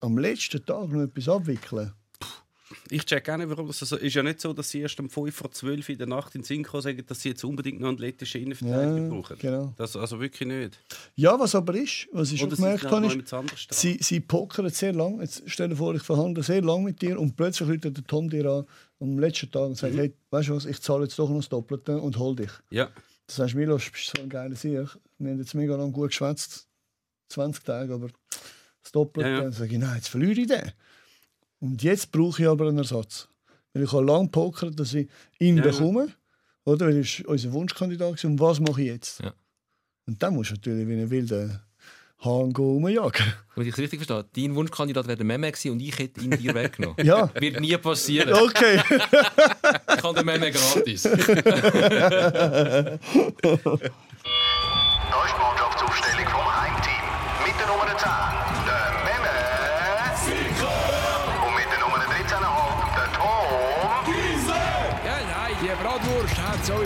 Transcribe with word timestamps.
am 0.00 0.18
letzten 0.18 0.64
Tag 0.64 0.88
noch 0.90 1.02
etwas 1.02 1.28
abwickeln. 1.28 1.92
Ich 2.90 3.06
check 3.06 3.24
gerne, 3.24 3.48
warum 3.48 3.66
das 3.66 3.78
so 3.78 3.96
ist. 3.96 4.12
ja 4.14 4.22
nicht 4.22 4.42
so, 4.42 4.52
dass 4.52 4.68
sie 4.70 4.80
erst 4.80 5.00
um 5.00 5.08
5 5.08 5.34
vor 5.34 5.50
12 5.50 5.88
in 5.88 5.98
der 5.98 6.06
Nacht 6.06 6.34
in 6.34 6.42
Synchro 6.42 6.82
sagen, 6.82 7.02
dass 7.06 7.22
sie 7.22 7.30
jetzt 7.30 7.42
unbedingt 7.42 7.80
noch 7.80 7.88
einen 7.88 7.96
lettischen 7.96 8.42
Innenverteidiger 8.42 9.04
Ja, 9.04 9.08
brauchen. 9.08 9.38
genau. 9.38 9.74
Das 9.78 9.96
also 9.96 10.20
wirklich 10.20 10.46
nicht. 10.46 10.78
Ja, 11.14 11.40
was 11.40 11.54
aber 11.54 11.74
ist, 11.74 12.08
was 12.12 12.30
ich 12.30 12.38
schon 12.40 12.48
Oder 12.48 12.56
sie 12.56 12.62
gemerkt 12.62 12.84
habe, 13.32 13.46
ist, 13.46 13.72
sie, 13.74 13.96
sie 14.02 14.20
pokern 14.20 14.68
sehr 14.68 14.92
lang. 14.92 15.18
Jetzt 15.20 15.44
stell 15.46 15.70
dir 15.70 15.76
vor, 15.76 15.94
ich 15.94 16.02
verhandle 16.02 16.42
sehr 16.42 16.60
lang 16.60 16.84
mit 16.84 17.00
dir 17.00 17.18
und 17.18 17.36
plötzlich 17.36 17.68
ruft 17.70 17.84
der 17.84 17.94
Tom 17.94 18.28
dir 18.28 18.44
an 18.46 18.66
am 19.00 19.18
letzten 19.18 19.50
Tag 19.50 19.62
und 19.68 19.76
sagt, 19.78 19.94
Mhm. 19.94 19.98
hey, 20.00 20.14
weißt 20.30 20.48
du 20.50 20.56
was, 20.56 20.66
ich 20.66 20.80
zahle 20.82 21.04
jetzt 21.04 21.18
doch 21.18 21.30
noch 21.30 21.36
das 21.38 21.48
Doppelte 21.48 21.98
und 21.98 22.18
hol 22.18 22.36
dich. 22.36 22.50
Ja. 22.70 22.90
Das 23.26 23.38
heißt, 23.38 23.54
Milos, 23.54 23.86
du 23.86 23.92
bist 23.92 24.12
so 24.14 24.22
ein 24.22 24.28
geiler 24.28 24.56
Sieg. 24.56 24.72
Wir 25.18 25.30
haben 25.30 25.38
jetzt 25.38 25.54
mega 25.54 25.74
lang 25.76 25.90
gut 25.92 26.08
geschwätzt, 26.10 26.66
20 27.30 27.64
Tage, 27.64 27.94
aber 27.94 28.08
das 28.88 28.92
Doppelte. 28.92 29.28
Ja, 29.28 29.34
ja. 29.36 29.42
Dann 29.42 29.52
sage 29.52 29.72
ich, 29.72 29.78
nein, 29.78 29.96
jetzt 29.96 30.08
verliere 30.08 30.40
ich 30.40 30.46
den. 30.46 30.72
Und 31.60 31.82
jetzt 31.82 32.10
brauche 32.12 32.42
ich 32.42 32.48
aber 32.48 32.68
einen 32.68 32.78
Ersatz. 32.78 33.28
Weil 33.72 33.82
ich 33.84 33.92
habe 33.92 34.04
lange 34.04 34.28
pokert, 34.28 34.78
dass 34.80 34.94
ich 34.94 35.08
ihn 35.38 35.58
Ja, 35.58 35.62
bekomme. 35.64 36.08
Oder? 36.64 36.86
Weil 36.86 36.98
ist 36.98 37.24
unser 37.26 37.52
Wunschkandidat 37.52 38.08
gewesen. 38.10 38.32
Und 38.32 38.40
was 38.40 38.60
mache 38.60 38.80
ich 38.82 38.88
jetzt? 38.88 39.22
Und 40.06 40.22
dann 40.22 40.34
musst 40.34 40.50
du 40.50 40.54
natürlich 40.54 40.88
wie 40.88 40.94
ein 40.94 41.10
wilder 41.10 41.62
Hahn 42.20 42.52
rumjagen. 42.56 43.26
Wenn 43.54 43.66
ich 43.66 43.72
es 43.74 43.78
richtig 43.78 44.04
verstehe, 44.04 44.24
dein 44.34 44.54
Wunschkandidat 44.54 45.06
wäre 45.06 45.16
der 45.16 45.26
Meme 45.26 45.52
gewesen 45.52 45.72
und 45.72 45.80
ich 45.80 45.96
hätte 45.98 46.20
ihn 46.20 46.30
dir 46.32 46.54
weggenommen. 46.54 46.96
Ja. 47.04 47.30
Wird 47.38 47.60
nie 47.60 47.76
passieren. 47.76 48.32
Okay. 48.32 48.80
Ich 49.94 50.02
kann 50.02 50.14
den 50.14 50.26
Meme 50.26 50.50
gratis. 50.52 51.04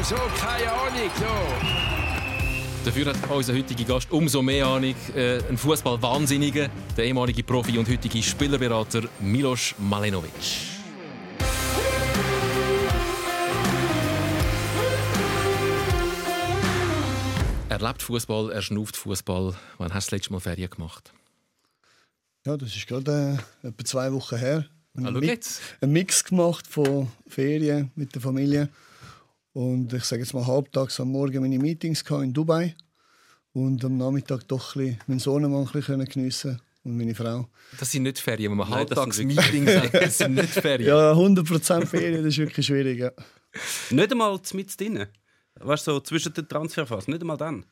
sowieso 0.02 0.22
keine 0.38 0.70
Ahnung. 0.72 1.10
So. 1.18 2.84
Dafür 2.84 3.06
hat 3.06 3.16
unser 3.30 3.54
heutiger 3.54 3.84
Gast 3.84 4.10
umso 4.10 4.42
mehr 4.42 4.66
Ahnung. 4.66 4.94
Äh, 5.14 5.38
ein 5.48 5.56
Fußball-Wahnsinniger, 5.56 6.68
der 6.96 7.04
ehemalige 7.04 7.42
Profi 7.44 7.78
und 7.78 7.88
heutige 7.88 8.22
Spielerberater 8.22 9.02
Milos 9.20 9.74
Malenovic. 9.78 10.32
Er 17.68 17.78
lebt 17.78 18.02
Fußball, 18.02 18.52
er 18.52 18.60
schnauft 18.62 18.96
Fußball. 18.96 19.54
Wann 19.78 19.94
hast 19.94 20.08
du 20.08 20.10
das 20.10 20.18
letzte 20.18 20.32
Mal 20.32 20.40
Ferien 20.40 20.68
gemacht? 20.68 21.12
Ja, 22.44 22.56
das 22.56 22.74
ist 22.76 22.86
gerade 22.86 23.38
äh, 23.62 23.68
etwa 23.68 23.84
zwei 23.84 24.12
Wochen 24.12 24.36
her. 24.36 24.66
Ah, 24.98 25.02
schau 25.04 25.10
Mi- 25.20 25.26
jetzt. 25.26 25.60
einen 25.80 25.92
Mix 25.92 26.22
gemacht 26.24 26.66
von 26.66 27.08
Ferien 27.28 27.90
mit 27.94 28.14
der 28.14 28.20
Familie. 28.20 28.68
Und 29.52 29.92
ich 29.92 30.04
sage 30.04 30.22
jetzt 30.22 30.32
mal 30.32 30.46
halbtags 30.46 30.98
am 31.00 31.10
Morgen 31.10 31.40
meine 31.42 31.58
Meetings 31.58 32.02
in 32.10 32.32
Dubai. 32.32 32.74
Und 33.52 33.84
am 33.84 33.98
Nachmittag 33.98 34.48
doch 34.48 34.76
ein 34.76 34.82
bisschen 34.82 35.00
meinen 35.06 35.18
Sohnemann 35.18 35.66
ein 35.66 35.72
bisschen 35.72 36.04
geniessen 36.06 36.60
und 36.84 36.96
meine 36.96 37.14
Frau. 37.14 37.48
Das 37.78 37.90
sind 37.90 38.04
nicht 38.04 38.18
Ferien, 38.18 38.50
wenn 38.52 38.58
man 38.58 38.70
Nein, 38.70 38.86
das 38.86 39.14
sind 39.14 39.38
Halbtagsmeetings 39.38 39.76
hat. 39.76 39.92
Das 40.02 40.18
sind 40.18 40.34
nicht 40.34 40.48
Ferien. 40.48 40.88
Ja, 40.88 41.12
100% 41.12 41.86
Ferien, 41.86 42.24
das 42.24 42.32
ist 42.32 42.38
wirklich 42.38 42.66
schwierig. 42.66 42.98
Ja. 42.98 43.12
Nicht 43.90 44.10
einmal 44.10 44.40
mit 44.54 44.80
drinnen. 44.80 45.08
Weißt 45.60 45.86
du, 45.86 45.92
so 45.92 46.00
zwischen 46.00 46.32
den 46.32 46.48
Transferphasen. 46.48 47.12
Nicht 47.12 47.20
einmal 47.20 47.36
dann. 47.36 47.66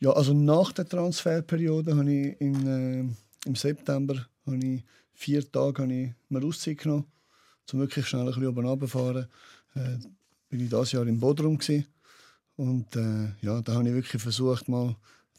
Ja, 0.00 0.10
also 0.10 0.34
nach 0.34 0.72
der 0.72 0.88
Transferperiode 0.88 1.96
habe 1.96 2.12
ich 2.12 2.40
in, 2.40 2.66
äh, 2.66 3.48
im 3.48 3.54
September 3.54 4.26
habe 4.46 4.56
ich 4.56 4.82
vier 5.12 5.50
Tage 5.50 5.82
habe 5.82 5.92
ich 5.92 6.10
mir 6.28 6.44
Auszeit 6.44 6.78
genommen, 6.78 7.04
um 7.72 7.78
wirklich 7.78 8.06
schnell 8.08 8.22
ein 8.22 8.26
bisschen 8.26 8.46
oben 8.46 8.66
runterzufahren. 8.66 9.28
Äh, 9.76 9.98
bin 10.50 10.60
ich 10.60 10.68
dieses 10.68 10.92
Jahr 10.92 11.06
im 11.06 11.18
Bodrum 11.18 11.56
gewesen. 11.56 11.86
und 12.56 12.94
äh, 12.96 13.32
ja, 13.40 13.62
da 13.62 13.74
habe 13.74 13.88
ich 13.88 13.94
wirklich 13.94 14.20
versucht 14.20 14.68
mal 14.68 14.96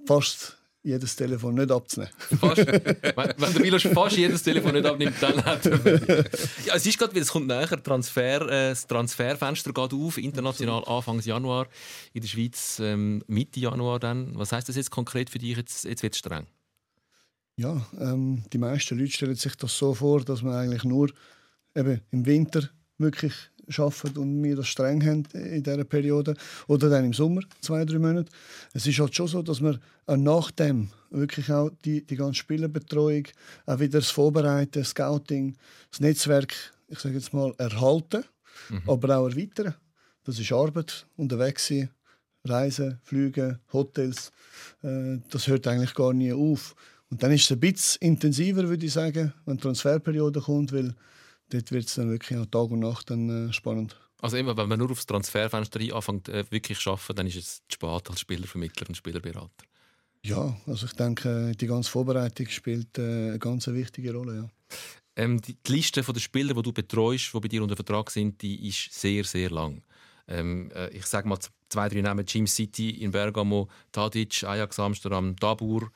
fast 0.08 0.58
jedes 0.84 1.16
Telefon 1.16 1.56
nicht 1.56 1.72
abzunehmen. 1.72 2.12
Fast. 2.40 2.66
wenn, 2.66 3.16
wenn 3.16 3.54
der 3.54 3.62
Milos 3.62 3.84
fast 3.84 4.18
jedes 4.18 4.42
Telefon 4.42 4.74
nicht 4.74 4.86
abnimmt, 4.86 5.16
dann 5.22 5.44
hat 5.46 5.66
er. 5.68 6.26
Ja, 6.66 6.76
es 6.76 6.86
ist 6.86 6.98
gerade, 6.98 7.20
es 7.20 7.32
kommt 7.32 7.48
näher. 7.48 7.84
Transfer, 7.84 8.42
äh, 8.42 8.70
das 8.70 8.88
Transferfenster 8.88 9.74
geht 9.74 9.94
auf, 9.94 10.18
international 10.18 10.84
Anfang 10.86 11.20
Januar, 11.20 11.68
in 12.14 12.22
der 12.22 12.28
Schweiz 12.28 12.80
ähm, 12.80 13.24
Mitte 13.28 13.60
Januar 13.60 14.00
dann. 14.00 14.32
Was 14.36 14.52
heißt 14.52 14.70
das 14.70 14.76
jetzt 14.76 14.90
konkret 14.90 15.30
für 15.30 15.38
dich? 15.38 15.56
Jetzt, 15.56 15.86
jetzt 15.86 16.02
wird 16.02 16.14
es 16.14 16.20
streng. 16.20 16.48
Ja, 17.58 17.86
ähm, 18.00 18.44
die 18.52 18.58
meisten 18.58 18.98
Leute 18.98 19.12
stellen 19.12 19.36
sich 19.36 19.56
das 19.56 19.78
so 19.78 19.94
vor, 19.94 20.22
dass 20.22 20.42
man 20.42 20.56
eigentlich 20.56 20.84
nur 20.84 21.12
eben 21.76 22.02
im 22.10 22.26
Winter 22.26 22.70
wirklich 22.98 23.34
arbeiten 23.78 24.18
und 24.18 24.44
wir 24.44 24.56
das 24.56 24.68
streng 24.68 25.06
haben 25.06 25.24
in 25.34 25.64
dieser 25.64 25.84
Periode. 25.84 26.36
Oder 26.68 26.90
dann 26.90 27.06
im 27.06 27.14
Sommer, 27.14 27.42
zwei, 27.62 27.86
drei 27.86 28.00
Monate. 28.00 28.32
Es 28.74 28.86
ist 28.86 29.00
halt 29.00 29.16
schon 29.16 29.28
so, 29.28 29.42
dass 29.42 29.62
wir 29.62 29.80
auch 30.06 30.18
nach 30.18 30.52
dem 30.52 30.90
wirklich 31.10 31.52
auch 31.52 31.72
die, 31.84 32.06
die 32.06 32.16
ganze 32.16 32.36
Spielerbetreuung, 32.36 33.28
auch 33.66 33.80
wieder 33.80 34.00
das 34.00 34.10
Vorbereiten, 34.10 34.80
das 34.80 34.90
Scouting, 34.90 35.56
das 35.90 36.00
Netzwerk, 36.00 36.54
ich 36.88 37.00
sage 37.00 37.16
jetzt 37.16 37.34
mal, 37.34 37.54
erhalten, 37.58 38.24
aber 38.88 39.18
auch 39.18 39.30
erweitern. 39.30 39.76
Das 40.24 40.40
ist 40.40 40.52
Arbeit, 40.52 41.06
unterwegs 41.18 41.68
sein, 41.68 41.90
Reisen, 42.46 43.00
Flüge, 43.04 43.60
Hotels. 43.74 44.32
Äh, 44.84 45.18
das 45.30 45.48
hört 45.48 45.68
eigentlich 45.68 45.94
gar 45.94 46.14
nie 46.14 46.34
auf. 46.34 46.76
Und 47.10 47.22
dann 47.22 47.32
ist 47.32 47.44
es 47.44 47.52
ein 47.52 47.60
bisschen 47.60 48.02
intensiver, 48.02 48.68
würde 48.70 48.86
ich 48.86 48.94
sagen, 48.94 49.34
wenn 49.46 49.58
die 49.58 49.64
Transferperiode 49.64 50.40
kommt, 50.40 50.72
weil 50.72 50.96
dort 51.54 51.72
wird 51.72 51.86
es 51.86 51.96
dann 51.96 52.10
wirklich 52.10 52.38
auch 52.40 52.46
Tag 52.46 52.72
und 52.72 52.80
Nacht 52.80 53.10
dann, 53.10 53.50
äh, 53.50 53.54
spannend. 53.54 54.00
Also 54.22 54.38
immer, 54.38 54.56
wenn 54.56 54.70
man 54.70 54.78
nur 54.78 54.92
aufs 54.92 55.06
Transferfenster 55.06 55.80
anfängt, 55.96 56.30
äh, 56.30 56.46
wirklich 56.52 56.80
zu 56.80 56.92
arbeiten, 56.92 57.16
dann 57.16 57.28
ist 57.28 57.38
es 57.38 57.62
zu 57.68 57.76
spät 57.76 58.10
als 58.10 58.20
Spielervermittler 58.20 58.88
und 58.88 58.96
Spielerberater. 58.96 59.66
Ja, 60.24 60.56
also 60.68 60.86
ich 60.86 60.94
denke, 60.94 61.54
die 61.56 61.66
ganze 61.66 61.90
Vorbereitung 61.90 62.48
spielt 62.48 62.98
äh, 63.00 63.30
eine 63.30 63.40
ganz 63.40 63.66
wichtige 63.68 64.14
Rolle. 64.14 64.36
Ja. 64.36 64.50
Ähm, 65.16 65.42
die, 65.42 65.56
die 65.56 65.72
Liste 65.74 66.02
der 66.02 66.20
Spieler, 66.20 66.54
die 66.54 66.62
du 66.62 66.72
betreust, 66.72 67.34
die 67.34 67.40
bei 67.40 67.48
dir 67.48 67.64
unter 67.64 67.76
Vertrag 67.76 68.12
sind, 68.12 68.42
die 68.42 68.68
ist 68.68 68.94
sehr, 68.94 69.24
sehr 69.24 69.50
lang. 69.50 69.82
Ähm, 70.28 70.72
äh, 70.76 70.90
ich 70.90 71.06
sage 71.08 71.28
mal 71.28 71.40
zwei, 71.70 71.90
drei 71.90 72.02
Namen: 72.02 72.26
Jim 72.26 72.46
City 72.46 72.92
in 72.92 73.12
Bergamo, 73.12 73.68
Tadic, 73.92 74.44
Ajax 74.44 74.80
Amsterdam, 74.80 75.36
Dabur, 75.38 75.92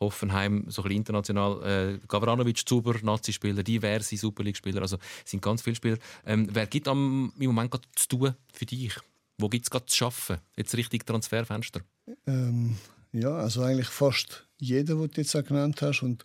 Hoffenheim, 0.00 0.64
so 0.68 0.82
ein 0.82 0.90
international, 0.90 1.62
äh, 1.62 2.06
Gavranovic, 2.08 2.66
Zuber, 2.66 2.94
Nazi-Spieler, 3.02 3.62
diverse 3.62 4.16
Super 4.16 4.42
League-Spieler. 4.42 4.82
Also 4.82 4.98
sind 5.24 5.42
ganz 5.42 5.62
viele 5.62 5.76
Spieler. 5.76 5.98
Ähm, 6.26 6.48
wer 6.52 6.66
gibt 6.66 6.88
am, 6.88 7.32
im 7.38 7.46
Moment 7.46 7.70
gerade 7.70 7.84
zu 7.94 8.08
tun 8.08 8.34
für 8.52 8.66
dich? 8.66 8.96
Wo 9.38 9.48
gibt 9.48 9.66
es 9.66 9.70
gerade 9.70 9.86
zu 9.86 10.04
arbeiten? 10.04 10.40
Jetzt 10.56 10.76
richtig 10.76 11.06
Transferfenster. 11.06 11.80
Ähm, 12.26 12.76
ja, 13.12 13.30
also 13.30 13.62
eigentlich 13.62 13.88
fast 13.88 14.46
jeder, 14.58 14.94
den 14.94 15.10
du 15.10 15.20
jetzt 15.20 15.34
auch 15.36 15.44
genannt 15.44 15.80
hast. 15.82 16.02
Und 16.02 16.24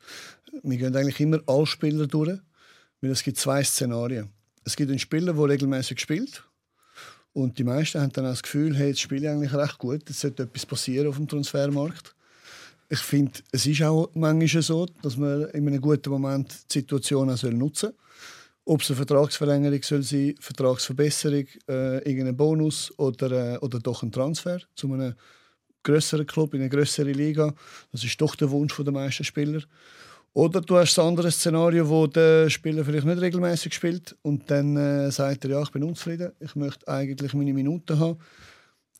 wir 0.63 0.77
gehen 0.77 0.95
eigentlich 0.95 1.19
immer 1.19 1.39
alle 1.45 1.65
Spieler 1.65 2.07
durch, 2.07 2.39
weil 3.01 3.11
es 3.11 3.23
gibt 3.23 3.37
zwei 3.37 3.63
Szenarien. 3.63 4.29
Es 4.63 4.75
gibt 4.75 4.89
einen 4.89 4.99
Spieler, 4.99 5.33
der 5.33 5.43
regelmäßig 5.43 5.99
spielt. 5.99 6.43
Und 7.33 7.57
die 7.57 7.63
meisten 7.63 8.01
haben 8.01 8.11
dann 8.11 8.25
auch 8.25 8.31
das 8.31 8.43
Gefühl, 8.43 8.75
hey, 8.75 8.89
jetzt 8.89 9.01
spiele 9.01 9.21
ich 9.21 9.29
eigentlich 9.29 9.53
recht 9.53 9.77
gut, 9.77 10.07
jetzt 10.09 10.19
sollte 10.19 10.43
etwas 10.43 10.65
passieren 10.65 11.07
auf 11.07 11.15
dem 11.15 11.27
Transfermarkt. 11.27 12.15
Ich 12.91 12.99
finde, 12.99 13.39
es 13.51 13.67
ist 13.67 13.83
auch 13.83 14.09
manchmal 14.15 14.63
so, 14.63 14.87
dass 15.03 15.15
man 15.15 15.43
in 15.49 15.67
einem 15.67 15.79
guten 15.79 16.09
Moment 16.09 16.51
die 16.73 16.79
Situation 16.79 17.29
auch 17.29 17.43
nutzen 17.43 17.91
soll. 17.91 17.93
Ob 18.65 18.81
es 18.81 18.89
eine 18.89 18.97
Vertragsverlängerung 18.97 19.83
soll 19.83 20.01
sein, 20.01 20.35
Vertragsverbesserung, 20.39 21.45
äh, 21.67 21.97
irgendein 22.09 22.35
Bonus 22.35 22.91
oder, 22.97 23.55
äh, 23.55 23.57
oder 23.59 23.79
doch 23.79 24.01
ein 24.01 24.11
Transfer 24.11 24.59
zu 24.75 24.91
einem 24.91 25.13
größeren 25.83 26.25
Club, 26.25 26.55
in 26.55 26.61
eine 26.61 26.69
größere 26.69 27.11
Liga. 27.11 27.53
Das 27.91 28.03
ist 28.03 28.19
doch 28.19 28.35
der 28.35 28.49
Wunsch 28.49 28.75
der 28.75 28.91
meisten 28.91 29.23
Spieler. 29.23 29.61
Oder 30.33 30.61
du 30.61 30.77
hast 30.77 30.97
das 30.97 31.05
andere 31.05 31.31
Szenario, 31.31 31.87
wo 31.89 32.07
der 32.07 32.49
Spieler 32.49 32.85
vielleicht 32.85 33.05
nicht 33.05 33.21
regelmäßig 33.21 33.73
spielt 33.73 34.15
und 34.21 34.49
dann 34.49 34.77
äh, 34.77 35.11
sagt 35.11 35.45
er, 35.45 35.51
ja, 35.51 35.61
ich 35.61 35.71
bin 35.71 35.83
unzufrieden, 35.83 36.31
ich 36.39 36.55
möchte 36.55 36.87
eigentlich 36.87 37.33
meine 37.33 37.53
Minuten 37.53 37.99
haben. 37.99 38.19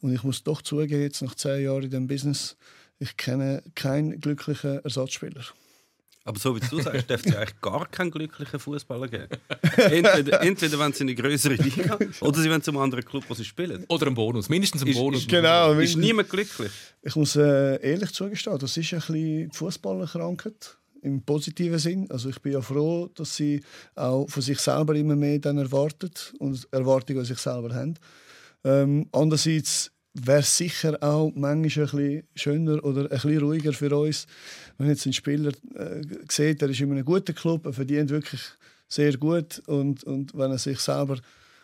Und 0.02 0.14
ich 0.14 0.24
muss 0.24 0.44
doch 0.44 0.62
zugeben, 0.62 1.02
jetzt 1.02 1.22
nach 1.22 1.36
zehn 1.36 1.64
Jahren 1.64 1.84
in 1.84 1.90
diesem 1.90 2.08
Business, 2.08 2.56
ich 3.00 3.18
kenne 3.18 3.63
keinen 3.75 4.19
glücklichen 4.22 4.84
Ersatzspieler. 4.84 5.44
Aber 6.25 6.38
so 6.38 6.56
wie 6.56 6.60
du 6.60 6.80
sagst, 6.81 7.10
dürfte 7.10 7.30
es 7.30 7.34
ja 7.34 7.40
eigentlich 7.42 7.62
gar 7.62 7.88
keinen 7.88 8.12
glücklichen 8.12 8.60
Fußballer 8.60 9.07
geben. 9.07 9.30
Entweder, 9.78 10.42
entweder 10.44 10.78
wenn 10.80 10.94
sie 10.94 11.04
in 11.04 11.07
eine 11.10 11.16
größere 11.16 11.56
Liga 11.56 11.98
oder 12.22 12.40
sie 12.42 12.50
wollen 12.50 12.62
zum 12.62 12.78
anderen 12.78 13.04
Club, 13.06 13.24
wo 13.30 13.34
sie 13.34 13.46
spielen. 13.46 13.86
Oder 13.88 14.07
ein 14.07 14.13
Bonus, 14.13 14.48
mindestens 14.50 14.81
ein 14.84 14.90
Ist- 14.90 14.98
Bonus. 14.98 15.22
ist- 15.22 15.30
Genau, 15.30 15.74
Ist 15.74 15.96
niemand 15.96 16.30
glücklich. 16.30 16.72
Ich 17.01 17.16
muss 17.16 17.36
äh, 17.36 17.81
ehrlich 17.81 18.12
zugestehen, 18.13 18.60
das 18.60 18.78
ist 18.78 18.94
ein 18.94 19.00
bisschen 19.00 19.16
die 19.16 19.50
Fußballerkrankheit 19.54 20.78
im 21.02 21.24
positiven 21.24 21.80
Sinn. 21.80 22.12
Also 22.12 22.30
ich 22.30 22.40
bin 22.42 22.52
ja 22.52 22.62
froh, 22.62 23.07
dass 23.16 23.36
sie 23.38 23.63
auch 23.95 24.28
von 24.30 24.44
sich 24.44 24.60
selber 24.60 24.94
immer 24.95 25.16
mehr 25.16 25.40
dann 25.40 25.57
erwartet 25.57 26.34
und 26.40 26.68
Erwartungen 26.72 27.19
an 27.19 27.25
sich 27.25 27.40
selber 27.40 27.74
haben. 27.74 27.95
Ähm, 28.66 29.07
andererseits 29.13 29.90
wäre 30.25 30.44
sicher 30.44 30.98
auch 31.01 31.31
manchmal 31.36 31.89
ein 31.94 32.24
schöner 32.36 32.83
oder 32.83 33.12
ein 33.12 33.38
ruhiger 33.39 33.74
für 33.74 33.95
uns, 33.95 34.27
wenn 34.77 34.88
jetzt 34.88 35.06
ein 35.06 35.13
Spieler 35.13 35.51
äh, 35.75 36.01
sieht, 36.30 36.62
er 36.62 36.69
ist 36.69 36.80
in 36.80 36.92
einem 36.92 37.06
guten 37.06 37.36
Club, 37.36 37.66
er 37.66 37.74
verdient 37.74 38.10
wirklich 38.10 38.42
sehr 38.88 39.16
gut 39.18 39.62
und, 39.68 40.04
und 40.04 40.36
wenn 40.36 40.51
er 40.51 40.57
sich 40.57 40.80
selber 40.80 41.18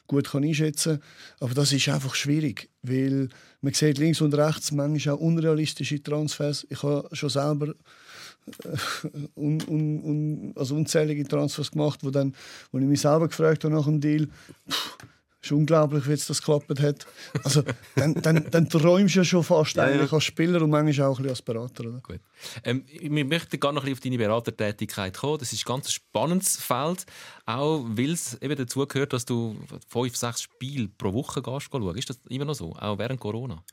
gut 0.08 0.30
kann 0.30 0.44
einschätzen 0.44 1.00
kann. 1.00 1.10
Aber 1.40 1.54
das 1.54 1.74
ist 1.74 1.90
einfach 1.90 2.16
schwierig, 2.16 2.70
weil 2.84 3.30
man 3.62 3.74
sieht 3.74 3.98
links 3.98 4.22
und 4.22 4.36
rechts 4.36 4.72
manchmal 4.72 5.16
auch 5.16 5.20
unrealistische 5.20 6.02
Transfers. 6.02 6.68
Ich 6.70 6.84
habe 6.84 7.08
schon 7.14 7.30
selber 7.30 7.70
äh, 8.64 8.78
un, 9.36 9.62
un, 9.68 10.04
un, 10.04 10.54
also 10.56 10.76
unzählige 10.76 11.28
Transfers 11.28 11.72
gemacht, 11.72 12.00
wo, 12.04 12.12
dann, 12.12 12.36
wo 12.72 12.78
ich 12.78 12.86
mich 12.86 13.02
selber 13.02 13.28
gefragt 13.28 13.64
habe 13.64 13.74
nach 13.74 13.86
dem 13.86 14.00
Deal, 14.00 14.28
pff, 14.70 14.98
ist 15.46 15.52
unglaublich, 15.52 16.06
wie 16.08 16.12
jetzt 16.12 16.30
das 16.30 16.42
geklappt 16.42 16.80
hat. 16.82 17.06
Also, 17.44 17.64
dann, 17.96 18.16
dann, 18.16 18.46
dann 18.50 18.70
träumst 18.70 19.16
du 19.16 19.20
ja 19.20 19.24
schon 19.26 19.44
fast 19.44 19.76
Ja, 19.76 19.88
ja. 19.88 19.96
eigentlich 19.96 20.12
als 20.12 20.24
Spieler 20.24 20.62
und 20.62 20.70
manchmal 20.70 21.08
auch 21.08 21.20
ein 21.20 21.24
bisschen 21.24 21.30
als 21.30 21.42
Berater. 21.42 21.86
Oder? 21.86 22.00
Gut. 22.02 22.20
Ähm, 22.64 22.86
wir 22.88 23.26
möchten 23.26 23.60
gerne 23.60 23.76
noch 23.76 23.84
ein 23.84 23.94
bisschen 23.94 23.94
auf 23.94 24.00
deine 24.00 24.18
Beratertätigkeit 24.18 25.18
kommen. 25.18 25.40
Das 25.40 25.54
ist 25.54 25.66
ein 25.66 25.68
ganz 25.68 25.92
spannendes 25.92 26.58
Feld, 26.58 27.06
auch 27.46 27.86
weil 27.88 28.12
es 28.12 28.42
eben 28.42 28.56
dazu 28.56 28.86
gehört, 28.86 29.14
dass 29.14 29.26
du 29.26 29.56
fünf, 29.88 30.16
sechs 30.16 30.42
Spiele 30.42 30.90
pro 30.98 31.14
Woche 31.14 31.42
gehst 31.42 31.70
schauen. 31.72 31.98
Ist 31.98 32.10
das 32.10 32.20
immer 32.30 32.46
noch 32.46 32.56
so, 32.56 32.74
auch 32.74 32.98
während 32.98 33.20
Corona? 33.20 33.64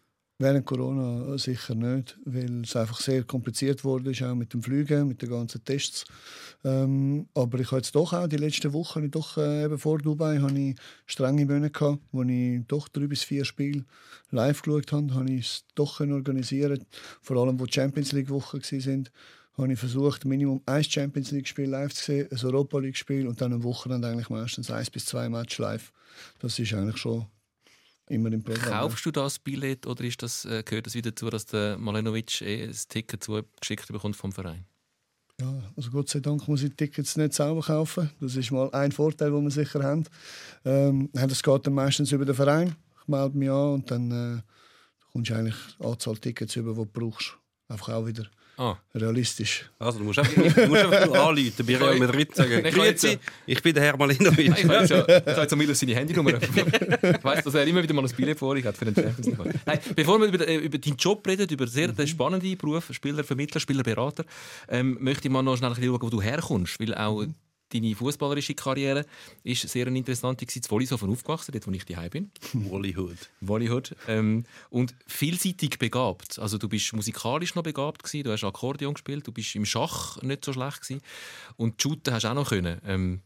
Während 0.43 0.67
Corona 0.67 1.39
sicher 1.39 1.77
nicht, 1.77 2.19
weil 2.25 2.63
es 2.63 2.75
einfach 2.75 2.99
sehr 2.99 3.23
kompliziert 3.23 3.85
wurde, 3.85 4.11
ist 4.11 4.25
auch 4.25 4.35
mit 4.35 4.53
dem 4.53 4.61
Fliegen, 4.61 5.07
mit 5.07 5.23
den 5.23 5.31
ganzen 5.31 5.65
Tests. 5.65 6.05
Ähm, 6.65 7.29
aber 7.33 7.61
ich 7.61 7.69
habe 7.69 7.77
jetzt 7.77 7.95
doch 7.95 8.13
auch 8.13 8.27
die 8.27 8.39
letzten 8.39 8.73
Wochen, 8.73 9.09
doch 9.09 9.39
äh, 9.39 9.67
eben 9.67 9.79
vor 9.79 9.99
Dubai, 9.99 10.39
habe 10.39 10.59
ich 10.59 10.77
strenge 11.07 11.47
Monate 11.47 11.71
gehabt, 11.71 12.03
wo 12.11 12.25
ich 12.25 12.61
doch 12.67 12.89
drei 12.89 13.07
bis 13.07 13.23
vier 13.23 13.45
Spiele 13.45 13.85
live 14.33 14.63
geschaut 14.63 14.91
habe, 14.91 15.15
habe 15.15 15.31
ich 15.31 15.47
es 15.47 15.65
doch 15.77 16.01
organisieren. 16.01 16.87
Vor 17.21 17.37
allem, 17.37 17.61
wo 17.61 17.67
Champions 17.71 18.11
League 18.11 18.31
Wochen 18.31 18.63
sind, 18.63 19.13
habe 19.57 19.73
ich 19.73 19.79
versucht, 19.79 20.25
Minimum 20.25 20.61
ein 20.67 20.83
Champions 20.83 21.31
League 21.31 21.47
Spiel 21.47 21.71
live 21.71 21.95
zu 21.95 22.03
sehen, 22.03 22.29
ein 22.33 22.45
Europa 22.45 22.81
League 22.81 22.97
Spiel 22.97 23.29
und 23.29 23.41
dann 23.41 23.53
am 23.53 23.63
Wochenende 23.63 24.09
eigentlich 24.09 24.29
meistens 24.29 24.73
eins 24.73 24.91
bis 24.91 25.07
zwei 25.07 25.29
Matches 25.29 25.59
live. 25.59 25.93
Das 26.41 26.59
ist 26.59 26.75
eigentlich 26.75 26.97
schon 26.97 27.27
immer 28.13 28.33
im 28.33 28.43
Programm. 28.43 28.71
Kaufst 28.71 29.07
du 29.07 29.11
das 29.11 29.39
Billett 29.39 29.87
oder 29.87 30.05
ist 30.05 30.23
das, 30.23 30.45
äh, 30.45 30.63
gehört 30.63 30.87
das 30.87 30.95
wieder 30.95 31.11
dazu, 31.11 31.31
dass 31.31 31.47
der 31.47 31.79
Malenovic 31.79 32.41
eh 32.43 32.65
ein 32.65 32.77
Ticket 32.89 33.25
zugeschickt 33.25 33.89
bekommt 33.89 34.17
vom 34.17 34.33
Verein? 34.33 34.65
Ja, 35.41 35.63
also 35.77 35.91
Gott 35.91 36.09
sei 36.09 36.21
Dank 36.21 36.47
muss 36.47 36.63
ich 36.63 36.75
Tickets 36.75 37.17
nicht 37.17 37.33
selber 37.33 37.63
kaufen. 37.63 38.11
Das 38.21 38.37
ist 38.37 38.51
mal 38.53 38.71
ein 38.73 38.93
Vorteil, 38.93 39.31
den 39.31 39.43
wir 39.43 39.51
sicher 39.51 39.83
haben. 39.83 40.05
Ähm, 40.65 41.09
das 41.13 41.43
geht 41.43 41.67
dann 41.67 41.75
meistens 41.75 42.13
über 42.13 42.25
den 42.25 42.35
Verein. 42.35 42.77
Ich 43.01 43.09
melde 43.09 43.37
mich 43.37 43.51
an 43.51 43.75
und 43.75 43.91
dann 43.91 44.11
äh, 44.11 44.43
kommst 45.11 45.31
du 45.31 45.35
eigentlich 45.35 45.57
Anzahl 45.81 46.19
Tickets 46.19 46.55
über, 46.57 46.73
die 46.73 46.79
du 46.79 46.87
brauchst. 46.87 47.37
Einfach 47.69 47.89
auch 47.95 48.07
wieder 48.07 48.27
Ah, 48.59 48.77
realistisch. 48.95 49.65
Also, 49.79 49.99
du 49.99 50.05
musst 50.05 50.19
einfach, 50.19 50.35
du 50.35 50.67
musst 50.69 50.83
einfach 50.85 51.07
nur 51.07 51.19
anrufen, 51.19 51.67
bei 51.67 51.77
Real 51.77 51.97
Madrid 51.99 52.35
sagen, 52.37 52.65
Ich 52.67 52.75
kann 52.75 52.85
jetzt- 52.85 53.03
Grüezi, 53.03 53.19
ich 53.47 53.63
bin 53.63 53.75
der 53.75 53.83
Herr 53.85 53.97
Malinovic. 53.97 54.59
ich 54.59 54.69
weiß 54.69 54.91
ja, 54.91 55.05
jetzt 55.09 55.37
hat 55.39 55.57
Milo 55.57 55.73
seine 55.75 55.95
Handynummer. 55.95 56.35
ich 56.35 57.25
weiss, 57.25 57.45
dass 57.45 57.55
er 57.55 57.67
immer 57.67 57.83
wieder 57.83 57.95
mal 57.95 58.05
ein 58.05 58.15
Billett 58.15 58.39
vorliegt 58.39 58.67
hat 58.67 58.77
für 58.77 58.85
den 58.85 58.95
Champions 58.95 59.27
League. 59.27 59.55
Hey, 59.65 59.79
bevor 59.97 60.21
wir 60.21 60.27
über, 60.29 60.47
äh, 60.47 60.57
über 60.57 60.79
deinen 60.79 60.97
Job 60.97 61.27
reden, 61.27 61.49
über 61.49 61.67
sehr 61.67 61.89
den 61.89 62.07
spannenden 62.07 62.57
Beruf, 62.59 62.89
Spieler, 62.93 63.25
Vermittler, 63.25 63.61
Spielerberater, 63.61 64.25
ähm, 64.69 64.99
möchte 65.01 65.29
ich 65.29 65.33
mal 65.33 65.43
noch 65.43 65.57
schnell 65.57 65.75
schauen, 65.75 66.03
wo 66.03 66.11
du 66.11 66.21
herkommst, 66.21 66.79
weil 66.79 66.95
auch 66.95 67.25
deine 67.73 67.95
fußballerische 67.95 68.55
Karriere 68.55 69.05
ist 69.45 69.69
sehr 69.69 69.87
eine 69.87 69.99
interessante 69.99 70.47
gewesen. 70.47 70.63
In 70.65 70.71
Wollishofen 70.71 71.11
aufgewachsen, 71.11 71.53
dort 71.53 71.67
wo 71.67 71.71
ich 71.71 71.85
daheim 71.85 72.11
bin. 72.11 72.31
Hollywood. 72.71 73.31
Wollyhood. 73.41 73.97
Ähm, 74.09 74.45
und 74.71 74.95
vielseitig 75.07 75.79
begabt. 75.79 76.39
Also 76.39 76.59
du 76.59 76.69
bist 76.69 76.93
musikalisch 76.93 77.55
noch 77.55 77.63
begabt 77.63 78.03
gewesen, 78.03 78.25
du 78.25 78.33
hast 78.33 78.45
Akkordeon 78.45 78.95
gespielt, 78.95 79.27
du 79.27 79.33
bist 79.33 79.55
im 79.55 79.65
Schach 79.65 80.21
nicht 80.23 80.45
so 80.45 80.53
schlecht 80.53 80.83
gewesen 80.83 81.03
und 81.57 81.81
shooten 81.81 82.13
hast 82.13 82.25
du 82.25 82.29
auch 82.29 82.35
noch 82.35 82.49
können. 82.49 82.81
Ähm, 82.85 83.23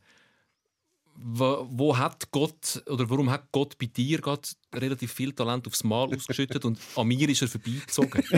wo, 1.19 1.67
wo 1.71 1.97
hat 1.97 2.31
Gott 2.31 2.83
oder 2.87 3.09
warum 3.09 3.31
hat 3.31 3.51
Gott 3.53 3.79
bei 3.79 3.87
dir 3.87 4.21
gerade 4.21 4.49
relativ 4.75 5.13
viel 5.13 5.33
Talent 5.33 5.67
aufs 5.67 5.83
Mal 5.83 6.15
ausgeschüttet 6.15 6.65
und 6.65 6.79
an 6.97 7.07
mir 7.07 7.29
ist 7.29 7.43
er 7.43 7.49
vorbeigezogen? 7.49 8.23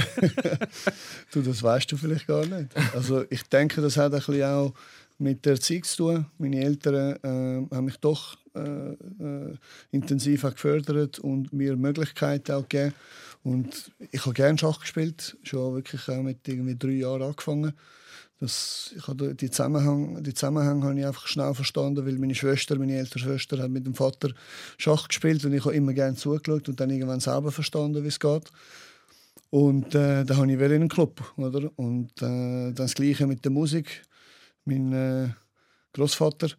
Du, 1.32 1.42
das 1.42 1.62
weißt 1.62 1.92
du 1.92 1.96
vielleicht 1.96 2.26
gar 2.26 2.46
nicht. 2.46 2.74
Also 2.94 3.24
ich 3.28 3.42
denke, 3.44 3.82
das 3.82 3.96
hat 3.96 4.12
ein 4.12 4.18
bisschen 4.18 4.42
auch 4.44 4.72
mit 5.18 5.44
der 5.44 5.60
Zeit 5.60 5.84
zu 5.84 5.96
tun. 5.96 6.26
Meine 6.38 6.64
Eltern 6.64 7.16
äh, 7.22 7.74
haben 7.74 7.84
mich 7.84 7.98
doch 7.98 8.36
äh, 8.54 8.92
äh, 8.92 9.56
intensiv 9.90 10.42
gefördert 10.42 11.18
und 11.18 11.52
mir 11.52 11.76
Möglichkeiten 11.76 12.52
auch 12.52 12.68
gegeben. 12.68 12.94
Und 13.42 13.92
ich 14.10 14.24
habe 14.24 14.34
gerne 14.34 14.58
Schach 14.58 14.80
gespielt, 14.80 15.36
schon 15.42 15.74
wirklich 15.74 16.08
auch 16.08 16.22
mit 16.22 16.46
irgendwie 16.46 16.76
drei 16.76 16.90
Jahren 16.90 17.22
angefangen. 17.22 17.72
Das, 18.40 18.94
ich 18.96 19.08
habe 19.08 19.34
die 19.34 19.50
Zusammenhang, 19.50 20.22
die 20.22 20.32
Zusammenhänge 20.32 20.84
habe 20.84 20.98
ich 20.98 21.06
einfach 21.06 21.26
schnell 21.26 21.52
verstanden, 21.54 22.06
weil 22.06 22.18
meine 22.18 22.36
Schwester, 22.36 22.78
meine 22.78 22.96
ältere 22.96 23.18
Schwester, 23.18 23.58
hat 23.58 23.70
mit 23.70 23.84
dem 23.84 23.94
Vater 23.94 24.30
Schach 24.76 25.08
gespielt 25.08 25.44
und 25.44 25.54
ich 25.54 25.64
habe 25.64 25.74
immer 25.74 25.92
gerne 25.92 26.16
zugeschaut 26.16 26.68
und 26.68 26.78
dann 26.78 26.90
irgendwann 26.90 27.18
selber 27.18 27.50
verstanden, 27.50 28.04
wie 28.04 28.08
es 28.08 28.20
geht. 28.20 28.44
Und 29.50 29.94
äh, 29.94 30.24
da 30.24 30.36
habe 30.36 30.52
ich 30.52 30.58
wieder 30.58 30.66
in 30.66 30.82
einen 30.82 30.88
Club, 30.88 31.20
oder? 31.36 31.70
Und 31.76 32.10
äh, 32.18 32.20
dann 32.20 32.74
das 32.74 32.94
Gleiche 32.94 33.26
mit 33.26 33.44
der 33.44 33.50
Musik. 33.50 34.02
Mein 34.68 34.92
äh, 34.92 35.28
Großvater 35.94 36.50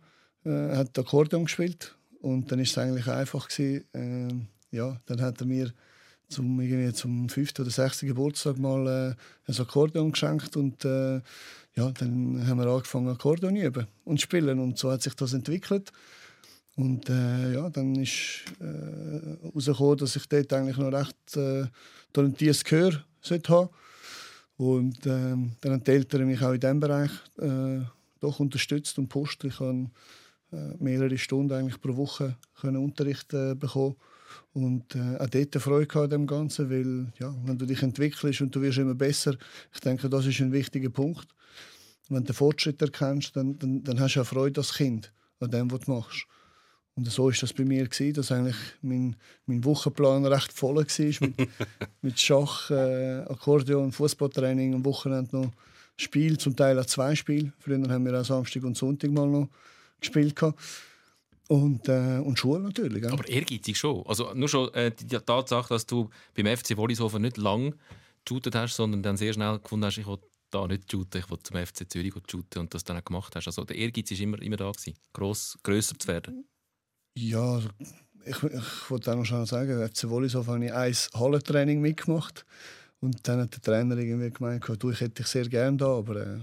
äh, 0.44 0.75
hat 0.75 0.97
Akkordeon 0.97 1.45
gespielt 1.45 1.95
und 2.21 2.51
dann 2.51 2.57
ist 2.59 2.71
es 2.71 2.77
eigentlich 2.79 3.07
einfach 3.07 3.47
gewesen, 3.47 3.85
äh, 3.94 4.75
ja, 4.75 5.00
dann 5.06 5.21
hat 5.21 5.39
er 5.39 5.45
mir 5.45 5.71
zum, 6.27 6.59
irgendwie 6.59 6.91
zum 6.94 7.29
fünften 7.29 7.61
oder 7.61 7.71
sechsten 7.71 8.07
Geburtstag 8.07 8.57
mal 8.57 9.15
äh, 9.47 9.51
ein 9.51 9.59
Akkordeon 9.59 10.11
geschenkt 10.11 10.57
und 10.57 10.83
äh, 10.85 11.21
ja, 11.75 11.91
dann 11.91 12.47
haben 12.47 12.59
wir 12.59 12.67
angefangen 12.67 13.09
Akkordeon 13.09 13.56
üben 13.56 13.85
und 14.06 14.19
spielen 14.19 14.59
und 14.59 14.79
so 14.79 14.91
hat 14.91 15.03
sich 15.03 15.13
das 15.13 15.33
entwickelt. 15.33 15.91
Und 16.75 17.09
äh, 17.09 17.53
ja, 17.53 17.69
dann 17.69 17.95
ist 17.95 18.45
äh, 18.59 19.47
herausgekommen, 19.47 19.97
dass 19.97 20.15
ich 20.15 20.27
dort 20.27 20.51
eigentlich 20.53 20.77
noch 20.77 20.94
recht 20.94 21.38
äh, 21.38 21.65
talentiertes 22.11 22.63
Gehör 22.63 23.03
sollte 23.21 23.53
haben. 23.53 23.69
Und 24.57 25.06
ähm, 25.06 25.51
dann 25.61 25.73
haben 25.73 25.83
die 25.83 25.91
Eltern 25.91 26.25
mich 26.25 26.41
auch 26.41 26.53
in 26.53 26.59
diesem 26.59 26.79
Bereich 26.79 27.11
äh, 27.38 27.81
doch 28.19 28.39
unterstützt 28.39 28.98
und 28.98 29.06
gepusht. 29.06 29.44
Ich 29.44 29.60
habe 29.60 29.89
äh, 30.51 30.74
mehrere 30.80 31.18
Stunden 31.18 31.54
eigentlich 31.54 31.80
pro 31.80 31.95
Woche 31.95 32.36
können 32.60 32.77
Unterricht 32.77 33.33
äh, 33.33 33.56
bekommen 33.56 33.95
und 34.54 34.95
äh, 34.95 35.18
auch 35.18 35.30
dort 35.30 35.56
Freude 35.56 36.00
an 36.00 36.10
dem 36.10 36.27
Ganzen, 36.27 36.69
weil 36.69 37.12
ja, 37.19 37.33
wenn 37.45 37.57
du 37.57 37.66
dich 37.66 37.83
entwickelst 37.83 38.42
und 38.42 38.56
du 38.56 38.62
wirst 38.62 38.77
immer 38.77 38.95
besser, 38.95 39.36
ich 39.74 39.80
denke, 39.80 40.10
das 40.10 40.25
ist 40.25 40.39
ein 40.39 40.51
wichtiger 40.51 40.89
Punkt. 40.89 41.27
Wenn 42.10 42.24
du 42.24 42.31
den 42.31 42.36
Fortschritt 42.36 42.81
erkennst, 42.81 43.36
dann, 43.36 43.57
dann, 43.60 43.83
dann 43.83 44.00
hast 44.00 44.16
du 44.16 44.21
auch 44.21 44.25
Freude 44.25 44.62
als 44.62 44.74
Kind 44.74 45.13
an 45.39 45.51
dem, 45.51 45.71
was 45.71 45.81
du 45.81 45.92
machst. 45.92 46.26
Und 46.95 47.09
so 47.09 47.30
ist 47.30 47.42
das 47.44 47.54
bei 47.54 47.64
mir 47.64 47.88
gewesen, 47.88 48.14
dass 48.14 48.31
eigentlich 48.31 48.57
mein, 48.81 49.16
mein 49.45 49.64
Wochenplan 49.64 50.26
recht 50.26 50.52
voll 50.52 50.76
war 50.76 50.83
mit, 51.28 51.49
mit 52.02 52.19
Schach, 52.19 52.71
äh, 52.71 53.19
Akkordeon, 53.21 53.92
Fußballtraining, 53.92 54.73
am 54.73 54.83
Wochenende 54.83 55.38
noch 55.38 55.52
Spiel, 55.99 56.37
zum 56.37 56.56
Teil 56.56 56.79
auch 56.79 56.85
zwei 56.85 57.15
Spiele. 57.15 57.51
Früher 57.59 57.81
haben 57.89 58.06
wir 58.06 58.19
auch 58.19 58.25
Samstag 58.25 58.63
und 58.63 58.77
Sonntag 58.77 59.11
mal 59.11 59.27
noch 59.27 59.49
gespielt 59.99 60.35
gehabt. 60.35 60.59
und 61.47 61.87
äh, 61.89 62.19
und 62.19 62.39
Schule 62.39 62.61
natürlich. 62.61 63.01
gell? 63.01 63.11
Aber 63.11 63.27
ehrgeizig 63.27 63.77
schon. 63.77 64.06
Also 64.06 64.33
nur 64.33 64.47
schon 64.47 64.73
äh, 64.73 64.91
die 64.91 65.06
die 65.06 65.18
Tatsache, 65.18 65.73
dass 65.73 65.85
du 65.85 66.09
beim 66.35 66.45
FC 66.45 66.77
Wollishofen 66.77 67.21
nicht 67.21 67.37
lang 67.37 67.75
geshootet 68.23 68.56
hast, 68.56 68.75
sondern 68.75 69.03
dann 69.03 69.18
sehr 69.18 69.33
schnell 69.33 69.59
gefunden 69.59 69.85
hast, 69.85 69.97
ich 69.97 70.07
will 70.07 70.19
da 70.51 70.68
nicht 70.68 70.91
shooten, 70.91 71.21
ich 71.21 71.29
will 71.29 71.39
zum 71.44 71.57
FC 71.57 71.91
Zürich 71.91 72.13
shooten 72.29 72.59
und 72.61 72.73
das 72.73 72.83
dann 72.83 72.97
auch 72.97 73.06
gemacht 73.06 73.35
hast. 73.35 73.47
Also 73.47 73.63
der 73.65 73.75
Ehrgeiz 73.75 74.11
war 74.11 74.19
immer, 74.19 74.41
immer 74.41 74.57
da, 74.57 74.71
gewesen, 74.71 74.95
gross, 75.13 75.57
grösser 75.63 75.97
zu 75.97 76.07
werden. 76.07 76.45
Ja, 77.15 77.56
also 77.56 77.69
ich, 78.25 78.44
ich 78.44 78.89
wollte 78.89 79.11
auch 79.11 79.15
noch 79.15 79.25
schnell 79.25 79.45
sagen, 79.45 79.87
FC 79.87 80.09
Wollishofen 80.09 80.53
habe 80.53 80.65
ich 80.65 80.73
ein 80.73 81.19
Hallentraining 81.19 81.81
mitgemacht. 81.81 82.45
Und 83.01 83.27
dann 83.27 83.39
hat 83.39 83.53
der 83.53 83.61
Trainer 83.61 83.97
irgendwie 83.97 84.29
gemeint, 84.29 84.63
du, 84.79 84.91
ich 84.91 84.99
hätte 84.99 85.23
dich 85.23 85.27
sehr 85.27 85.47
gerne 85.47 85.77
da, 85.77 85.87
aber 85.87 86.18
äh, 86.18 86.37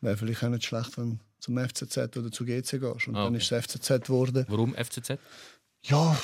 wäre 0.00 0.16
vielleicht 0.16 0.42
auch 0.44 0.48
nicht 0.48 0.64
schlecht, 0.64 0.96
wenn 0.98 1.10
du 1.10 1.18
zum 1.40 1.58
FCZ 1.58 2.16
oder 2.16 2.30
zu 2.30 2.44
GC 2.44 2.62
gehst. 2.80 3.08
Und 3.08 3.16
Ah, 3.16 3.24
dann 3.24 3.34
okay. 3.34 3.36
ist 3.38 3.52
es 3.52 3.64
FCZ 3.64 4.06
geworden. 4.06 4.46
Warum 4.48 4.74
FCZ? 4.74 5.18
Ja, 5.82 6.18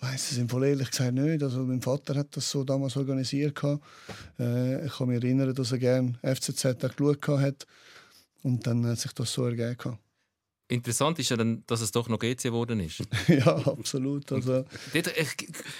weiß 0.00 0.32
es 0.32 0.38
im 0.38 0.48
Fall 0.48 0.64
ehrlich 0.64 0.90
gesagt 0.90 1.12
nicht. 1.14 1.42
Also 1.42 1.60
mein 1.64 1.80
Vater 1.82 2.14
hat 2.14 2.28
das 2.36 2.50
so 2.50 2.64
damals 2.64 2.96
organisiert. 2.96 3.58
Äh, 4.38 4.86
ich 4.86 4.92
kann 4.96 5.08
mich 5.08 5.22
erinnern, 5.22 5.54
dass 5.54 5.72
er 5.72 5.78
gerne 5.78 6.14
FCZ 6.22 6.64
auch 6.84 6.96
geschaut 6.96 7.26
hat. 7.40 7.66
Und 8.42 8.66
dann 8.66 8.84
hat 8.86 8.98
sich 8.98 9.12
das 9.12 9.32
so 9.32 9.46
ergeben. 9.46 9.98
Interessant 10.72 11.18
ist 11.18 11.28
ja 11.28 11.36
dann, 11.36 11.62
dass 11.66 11.80
es 11.80 11.92
doch 11.92 12.08
noch 12.08 12.18
GC 12.18 12.44
geworden 12.44 12.80
ist. 12.80 13.02
ja, 13.28 13.56
absolut. 13.66 14.32
Also, 14.32 14.64
Dort 14.94 15.16
äh, 15.16 15.24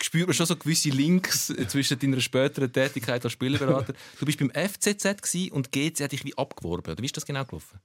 spürt 0.02 0.26
man 0.26 0.34
schon 0.34 0.46
so 0.46 0.56
gewisse 0.56 0.90
Links 0.90 1.50
äh, 1.50 1.66
zwischen 1.66 1.98
deiner 1.98 2.20
späteren 2.20 2.72
Tätigkeit 2.72 3.24
als 3.24 3.32
Spielerberater. 3.32 3.94
Du 4.20 4.26
bist 4.26 4.38
beim 4.38 4.50
FCZ 4.50 5.50
und 5.50 5.72
GC 5.72 6.00
hat 6.02 6.12
dich 6.12 6.24
wie 6.24 6.36
abgeworben. 6.36 6.92
Oder 6.92 7.02
wie 7.02 7.06
ist 7.06 7.16
das 7.16 7.24
genau 7.24 7.44
gelaufen? 7.44 7.78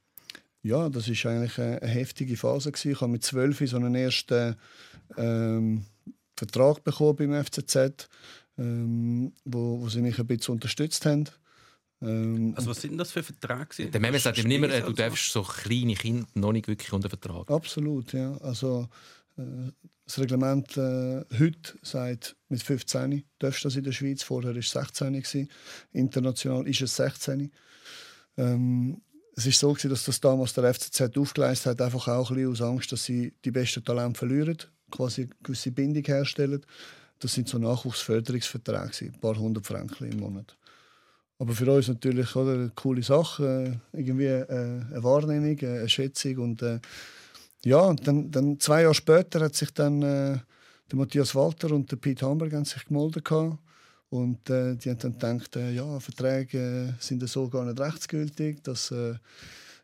Ja, 0.63 0.89
das 0.89 1.07
ist 1.07 1.25
eigentlich 1.25 1.57
eine, 1.57 1.81
eine 1.81 1.91
heftige 1.91 2.35
Phase. 2.35 2.71
Gewesen. 2.71 2.91
Ich 2.91 3.01
habe 3.01 3.11
mit 3.11 3.23
zwölf 3.23 3.61
so 3.65 3.77
einen 3.77 3.95
ersten 3.95 4.55
ähm, 5.17 5.85
Vertrag 6.35 6.83
bekommen 6.83 7.15
beim 7.15 7.43
FCZ. 7.45 8.09
ähm, 8.57 9.33
wo, 9.45 9.79
wo 9.81 9.89
sie 9.89 10.01
mich 10.01 10.19
ein 10.19 10.27
bisschen 10.27 10.53
unterstützt 10.53 11.05
haben. 11.05 11.25
Ähm, 12.01 12.53
Also 12.55 12.69
was 12.69 12.81
sind 12.81 12.97
das 12.97 13.11
für 13.11 13.23
Verträge? 13.23 13.89
Der 13.89 13.99
Meme 13.99 14.19
sagt 14.19 14.37
ihm 14.37 14.51
immer, 14.51 14.67
du 14.67 14.93
darfst 14.93 15.31
so 15.31 15.41
kleine 15.43 15.95
Kinder 15.95 16.27
noch 16.35 16.51
nicht 16.51 16.67
wirklich 16.67 16.93
unter 16.93 17.09
Vertrag. 17.09 17.49
Absolut, 17.49 18.13
ja. 18.13 18.37
Also 18.37 18.87
äh, 19.37 19.71
das 20.05 20.19
Reglement 20.19 20.77
äh, 20.77 21.25
heute 21.37 21.77
sagt, 21.81 22.35
mit 22.49 22.63
15 22.63 23.23
darfst 23.39 23.63
du 23.63 23.67
das 23.67 23.75
in 23.75 23.83
der 23.83 23.91
Schweiz. 23.91 24.23
Vorher 24.23 24.51
war 24.51 24.57
es 24.57 24.71
16. 24.71 25.13
Gewesen. 25.13 25.49
International 25.91 26.67
ist 26.67 26.81
es 26.81 26.95
16. 26.95 27.51
Ähm, 28.37 29.01
es 29.35 29.45
ist 29.45 29.59
so, 29.59 29.71
gewesen, 29.73 29.89
dass 29.89 30.05
das 30.05 30.19
damals 30.19 30.53
der 30.53 30.73
FCZ 30.73 31.15
aufgeleistet 31.17 31.67
hat, 31.67 31.81
einfach 31.81 32.07
auch 32.07 32.31
ein 32.31 32.35
bisschen 32.37 32.51
aus 32.51 32.61
Angst, 32.61 32.91
dass 32.91 33.05
sie 33.05 33.33
die 33.45 33.51
besten 33.51 33.83
Talente 33.83 34.17
verlieren, 34.17 34.57
quasi 34.89 35.23
eine 35.23 35.31
gewisse 35.43 35.71
Bindung 35.71 36.03
herstellen. 36.03 36.65
Das 37.19 37.33
sind 37.33 37.47
so 37.49 37.57
Nachwuchsförderungsverträge, 37.57 38.87
gewesen, 38.87 39.13
ein 39.13 39.19
paar 39.19 39.35
hundert 39.37 39.67
Franken 39.67 40.11
im 40.11 40.19
Monat. 40.19 40.57
Aber 41.39 41.53
für 41.53 41.71
uns 41.71 41.87
natürlich 41.87 42.35
oder, 42.35 42.53
eine 42.53 42.71
coole 42.75 43.03
Sache, 43.03 43.79
äh, 43.93 43.97
irgendwie 43.97 44.25
äh, 44.25 44.45
eine 44.49 45.03
Wahrnehmung, 45.03 45.57
äh, 45.59 45.79
eine 45.79 45.89
Schätzung 45.89 46.37
und 46.37 46.61
äh, 46.61 46.79
ja, 47.63 47.79
und 47.81 48.07
dann, 48.07 48.31
dann 48.31 48.59
zwei 48.59 48.83
Jahre 48.83 48.93
später 48.93 49.41
hat 49.41 49.55
sich 49.55 49.71
dann 49.71 50.01
äh, 50.01 50.39
der 50.89 50.97
Matthias 50.97 51.35
Walter 51.35 51.71
und 51.71 51.91
der 51.91 51.97
Pete 51.97 52.25
Hamburg 52.25 52.53
haben 52.53 52.65
sich 52.65 52.85
gemeldet 52.85 53.25
gehabt. 53.25 53.57
und 54.09 54.49
äh, 54.49 54.75
die 54.75 54.89
haben 54.89 54.99
dann 54.99 55.39
gedacht, 55.39 55.55
ja, 55.55 55.99
Verträge 55.99 56.95
sind 56.99 57.27
so 57.27 57.49
gar 57.49 57.65
nicht 57.65 57.79
rechtsgültig, 57.79 58.63
das 58.63 58.93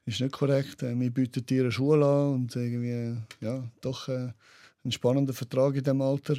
ist 0.05 0.21
nicht 0.21 0.31
korrekt. 0.31 0.81
Wir 0.81 1.11
bieten 1.11 1.45
dir 1.45 1.63
eine 1.63 1.71
Schule 1.71 2.05
an 2.05 2.33
und 2.33 2.55
irgendwie 2.55 3.17
ja, 3.41 3.63
doch 3.81 4.07
ein 4.07 4.91
spannender 4.91 5.33
Vertrag 5.33 5.75
in 5.75 5.83
dem 5.83 6.01
Alter. 6.01 6.35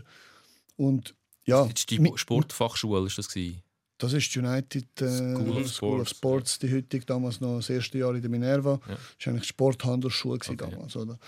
Und 0.76 1.14
ja, 1.44 1.68
die 1.88 2.12
Sportfachschule 2.16 3.06
ist 3.06 3.18
das 3.18 3.28
gewesen. 3.28 3.63
Das 4.04 4.12
ist 4.14 4.34
die 4.34 4.38
United 4.38 5.02
äh, 5.02 5.08
School 5.08 5.50
of 5.58 5.68
School 5.68 6.00
of 6.00 6.08
Sports. 6.08 6.58
Die 6.58 6.73
heutige, 6.73 7.04
damals 7.04 7.40
noch 7.40 7.56
das 7.56 7.70
erste 7.70 7.99
Jahr 7.99 8.14
in 8.14 8.20
der 8.23 8.30
Minerva. 8.30 8.80
Ja. 8.88 8.94
Das 8.94 9.26
war 9.26 9.32
eigentlich 9.32 9.42
die 9.42 9.49
Sporthandelsschule 9.49 10.34
Okay. 10.37 10.56
damals. 10.56 10.96
Oder? 10.96 11.18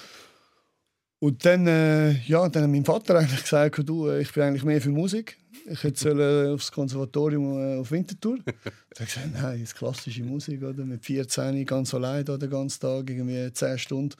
Und 1.19 1.45
dann, 1.47 1.67
äh, 1.67 2.13
ja, 2.27 2.47
dann 2.49 2.65
hat 2.65 2.71
mein 2.71 2.85
Vater 2.85 3.17
eigentlich 3.19 3.43
gesagt, 3.43 3.81
du, 3.89 4.09
äh, 4.09 4.21
ich 4.21 4.33
bin 4.33 4.43
eigentlich 4.43 4.65
mehr 4.65 4.81
für 4.81 4.91
Musik. 4.91 5.39
Ich 5.69 5.83
hätte 5.83 5.99
sollen 5.99 6.55
aufs 6.55 6.71
Konservatorium 6.71 7.59
äh, 7.59 7.81
auf 7.81 7.91
Winterthur. 7.91 8.39
Da 8.45 8.53
habe 8.53 9.09
ich 9.09 9.15
gesagt, 9.15 9.33
nein, 9.33 9.61
das 9.61 9.71
ist 9.71 9.75
klassische 9.77 10.23
Musik, 10.23 10.63
oder? 10.63 10.85
Mit 10.85 11.05
14 11.05 11.65
ganz 11.65 11.95
allein 11.95 12.25
da 12.25 12.37
den 12.37 12.51
ganzen 12.51 12.81
Tag, 12.81 13.09
irgendwie 13.09 13.51
10 13.53 13.79
Stunden. 13.79 14.15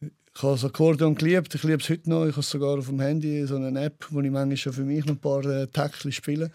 Ich 0.00 0.42
habe 0.42 0.52
das 0.54 0.64
Akkordeon 0.64 1.14
geliebt, 1.14 1.54
ich 1.54 1.62
liebe 1.62 1.82
es 1.82 1.88
heute 1.88 2.10
noch. 2.10 2.26
Ich 2.26 2.32
habe 2.32 2.42
sogar 2.42 2.78
auf 2.78 2.88
dem 2.88 3.00
Handy 3.00 3.46
so 3.46 3.56
eine 3.56 3.80
App, 3.84 4.06
wo 4.10 4.20
ich 4.20 4.30
manchmal 4.30 4.56
schon 4.56 4.72
für 4.72 4.84
mich 4.84 5.04
noch 5.04 5.14
ein 5.14 5.18
paar 5.20 5.44
äh, 5.44 5.66
Tackchen 5.66 6.12
spiele. 6.12 6.50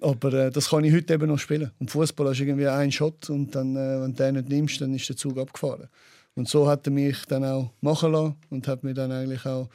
Aber 0.00 0.32
äh, 0.32 0.50
das 0.50 0.70
kann 0.70 0.84
ich 0.84 0.94
heute 0.94 1.14
eben 1.14 1.28
noch 1.28 1.38
spielen. 1.38 1.70
Und 1.78 1.90
Fußball 1.90 2.32
ist 2.32 2.40
irgendwie 2.40 2.68
ein 2.68 2.92
Shot 2.92 3.28
und 3.30 3.54
dann, 3.54 3.74
äh, 3.76 4.00
wenn 4.00 4.14
du 4.14 4.22
den 4.22 4.34
nicht 4.36 4.48
nimmst, 4.48 4.80
dann 4.80 4.94
ist 4.94 5.08
der 5.08 5.16
Zug 5.16 5.38
abgefahren. 5.38 5.88
Und 6.34 6.48
so 6.48 6.68
hat 6.68 6.86
er 6.86 6.92
mich 6.92 7.24
dann 7.26 7.44
auch 7.44 7.72
machen 7.80 8.12
lassen 8.12 8.36
und 8.50 8.68
hat 8.68 8.84
mir 8.84 8.94
dann 8.94 9.10
eigentlich 9.10 9.44
auch 9.44 9.68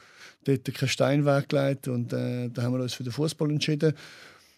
dort 0.44 0.74
keinen 0.74 0.88
Stein 0.88 1.26
weggelegt 1.26 1.88
und 1.88 2.12
äh, 2.12 2.48
da 2.48 2.62
haben 2.62 2.74
wir 2.74 2.82
uns 2.82 2.94
für 2.94 3.04
den 3.04 3.12
Fußball 3.12 3.50
entschieden. 3.50 3.94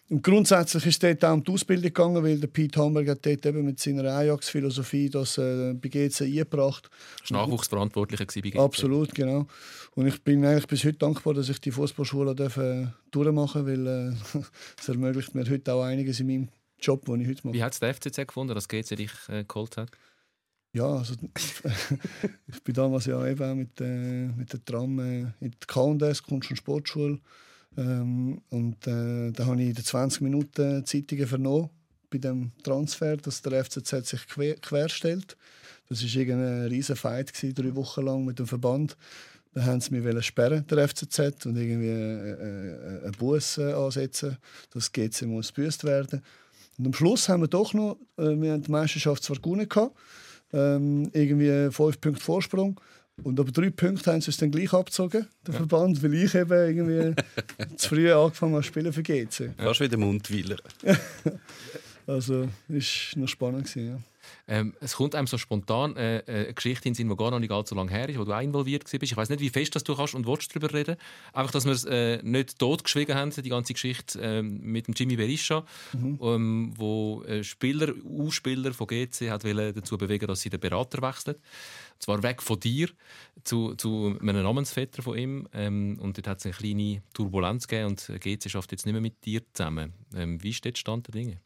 Und 0.09 0.23
grundsätzlich 0.23 0.85
ist 0.85 1.03
dort 1.03 1.25
auch 1.25 1.33
um 1.33 1.43
die 1.43 1.51
Ausbildung 1.51 1.83
gegangen, 1.83 2.23
weil 2.23 2.39
der 2.39 2.47
Pete 2.47 2.79
Hamburg 2.79 3.09
hat 3.09 3.25
dort 3.25 3.45
eben 3.45 3.65
mit 3.65 3.79
seiner 3.79 4.05
Ajax-Philosophie 4.05 5.09
das 5.09 5.37
äh, 5.37 5.73
bei 5.73 5.89
GC 5.89 6.21
eingebracht. 6.21 6.89
Das 7.21 7.31
war 7.31 7.41
Nachwuchsverantwortlicher 7.41 8.25
bei 8.25 8.49
GC. 8.49 8.57
Absolut, 8.57 9.13
genau. 9.13 9.47
Und 9.95 10.07
ich 10.07 10.23
bin 10.23 10.45
eigentlich 10.45 10.67
bis 10.67 10.85
heute 10.85 10.97
dankbar, 10.97 11.33
dass 11.33 11.49
ich 11.49 11.59
die 11.59 11.71
Fußballschule 11.71 12.31
äh, 12.31 12.87
durchmachen 13.11 13.65
darf, 13.65 13.77
weil 13.77 13.87
äh, 13.87 14.39
es 14.79 14.87
ermöglicht 14.87 15.35
mir 15.35 15.49
heute 15.49 15.73
auch 15.73 15.83
einiges 15.83 16.21
in 16.21 16.27
meinem 16.27 16.49
Job, 16.79 17.03
den 17.05 17.21
ich 17.21 17.27
heute 17.27 17.47
mache. 17.47 17.55
Wie 17.55 17.63
hat 17.63 17.73
es 17.73 17.79
der 17.79 17.93
FCZ 17.93 18.27
gefunden, 18.27 18.55
dass 18.55 18.69
GC 18.69 18.95
dich 18.95 19.11
äh, 19.27 19.43
geholt 19.43 19.75
hat? 19.75 19.91
Ja, 20.71 20.85
also 20.85 21.15
ich 22.47 22.63
bin 22.63 22.75
damals 22.75 23.07
ja 23.07 23.25
eben 23.27 23.43
auch 23.43 23.55
mit, 23.55 23.81
äh, 23.81 24.27
mit 24.27 24.53
der 24.53 24.63
Tram 24.63 24.99
äh, 24.99 25.19
in 25.41 25.51
die 25.51 25.67
KS, 25.67 26.23
Kunst- 26.23 26.49
und 26.49 26.55
Sportschule. 26.55 27.19
Ähm, 27.77 28.41
und 28.49 28.87
äh, 28.87 29.31
da 29.31 29.45
habe 29.45 29.61
ich 29.61 29.69
in 29.69 29.75
den 29.75 29.85
20 29.85 30.21
Minuten 30.21 30.85
Zeitungen 30.85 31.27
vernommen 31.27 31.69
bei 32.09 32.17
dem 32.17 32.51
Transfer, 32.63 33.17
dass 33.17 33.41
der 33.41 33.63
FCZ 33.63 34.07
sich 34.07 34.27
quer, 34.27 34.55
querstellt. 34.55 35.37
Das 35.89 36.03
war 36.03 36.09
irgendein 36.09 36.67
riesen 36.67 36.95
Fight, 36.95 37.33
gewesen, 37.33 37.55
drei 37.55 37.75
Wochen 37.75 38.05
lang 38.05 38.25
mit 38.25 38.39
dem 38.39 38.47
Verband. 38.47 38.97
Da 39.53 39.63
haben 39.63 39.81
sie 39.81 39.91
mich 39.95 40.25
sperren, 40.25 40.65
der 40.67 40.87
FCZ, 40.87 41.45
und 41.45 41.55
irgendwie 41.55 41.87
äh, 41.87 43.05
einen 43.05 43.15
Bus 43.17 43.57
ansetzen, 43.57 44.37
dass 44.71 44.91
GC 44.91 45.23
muss 45.23 45.53
gebüßt 45.53 45.83
werden. 45.83 46.21
Und 46.77 46.87
am 46.87 46.93
Schluss 46.93 47.27
haben 47.29 47.41
wir 47.41 47.47
doch 47.47 47.73
noch, 47.73 47.97
äh, 48.17 48.39
wir 48.39 48.53
haben 48.53 48.61
die 48.61 48.71
Meisterschaft 48.71 49.23
zwar 49.23 49.37
gewonnen 49.37 49.67
gehabt, 49.67 49.95
ähm, 50.53 51.09
irgendwie 51.13 51.71
fünf 51.71 51.99
Punkte 51.99 52.23
Vorsprung. 52.23 52.79
Und 53.23 53.39
aber 53.39 53.51
drei 53.51 53.69
Punkte 53.69 54.11
haben 54.11 54.21
sie 54.21 54.27
uns 54.27 54.37
dann 54.37 54.51
gleich 54.51 54.71
abgezogen, 54.73 55.27
der 55.45 55.53
Verband, 55.53 56.01
weil 56.03 56.13
ich 56.13 56.35
eben 56.35 56.51
irgendwie 56.51 57.23
zu 57.77 57.89
früh 57.89 58.11
angefangen 58.11 58.53
habe 58.53 58.63
zu 58.63 58.67
spielen 58.67 58.93
für 58.93 59.03
GC. 59.03 59.53
Fast 59.57 59.79
wie 59.79 59.89
der 59.89 59.99
Mundweiler. 59.99 60.57
Also, 62.09 62.47
es 62.69 63.11
war 63.15 63.21
noch 63.21 63.27
spannend. 63.27 63.65
Gewesen, 63.65 63.87
ja. 63.89 63.99
Ähm, 64.49 64.73
es 64.79 64.95
kommt 64.95 65.13
einem 65.13 65.27
so 65.27 65.37
spontan 65.37 65.95
äh, 65.97 66.19
äh, 66.19 66.45
eine 66.45 66.53
Geschichte 66.53 66.87
in 66.87 66.93
den 66.93 66.95
Sinn, 66.95 67.09
die 67.09 67.15
gar 67.17 67.31
noch 67.31 67.39
nicht 67.39 67.51
allzu 67.51 67.75
lange 67.75 67.91
her 67.91 68.07
ist, 68.07 68.17
wo 68.17 68.23
du 68.23 68.31
auch 68.31 68.41
involviert 68.41 68.85
warst. 68.85 69.03
Ich 69.03 69.17
weiß 69.17 69.29
nicht, 69.29 69.41
wie 69.41 69.49
fest 69.49 69.75
das 69.75 69.83
du 69.83 69.95
kannst 69.95 70.15
und 70.15 70.25
willst 70.25 70.55
darüber 70.55 70.73
reden. 70.73 70.95
Einfach, 71.33 71.51
dass 71.51 71.65
wir 71.65 71.73
es 71.73 71.83
äh, 71.83 72.21
nicht 72.23 72.57
totgeschwiegen 72.57 73.15
haben, 73.15 73.31
die 73.31 73.49
ganze 73.49 73.73
Geschichte 73.73 74.19
ähm, 74.21 74.59
mit 74.61 74.87
dem 74.87 74.93
Jimmy 74.93 75.17
Berisha, 75.17 75.65
ähm, 75.93 76.73
wo 76.77 77.23
äh, 77.23 77.43
Spieler, 77.43 77.93
U-Spieler 78.05 78.73
von 78.73 78.87
GC 78.87 79.29
hat 79.29 79.43
dazu 79.43 79.97
bewegen, 79.97 80.27
dass 80.27 80.41
sie 80.41 80.49
den 80.49 80.61
Berater 80.61 81.01
wechseln. 81.01 81.35
Und 81.35 82.03
zwar 82.03 82.23
weg 82.23 82.41
von 82.41 82.59
dir 82.59 82.89
zu, 83.43 83.75
zu 83.75 84.17
einem 84.21 84.43
Namensvetter 84.43 85.01
von 85.01 85.17
ihm. 85.17 85.47
Ähm, 85.53 85.97
und 85.99 86.17
dort 86.17 86.27
hat 86.27 86.39
es 86.39 86.45
eine 86.45 86.53
kleine 86.53 87.01
Turbulenz 87.13 87.67
gegeben 87.67 87.89
und 87.89 88.21
GC 88.21 88.49
schafft 88.49 88.71
jetzt 88.71 88.85
nicht 88.85 88.93
mehr 88.93 89.01
mit 89.01 89.25
dir 89.25 89.41
zusammen. 89.53 89.93
Ähm, 90.15 90.41
wie 90.41 90.51
der 90.51 90.73
Stand 90.75 91.07
der 91.07 91.13
Dinge? 91.13 91.41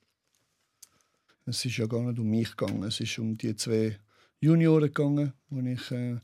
Es 1.46 1.66
ist 1.66 1.78
ja 1.78 1.86
gar 1.88 2.02
nicht 2.04 2.20
um 2.20 2.30
mich 2.30 2.56
gegangen, 2.56 2.84
es 2.84 3.00
ist 3.00 3.18
um 3.20 3.38
die 3.38 3.56
zwei 3.56 3.98
Junioren 4.40 4.88
gegangen, 4.88 5.34
wo 5.50 5.60
ich 5.60 5.92
äh, 5.92 6.18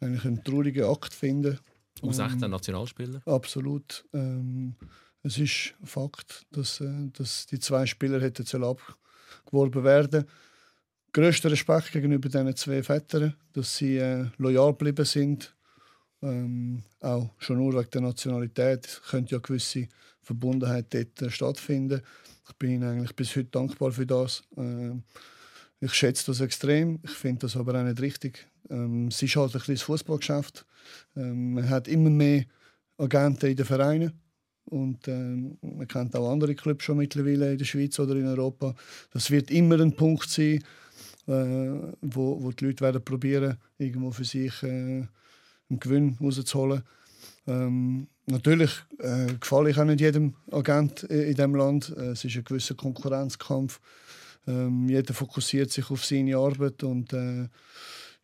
eigentlich 0.00 0.24
einen 0.24 0.44
traurigen 0.44 0.84
Akt 0.84 1.14
finde. 1.14 1.58
U16 2.02 2.48
Nationalspieler? 2.48 3.22
Absolut. 3.26 4.04
Ähm, 4.12 4.76
es 5.22 5.38
ist 5.38 5.74
ein 5.80 5.86
Fakt, 5.86 6.46
dass, 6.52 6.80
äh, 6.80 7.10
dass 7.12 7.46
die 7.46 7.58
zwei 7.58 7.86
Spieler 7.86 8.20
hätten 8.20 8.62
abgeworben 8.62 9.84
werden. 9.84 10.26
Größter 11.12 11.50
Respekt 11.50 11.92
gegenüber 11.92 12.28
diesen 12.28 12.54
zwei 12.56 12.82
Vätern, 12.82 13.34
dass 13.52 13.76
sie 13.76 13.96
äh, 13.96 14.26
loyal 14.36 14.72
geblieben 14.72 15.04
sind. 15.04 15.56
Ähm, 16.22 16.82
auch 17.00 17.30
schon 17.38 17.58
nur 17.58 17.74
wegen 17.74 17.90
der 17.90 18.00
Nationalität 18.02 19.00
könnte 19.08 19.32
ja 19.32 19.38
eine 19.38 19.42
gewisse 19.42 19.88
Verbundenheit 20.22 20.92
dort 20.92 21.22
äh, 21.22 21.30
stattfinden. 21.30 22.02
Ich 22.48 22.54
bin 22.56 22.70
ihnen 22.70 22.88
eigentlich 22.88 23.16
bis 23.16 23.34
heute 23.36 23.50
dankbar 23.50 23.92
für 23.92 24.06
das. 24.06 24.42
Ähm, 24.56 25.02
ich 25.80 25.92
schätze 25.92 26.26
das 26.26 26.40
extrem. 26.40 27.00
Ich 27.02 27.10
finde 27.10 27.40
das 27.40 27.56
aber 27.56 27.78
auch 27.78 27.84
nicht 27.84 28.00
richtig. 28.00 28.46
Ähm, 28.70 29.08
es 29.08 29.22
ist 29.22 29.36
halt 29.36 29.54
ein 29.54 29.60
kleines 29.60 29.82
Fußballgeschäft. 29.82 30.64
Ähm, 31.16 31.54
man 31.54 31.68
hat 31.68 31.88
immer 31.88 32.10
mehr 32.10 32.44
Agenten 32.98 33.50
in 33.50 33.56
den 33.56 33.66
Vereinen. 33.66 34.12
Und 34.64 35.06
ähm, 35.06 35.58
man 35.60 35.86
kennt 35.86 36.16
auch 36.16 36.30
andere 36.30 36.54
Clubs 36.54 36.84
schon 36.84 36.96
mittlerweile 36.96 37.52
in 37.52 37.58
der 37.58 37.64
Schweiz 37.64 37.98
oder 37.98 38.16
in 38.16 38.26
Europa. 38.26 38.74
Das 39.12 39.30
wird 39.30 39.50
immer 39.50 39.80
ein 39.80 39.94
Punkt 39.94 40.28
sein, 40.28 40.64
äh, 41.28 41.92
wo, 42.00 42.42
wo 42.42 42.50
die 42.50 42.64
Leute 42.64 42.80
werden 42.80 43.04
probieren, 43.04 43.58
irgendwo 43.78 44.10
für 44.10 44.24
sich 44.24 44.62
äh, 44.62 44.66
einen 44.66 45.80
Gewinn 45.80 46.16
rauszuholen. 46.20 46.82
Ähm, 47.46 48.08
natürlich 48.26 48.72
äh, 48.98 49.26
gefalle 49.38 49.70
ich 49.70 49.78
auch 49.78 49.84
nicht 49.84 50.00
jedem 50.00 50.34
Agent 50.50 51.04
in 51.04 51.34
diesem 51.34 51.54
Land. 51.54 51.94
Äh, 51.96 52.10
es 52.10 52.24
ist 52.24 52.36
ein 52.36 52.44
gewisser 52.44 52.74
Konkurrenzkampf. 52.74 53.80
Ähm, 54.46 54.88
jeder 54.88 55.14
fokussiert 55.14 55.70
sich 55.70 55.90
auf 55.90 56.04
seine 56.04 56.36
Arbeit 56.36 56.82
und 56.82 57.12
äh, 57.12 57.48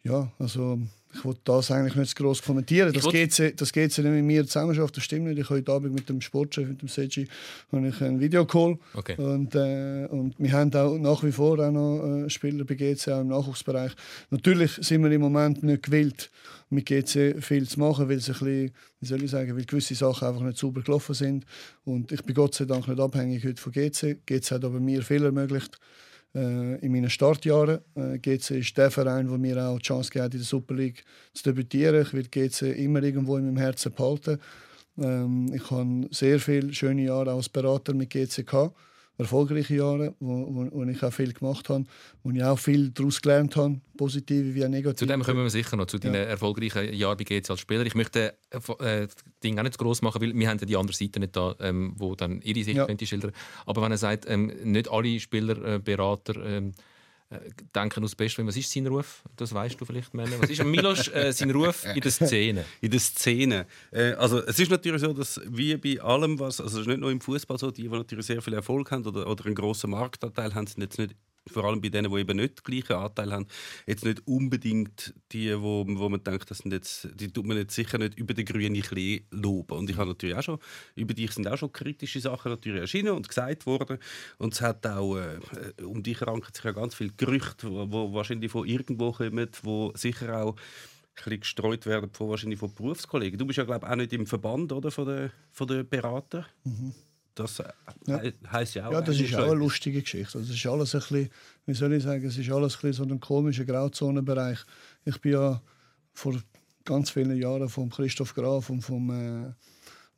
ja, 0.05 0.33
also 0.39 0.81
ich 1.15 1.25
wollte 1.25 1.41
das 1.45 1.71
eigentlich 1.71 1.95
nicht 1.95 2.17
zu 2.17 2.23
gross 2.23 2.43
kommentieren. 2.43 2.93
Das 2.93 3.09
geht 3.09 3.61
das 3.61 3.73
geht 3.73 3.93
sie 3.93 4.03
nicht 4.03 4.13
mit 4.13 4.25
mir 4.25 4.47
zusammen 4.47 4.77
das 4.77 5.03
stimmt 5.05 5.27
nicht. 5.27 5.39
Ich 5.39 5.45
habe 5.45 5.57
heute 5.57 5.73
Abend 5.73 5.95
mit 5.95 6.09
dem 6.09 6.21
Sportchef, 6.21 6.69
mit 6.69 6.81
dem 6.81 6.89
Seji, 6.89 7.29
habe 7.71 7.89
ich 7.89 8.01
einen 8.01 8.21
Videocall 8.21 8.79
Okay. 8.95 9.17
und, 9.17 9.55
äh, 9.55 10.07
und 10.07 10.35
wir 10.39 10.53
haben 10.53 10.73
auch 10.75 10.99
nach 10.99 11.23
wie 11.23 11.33
vor 11.33 11.59
auch 11.59 11.71
noch 11.71 12.25
äh, 12.25 12.31
Spieler 12.31 12.65
bei 12.65 12.75
GC 12.75 13.09
auch 13.09 13.21
im 13.21 13.29
Nachwuchsbereich. 13.29 13.93
Natürlich 14.31 14.73
sind 14.77 15.03
wir 15.03 15.11
im 15.11 15.21
Moment 15.21 15.63
nicht 15.63 15.83
gewillt, 15.85 16.31
mit 16.71 16.87
GC 16.87 17.37
viel 17.41 17.69
zu 17.69 17.79
machen, 17.81 18.09
weil, 18.09 18.17
es 18.17 18.29
ein 18.29 18.33
bisschen, 18.33 18.71
wie 19.01 19.07
soll 19.07 19.23
ich 19.23 19.31
sagen, 19.31 19.57
weil 19.57 19.65
gewisse 19.65 19.95
Sachen 19.95 20.27
einfach 20.27 20.43
nicht 20.43 20.59
sauber 20.59 20.83
gelaufen 20.83 21.15
sind. 21.15 21.45
Und 21.85 22.11
ich 22.13 22.23
bin 22.25 22.35
Gott 22.35 22.55
sei 22.55 22.65
Dank 22.65 22.89
nicht 22.89 23.01
abhängig 23.01 23.45
heute 23.45 23.61
von 23.61 23.73
GC. 23.73 24.19
GC 24.27 24.51
hat 24.51 24.65
aber 24.65 24.81
mir 24.81 25.03
viel 25.03 25.25
ermöglicht 25.25 25.79
in 26.35 26.93
meinen 26.93 27.11
Startjahren. 27.11 27.81
Äh, 27.95 28.19
GC 28.19 28.59
ist 28.59 28.77
der 28.77 28.91
Verein, 28.91 29.29
der 29.29 29.39
mir 29.39 29.63
auch 29.63 29.79
die 29.79 29.83
Chance 29.83 30.11
gegeben 30.11 30.25
hat, 30.25 30.35
in 30.35 30.41
der 30.41 30.47
Super 30.47 30.75
League 30.75 31.05
zu 31.35 31.43
debütieren. 31.45 32.03
Ich 32.03 32.15
werde 32.15 32.29
GC 32.29 32.73
immer 32.79 33.03
irgendwo 33.03 33.37
in 33.37 33.45
meinem 33.45 33.59
Herzen 33.59 33.93
behalten. 33.93 34.39
Ähm, 34.99 35.53
ich 35.55 35.71
habe 35.71 36.09
sehr 36.11 36.41
viele 36.41 36.73
schöne 36.73 37.05
Jahre 37.05 37.33
als 37.33 37.49
Berater 37.49 37.95
mit 37.95 38.11
GC 38.11 38.47
gehabt. 38.47 38.77
Erfolgreiche 39.19 39.77
Jahre, 39.77 40.15
wo, 40.21 40.47
wo, 40.55 40.69
wo 40.73 40.85
ich 40.85 41.03
auch 41.03 41.13
viel 41.13 41.33
gemacht 41.33 41.69
habe, 41.69 41.85
wo 42.23 42.31
ich 42.31 42.43
auch 42.43 42.59
viel 42.59 42.91
daraus 42.91 43.21
gelernt 43.21 43.57
habe, 43.57 43.81
positive 43.97 44.55
wie 44.55 44.65
auch 44.65 44.69
negative. 44.69 44.97
Zu 44.97 45.07
dem 45.07 45.23
kommen 45.23 45.43
wir 45.43 45.51
sicher 45.51 45.77
noch, 45.77 45.87
zu 45.87 45.99
deinen 45.99 46.15
erfolgreichen 46.15 46.93
Jahren 46.95 47.17
bei 47.19 47.25
GC 47.25 47.51
als 47.51 47.61
Spieler. 47.61 47.85
Ich 47.85 47.95
möchte 47.95 48.35
äh, 48.51 48.57
äh, 48.57 49.07
das 49.07 49.17
Ding 49.45 49.59
auch 49.59 49.63
nicht 49.63 49.75
zu 49.75 49.79
gross 49.79 50.03
machen, 50.03 50.21
weil 50.23 50.35
wir 50.35 50.49
haben 50.49 50.59
ja 50.59 50.67
die 50.67 50.77
andere 50.77 50.97
Seite 50.97 51.21
nicht 51.21 51.37
da, 51.37 51.55
ähm, 51.61 51.95
wo 51.97 52.15
dann 52.15 52.41
ihre 52.41 52.65
Sicht 52.65 52.77
Ja. 52.77 52.87
könnte 52.87 53.07
schildern. 53.07 53.33
Aber 53.67 53.83
wenn 53.83 53.93
er 53.93 53.99
sagt, 53.99 54.25
ähm, 54.29 54.53
nicht 54.65 54.91
alle 54.91 55.21
Spieler, 55.21 55.59
äh, 55.63 55.81
ähm, 55.87 56.69
äh, 56.69 56.73
denken 57.75 58.05
aus 58.05 58.15
Bestwillen. 58.15 58.49
Was 58.49 58.57
ist 58.57 58.71
sein 58.71 58.87
Ruf? 58.87 59.23
Das 59.37 59.53
weißt 59.53 59.81
du 59.81 59.85
vielleicht, 59.85 60.15
Männer. 60.15 60.41
Was 60.41 60.51
ist 60.51 60.65
Milos 60.65 61.09
äh, 61.09 61.33
sein 61.33 61.51
Ruf 61.51 61.85
in 61.95 62.01
der 62.01 62.11
Szene? 62.11 62.65
in 62.81 62.91
der 62.91 63.01
Szene. 63.01 63.67
Äh, 63.91 64.13
also 64.13 64.41
es 64.45 64.59
ist 64.59 64.71
natürlich 64.71 65.01
so, 65.01 65.13
dass 65.13 65.41
wie 65.47 65.77
bei 65.77 66.01
allem 66.03 66.39
was, 66.39 66.61
also 66.61 66.79
es 66.79 66.83
ist 66.83 66.89
nicht 66.89 67.01
nur 67.01 67.11
im 67.11 67.21
Fußball 67.21 67.59
so, 67.59 67.71
die, 67.71 67.83
die 67.83 67.89
natürlich 67.89 68.27
sehr 68.27 68.43
viel 68.43 68.55
Erfolg 68.55 68.91
haben 68.91 69.05
oder, 69.07 69.27
oder 69.27 69.47
einen 69.47 69.55
grossen 69.55 69.91
Marktanteil 69.91 70.55
haben, 70.55 70.67
sind 70.67 70.83
jetzt 70.83 70.99
nicht 70.99 71.15
vor 71.51 71.65
allem 71.65 71.81
bei 71.81 71.89
denen, 71.89 72.13
die 72.13 72.21
eben 72.21 72.37
nicht 72.37 72.59
den 72.59 72.65
gleichen 72.65 73.03
Anteil 73.03 73.33
haben, 73.33 73.47
jetzt 73.87 74.05
nicht 74.05 74.27
unbedingt 74.27 75.15
die, 75.33 75.55
wo, 75.61 75.85
wo 75.87 76.09
man 76.09 76.23
denkt, 76.23 76.51
das 76.51 76.59
sind 76.59 76.73
jetzt, 76.73 77.09
die 77.15 77.33
tut 77.33 77.47
man 77.47 77.57
jetzt 77.57 77.75
sicher 77.75 77.99
nicht 77.99 78.19
über 78.19 78.35
den 78.35 78.45
grünen 78.45 78.81
Klee 78.81 79.23
loben. 79.31 79.79
Und 79.79 79.91
ich 79.91 79.97
habe 79.97 80.11
natürlich 80.11 80.37
auch 80.37 80.43
schon, 80.43 80.59
über 80.95 81.15
dich 81.15 81.33
sind 81.33 81.49
auch 81.49 81.59
schon 81.59 81.73
kritische 81.73 82.21
Sachen 82.21 82.51
natürlich 82.51 82.81
erschienen 82.81 83.13
und 83.13 83.29
gesagt 83.29 83.67
worden. 83.67 83.99
Und 84.39 84.55
es 84.55 84.61
hat 84.61 84.87
auch, 84.87 85.17
äh, 85.17 85.39
um 85.83 86.03
dich 86.03 86.23
ranken 86.23 86.53
sich 86.55 86.65
ja 86.65 86.73
ganz 86.73 86.95
viele 86.95 87.13
Gerüchte, 87.17 87.71
wo 87.71 88.13
wahrscheinlich 88.13 88.51
von 88.51 88.67
irgendwo 88.67 89.13
kommen, 89.13 89.49
wo 89.63 89.93
sicher 89.97 90.43
auch 90.43 90.57
ein 91.27 91.41
gestreut 91.41 91.87
werden 91.87 92.11
von, 92.13 92.31
wahrscheinlich 92.31 92.59
von 92.59 92.73
Berufskollegen. 92.75 93.39
Du 93.39 93.47
bist 93.47 93.59
ja, 93.59 93.65
glaube 93.65 93.87
ich, 93.87 93.93
auch 93.93 93.97
nicht 93.97 94.13
im 94.13 94.27
Verband 94.27 94.73
oder, 94.73 94.91
von 94.91 95.07
der, 95.07 95.31
von 95.51 95.89
Berater. 95.89 96.47
Das 97.35 97.61
äh, 97.61 97.65
he- 98.07 98.33
heisst 98.51 98.75
ja 98.75 98.89
auch. 98.89 98.93
Ja, 98.93 99.01
das 99.01 99.19
ist 99.19 99.35
auch 99.35 99.45
eine 99.45 99.55
lustige 99.55 100.03
Geschichte. 100.03 100.39
Also, 100.39 100.51
es 100.53 100.59
ist 100.59 100.67
alles 100.67 100.95
ein 100.95 101.01
bisschen, 101.01 101.29
wie 101.67 101.75
soll 101.75 101.93
ich 101.95 102.03
sagen, 102.03 102.25
es 102.27 102.37
ist 102.37 102.51
alles 102.51 102.75
ein 102.77 102.81
bisschen 102.83 103.09
so 103.09 103.15
ein 103.15 103.21
komischer 103.21 103.65
Grauzonenbereich. 103.65 104.59
Ich 105.05 105.21
bin 105.21 105.33
ja 105.33 105.63
vor 106.13 106.35
ganz 106.85 107.11
vielen 107.11 107.37
Jahren 107.37 107.69
von 107.69 107.89
Christoph 107.89 108.35
Graf 108.35 108.69
und 108.71 108.83
vom 108.83 109.11
äh, 109.11 109.53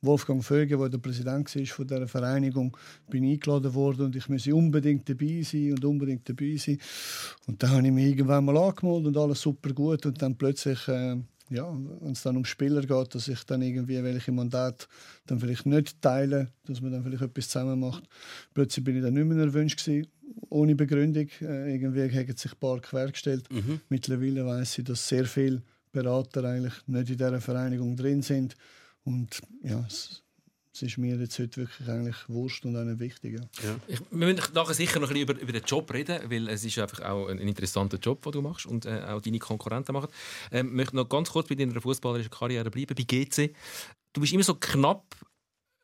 Wolfgang 0.01 0.43
Vöge, 0.43 0.77
der 0.77 0.89
der 0.89 0.97
Präsident 0.97 1.55
war 1.55 1.65
von 1.65 1.87
dieser 1.87 2.07
Vereinigung, 2.07 2.75
bin 3.09 3.23
eingeladen 3.23 3.73
worden 3.73 4.07
und 4.07 4.15
ich 4.15 4.27
müsse 4.29 4.53
unbedingt 4.53 5.07
dabei 5.09 5.41
sein 5.41 5.71
und 5.71 5.85
unbedingt 5.85 6.27
dabei 6.29 6.57
sein. 6.57 6.79
Und 7.47 7.63
dann 7.63 7.71
habe 7.71 7.87
ich 7.87 7.93
mich 7.93 8.05
irgendwann 8.07 8.45
mal 8.45 8.57
angemeldet 8.57 9.07
und 9.07 9.17
alles 9.17 9.41
super 9.41 9.71
gut 9.73 10.05
und 10.05 10.21
dann 10.21 10.35
plötzlich 10.37 10.87
äh, 10.87 11.15
ja, 11.49 11.71
wenn 12.01 12.11
es 12.11 12.23
dann 12.23 12.37
um 12.37 12.45
Spieler 12.45 12.81
geht, 12.81 13.15
dass 13.15 13.27
ich 13.27 13.43
dann 13.43 13.61
irgendwie 13.61 14.03
welche 14.03 14.31
Mandate 14.31 14.87
dann 15.27 15.39
vielleicht 15.39 15.65
nicht 15.65 16.01
teile, 16.01 16.51
dass 16.65 16.81
man 16.81 16.91
dann 16.91 17.03
vielleicht 17.03 17.23
etwas 17.23 17.49
zusammen 17.49 17.79
macht. 17.79 18.03
Plötzlich 18.53 18.83
bin 18.83 18.97
ich 18.97 19.03
dann 19.03 19.13
nicht 19.13 19.25
mehr 19.25 19.37
erwünscht 19.37 19.83
gewesen, 19.83 20.07
ohne 20.49 20.75
Begründung. 20.75 21.27
Äh, 21.41 21.75
irgendwie 21.75 22.01
haben 22.01 22.37
sich 22.37 22.51
ein 22.51 22.59
paar 22.59 22.79
quergestellt. 22.79 23.47
Mittlerweile 23.89 24.45
weiß 24.45 24.79
ich, 24.79 24.85
dass 24.85 25.07
sehr 25.07 25.25
viele 25.25 25.61
Berater 25.91 26.43
eigentlich 26.43 26.73
nicht 26.87 27.09
in 27.11 27.17
dieser 27.17 27.39
Vereinigung 27.39 27.95
drin 27.95 28.21
sind. 28.21 28.55
Und 29.03 29.41
ja, 29.61 29.85
es, 29.87 30.23
es 30.75 30.81
ist 30.81 30.97
mir 30.97 31.15
jetzt 31.15 31.39
heute 31.39 31.55
wirklich 31.61 31.87
eigentlich 31.87 32.17
wurscht 32.27 32.65
und 32.65 32.75
auch 32.75 32.83
nicht 32.83 32.99
wichtig. 32.99 33.39
Ja. 33.63 33.75
Ich, 33.87 34.01
wir 34.11 34.33
müssen 34.33 34.53
nachher 34.53 34.73
sicher 34.73 34.99
noch 34.99 35.09
ein 35.09 35.13
bisschen 35.13 35.29
über, 35.29 35.41
über 35.41 35.53
den 35.53 35.63
Job 35.63 35.93
reden, 35.93 36.29
weil 36.29 36.49
es 36.49 36.65
ist 36.65 36.77
einfach 36.77 36.99
auch 37.01 37.27
ein 37.29 37.39
interessanter 37.39 37.97
Job, 37.97 38.21
den 38.23 38.33
du 38.33 38.41
machst 38.41 38.65
und 38.65 38.85
äh, 38.85 39.03
auch 39.07 39.21
deine 39.21 39.39
Konkurrenten 39.39 39.93
machen. 39.93 40.09
Ähm, 40.51 40.67
ich 40.67 40.73
möchte 40.73 40.95
noch 40.97 41.07
ganz 41.07 41.31
kurz 41.31 41.47
bei 41.47 41.55
deiner 41.55 41.79
fußballerischen 41.79 42.31
Karriere 42.31 42.69
bleiben, 42.69 42.93
bei 42.93 43.03
GC. 43.03 43.55
Du 44.11 44.19
bist 44.19 44.33
immer 44.33 44.43
so 44.43 44.55
knapp 44.55 45.05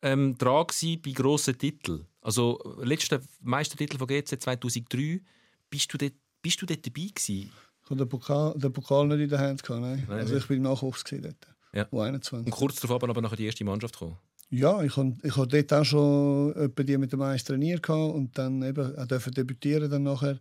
ähm, 0.02 0.38
dran 0.38 0.68
gewesen 0.68 1.02
bei 1.02 1.12
grossen 1.12 1.58
Titeln. 1.58 2.06
Also 2.20 2.60
letzter 2.82 3.22
Meistertitel 3.40 3.98
von 3.98 4.08
GC 4.08 4.42
2003. 4.42 5.22
Bist 5.70 5.94
du 5.94 5.98
dort, 5.98 6.14
bist 6.42 6.62
du 6.62 6.66
dort 6.66 6.86
dabei 6.86 7.08
gewesen? 7.16 7.50
Ich 7.84 7.90
hatte 7.90 7.96
den 7.96 8.10
Pokal, 8.10 8.54
den 8.58 8.74
Pokal 8.74 9.08
nicht 9.08 9.22
in 9.22 9.30
der 9.30 9.40
Hand. 9.40 9.64
Gehabt, 9.64 9.82
nein. 9.82 10.06
Nein, 10.08 10.20
also 10.20 10.36
ich 10.36 10.48
bin 10.48 10.58
im 10.58 10.64
Nachwuchs 10.64 11.06
gewesen 11.06 11.24
dort. 11.24 11.48
Ja. 11.74 11.88
Wo 11.92 12.02
21. 12.02 12.46
Und 12.46 12.52
kurz 12.52 12.82
darauf 12.82 13.02
aber 13.02 13.22
nachher 13.22 13.38
die 13.38 13.46
erste 13.46 13.64
Mannschaft 13.64 13.94
gekommen. 13.94 14.18
Ja, 14.54 14.84
ich 14.84 14.98
habe 14.98 15.14
ich 15.24 15.38
hab 15.38 15.48
dort 15.48 15.74
auch 15.74 15.86
schon 15.86 16.54
etwa 16.58 16.84
die 16.84 16.98
mit 16.98 17.14
dem 17.14 17.22
Eis 17.22 17.46
trainiert 17.46 17.90
und 17.90 18.38
dann 18.38 18.62
eben 18.64 18.98
auch 18.98 19.06
dürfen 19.06 19.34
debütieren 19.34 19.90
dann 19.90 20.04
nachher, 20.04 20.40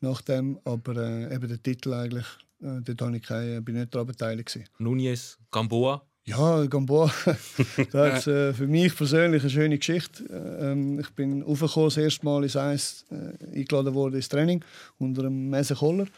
nach 0.00 0.20
dem. 0.20 0.58
Aber 0.64 0.94
äh, 0.96 1.34
eben 1.34 1.48
der 1.48 1.62
Titel 1.62 1.94
eigentlich, 1.94 2.26
äh, 2.60 2.82
dort 2.84 3.00
habe 3.00 3.16
ich 3.16 3.22
keine, 3.22 3.62
bin 3.62 3.76
nicht 3.76 3.94
daran 3.94 4.08
beteiligt. 4.08 4.60
Nunez, 4.78 5.38
Gamboa. 5.50 6.02
Ja, 6.26 6.66
Gamboa, 6.66 7.10
das 7.92 8.18
ist 8.18 8.26
äh, 8.26 8.52
für 8.52 8.66
mich 8.66 8.94
persönlich 8.94 9.42
eine 9.42 9.50
schöne 9.50 9.78
Geschichte. 9.78 10.24
Äh, 10.24 10.72
ähm, 10.72 11.00
ich 11.00 11.08
bin 11.10 11.42
aufgekommen, 11.42 11.86
das 11.86 11.96
erste 11.96 12.26
Mal 12.26 12.42
ins 12.42 12.56
Eis 12.56 13.06
äh, 13.10 13.58
eingeladen 13.58 13.94
worden 13.94 14.16
ins 14.16 14.28
Training 14.28 14.62
unter 14.98 15.22
dem 15.22 15.48
Messe 15.48 15.76
Koller. 15.76 16.08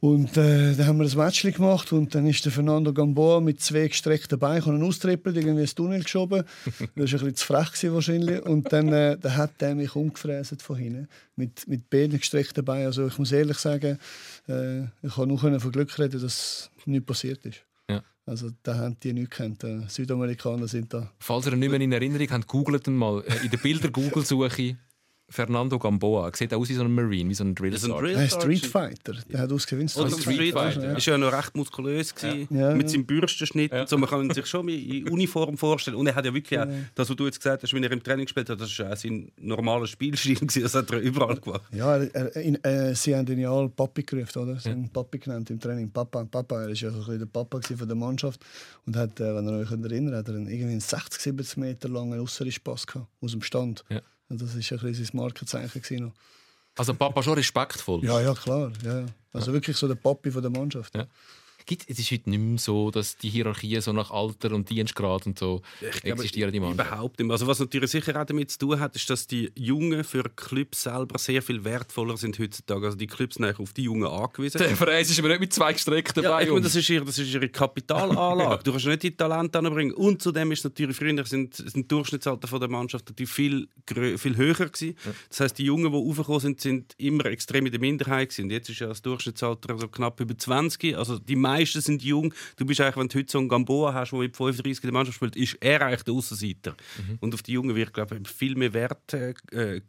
Und 0.00 0.36
äh, 0.36 0.74
dann 0.76 0.86
haben 0.86 0.98
wir 1.00 1.06
ein 1.10 1.16
Match 1.16 1.42
gemacht 1.42 1.92
und 1.92 2.14
dann 2.14 2.26
ist 2.26 2.44
der 2.44 2.52
Fernando 2.52 2.92
Gamboa 2.92 3.40
mit 3.40 3.60
zwei 3.60 3.88
gestreckten 3.88 4.38
Beinen 4.38 4.62
und 4.62 4.82
austrippelt, 4.84 5.36
irgendwie 5.36 5.62
ins 5.62 5.74
Tunnel 5.74 6.02
geschoben. 6.02 6.44
Das 6.78 7.12
war 7.12 7.20
ein 7.20 7.26
bisschen 7.26 7.34
zu 7.34 7.46
frech 7.46 7.72
gewesen 7.72 7.94
wahrscheinlich. 7.94 8.42
Und 8.42 8.72
dann, 8.72 8.92
äh, 8.92 9.18
dann 9.18 9.36
hat 9.36 9.60
er 9.60 9.74
mich 9.74 9.94
umgefräst 9.96 10.62
von 10.62 10.76
hinten 10.76 11.08
mit, 11.36 11.66
mit 11.66 11.90
beiden 11.90 12.18
gestreckten 12.18 12.64
Beinen. 12.64 12.86
Also 12.86 13.06
ich 13.06 13.18
muss 13.18 13.32
ehrlich 13.32 13.58
sagen, 13.58 13.98
äh, 14.48 14.82
ich 15.02 15.14
kann 15.14 15.28
nur 15.28 15.38
von 15.38 15.72
Glück 15.72 15.98
reden, 15.98 16.20
dass 16.20 16.70
nichts 16.86 17.06
passiert 17.06 17.44
ist. 17.44 17.64
Ja. 17.90 18.02
Also 18.26 18.50
da 18.62 18.76
haben 18.76 18.96
die 19.02 19.12
nichts 19.12 19.30
gekannt. 19.30 19.62
Die 19.62 19.84
Südamerikaner 19.88 20.68
sind 20.68 20.92
da. 20.94 21.10
Falls 21.18 21.46
ihr 21.46 21.56
nicht 21.56 21.70
mehr 21.70 21.80
in 21.80 21.92
Erinnerung 21.92 22.30
habt, 22.30 22.46
googelt 22.46 22.86
mal. 22.86 23.24
Äh, 23.26 23.44
In 23.44 23.50
der 23.50 23.58
Bilder-Google-Suche 23.58 24.76
Fernando 25.30 25.78
Gamboa. 25.78 26.30
Sieht 26.34 26.54
aus 26.54 26.68
wie 26.68 26.74
so 26.74 26.82
ein 26.82 26.94
Marine, 26.94 27.28
wie 27.28 27.34
so 27.34 27.44
ein 27.44 27.54
Drill 27.54 27.70
Das 27.70 27.82
ist 27.82 27.90
ein 27.90 27.90
Sergeant. 27.90 28.16
Drill 28.16 28.22
Ein 28.22 28.30
Street 28.30 28.66
Fighter, 28.66 29.12
der 29.30 29.40
hat 29.40 29.52
ausgewinnt. 29.52 29.94
Oder 29.96 30.10
Street 30.10 30.22
Street 30.22 30.52
Fighter, 30.52 30.84
ja. 30.84 30.96
Ist 30.96 31.06
ja 31.06 31.18
noch 31.18 31.32
recht 31.32 31.54
muskulös 31.56 32.14
gewesen, 32.14 32.48
Ja, 32.50 32.74
mit 32.74 32.88
seinem 32.88 33.04
Bürstenschnitt. 33.04 33.72
Ja. 33.72 33.86
So, 33.86 33.98
man 33.98 34.08
kann 34.08 34.30
sich 34.30 34.46
schon 34.46 34.68
in 34.68 35.08
Uniform 35.08 35.58
vorstellen. 35.58 35.96
Und 35.96 36.06
er 36.06 36.14
hat 36.14 36.24
ja 36.24 36.32
wirklich 36.32 36.58
auch, 36.58 36.66
das, 36.94 37.10
was 37.10 37.16
du 37.16 37.26
jetzt 37.26 37.38
gesagt 37.38 37.62
hast, 37.62 37.74
wenn 37.74 37.84
er 37.84 37.92
im 37.92 38.02
Training 38.02 38.24
gespielt 38.24 38.48
hat, 38.48 38.60
das 38.60 38.78
war 38.78 38.92
auch 38.92 38.96
sein 38.96 39.30
normaler 39.38 39.86
Spielstil. 39.86 40.36
gewesen. 40.36 40.62
Das 40.62 40.74
hat 40.74 40.90
er 40.90 41.00
überall 41.00 41.36
gemacht. 41.36 41.62
Ja, 41.72 41.96
er, 41.96 42.14
er, 42.14 42.42
ihn, 42.42 42.54
äh, 42.64 42.94
sie 42.94 43.14
haben 43.14 43.26
ihn 43.28 43.40
ja 43.40 43.52
alle 43.52 43.68
Papi 43.68 44.02
gerufen, 44.02 44.42
oder? 44.42 44.58
Sie 44.58 44.70
haben 44.70 44.84
ihn 44.84 44.88
Papi 44.88 45.18
genannt 45.18 45.50
im 45.50 45.60
Training. 45.60 45.90
Papa, 45.90 46.24
Papa. 46.24 46.62
Er 46.62 46.68
war 46.68 46.74
ja 46.74 46.90
so 46.90 46.96
ein 46.96 46.98
bisschen 46.98 47.18
der 47.18 47.26
Papa 47.26 47.60
von 47.60 47.86
der 47.86 47.96
Mannschaft. 47.96 48.40
Und 48.86 48.96
hat, 48.96 49.20
äh, 49.20 49.34
wenn 49.34 49.46
ihr 49.46 49.58
euch 49.58 49.70
erinnert, 49.70 50.14
hat 50.14 50.28
er 50.28 50.34
einen, 50.36 50.48
irgendwie 50.48 50.72
einen 50.72 50.80
60, 50.80 51.20
70 51.20 51.56
Meter 51.58 51.88
langen 51.88 52.18
Ausserpass 52.18 52.86
gehabt, 52.86 53.06
aus 53.20 53.32
dem 53.32 53.42
Stand. 53.42 53.84
Und 54.28 54.40
das 54.42 54.50
war 54.50 54.56
ein 54.56 54.60
bisschen 54.60 55.04
sein 55.04 55.10
Markenzeichen. 55.14 55.82
Gewesen. 55.82 56.12
Also 56.76 56.94
Papa 56.94 57.22
schon 57.22 57.34
respektvoll. 57.34 58.04
Ja, 58.04 58.20
ja, 58.20 58.34
klar. 58.34 58.72
Ja. 58.84 59.00
ja. 59.00 59.06
Also 59.32 59.52
wirklich 59.52 59.76
so 59.76 59.88
der 59.88 59.96
Papi 59.96 60.30
von 60.30 60.42
der 60.42 60.50
Mannschaft. 60.50 60.94
Ja. 60.94 61.06
Gibt, 61.68 61.90
es 61.90 61.98
ist 61.98 62.10
heute 62.10 62.30
nicht 62.30 62.40
mehr 62.40 62.56
so, 62.58 62.90
dass 62.90 63.18
die 63.18 63.28
Hierarchien 63.28 63.82
so 63.82 63.92
nach 63.92 64.10
Alter 64.10 64.52
und 64.54 64.70
Dienstgrad 64.70 65.26
und 65.26 65.38
so 65.38 65.60
glaube, 65.80 66.22
existieren 66.22 66.50
Mannschaft. 66.62 66.88
Überhaupt 66.88 67.18
nicht 67.18 67.26
mehr. 67.26 67.34
Also 67.34 67.46
was 67.46 67.58
natürlich 67.58 67.90
sicher 67.90 68.18
auch 68.18 68.24
damit 68.24 68.50
zu 68.50 68.58
tun 68.58 68.80
hat, 68.80 68.96
ist, 68.96 69.10
dass 69.10 69.26
die 69.26 69.52
Jungen 69.54 70.02
für 70.02 70.24
Clubs 70.34 70.84
selber 70.84 71.18
sehr 71.18 71.42
viel 71.42 71.62
wertvoller 71.64 72.16
sind 72.16 72.38
heutzutage. 72.38 72.86
Also 72.86 72.96
die 72.96 73.06
Clubs 73.06 73.34
sind 73.34 73.44
eigentlich 73.44 73.58
auf 73.58 73.74
die 73.74 73.82
Jungen 73.82 74.06
angewiesen. 74.06 74.58
Der 74.58 74.76
Verein 74.76 75.02
ist 75.02 75.18
aber 75.18 75.28
nicht 75.28 75.40
mit 75.40 75.52
zwei 75.52 75.74
gestreckten 75.74 76.22
Ja, 76.24 76.30
Beinen. 76.30 76.62
das 76.62 76.74
ist 76.74 76.88
ihre, 76.88 77.04
das 77.04 77.18
ist 77.18 77.32
ihre 77.32 77.48
Kapitalanlage. 77.50 78.62
Du 78.64 78.72
kannst 78.72 78.86
nicht 78.86 79.02
die 79.02 79.16
Talente 79.16 79.58
anbringen. 79.58 79.92
Und 79.92 80.22
zudem 80.22 80.50
ist 80.52 80.64
natürlich 80.64 80.96
früher 80.96 81.22
sind, 81.26 81.54
sind 81.54 81.76
die 81.76 81.86
Durchschnittsalter 81.86 82.48
von 82.48 82.60
der 82.60 82.70
Mannschaft 82.70 83.10
natürlich 83.10 83.30
viel, 83.30 83.68
viel 84.16 84.36
höher 84.36 84.54
gewesen. 84.54 84.96
Das 85.28 85.40
heißt, 85.40 85.58
die 85.58 85.64
Jungen, 85.64 85.92
die 85.92 85.98
aufgekommen 85.98 86.40
sind, 86.40 86.60
sind 86.62 86.94
immer 86.96 87.26
extrem 87.26 87.66
in 87.66 87.72
der 87.72 87.80
Minderheit 87.80 88.30
gewesen. 88.30 88.48
Jetzt 88.50 88.70
ist 88.70 88.80
ja 88.80 88.86
das 88.86 89.02
Durchschnittsalter 89.02 89.78
so 89.78 89.88
knapp 89.88 90.18
über 90.20 90.36
20. 90.36 90.96
Also 90.96 91.18
die 91.18 91.36
meisten 91.36 91.57
sind 91.66 92.02
jung. 92.02 92.32
Du 92.56 92.64
bist 92.64 92.80
eigentlich, 92.80 92.96
wenn 92.96 93.08
du 93.08 93.18
heute 93.18 93.30
so 93.30 93.38
einen 93.38 93.48
Gamboa 93.48 93.94
hast, 93.94 94.12
der 94.12 94.18
mit 94.18 94.36
35 94.36 94.84
in 94.84 94.88
der 94.88 94.92
Mannschaft 94.92 95.16
spielt, 95.16 95.36
ist 95.36 95.56
er 95.60 95.82
eigentlich 95.82 96.02
der 96.02 96.14
Aussenseiter. 96.14 96.76
Und 97.20 97.34
auf 97.34 97.42
die 97.42 97.52
Jungen 97.52 97.74
wird, 97.74 97.92
glaube 97.92 98.20
ich, 98.22 98.28
viel 98.28 98.54
mehr 98.56 98.72
Wert 98.72 99.12
äh, 99.12 99.34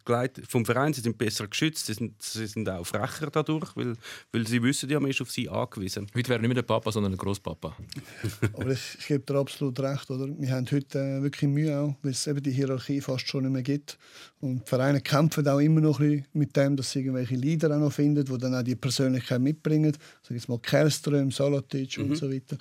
gelegt 0.06 0.42
vom 0.48 0.66
Verein. 0.66 0.94
Sie 0.94 1.02
sind 1.02 1.18
besser 1.18 1.48
geschützt, 1.48 1.86
sie 1.86 1.94
sind, 1.94 2.22
sie 2.22 2.48
sind 2.48 2.70
auch 2.70 2.86
frecher 2.86 3.30
dadurch, 3.32 3.76
weil, 3.76 3.96
weil 4.32 4.48
sie 4.48 4.62
wissen 4.64 4.90
ja, 4.90 5.00
man 5.00 5.12
ist 5.12 5.22
auf 5.22 5.32
sie 5.32 5.50
angewiesen. 5.50 6.08
Heute 6.16 6.30
wäre 6.30 6.40
nicht 6.40 6.48
mehr 6.48 6.56
der 6.56 6.62
Papa, 6.64 6.92
sondern 6.92 7.12
der 7.12 7.20
Großpapa. 7.20 7.76
Aber 8.54 8.72
ich, 8.72 8.98
ich 9.00 9.08
gebe 9.08 9.24
dir 9.24 9.40
absolut 9.40 9.80
recht. 9.80 10.10
Oder? 10.10 10.28
Wir 10.38 10.52
haben 10.52 10.68
heute 10.72 11.00
äh, 11.00 11.22
wirklich 11.22 11.50
Mühe, 11.50 11.78
auch, 11.78 11.96
weil 12.02 12.12
es 12.12 12.28
eben 12.28 12.42
die 12.42 12.52
Hierarchie 12.52 13.02
fast 13.02 13.28
schon 13.28 13.44
nicht 13.44 13.54
mehr 13.54 13.64
gibt. 13.64 13.98
Und 14.42 14.60
die 14.66 14.70
Vereine 14.70 15.02
kämpfen 15.02 15.48
auch 15.48 15.60
immer 15.60 15.82
noch 15.82 16.00
ein 16.00 16.10
bisschen 16.10 16.28
mit 16.34 16.56
dem, 16.56 16.78
dass 16.78 16.92
sie 16.92 17.00
irgendwelche 17.00 17.36
Leader 17.36 17.76
auch 17.76 17.80
noch 17.80 17.92
finden, 17.92 18.24
die 18.24 18.38
dann 18.38 18.56
auch 18.56 18.64
die 18.64 18.76
Persönlichkeit 18.76 19.42
mitbringen. 19.42 19.96
Sag 20.24 20.32
jetzt 20.32 20.48
mal 20.48 20.60
Kerström, 20.60 21.32
Salatic 21.32 21.98
und 22.00 22.16
so 22.16 22.32
weiter. 22.32 22.58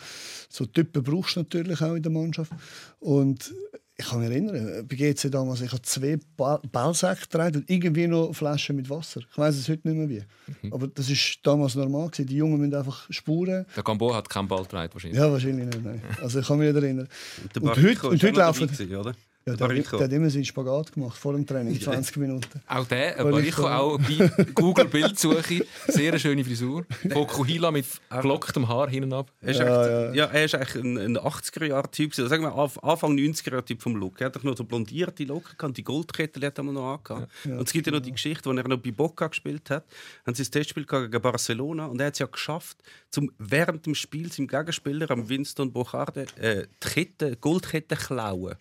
So 0.48 0.66
Typen 0.66 1.02
brauchst 1.02 1.36
du 1.36 1.40
natürlich 1.40 1.80
auch 1.80 1.94
in 1.94 2.02
der 2.02 2.10
Mannschaft. 2.10 2.50
Und 2.98 3.54
ich 4.00 4.06
kann 4.06 4.20
mich 4.20 4.30
erinnern, 4.30 4.86
bei 4.88 4.94
GC 4.94 5.28
damals, 5.30 5.60
ich 5.60 5.72
habe 5.72 5.82
zwei 5.82 6.18
ba 6.36 6.60
Ballsäcke 6.70 7.22
getragen 7.22 7.56
und 7.58 7.70
irgendwie 7.70 8.06
noch 8.06 8.32
Flaschen 8.32 8.76
mit 8.76 8.88
Wasser. 8.88 9.22
Ich 9.28 9.36
weiß 9.36 9.56
es 9.56 9.68
heute 9.68 9.88
nicht 9.88 9.96
mehr 9.96 10.08
wie. 10.08 10.66
Mhm. 10.66 10.72
Aber 10.72 10.86
das 10.86 11.10
ist 11.10 11.40
damals 11.42 11.74
normal 11.74 12.08
gewesen. 12.08 12.26
Die 12.26 12.36
Jungen 12.36 12.60
müssen 12.60 12.74
einfach 12.74 13.06
spuren. 13.10 13.66
Der 13.74 13.82
Gambo 13.82 14.14
hat 14.14 14.28
keinen 14.30 14.46
Ball 14.46 14.62
getragen 14.62 14.92
wahrscheinlich. 14.92 15.18
Ja, 15.18 15.30
wahrscheinlich 15.30 15.66
nicht. 15.66 15.84
Nein. 15.84 16.00
Also 16.22 16.38
ich 16.38 16.46
kann 16.46 16.58
mich 16.58 16.72
nicht 16.72 16.82
erinnern. 16.82 17.08
Der 17.54 17.62
Und 17.62 17.68
Barrico 17.68 18.10
heute, 18.10 18.10
und 18.10 18.16
auch 18.16 18.22
heute 18.28 18.38
laufen. 18.38 18.66
gewesen, 18.68 18.96
oder? 18.96 19.14
Ja, 19.50 19.56
Der 19.56 19.68
der, 19.68 20.00
hat 20.00 20.12
immer 20.12 20.30
seinen 20.30 20.44
Spagat 20.44 20.92
gemacht 20.92 21.16
vor 21.18 21.32
dem 21.32 21.46
Training, 21.46 21.80
20 21.80 22.16
Minuten. 22.18 22.60
Auch 22.66 22.86
der. 22.86 23.12
Barrico, 23.24 23.66
auch 23.68 23.98
bei 23.98 24.30
Google 24.54 24.86
Bildsuche, 24.86 25.64
sehr 25.88 26.10
eine 26.12 26.20
schöne 26.20 26.44
Frisur. 26.44 26.84
Fokuhila 27.12 27.70
mit 27.70 27.86
gelocktem 28.10 28.68
Haar 28.68 28.88
hinten 28.88 29.12
ab. 29.12 29.30
Er 29.40 29.50
ist, 29.50 29.60
Ja, 29.60 30.06
echt, 30.08 30.14
ja. 30.16 30.24
er 30.26 30.44
ist 30.44 30.54
eigentlich 30.54 30.74
ein, 30.84 30.98
ein 30.98 31.16
80er-Jahre-Typ. 31.18 32.12
gewesen. 32.12 32.28
Sagen 32.28 32.42
wir 32.42 32.52
Anf- 32.54 32.78
Anfang 32.82 33.16
90er-Jahre-Typ 33.16 33.82
vom 33.82 33.96
Look. 33.96 34.20
Er 34.20 34.26
hat 34.26 34.36
doch 34.36 34.42
noch 34.44 34.56
so 34.56 34.64
blondierte 34.64 35.24
Locken 35.24 35.56
gehabt, 35.56 35.76
die 35.76 35.84
Goldkette 35.84 36.44
hat 36.46 36.58
er 36.58 36.64
noch 36.64 36.94
angehabt. 36.94 37.28
und 37.44 37.62
es 37.66 37.72
gibt 37.72 37.86
ja 37.86 37.92
noch 37.92 38.00
die 38.00 38.12
Geschichte, 38.12 38.48
als 38.48 38.58
er 38.58 38.68
noch 38.68 38.78
bei 38.78 38.90
Boca 38.90 39.26
gespielt 39.28 39.70
hat, 39.70 39.84
haben 40.26 40.34
sie 40.34 40.42
das 40.42 40.50
Testspiel 40.50 40.84
gegen 40.86 41.20
Barcelona 41.22 41.86
und 41.86 42.00
er 42.00 42.08
hat 42.08 42.14
es 42.14 42.18
ja 42.20 42.26
geschafft, 42.26 42.78
zum 43.10 43.30
während 43.38 43.86
dem 43.86 43.94
Spiel 43.94 44.30
seinem 44.32 44.46
Gegenspieler, 44.48 45.10
am 45.10 45.28
Winston 45.28 45.72
Bocharde, 45.72 46.26
äh, 46.36 46.66
die 46.82 46.88
Kette, 46.88 47.36
Goldkette 47.36 47.96
klauen. 47.96 48.54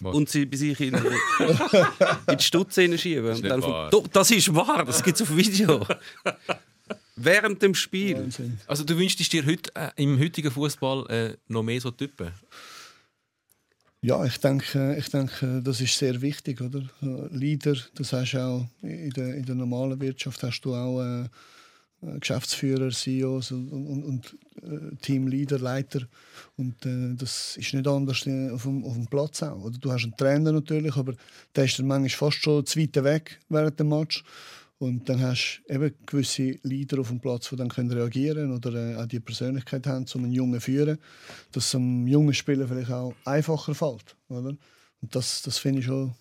Was? 0.00 0.14
Und 0.14 0.28
sie 0.28 0.46
bei 0.46 0.56
sich 0.56 0.80
in, 0.80 0.94
in 2.26 2.36
die 2.36 2.42
Stutze 2.42 2.82
hineinschieben. 2.82 3.24
Und 3.24 3.32
nicht 3.34 3.50
dann 3.50 3.62
wahr. 3.62 3.90
von, 3.90 4.08
das 4.12 4.30
ist 4.32 4.52
wahr, 4.54 4.84
das 4.84 5.02
gibt 5.02 5.20
es 5.20 5.22
auf 5.22 5.36
Video. 5.36 5.86
während 7.16 7.62
dem 7.62 7.74
Spiel. 7.74 8.16
Wahnsinn. 8.16 8.58
Also 8.66 8.84
du 8.84 8.98
wünschst 8.98 9.32
dir 9.32 9.46
heute, 9.46 9.70
äh, 9.74 9.90
im 9.96 10.18
heutigen 10.18 10.50
Fußball 10.50 11.06
äh, 11.10 11.36
noch 11.48 11.62
mehr 11.62 11.80
so 11.80 11.90
Typen? 11.90 12.32
Ja, 14.00 14.24
ich 14.24 14.38
denke, 14.38 14.96
ich 14.98 15.08
denke, 15.10 15.62
das 15.62 15.80
ist 15.80 15.96
sehr 15.96 16.20
wichtig, 16.20 16.60
oder? 16.60 16.80
Äh, 17.02 17.28
Leader, 17.30 17.76
das 17.94 18.12
hast 18.12 18.32
du 18.32 18.38
auch 18.38 18.66
in 18.82 19.10
der, 19.10 19.34
in 19.34 19.44
der 19.44 19.54
normalen 19.54 20.00
Wirtschaft 20.00 20.42
hast 20.42 20.62
du 20.62 20.74
auch 20.74 21.00
äh, 21.00 21.28
Geschäftsführer, 22.02 22.90
CEOs 22.90 23.52
und, 23.52 23.68
und, 23.70 24.04
und 24.04 24.36
äh, 24.62 24.96
Teamleader, 24.96 25.58
Leiter. 25.58 26.00
Und 26.56 26.84
äh, 26.84 27.14
das 27.14 27.56
ist 27.56 27.74
nicht 27.74 27.86
anders 27.86 28.26
äh, 28.26 28.50
auf 28.50 28.64
dem, 28.64 28.84
auf 28.84 28.94
dem 28.94 29.06
Platz 29.06 29.42
auch. 29.42 29.62
Oder? 29.62 29.78
Du 29.78 29.92
hast 29.92 30.04
einen 30.04 30.16
Trainer 30.16 30.52
natürlich, 30.52 30.96
aber 30.96 31.14
der 31.54 31.64
ist 31.64 31.78
dann 31.78 31.86
manchmal 31.86 32.08
fast 32.10 32.42
schon 32.42 32.66
zu 32.66 32.80
weit 32.80 32.96
weg 33.04 33.38
während 33.48 33.78
dem 33.78 33.88
Match. 33.88 34.24
Und 34.78 35.08
dann 35.08 35.22
hast 35.22 35.62
du 35.68 35.74
eben 35.74 35.94
gewisse 36.06 36.58
Leader 36.64 36.98
auf 36.98 37.08
dem 37.08 37.20
Platz, 37.20 37.50
die 37.50 37.56
dann 37.56 37.68
können 37.68 37.92
reagieren 37.92 38.52
oder 38.52 38.74
äh, 38.74 38.96
auch 38.96 39.06
die 39.06 39.20
Persönlichkeit 39.20 39.86
haben, 39.86 40.06
um 40.14 40.24
einen 40.24 40.32
Jungen 40.32 40.54
zu 40.54 40.60
führen, 40.62 40.98
dass 41.52 41.66
es 41.66 41.74
einem 41.76 42.08
jungen 42.08 42.34
Spieler 42.34 42.66
vielleicht 42.66 42.90
auch 42.90 43.14
einfacher 43.24 43.76
fällt. 43.76 44.16
Oder? 44.28 44.56
Und 45.00 45.14
das, 45.14 45.42
das 45.42 45.58
finde 45.58 45.80
ich 45.80 45.86
schon. 45.86 46.14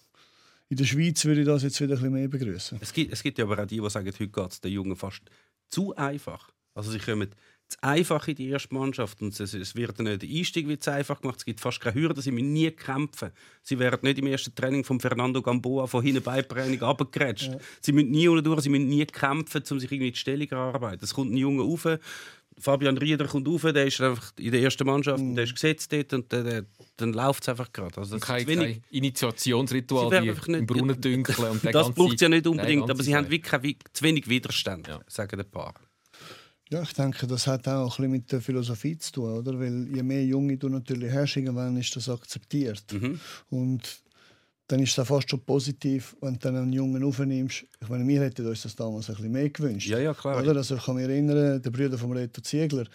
In 0.70 0.78
der 0.78 0.86
Schweiz 0.86 1.26
würde 1.26 1.42
ich 1.42 1.48
das 1.48 1.64
jetzt 1.64 1.82
wieder 1.82 1.96
ein 1.96 2.02
bisschen 2.02 2.14
mehr 2.14 2.28
begrüßen. 2.28 2.78
Es 2.82 2.94
gibt, 2.94 3.12
es 3.12 3.24
gibt 3.24 3.40
ja 3.40 3.46
aber 3.46 3.62
auch 3.62 3.68
die, 3.68 3.82
die 3.82 3.90
sagen, 3.90 4.08
heute 4.08 4.28
geht 4.28 4.52
es 4.52 4.62
den 4.62 4.72
Jungen 4.72 4.96
fast 4.96 5.24
zu 5.72 5.96
einfach. 5.96 6.52
Also 6.74 6.92
sie 6.92 7.00
kommen 7.00 7.30
zu 7.68 7.78
einfach 7.82 8.28
in 8.28 8.36
die 8.36 8.50
erste 8.50 8.74
Mannschaft 8.74 9.22
und 9.22 9.38
es, 9.40 9.76
wird 9.76 10.00
nicht 10.00 10.22
der 10.22 10.30
Einstieg 10.30 10.68
wird 10.68 10.84
zu 10.84 10.92
einfach 10.92 11.22
gemacht. 11.22 11.40
Es 11.40 11.46
gibt 11.46 11.62
fast 11.62 11.80
keine 11.80 11.96
Hürden, 11.96 12.22
sie 12.22 12.32
müssen 12.32 12.52
nie 12.52 12.70
kämpfen. 12.72 13.32
Sie 13.64 13.80
werden 13.80 14.00
nicht 14.04 14.20
im 14.20 14.28
ersten 14.28 14.54
Training 14.54 14.84
von 14.84 15.00
Fernando 15.00 15.42
Gamboa 15.42 15.88
von 15.88 16.04
hinten 16.04 16.22
Beitraining 16.22 16.82
abgegrätscht. 16.82 17.52
Sie 17.80 17.94
müssen 17.94 18.12
nie 18.12 18.28
unten 18.28 18.44
durch, 18.44 18.62
sie 18.62 18.70
müssen 18.70 18.88
nie 18.88 19.06
kämpfen, 19.06 19.64
um 19.72 19.80
sich 19.80 19.92
irgendwie 19.92 20.12
die 20.12 20.18
Stellung 20.18 20.50
zu 20.50 20.56
erarbeiten. 20.56 21.04
Es 21.04 21.14
kommt 21.14 21.32
ein 21.32 21.38
Junge 21.38 21.64
rauf, 21.64 21.88
Fabian 22.60 22.98
Rieder 22.98 23.26
kommt 23.28 23.48
rauf, 23.48 23.62
der 23.64 23.88
ist 23.88 24.00
einfach 24.02 24.32
in 24.38 24.52
der 24.52 24.62
ersten 24.62 24.86
Mannschaft, 24.86 25.20
und 25.20 25.36
der 25.36 25.46
ist 25.46 25.54
gesetzt 25.54 25.92
dort 25.92 26.14
und 26.14 26.32
der, 26.32 26.44
der, 26.44 26.66
dann 26.98 27.14
läuft 27.14 27.44
es 27.44 27.50
einfach 27.50 27.72
gerade. 27.72 27.98
Also 27.98 28.18
das 28.18 28.28
Kein, 28.28 28.42
ist 28.42 28.48
wenig. 28.48 28.74
kein 28.74 28.84
Initiationsritual 28.92 30.12
wie 30.24 30.30
einfach 30.30 30.48
nicht- 30.48 30.60
im 30.60 30.66
Brunnen 30.68 31.00
dünkeln. 31.02 31.38
Und 31.52 31.64
Das 31.64 31.72
ganze- 31.74 31.94
braucht 31.94 32.16
es 32.16 32.22
ja 32.22 32.30
nicht 32.30 32.46
unbedingt, 32.46 32.90
aber 32.90 33.02
sie 33.04 33.16
haben 33.16 33.30
wirklich 33.30 33.78
zu 33.94 34.04
wenig 34.04 34.28
Widerstand, 34.30 34.88
Ja. 34.88 35.00
sagen 35.08 35.40
ein 35.40 35.50
paar. 35.50 35.74
Ja, 36.70 36.84
ich 36.84 36.94
denke, 36.94 37.28
das 37.28 37.48
hat 37.48 37.68
auch 37.68 37.84
ein 37.84 37.88
bisschen 37.88 38.12
mit 38.12 38.32
der 38.32 38.40
Philosophie 38.42 38.98
zu 38.98 39.12
tun, 39.12 39.32
oder? 39.40 39.60
Weil 39.60 39.88
je 39.94 40.04
mehr 40.04 40.24
Junge 40.24 40.56
du 40.58 40.70
natürlich 40.70 41.12
hast, 41.12 41.36
irgendwann 41.36 41.76
ist 41.78 41.94
das 41.96 42.08
akzeptiert. 42.08 42.84
Und 43.50 43.82
dann 44.72 44.80
ist 44.80 44.98
es 44.98 45.08
fast 45.08 45.30
schon 45.30 45.42
positiv, 45.42 46.16
wenn 46.22 46.34
du 46.34 46.40
dann 46.40 46.56
einen 46.56 46.72
Jungen 46.72 47.04
aufnimmst. 47.04 47.66
Ich 47.82 47.90
meine, 47.90 48.08
wir 48.08 48.22
hätten 48.22 48.48
uns 48.48 48.62
das 48.62 48.76
damals 48.76 49.10
ein 49.10 49.16
bisschen 49.16 49.32
mehr 49.32 49.50
gewünscht. 49.50 49.90
Ja, 49.90 50.00
ja, 50.00 50.14
klar. 50.14 50.42
Oder? 50.42 50.56
Also 50.56 50.76
ich 50.76 50.86
kann 50.86 50.96
mich 50.96 51.04
erinnern, 51.04 51.62
der 51.62 51.70
Bruder 51.70 51.98
von 51.98 52.14
Reto 52.14 52.42
Ziegler, 52.42 52.86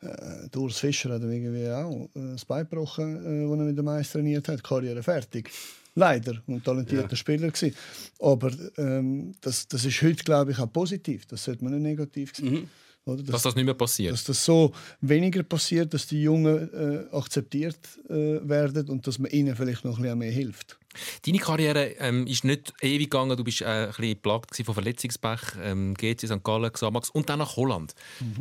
äh, 0.00 0.48
der 0.48 0.60
Urs 0.60 0.78
Fischer 0.78 1.10
hat 1.10 1.22
irgendwie 1.22 1.68
auch 1.70 2.08
äh, 2.14 2.32
das 2.32 2.44
Bein 2.44 2.68
gebrochen, 2.68 3.16
äh, 3.16 3.50
als 3.50 3.58
er 3.58 3.64
mit 3.64 3.76
dem 3.76 3.84
Meister 3.84 4.18
trainiert 4.18 4.46
hat. 4.46 4.62
Karriere 4.62 5.02
fertig. 5.02 5.50
Leider. 5.96 6.40
Und 6.46 6.64
talentierter 6.64 7.16
Spieler 7.16 7.50
gewesen. 7.50 7.74
Aber 8.20 8.50
ähm, 8.78 9.32
das, 9.40 9.66
das 9.66 9.84
ist 9.84 10.02
heute, 10.02 10.22
glaube 10.22 10.52
ich, 10.52 10.58
auch 10.58 10.72
positiv. 10.72 11.26
Das 11.26 11.42
sollte 11.42 11.64
man 11.64 11.72
nicht 11.72 11.82
negativ 11.82 12.34
sehen. 12.34 12.68
Oder? 13.06 13.22
Dass 13.22 13.42
das 13.42 13.54
nicht 13.54 13.64
mehr 13.64 13.74
passiert. 13.74 14.12
dass 14.12 14.24
das 14.24 14.44
so 14.44 14.72
weniger 15.00 15.42
passiert, 15.42 15.92
dass 15.92 16.06
die 16.06 16.22
Jungen 16.22 16.70
äh, 16.72 17.14
akzeptiert 17.14 17.78
äh, 18.08 18.48
werden 18.48 18.88
und 18.88 19.06
dass 19.06 19.18
man 19.18 19.30
ihnen 19.30 19.54
vielleicht 19.54 19.84
noch 19.84 19.98
ein 19.98 20.02
bisschen 20.02 20.18
mehr 20.18 20.32
hilft. 20.32 20.78
Deine 21.26 21.38
Karriere 21.38 21.96
ähm, 21.98 22.26
ist 22.26 22.44
nicht 22.44 22.72
ewig 22.80 23.10
gegangen. 23.10 23.36
Du 23.36 23.44
bist 23.44 23.62
äh, 23.62 23.64
ein 23.64 23.88
bisschen 23.88 24.20
plagt 24.20 24.56
von 24.64 24.74
Verletzungspech. 24.74 25.40
Ähm, 25.62 25.94
GC 25.94 26.26
St. 26.26 26.42
Gallen, 26.42 26.72
Xamax 26.72 27.10
und 27.10 27.28
dann 27.28 27.38
nach 27.38 27.56
Holland. 27.56 27.94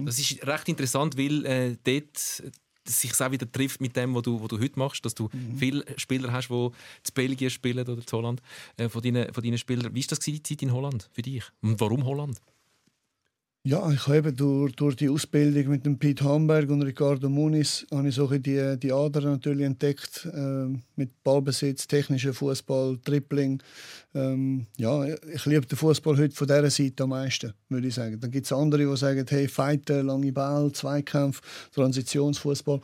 Das 0.05 0.19
ist 0.19 0.45
recht 0.45 0.69
interessant, 0.69 1.17
weil 1.17 1.45
äh, 1.45 1.75
dort 1.83 2.43
sich 2.85 3.21
auch 3.21 3.31
wieder 3.31 3.49
trifft 3.49 3.81
mit 3.81 3.95
dem, 3.95 4.13
was 4.13 4.23
du, 4.23 4.41
was 4.41 4.49
du 4.49 4.59
heute 4.59 4.77
machst, 4.77 5.05
dass 5.05 5.15
du 5.15 5.29
viele 5.57 5.85
Spieler 5.97 6.31
hast, 6.31 6.49
die 6.49 6.69
zu 7.03 7.13
Belgien 7.13 7.49
spielen 7.49 7.87
oder 7.87 8.05
zu 8.05 8.17
Holland, 8.17 8.41
äh, 8.77 8.89
von, 8.89 9.01
deinen, 9.01 9.33
von 9.33 9.43
deinen 9.43 9.57
Spielern. 9.57 9.93
Wie 9.93 10.01
war 10.01 10.07
das 10.09 10.19
die 10.19 10.41
Zeit 10.43 10.61
in 10.61 10.73
Holland 10.73 11.09
für 11.13 11.21
dich? 11.21 11.43
Und 11.61 11.79
warum 11.79 12.05
Holland? 12.05 12.41
Ja, 13.65 13.89
ich 13.91 14.07
habe 14.07 14.33
durch, 14.33 14.75
durch 14.75 14.97
die 14.97 15.07
Ausbildung 15.07 15.69
mit 15.69 15.85
dem 15.85 15.97
Pete 15.97 16.25
Hamberg 16.25 16.69
und 16.69 16.81
Ricardo 16.81 17.29
Muniz 17.29 17.85
habe 17.91 18.09
ich 18.09 18.15
so 18.15 18.27
die, 18.27 18.77
die 18.77 18.91
Adern 18.91 19.23
natürlich 19.23 19.65
entdeckt 19.65 20.27
äh, 20.33 20.67
mit 20.97 21.23
Ballbesitz, 21.23 21.87
technischer 21.87 22.33
Fußball, 22.33 22.99
Dribbling. 23.05 23.63
Ähm, 24.13 24.67
ja, 24.75 25.05
ich 25.05 25.45
liebe 25.45 25.65
den 25.65 25.77
Fußball 25.77 26.17
heute 26.17 26.35
von 26.35 26.45
dieser 26.45 26.69
Seite 26.69 27.03
am 27.03 27.11
meisten, 27.11 27.53
würde 27.69 27.87
ich 27.87 27.93
sagen. 27.93 28.19
Dann 28.19 28.31
gibt 28.31 28.47
es 28.47 28.51
andere, 28.51 28.85
die 28.85 28.97
sagen, 28.97 29.25
hey, 29.29 29.47
Fighten, 29.47 30.07
lange 30.07 30.33
Ball, 30.33 30.69
Zweikampf, 30.73 31.39
Transitionsfußball. 31.73 32.81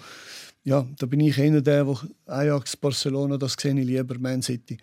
Ja, 0.63 0.87
da 0.97 1.05
bin 1.07 1.19
ich 1.19 1.37
eher 1.37 1.59
der, 1.59 1.83
der 1.83 1.97
Ajax, 2.25 2.77
Barcelona, 2.77 3.37
das 3.37 3.57
sehe 3.59 3.77
ich 3.77 3.85
lieber, 3.85 4.17
Man 4.17 4.41
City. 4.41 4.77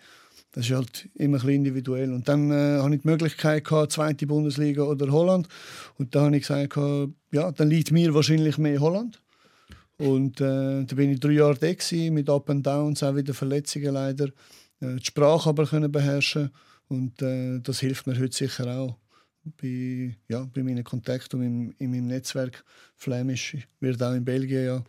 Das 0.57 0.65
ist 0.65 0.75
halt 0.75 1.07
immer 1.13 1.39
ein 1.43 1.49
individuell. 1.49 2.11
Und 2.11 2.27
dann 2.27 2.49
äh, 2.49 2.81
hatte 2.81 2.95
ich 2.95 3.01
die 3.03 3.07
Möglichkeit, 3.07 3.63
gehabt, 3.63 3.91
zweite 3.91 4.25
Bundesliga 4.25 4.81
oder 4.81 5.11
Holland. 5.11 5.47
Und 5.99 6.15
da 6.15 6.21
habe 6.21 6.35
ich 6.35 6.47
gesagt, 6.47 6.73
gehabt, 6.73 7.13
ja, 7.31 7.51
dann 7.51 7.69
liegt 7.69 7.91
mir 7.91 8.11
wahrscheinlich 8.15 8.57
mehr 8.57 8.79
Holland. 8.79 9.21
Und 9.99 10.41
äh, 10.41 10.83
da 10.83 10.95
bin 10.95 11.11
ich 11.11 11.19
drei 11.19 11.33
Jahre 11.33 11.59
da 11.59 11.71
gewesen, 11.71 12.15
mit 12.15 12.27
Up 12.27 12.49
and 12.49 12.65
Downs, 12.65 13.03
auch 13.03 13.15
wieder 13.15 13.35
Verletzungen 13.35 13.93
leider. 13.93 14.29
Äh, 14.79 14.95
die 14.95 15.05
Sprache 15.05 15.47
aber 15.47 15.67
können 15.67 15.91
beherrschen 15.91 16.49
und 16.87 17.21
äh, 17.21 17.59
das 17.59 17.81
hilft 17.81 18.07
mir 18.07 18.17
heute 18.17 18.35
sicher 18.35 18.65
auch 18.79 18.97
bei, 19.61 20.15
ja, 20.27 20.43
bei 20.53 20.63
meinen 20.63 20.83
Kontakten 20.83 21.39
und 21.39 21.45
in, 21.45 21.71
in 21.77 21.91
meinem 21.91 22.07
Netzwerk. 22.07 22.63
Flämisch 22.95 23.55
wird 23.79 24.01
auch 24.01 24.13
in 24.13 24.25
Belgien 24.25 24.65
ja 24.65 24.83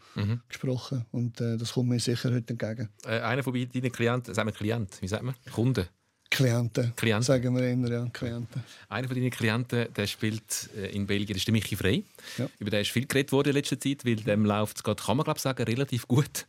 gesprochen 0.48 1.04
und 1.10 1.40
äh, 1.40 1.56
das 1.56 1.72
kommt 1.72 1.90
mir 1.90 2.00
sicher 2.00 2.32
heute 2.32 2.54
entgegen. 2.54 2.88
Äh, 3.04 3.20
einer 3.20 3.42
von 3.42 3.52
deinen 3.52 3.92
Klienten, 3.92 4.34
sagen 4.34 4.48
wir 4.48 4.52
Klient, 4.52 5.00
wie 5.02 5.08
sagt 5.08 5.22
man? 5.22 5.34
Kunden. 5.52 5.86
Klienten, 6.30 6.92
Klienten. 6.94 7.22
sagen 7.22 7.54
wir 7.56 7.62
eher, 7.62 7.90
ja, 7.90 8.06
Klienten. 8.12 8.62
Einer 8.88 9.08
von 9.08 9.16
deinen 9.16 9.30
Klienten 9.30 9.92
der 9.94 10.06
spielt 10.06 10.68
äh, 10.76 10.94
in 10.94 11.06
Belgien, 11.06 11.28
das 11.28 11.38
ist 11.38 11.46
der 11.46 11.52
Michi 11.52 11.74
Frey. 11.74 12.04
Ja. 12.36 12.48
Über 12.58 12.70
den 12.70 12.82
ist 12.82 12.90
viel 12.90 13.06
geredet 13.06 13.32
worden 13.32 13.48
in 13.48 13.54
letzter 13.54 13.80
Zeit, 13.80 14.04
weil 14.04 14.16
dem 14.16 14.44
läuft 14.44 14.76
es 14.76 14.82
gerade, 14.82 15.02
kann 15.02 15.16
man 15.16 15.24
glaube 15.24 15.40
sagen, 15.40 15.62
relativ 15.62 16.06
gut. 16.06 16.46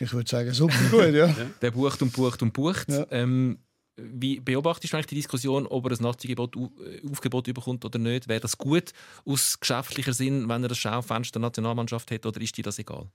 Ich 0.00 0.12
würde 0.12 0.28
sagen, 0.28 0.52
super 0.52 0.76
gut, 0.90 1.14
ja. 1.14 1.34
Der 1.62 1.70
bucht 1.70 2.02
und 2.02 2.12
bucht 2.12 2.42
und 2.42 2.52
bucht. 2.52 2.88
Ja. 2.88 3.06
Ähm, 3.10 3.58
wie 3.96 4.40
beobachtest 4.40 4.92
du 4.92 4.96
eigentlich 4.96 5.06
die 5.06 5.16
Diskussion, 5.16 5.66
ob 5.66 5.84
er 5.86 5.92
ein 5.92 6.02
Nazi-Gebot, 6.02 6.56
au- 6.56 6.72
äh, 6.84 7.06
Aufgebot 7.10 7.44
bekommt 7.52 7.84
oder 7.84 7.98
nicht? 7.98 8.28
Wäre 8.28 8.40
das 8.40 8.56
gut 8.56 8.92
aus 9.24 9.60
geschäftlicher 9.60 10.12
Sinn, 10.12 10.48
wenn 10.48 10.62
er 10.62 10.68
das 10.68 10.78
Schaufenster 10.78 11.38
der 11.38 11.48
Nationalmannschaft 11.48 12.10
hat, 12.10 12.24
oder 12.26 12.40
ist 12.40 12.56
dir 12.56 12.64
das 12.64 12.78
egal? 12.78 13.08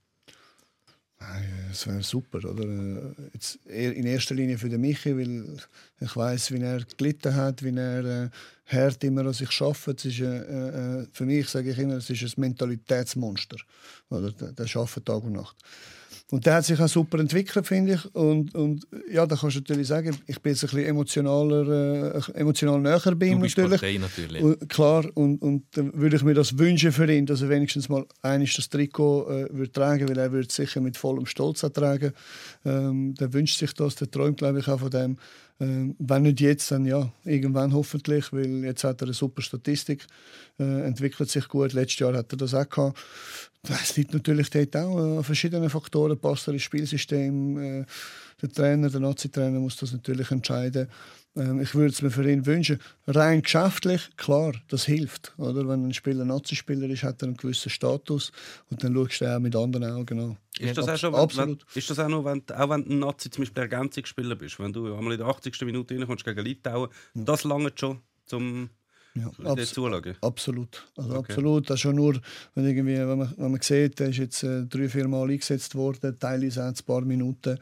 Es 1.70 1.84
wäre 1.86 2.02
super, 2.02 2.38
oder? 2.48 2.62
Äh, 2.62 3.30
Jetzt 3.34 3.58
in 3.66 4.06
erster 4.06 4.36
Linie 4.36 4.56
für 4.56 4.68
den 4.68 4.80
Michi, 4.80 5.16
weil 5.16 5.58
ich 6.00 6.16
weiß, 6.16 6.52
wie 6.52 6.60
er 6.60 6.84
gelitten 6.96 7.34
hat, 7.34 7.64
wie 7.64 7.76
er 7.76 8.04
äh, 8.04 8.30
hart 8.66 9.02
immer 9.02 9.26
an 9.26 9.32
sich 9.32 9.60
äh, 9.60 10.24
äh, 10.24 11.06
für 11.12 11.26
mich 11.26 11.48
sage 11.48 11.72
ich 11.72 11.78
immer, 11.78 11.94
es 11.94 12.08
ist 12.08 12.22
ein 12.22 12.40
Mentalitätsmonster. 12.40 13.56
Oder, 14.10 14.30
der, 14.30 14.52
der 14.52 14.76
arbeitet 14.76 15.06
Tag 15.06 15.24
und 15.24 15.32
Nacht. 15.32 15.56
Und 16.30 16.44
der 16.44 16.56
hat 16.56 16.64
sich 16.66 16.78
auch 16.78 16.88
super 16.88 17.18
entwickelt, 17.18 17.66
finde 17.66 17.94
ich. 17.94 18.14
Und, 18.14 18.54
und 18.54 18.86
ja, 19.10 19.26
da 19.26 19.34
kannst 19.34 19.56
du 19.56 19.60
natürlich 19.60 19.88
sagen, 19.88 20.14
ich 20.26 20.40
bin 20.42 20.52
jetzt 20.52 20.62
ein 20.62 20.68
bisschen 20.68 20.84
emotionaler, 20.84 22.14
äh, 22.16 22.32
emotional 22.34 22.80
näher 22.80 23.00
bei 23.16 23.26
ihm 23.28 23.38
natürlich. 23.38 23.80
Partei 23.80 23.96
natürlich. 23.96 24.42
Und, 24.42 24.68
klar, 24.68 25.06
und, 25.14 25.40
und 25.40 25.64
dann 25.70 25.90
würde 25.94 26.16
ich 26.16 26.22
mir 26.22 26.34
das 26.34 26.58
wünschen 26.58 26.92
für 26.92 27.10
ihn, 27.10 27.24
dass 27.24 27.40
er 27.40 27.48
wenigstens 27.48 27.88
mal 27.88 28.04
eines 28.20 28.52
das 28.52 28.68
Trikot 28.68 29.26
äh, 29.30 29.48
würde 29.50 29.72
tragen, 29.72 30.06
weil 30.06 30.18
er 30.18 30.30
würde 30.30 30.48
es 30.48 30.54
sicher 30.54 30.82
mit 30.82 30.98
vollem 30.98 31.24
Stolz 31.24 31.60
tragen. 31.60 32.12
Ähm, 32.66 33.14
der 33.14 33.32
wünscht 33.32 33.58
sich 33.58 33.72
das, 33.72 33.94
der 33.94 34.10
träumt, 34.10 34.36
glaube 34.36 34.58
ich, 34.58 34.68
auch 34.68 34.80
von 34.80 34.90
dem. 34.90 35.16
Ähm, 35.60 35.96
wenn 35.98 36.22
nicht 36.22 36.40
jetzt, 36.40 36.70
dann 36.70 36.86
ja, 36.86 37.12
irgendwann 37.24 37.72
hoffentlich, 37.74 38.32
weil 38.32 38.64
jetzt 38.64 38.84
hat 38.84 39.02
er 39.02 39.06
eine 39.06 39.14
super 39.14 39.42
Statistik, 39.42 40.06
äh, 40.58 40.82
entwickelt 40.86 41.30
sich 41.30 41.48
gut. 41.48 41.72
Letztes 41.72 41.98
Jahr 41.98 42.14
hat 42.14 42.32
er 42.32 42.36
das 42.36 42.54
auch 42.54 42.68
gehabt. 42.68 42.98
Das 43.62 43.96
liegt 43.96 44.14
natürlich 44.14 44.50
dort 44.50 44.76
auch 44.76 44.96
an 45.18 45.24
verschiedenen 45.24 45.68
Faktoren. 45.68 46.18
Passt 46.18 46.46
er 46.46 46.54
ins 46.54 46.62
Spielsystem? 46.62 47.58
Äh, 47.58 47.84
der 48.40 48.48
Trainer, 48.50 48.88
der 48.88 49.00
Nazi-Trainer 49.00 49.58
muss 49.58 49.76
das 49.76 49.92
natürlich 49.92 50.30
entscheiden. 50.30 50.88
Ähm, 51.38 51.60
ich 51.60 51.74
würde 51.74 51.90
es 51.92 52.02
mir 52.02 52.10
für 52.10 52.28
ihn 52.30 52.44
wünschen. 52.46 52.80
Rein 53.06 53.42
geschäftlich, 53.42 54.10
klar, 54.16 54.52
das 54.68 54.84
hilft. 54.84 55.32
Oder? 55.38 55.68
Wenn 55.68 55.86
ein 55.86 55.94
Spieler 55.94 56.24
Nazi-Spieler 56.24 56.88
ist, 56.90 57.04
hat 57.04 57.22
er 57.22 57.28
einen 57.28 57.36
gewissen 57.36 57.70
Status 57.70 58.32
und 58.70 58.82
dann 58.82 58.94
schaust 58.94 59.20
du 59.20 59.34
auch 59.34 59.38
mit 59.38 59.54
anderen 59.54 59.84
Augen 59.84 60.18
an. 60.20 60.36
Ist 60.58 60.76
das, 60.76 60.88
auch 60.88 60.96
schon, 60.96 61.12
wenn, 61.12 61.20
absolut. 61.20 61.64
Wenn, 61.72 61.78
ist 61.78 61.90
das 61.90 61.98
auch 62.00 62.08
noch, 62.08 62.24
wenn, 62.24 62.42
auch 62.52 62.70
wenn 62.70 62.84
du 62.84 62.90
ein 62.92 62.98
Nazi 62.98 63.30
zum 63.30 63.42
Beispiel 63.42 63.62
Ergänzungsspieler 63.62 64.34
bist, 64.34 64.58
wenn 64.58 64.72
du 64.72 64.92
einmal 64.94 65.12
in 65.12 65.18
der 65.18 65.28
80. 65.28 65.60
Minute 65.62 65.94
reinkommst 65.94 66.24
gegen 66.24 66.44
Litauen, 66.44 66.88
das 67.14 67.44
lange 67.44 67.70
schon 67.74 68.00
zum 68.26 68.68
Ja, 69.14 69.30
abs 69.44 69.72
Zulage? 69.72 70.16
absolut. 70.20 70.86
Also 70.96 71.10
Okay. 71.10 71.32
absolut. 71.32 71.70
Das 71.70 71.74
ist 71.76 71.80
schon 71.82 71.96
nur, 71.96 72.20
wenn, 72.54 72.66
irgendwie, 72.66 72.98
wenn, 72.98 73.18
man, 73.18 73.32
wenn 73.36 73.52
man 73.52 73.60
sieht, 73.60 74.00
der 74.00 74.08
ist 74.08 74.18
jetzt 74.18 74.42
äh, 74.42 74.64
drei, 74.66 74.88
vier 74.88 75.06
Mal 75.06 75.30
eingesetzt 75.30 75.74
worden, 75.76 76.18
teilweise 76.18 76.64
ein 76.64 76.74
paar 76.84 77.02
Minuten. 77.02 77.58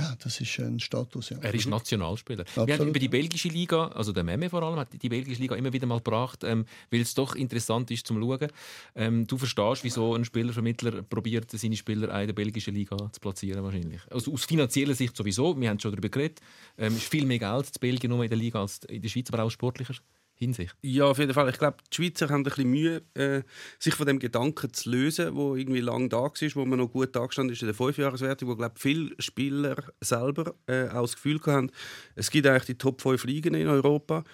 Ja, 0.00 0.16
das 0.22 0.40
ist 0.40 0.58
ein 0.58 0.80
Status. 0.80 1.30
Ja. 1.30 1.38
Er 1.40 1.52
ist 1.52 1.66
Nationalspieler. 1.66 2.44
Wir 2.54 2.62
haben 2.62 2.70
Absolut. 2.70 2.88
über 2.88 2.98
die 2.98 3.08
belgische 3.08 3.48
Liga, 3.48 3.88
also 3.88 4.12
der 4.12 4.24
Meme 4.24 4.48
vor 4.48 4.62
allem, 4.62 4.78
hat 4.78 4.88
die 4.92 5.08
belgische 5.08 5.40
Liga 5.40 5.54
immer 5.56 5.72
wieder 5.72 5.86
mal 5.86 5.98
gebracht, 5.98 6.42
ähm, 6.44 6.64
weil 6.90 7.02
es 7.02 7.14
doch 7.14 7.34
interessant 7.34 7.90
ist 7.90 8.06
zum 8.06 8.20
Schauen. 8.20 8.48
Ähm, 8.94 9.26
du 9.26 9.36
verstehst, 9.36 9.84
wieso 9.84 10.14
ein 10.14 10.24
Spielervermittler 10.24 11.02
probiert, 11.02 11.50
seine 11.50 11.76
Spieler 11.76 12.20
in 12.20 12.28
der 12.28 12.34
belgischen 12.34 12.74
Liga 12.74 12.96
zu 13.12 13.20
platzieren 13.20 13.62
wahrscheinlich. 13.62 14.00
Also 14.10 14.32
aus 14.32 14.44
finanzieller 14.44 14.94
Sicht 14.94 15.16
sowieso, 15.16 15.60
wir 15.60 15.68
haben 15.68 15.78
schon 15.78 15.92
darüber 15.92 16.08
geredet, 16.08 16.40
ähm, 16.78 16.96
ist 16.96 17.08
viel 17.08 17.26
mehr 17.26 17.38
Geld 17.38 17.66
in 17.66 17.80
Belgien 17.80 18.10
nur 18.10 18.24
in 18.24 18.30
der 18.30 18.38
Liga 18.38 18.60
als 18.60 18.78
in 18.84 19.02
der 19.02 19.08
Schweiz, 19.08 19.28
aber 19.30 19.44
auch 19.44 19.50
sportlicher 19.50 19.94
Hinsicht. 20.40 20.74
Ja, 20.80 21.04
auf 21.04 21.18
jeden 21.18 21.34
Fall. 21.34 21.50
Ich 21.50 21.58
glaube, 21.58 21.76
die 21.92 21.96
Schweizer 21.96 22.30
haben 22.30 22.40
ein 22.40 22.44
bisschen 22.44 22.70
Mühe, 22.70 23.02
äh, 23.14 23.42
sich 23.78 23.94
von 23.94 24.06
dem 24.06 24.18
Gedanken 24.18 24.72
zu 24.72 24.90
lösen, 24.90 25.36
wo 25.36 25.54
irgendwie 25.54 25.80
lang 25.80 26.08
da 26.08 26.22
war, 26.22 26.32
wo 26.54 26.64
man 26.64 26.78
noch 26.78 26.88
gut 26.88 27.14
angestanden 27.14 27.52
ist 27.52 27.60
in 27.60 27.66
der 27.66 27.74
Fünfjahreswertung, 27.74 28.48
wo 28.48 28.56
glaube 28.56 28.74
viele 28.78 29.10
Spieler 29.18 29.76
selber 30.00 30.54
äh, 30.66 30.88
auch 30.88 31.02
das 31.02 31.16
Gefühl 31.16 31.40
haben, 31.44 31.70
es 32.14 32.30
gibt 32.30 32.46
eigentlich 32.46 32.64
die 32.64 32.78
Top 32.78 33.02
5 33.02 33.24
Ligen 33.24 33.52
in 33.52 33.68
Europa 33.68 34.24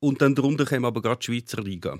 und 0.00 0.20
dann 0.20 0.34
darunter 0.34 0.66
kommen 0.66 0.84
aber 0.84 1.00
gerade 1.00 1.20
die 1.20 1.26
Schweizer 1.26 1.62
Liga. 1.62 1.98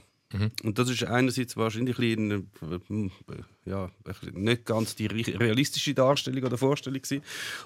Und 0.63 0.79
das 0.79 0.91
ist 0.91 1.05
einerseits 1.05 1.57
wahrscheinlich 1.57 1.99
ein 1.99 2.51
bisschen, 2.61 3.11
äh, 3.31 3.43
ja, 3.67 3.91
nicht 4.35 4.65
ganz 4.67 4.95
die 4.95 5.07
re- 5.07 5.41
realistische 5.41 5.95
Darstellung 5.95 6.45
oder 6.45 6.59
Vorstellung 6.59 7.01
gewesen. 7.01 7.23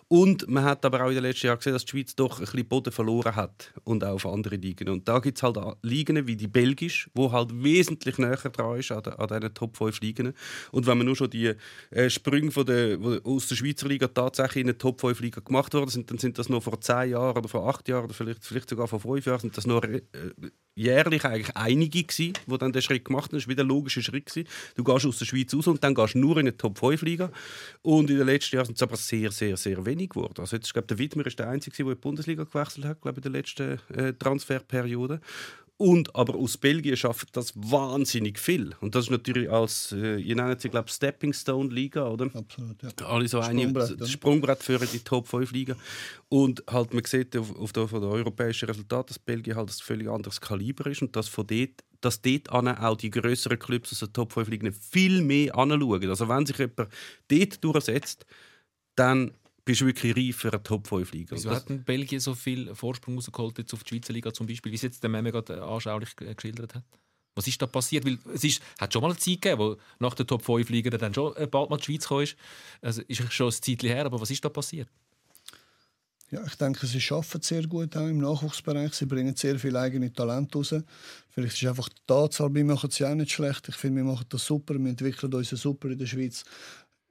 Und 0.06 0.48
man 0.48 0.64
hat 0.64 0.84
aber 0.84 1.02
auch 1.04 1.08
in 1.08 1.14
den 1.14 1.24
letzten 1.24 1.46
Jahren 1.48 1.58
gesehen, 1.58 1.72
dass 1.72 1.84
die 1.84 1.90
Schweiz 1.90 2.14
doch 2.14 2.38
ein 2.38 2.44
bisschen 2.44 2.66
Boden 2.68 2.92
verloren 2.92 3.34
hat 3.34 3.72
und 3.84 4.04
auch 4.04 4.14
auf 4.14 4.26
andere 4.26 4.56
Ligen. 4.56 4.88
Und 4.88 5.08
da 5.08 5.18
gibt 5.18 5.38
es 5.38 5.42
halt 5.42 5.58
Ligen 5.82 6.26
wie 6.26 6.36
die 6.36 6.46
belgisch, 6.46 7.10
wo 7.14 7.32
halt 7.32 7.50
wesentlich 7.62 8.18
näher 8.18 8.36
dran 8.36 8.78
ist 8.78 8.92
an, 8.92 9.02
den- 9.02 9.14
an 9.14 9.26
diesen 9.28 9.54
Top 9.54 9.76
5 9.76 10.00
Ligen. 10.00 10.34
Und 10.70 10.86
wenn 10.86 10.98
man 10.98 11.06
nur 11.06 11.16
schon 11.16 11.30
die 11.30 11.54
äh, 11.90 12.08
Sprünge 12.10 12.50
von 12.50 12.64
der, 12.66 12.98
aus 13.24 13.48
der 13.48 13.56
Schweizer 13.56 13.88
Liga 13.88 14.06
tatsächlich 14.08 14.62
in 14.62 14.68
eine 14.68 14.78
Top 14.78 15.00
5 15.00 15.20
Liga 15.20 15.40
gemacht 15.40 15.74
worden 15.74 15.90
sind, 15.90 16.10
dann 16.10 16.18
sind 16.18 16.38
das 16.38 16.48
noch 16.48 16.62
vor 16.62 16.80
10 16.80 17.10
Jahren 17.10 17.36
oder 17.36 17.48
vor 17.48 17.68
8 17.68 17.88
Jahren 17.88 18.04
oder 18.04 18.14
vielleicht, 18.14 18.44
vielleicht 18.44 18.68
sogar 18.70 18.86
vor 18.88 19.00
5 19.00 19.26
Jahren, 19.26 19.40
sind 19.40 19.56
das 19.56 19.66
nur 19.66 19.82
äh, 19.84 20.00
jährlich 20.74 21.24
eigentlich 21.24 21.56
einige 21.56 22.04
gewesen, 22.04 22.34
die 22.46 22.58
dann 22.58 22.72
den 22.72 22.82
Schritt 22.82 23.04
gemacht 23.04 23.32
haben. 23.32 23.38
Das 23.38 23.46
war 23.46 23.50
wieder 23.50 23.64
ein 23.64 23.68
logischer 23.68 24.00
Schritt. 24.02 24.26
Gewesen. 24.26 24.46
Du 24.76 24.84
gehst 24.84 25.06
aus 25.06 25.18
der 25.18 25.24
Schweiz 25.24 25.52
raus 25.54 25.66
und 25.66 25.82
dann 25.88 25.94
gehst 25.94 26.14
du 26.14 26.18
nur 26.18 26.36
in 26.36 26.40
eine 26.40 26.56
Top-5-Liga. 26.56 27.30
Und 27.82 28.10
in 28.10 28.18
den 28.18 28.26
letzten 28.26 28.56
Jahren 28.56 28.66
sind 28.66 28.76
es 28.76 28.82
aber 28.82 28.96
sehr, 28.96 29.30
sehr, 29.30 29.56
sehr 29.56 29.84
wenig 29.84 30.10
geworden. 30.10 30.34
Also 30.38 30.56
jetzt, 30.56 30.66
ich 30.66 30.72
glaube, 30.72 30.88
der 30.88 30.98
Widmer 30.98 31.26
ist 31.26 31.38
der 31.38 31.48
Einzige, 31.48 31.76
der 31.76 31.86
in 31.86 31.92
die 31.92 32.00
Bundesliga 32.00 32.44
gewechselt 32.44 32.86
hat, 32.86 33.00
glaube 33.00 33.20
ich, 33.20 33.26
in 33.26 33.32
der 33.32 33.40
letzten 33.40 33.78
äh, 33.94 34.12
Transferperiode. 34.12 35.20
Und 35.80 36.16
aber 36.16 36.34
aus 36.34 36.56
Belgien 36.56 36.96
schafft 36.96 37.36
das 37.36 37.52
wahnsinnig 37.54 38.40
viel. 38.40 38.74
Und 38.80 38.96
das 38.96 39.04
ist 39.04 39.10
natürlich 39.10 39.48
als, 39.48 39.92
äh, 39.92 40.16
ihr 40.16 40.34
nennt 40.34 40.60
sie, 40.60 40.70
glaube 40.70 40.90
Stepping 40.90 41.32
Stone 41.32 41.72
Liga, 41.72 42.08
oder? 42.08 42.28
Absolut, 42.34 42.82
ja. 42.82 43.06
alle 43.06 43.28
so 43.28 43.38
eine 43.38 43.60
Sprungbrett, 43.60 43.90
das 43.90 43.92
oder? 43.92 44.06
Sprungbrett 44.08 44.62
für 44.64 44.78
die 44.78 44.98
Top 44.98 45.28
5 45.28 45.52
Liga. 45.52 45.76
Und 46.28 46.64
halt, 46.68 46.92
man 46.92 47.04
sieht 47.04 47.36
auf, 47.36 47.54
auf 47.56 47.72
der, 47.72 47.86
von 47.86 48.00
den 48.00 48.10
europäischen 48.10 48.66
Resultaten, 48.66 49.06
dass 49.06 49.20
Belgien 49.20 49.54
halt 49.54 49.68
ein 49.68 49.72
völlig 49.80 50.08
anderes 50.08 50.40
Kaliber 50.40 50.90
ist 50.90 51.00
und 51.00 51.14
dass 51.14 51.28
von 51.28 51.46
dort 51.46 51.84
dass 52.00 52.22
dort 52.22 52.50
auch 52.50 52.96
die 52.96 53.10
größeren 53.10 53.58
Clubs 53.58 53.92
aus 53.92 53.98
der 54.00 54.12
Top 54.12 54.32
5 54.32 54.48
Ligen 54.48 54.72
viel 54.72 55.22
mehr 55.22 55.56
anschauen. 55.56 56.08
Also 56.08 56.28
wenn 56.28 56.46
sich 56.46 56.58
jemand 56.58 56.88
dort 57.28 57.64
durchsetzt, 57.64 58.26
dann 58.94 59.32
bist 59.64 59.82
du 59.82 59.86
wirklich 59.86 60.16
reif 60.16 60.36
für 60.36 60.52
eine 60.52 60.62
Top 60.62 60.86
5 60.86 61.12
Liga. 61.12 61.36
Wieso 61.36 61.50
hat 61.50 61.68
denn 61.68 61.84
Belgien 61.84 62.20
so 62.20 62.34
viel 62.34 62.74
Vorsprung 62.74 63.16
rausgeholt 63.16 63.58
jetzt 63.58 63.74
auf 63.74 63.84
die 63.84 63.90
Schweizer 63.90 64.12
Liga 64.12 64.32
zum 64.32 64.46
Beispiel, 64.46 64.72
wie 64.72 64.76
es 64.76 64.82
jetzt 64.82 65.02
der 65.02 65.10
Meme 65.10 65.30
gerade 65.30 65.56
äh, 65.56 65.60
anschaulich 65.60 66.16
geschildert 66.16 66.74
hat? 66.74 66.84
Was 67.34 67.46
ist 67.46 67.60
da 67.60 67.66
passiert? 67.66 68.06
Weil 68.06 68.18
es 68.34 68.44
ist, 68.44 68.62
hat 68.80 68.92
schon 68.92 69.02
mal 69.02 69.10
eine 69.10 69.18
Zeit 69.18 69.42
gegeben, 69.42 69.58
wo 69.60 69.76
nach 69.98 70.14
der 70.14 70.26
Top 70.26 70.42
5 70.42 70.70
Liga 70.70 70.88
dann 70.96 71.12
schon 71.12 71.36
äh, 71.36 71.46
bald 71.46 71.68
mal 71.68 71.76
die 71.76 71.84
Schweiz 71.84 72.10
ist. 72.10 72.36
Also 72.80 73.02
ist 73.02 73.32
schon 73.32 73.48
ein 73.48 73.52
Zeitchen 73.52 73.90
her, 73.90 74.06
aber 74.06 74.20
was 74.20 74.30
ist 74.30 74.44
da 74.44 74.48
passiert? 74.48 74.88
Ja, 76.30 76.44
ich 76.44 76.56
denke, 76.56 76.86
sie 76.86 77.00
arbeiten 77.10 77.40
sehr 77.40 77.66
gut 77.66 77.96
auch 77.96 78.06
im 78.06 78.18
Nachwuchsbereich. 78.18 78.92
Sie 78.92 79.06
bringen 79.06 79.34
sehr 79.34 79.58
viel 79.58 79.74
eigene 79.76 80.12
Talent 80.12 80.54
raus. 80.54 80.74
Vielleicht 81.30 81.62
ist 81.62 81.68
einfach 81.68 81.88
die 81.88 82.12
Anzahl, 82.12 82.54
wir 82.54 82.64
machen 82.64 82.90
es 82.90 82.98
ja 82.98 83.10
auch 83.10 83.14
nicht 83.14 83.32
schlecht. 83.32 83.66
Ich 83.68 83.76
finde, 83.76 84.02
wir 84.02 84.12
machen 84.12 84.26
das 84.28 84.44
super, 84.44 84.74
wir 84.74 84.90
entwickeln 84.90 85.32
uns 85.32 85.48
super 85.48 85.88
in 85.88 85.98
der 85.98 86.06
Schweiz. 86.06 86.44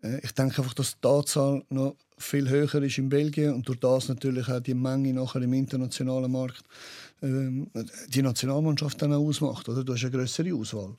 Äh, 0.03 0.19
Ich 0.23 0.33
denke 0.33 0.61
einfach, 0.61 0.75
dass 0.75 0.99
die 0.99 1.07
Anzahl 1.07 1.63
noch 1.69 1.95
viel 2.19 2.47
höher 2.47 2.81
ist 2.83 2.97
in 2.99 3.09
Belgien 3.09 3.53
und 3.55 3.67
durch 3.67 3.79
das 3.79 4.07
natürlich 4.07 4.47
auch 4.49 4.59
die 4.59 4.73
Menge 4.75 5.13
nachher 5.13 5.41
im 5.41 5.53
internationalen 5.53 6.31
Markt 6.31 6.63
ähm, 7.21 7.69
die 8.09 8.21
Nationalmannschaft 8.21 9.01
dann 9.01 9.13
auch 9.13 9.25
ausmacht. 9.27 9.67
Oder? 9.69 9.83
Du 9.83 9.93
hast 9.93 10.03
eine 10.03 10.11
größere 10.11 10.53
Auswahl. 10.53 10.95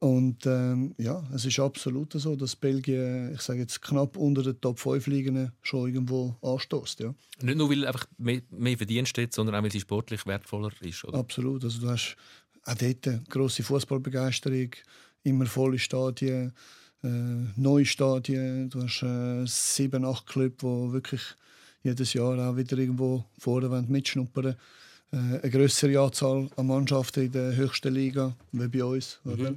Und 0.00 0.46
ähm, 0.46 0.94
ja, 0.96 1.24
es 1.34 1.44
ist 1.44 1.58
absolut 1.58 2.12
so, 2.12 2.36
dass 2.36 2.54
Belgien, 2.54 3.32
ich 3.34 3.40
sage 3.40 3.60
jetzt 3.60 3.82
knapp 3.82 4.16
unter 4.16 4.44
den 4.44 4.60
Top 4.60 4.78
5 4.78 5.08
Ligen 5.08 5.50
schon 5.62 5.88
irgendwo 5.88 6.36
anstößt. 6.40 7.00
Ja. 7.00 7.14
Nicht 7.42 7.58
nur, 7.58 7.68
weil 7.68 7.84
einfach 7.84 8.06
mehr, 8.16 8.40
mehr 8.50 8.76
verdient 8.76 9.08
steht, 9.08 9.34
sondern 9.34 9.56
auch, 9.56 9.62
weil 9.62 9.72
sie 9.72 9.80
sportlich 9.80 10.24
wertvoller 10.24 10.70
ist. 10.82 11.04
Oder? 11.04 11.18
Absolut. 11.18 11.64
Also 11.64 11.80
du 11.80 11.88
hast 11.88 12.16
auch 12.64 12.74
dort 12.74 13.08
eine 13.08 13.24
grosse 13.28 13.64
Fußballbegeisterung, 13.64 14.70
immer 15.24 15.46
volle 15.46 15.80
Stadien, 15.80 16.52
äh, 17.02 17.08
neue 17.56 17.84
Stadien. 17.84 18.70
Du 18.70 18.82
hast 18.82 19.02
äh, 19.02 19.44
sieben, 19.46 20.04
acht 20.04 20.26
Clubs, 20.26 20.58
die 20.60 20.92
wirklich 20.92 21.22
jedes 21.82 22.12
Jahr 22.12 22.38
auch 22.38 22.56
wieder 22.56 22.78
irgendwo 22.78 23.24
vorne 23.38 23.68
wollen 23.70 23.90
mitschnuppern 23.90 24.54
äh, 25.10 25.16
Eine 25.16 25.50
größere 25.50 25.98
Anzahl 25.98 26.48
an 26.56 26.66
Mannschaften 26.66 27.24
in 27.24 27.32
der 27.32 27.56
höchsten 27.56 27.94
Liga, 27.94 28.36
wie 28.52 28.68
bei 28.68 28.84
uns. 28.84 29.18
Oder? 29.24 29.54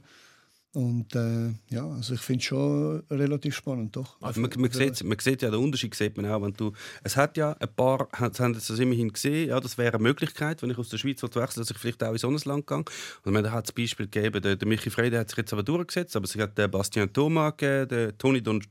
Und 0.73 1.13
äh, 1.15 1.49
ja, 1.69 1.85
also 1.85 2.13
ich 2.13 2.21
finde 2.21 2.39
es 2.39 2.45
schon 2.45 3.03
relativ 3.09 3.55
spannend, 3.55 3.93
doch. 3.97 4.15
Also 4.21 4.39
man, 4.39 4.49
man, 4.55 4.71
sieht, 4.71 5.03
man 5.03 5.19
sieht 5.19 5.41
ja 5.41 5.51
den 5.51 5.59
Unterschied, 5.59 5.93
sieht 5.93 6.15
man 6.15 6.25
auch, 6.27 6.41
wenn 6.41 6.53
du, 6.53 6.71
es 7.03 7.17
hat 7.17 7.35
ja 7.35 7.51
ein 7.59 7.67
paar, 7.75 8.07
hat- 8.13 8.39
haben 8.39 8.53
das 8.53 8.69
immerhin 8.69 9.11
gesehen, 9.11 9.49
ja, 9.49 9.59
das 9.59 9.77
wäre 9.77 9.95
eine 9.95 10.03
Möglichkeit, 10.03 10.61
wenn 10.61 10.69
ich 10.69 10.77
aus 10.77 10.87
der 10.87 10.97
Schweiz 10.97 11.21
wechsle, 11.21 11.61
dass 11.61 11.71
ich 11.71 11.77
vielleicht 11.77 12.01
auch 12.01 12.13
in 12.13 12.17
so 12.19 12.29
ein 12.29 12.37
Land 12.45 12.67
gehe. 12.67 12.77
Und 12.77 13.33
man 13.33 13.51
hat 13.51 13.67
das 13.67 13.73
Beispiel 13.73 14.07
gegeben, 14.07 14.41
der, 14.41 14.55
der 14.55 14.67
Michi 14.67 14.89
Freyde 14.89 15.19
hat 15.19 15.29
sich 15.29 15.39
jetzt 15.39 15.51
aber 15.51 15.63
durchgesetzt, 15.63 16.15
aber 16.15 16.23
es 16.23 16.37
hat 16.37 16.57
den 16.57 16.71
Bastien 16.71 17.11
Thomas 17.11 17.57
gegeben, 17.57 17.89
den 17.89 18.17
Toni 18.17 18.41
Don, 18.41 18.61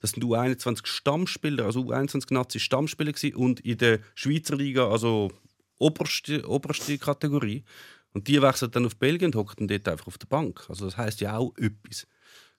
das 0.00 0.10
sind 0.12 0.22
U21 0.24 0.86
Stammspieler, 0.86 1.64
also 1.64 1.80
U21 1.80 2.32
Nazi 2.32 2.60
Stammspieler 2.60 3.12
und 3.34 3.58
in 3.60 3.78
der 3.78 3.98
Schweizer 4.14 4.54
Liga, 4.54 4.88
also 4.88 5.32
oberste, 5.78 6.48
oberste 6.48 6.96
Kategorie. 6.96 7.64
Und 8.12 8.28
die 8.28 8.42
wechseln 8.42 8.70
dann 8.70 8.86
auf 8.86 8.96
Belgien 8.96 9.28
und 9.28 9.36
hocken 9.36 9.68
dort 9.68 9.88
einfach 9.88 10.06
auf 10.06 10.18
der 10.18 10.26
Bank. 10.26 10.64
Also 10.68 10.84
das 10.84 10.96
heißt 10.96 11.20
ja 11.20 11.36
auch 11.36 11.56
etwas. 11.56 12.06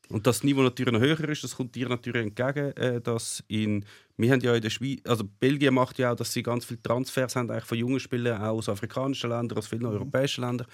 Und 0.09 0.27
das 0.27 0.43
Niveau 0.43 0.61
natürlich 0.61 0.91
noch 0.91 0.99
höher 0.99 1.29
ist, 1.29 1.43
das 1.43 1.55
kommt 1.55 1.75
dir 1.75 1.87
natürlich 1.87 2.23
entgegen, 2.23 2.75
äh, 2.75 2.99
dass 2.99 3.43
in, 3.47 3.85
wir 4.17 4.31
haben 4.31 4.41
ja 4.41 4.53
in 4.53 4.61
der 4.61 4.69
Schweiz, 4.69 4.99
also 5.05 5.23
Belgien 5.23 5.73
macht 5.73 5.97
ja 5.97 6.11
auch, 6.11 6.15
dass 6.15 6.33
sie 6.33 6.43
ganz 6.43 6.65
viele 6.65 6.81
Transfers 6.81 7.35
haben 7.35 7.49
eigentlich 7.49 7.65
von 7.65 7.77
jungen 7.77 7.99
Spielern 7.99 8.41
auch 8.41 8.57
aus 8.57 8.69
afrikanischen 8.69 9.29
Ländern, 9.29 9.57
aus 9.57 9.67
vielen 9.67 9.85
europäischen 9.85 10.41
Ländern, 10.41 10.67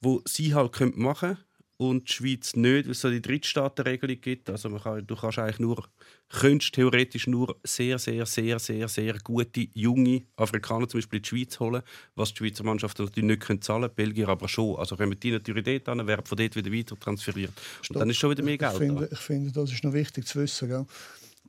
wo 0.00 0.22
sie 0.24 0.54
halt 0.54 0.72
können 0.72 0.94
machen 0.96 1.36
und 1.78 2.08
die 2.08 2.12
Schweiz 2.12 2.56
nicht, 2.56 2.86
weil 2.86 2.92
es 2.92 3.00
so 3.00 3.10
die 3.10 3.20
Drittstaatenregelung 3.20 4.20
gibt. 4.20 4.48
Also 4.48 4.68
man 4.68 4.80
kann, 4.80 5.06
du 5.06 5.14
kannst 5.14 5.38
eigentlich 5.38 5.58
nur, 5.58 5.86
könntest 6.30 6.74
theoretisch 6.74 7.26
nur 7.26 7.56
sehr, 7.64 7.98
sehr, 7.98 8.24
sehr, 8.24 8.58
sehr, 8.58 8.88
sehr 8.88 9.18
gute 9.22 9.68
junge 9.74 10.22
Afrikaner 10.36 10.88
zum 10.88 10.98
Beispiel 10.98 11.18
in 11.18 11.22
die 11.22 11.28
Schweiz 11.28 11.60
holen, 11.60 11.82
was 12.14 12.32
die 12.32 12.38
Schweizer 12.38 12.64
Mannschaft 12.64 12.98
natürlich 12.98 13.24
nicht 13.24 13.42
können 13.42 13.60
zahlen, 13.60 13.90
Belgier 13.94 14.28
aber 14.28 14.48
schon. 14.48 14.76
Also 14.76 14.96
kommen 14.96 15.18
die 15.20 15.30
natürlich 15.32 15.64
dort 15.64 15.88
an, 15.88 16.06
werden 16.06 16.24
von 16.24 16.38
dort 16.38 16.56
wieder 16.56 16.72
weiter 16.72 16.98
transferiert. 16.98 17.52
Und 17.88 17.96
dann 17.96 18.08
ist 18.08 18.16
schon 18.16 18.30
wieder 18.30 18.42
mehr 18.42 18.58
Geld. 18.58 18.72
Ich 18.72 18.78
finde, 18.78 19.08
ich 19.12 19.18
finde, 19.18 19.52
das 19.52 19.72
ist 19.72 19.84
noch 19.84 19.92
wichtig 19.92 20.26
zu 20.26 20.40
wissen. 20.40 20.68
Gell? 20.68 20.86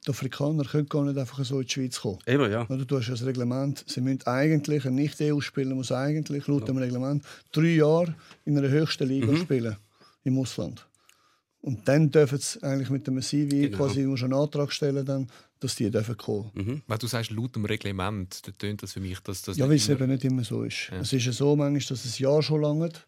Die 0.06 0.12
Afrikaner 0.12 0.64
können 0.64 0.88
gar 0.88 1.04
nicht 1.04 1.18
einfach 1.18 1.44
so 1.44 1.60
in 1.60 1.66
die 1.66 1.74
Schweiz 1.74 2.00
kommen. 2.00 2.20
Eben, 2.28 2.52
ja. 2.52 2.66
Du 2.66 2.98
hast 2.98 3.08
ja 3.08 3.14
das 3.14 3.26
Reglement, 3.26 3.84
sie 3.88 4.02
müssen 4.02 4.26
eigentlich, 4.26 4.86
ein 4.86 4.96
Nicht-EU-Spieler 4.96 5.76
muss 5.76 5.92
eigentlich 5.92 6.48
laut 6.48 6.68
dem 6.68 6.78
Reglement 6.78 7.24
drei 7.52 7.76
Jahre 7.76 8.16
in 8.46 8.58
einer 8.58 8.70
höchsten 8.70 9.08
Liga 9.08 9.36
spielen, 9.36 9.76
im 10.28 10.38
Ausland. 10.40 10.88
Und 11.62 11.88
dann 11.88 12.12
dürfen 12.12 12.38
sie 12.38 12.62
eigentlich 12.64 12.90
mit 12.90 13.08
dem 13.08 13.22
CV 13.22 13.50
Genau. 13.50 13.78
quasi 13.78 14.04
musst 14.04 14.24
einen 14.24 14.34
Antrag 14.34 14.72
stellen, 14.72 15.06
dann, 15.06 15.28
dass 15.60 15.76
die 15.76 15.90
dürfen 15.90 16.16
kommen. 16.16 16.84
Wenn 16.88 16.98
du 17.00 17.08
sagst, 17.08 17.32
laut 17.32 17.56
dem 17.56 17.66
Reglement, 17.66 18.46
dann 18.46 18.58
tönt 18.58 18.84
das 18.84 18.94
für 18.94 19.00
mich, 19.00 19.20
dass 19.22 19.42
das 19.42 19.58
Ja, 19.58 19.68
weil 19.68 19.76
es 19.78 19.90
eben 19.90 20.10
nicht 20.10 20.24
immer 20.24 20.44
so 20.44 20.64
ist. 20.64 20.92
Es 20.92 21.12
ist 21.12 21.26
ja 21.26 21.32
so 21.32 21.56
manchmal, 21.56 21.80
dass 21.80 22.06
es 22.06 22.20
ein 22.20 22.24
Jahr 22.24 22.42
schon 22.44 22.62
langt 22.62 23.08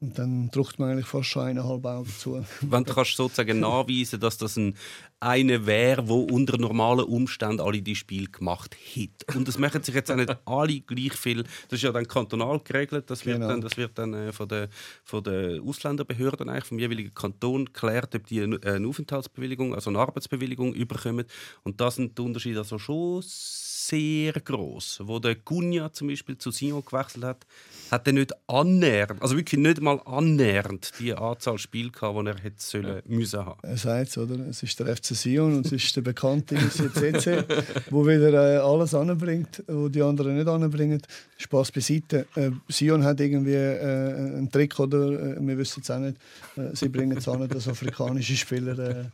und 0.00 0.18
dann 0.18 0.50
drückt 0.50 0.78
man 0.78 0.90
eigentlich 0.90 1.06
fast 1.06 1.28
schon 1.28 1.42
eineinhalb 1.42 1.84
Augen 1.84 2.08
zu. 2.08 2.42
Wenn 2.62 2.84
du 2.84 2.94
kannst 2.94 3.16
sozusagen 3.16 3.60
nachweisen 3.60 4.18
dass 4.18 4.38
das 4.38 4.56
ein 4.56 4.74
einer 5.22 5.66
wäre, 5.66 6.02
der 6.02 6.14
unter 6.14 6.56
normalen 6.56 7.04
Umständen 7.04 7.60
alle 7.60 7.82
die 7.82 7.94
Spiele 7.94 8.28
gemacht 8.28 8.74
hat. 8.96 9.36
Und 9.36 9.46
das 9.46 9.58
machen 9.58 9.82
sich 9.82 9.94
jetzt 9.94 10.10
auch 10.10 10.16
nicht 10.16 10.34
alle 10.46 10.80
gleich 10.80 11.12
viel. 11.12 11.42
Das 11.42 11.76
ist 11.78 11.82
ja 11.82 11.92
dann 11.92 12.08
kantonal 12.08 12.58
geregelt. 12.60 13.10
Das 13.10 13.26
wird 13.26 13.36
Genau. 13.36 13.48
dann, 13.48 13.60
das 13.60 13.76
wird 13.76 13.98
dann 13.98 14.14
äh, 14.14 14.32
von 14.32 14.48
den 14.48 14.68
von 15.04 15.22
der 15.22 15.60
Ausländerbehörden 15.62 16.48
eigentlich 16.48 16.64
vom 16.64 16.78
jeweiligen 16.78 17.12
Kanton 17.12 17.66
geklärt, 17.66 18.14
ob 18.14 18.26
die 18.26 18.40
eine, 18.40 18.58
eine 18.62 18.88
Aufenthaltsbewilligung, 18.88 19.74
also 19.74 19.90
eine 19.90 19.98
Arbeitsbewilligung 19.98 20.72
überkommen. 20.72 21.26
Und 21.62 21.80
da 21.80 21.90
sind 21.90 22.16
die 22.16 22.22
Unterschiede 22.22 22.60
also 22.60 22.78
schon 22.78 23.22
sehr 23.88 24.32
groß. 24.32 25.00
Wo 25.04 25.18
der 25.18 25.36
Cunha 25.36 25.92
zum 25.92 26.08
Beispiel 26.08 26.36
zu 26.38 26.50
Sion 26.50 26.84
gewechselt 26.84 27.24
hat, 27.24 27.46
hat 27.90 28.06
er 28.06 28.12
nicht 28.12 28.32
annähernd, 28.46 29.20
also 29.20 29.36
wirklich 29.36 29.60
nicht 29.60 29.80
mal 29.80 30.00
annähernd 30.04 30.92
die 30.98 31.12
Anzahl 31.12 31.58
Spiele 31.58 31.90
gehabt, 31.90 32.18
die 32.20 32.26
er 32.28 32.38
hätte 32.38 32.56
sollen, 32.58 33.02
müssen 33.06 33.44
haben. 33.44 33.58
Er 33.62 33.76
sagt 33.76 34.10
es, 34.10 34.18
oder? 34.18 34.36
Es 34.48 34.62
ist 34.62 34.78
der 34.78 34.96
FC 34.96 35.06
Sion 35.16 35.56
und 35.56 35.66
es 35.66 35.72
ist 35.72 35.96
der 35.96 36.02
bekannte 36.02 36.54
ICCC, 36.54 37.44
wo 37.90 38.06
wieder 38.06 38.32
äh, 38.32 38.58
alles 38.58 38.94
anbringt, 38.94 39.62
wo 39.66 39.88
die 39.88 40.02
anderen 40.02 40.36
nicht 40.36 40.48
anbringen. 40.48 41.02
Spaß 41.38 41.72
beiseite. 41.72 42.26
Äh, 42.36 42.50
Sion 42.68 43.02
hat 43.02 43.20
irgendwie 43.20 43.54
äh, 43.54 44.14
einen 44.14 44.50
Trick, 44.50 44.78
oder? 44.78 45.36
Äh, 45.36 45.36
wir 45.40 45.58
wissen 45.58 45.80
es 45.82 45.90
auch 45.90 45.98
nicht. 45.98 46.16
Äh, 46.56 46.74
sie 46.74 46.88
bringen 46.88 47.18
es 47.18 47.28
an, 47.28 47.48
dass 47.48 47.66
afrikanische 47.66 48.36
Spieler 48.36 48.78
äh, 48.78 49.04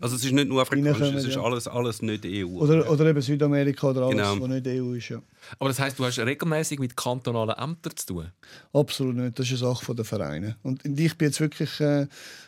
Also 0.00 0.16
es 0.16 0.24
ist 0.24 0.32
nicht 0.32 0.48
nur 0.48 0.62
afrikanisch, 0.62 1.14
es 1.14 1.24
ist 1.26 1.34
ja. 1.36 1.42
alles, 1.42 1.68
alles 1.68 2.00
nicht 2.00 2.24
EU. 2.24 2.46
oder, 2.46 2.90
oder 2.90 3.06
eben 3.06 3.20
Südamerika 3.20 3.90
oder 3.90 4.06
alles, 4.06 4.16
Genau. 4.16 4.40
was 4.40 4.48
nicht 4.48 4.66
EU 4.66 4.94
ist. 4.94 5.08
Ja. 5.10 5.22
Aber 5.58 5.68
das 5.68 5.78
heißt, 5.78 5.98
du 5.98 6.04
hast 6.06 6.18
regelmäßig 6.18 6.78
mit 6.78 6.96
kantonalen 6.96 7.54
Ämtern 7.56 7.94
zu 7.94 8.06
tun. 8.06 8.26
Absolut 8.72 9.16
nicht. 9.16 9.38
Das 9.38 9.46
ist 9.50 9.62
eine 9.62 9.74
Sache 9.74 9.94
der 9.94 10.04
Vereine. 10.06 10.56
Und 10.62 10.84
ich 10.86 11.18
bin 11.18 11.28
jetzt 11.28 11.40
wirklich, 11.40 11.78
äh, 11.80 12.06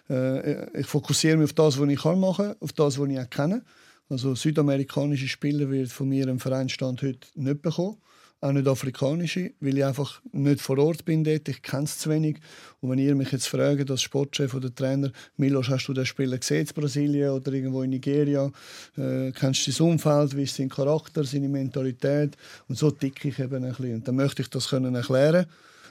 äh, 0.09 0.81
ich 0.81 0.87
fokussiere 0.87 1.37
mich 1.37 1.45
auf 1.45 1.53
das, 1.53 1.79
was 1.79 1.89
ich 1.89 2.01
kann 2.01 2.19
machen, 2.19 2.55
auf 2.59 2.73
das, 2.73 2.99
was 2.99 3.09
ich 3.09 3.19
auch 3.19 3.31
kenne. 3.31 3.63
Also 4.09 4.35
südamerikanische 4.35 5.29
Spieler 5.29 5.71
wird 5.71 5.91
von 5.91 6.09
mir 6.09 6.29
im 6.29 6.41
Vereinsstand 6.41 7.03
heute 7.03 7.29
nicht 7.35 7.63
bekommen. 7.63 7.99
Auch 8.43 8.53
nicht 8.53 8.67
afrikanische, 8.67 9.53
weil 9.61 9.79
ich 9.79 9.85
einfach 9.85 10.21
nicht 10.33 10.61
vor 10.61 10.77
Ort 10.79 11.05
bin 11.05 11.23
dort. 11.23 11.49
Ich 11.49 11.63
kenne 11.63 11.85
es 11.85 11.99
zu 11.99 12.11
wenig. 12.11 12.39
Und 12.81 12.91
wenn 12.91 12.99
ihr 12.99 13.15
mich 13.15 13.31
jetzt 13.31 13.47
fragt, 13.47 13.89
als 13.89 14.03
Sportchef 14.03 14.53
oder 14.53 14.75
Trainer, 14.75 15.13
Milos, 15.37 15.69
hast 15.69 15.87
du 15.87 15.93
den 15.93 16.05
Spieler 16.05 16.39
gesehen 16.39 16.67
in 16.67 16.75
Brasilien 16.75 17.31
oder 17.31 17.53
irgendwo 17.53 17.83
in 17.83 17.91
Nigeria? 17.91 18.51
Äh, 18.97 19.31
kennst 19.31 19.67
du 19.67 19.71
sein 19.71 19.87
Umfeld, 19.93 20.37
wie 20.37 20.43
ist 20.43 20.57
sein 20.57 20.69
Charakter, 20.69 21.23
seine 21.23 21.49
Mentalität? 21.49 22.37
Und 22.69 22.77
so 22.77 22.91
ticke 22.91 23.29
ich 23.29 23.39
eben 23.39 23.65
ein 23.65 23.71
bisschen. 23.71 23.95
Und 23.95 24.09
dann 24.09 24.17
möchte 24.17 24.43
ich 24.43 24.51
das 24.51 24.69
können 24.69 24.95
erklären 24.95 25.47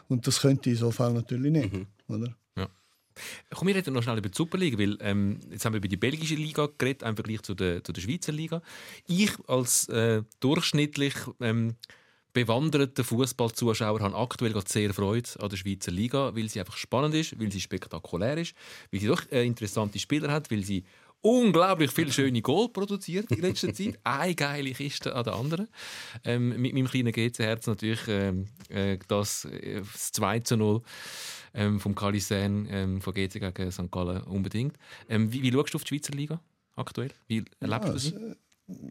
und 0.10 0.28
das 0.28 0.42
könnte 0.42 0.70
ich 0.70 0.76
in 0.76 0.80
so 0.80 0.92
Fall 0.92 1.14
natürlich 1.14 1.54
nicht. 1.54 1.72
Oder? 2.10 2.36
Komm, 3.54 3.68
wir 3.68 3.76
reden 3.76 3.94
noch 3.94 4.04
schnell 4.04 4.18
über 4.18 4.30
die 4.30 4.38
Superliga, 4.38 4.78
weil 4.78 4.98
ähm, 5.02 5.40
jetzt 5.52 5.66
haben 5.66 5.74
wir 5.74 5.78
über 5.78 5.88
die 5.88 5.98
belgische 5.98 6.36
Liga 6.36 6.70
geredet, 6.78 7.04
im 7.04 7.16
Vergleich 7.16 7.42
zu 7.42 7.54
der, 7.54 7.84
zu 7.84 7.92
der 7.92 8.02
Schweizer 8.02 8.32
Liga. 8.32 8.62
Ich 9.08 9.32
als 9.48 9.88
äh, 9.90 10.24
durchschnittlich 10.40 11.14
ähm, 11.40 11.76
bewanderter 12.34 13.04
Fußballzuschauer 13.04 14.00
habe 14.00 14.16
aktuell 14.16 14.54
gerade 14.54 14.70
sehr 14.70 14.94
Freude 14.94 15.30
an 15.40 15.50
der 15.50 15.58
Schweizer 15.58 15.92
Liga, 15.92 16.36
weil 16.36 16.50
sie 16.50 16.60
einfach 16.60 16.78
spannend 16.78 17.16
ist, 17.16 17.40
weil 17.40 17.52
sie 17.52 17.62
spektakulär 17.62 18.38
ist, 18.38 18.54
weil 18.92 19.02
sie 19.02 19.08
doch 19.08 19.24
äh, 19.32 19.46
interessante 19.46 20.00
Spieler 20.00 20.32
hat, 20.32 20.52
weil 20.52 20.64
sie 20.64 20.84
unglaublich 21.22 21.92
viele 21.92 22.12
schöne 22.12 22.42
Goal 22.42 22.70
produziert 22.70 23.32
in 23.32 23.42
letzter 23.42 23.74
Zeit. 23.74 24.00
Eine 24.04 24.36
geile 24.36 24.72
Kiste 24.72 25.16
an 25.16 25.24
der 25.24 25.34
anderen. 25.34 25.68
Ähm, 26.24 26.62
mit 26.62 26.74
meinem 26.74 26.88
kleinen 26.88 27.12
GC-Herz 27.12 27.68
natürlich 27.68 28.02
ähm, 28.08 28.48
äh, 28.70 28.98
das, 29.08 29.46
äh, 29.46 29.82
das 29.82 30.12
2 30.14 30.40
zu 30.40 30.58
0 30.58 30.82
ähm, 31.54 31.80
vom 31.80 31.96
Kalisan 31.96 32.68
ähm, 32.70 33.02
von 33.02 33.14
GC 33.14 33.54
gegen 33.54 33.72
St. 33.72 33.92
Gallen 33.92 34.24
unbedingt. 34.24 34.78
Ähm, 35.10 35.32
wie, 35.32 35.42
wie 35.44 35.52
schaust 35.52 35.74
du 35.74 35.78
auf 35.78 35.84
die 35.84 35.96
Schweizer 35.96 36.14
Liga 36.14 36.42
aktuell? 36.76 37.12
Wie 37.28 37.44
erlebst 37.60 37.90
du 37.90 37.94
das? 37.94 38.14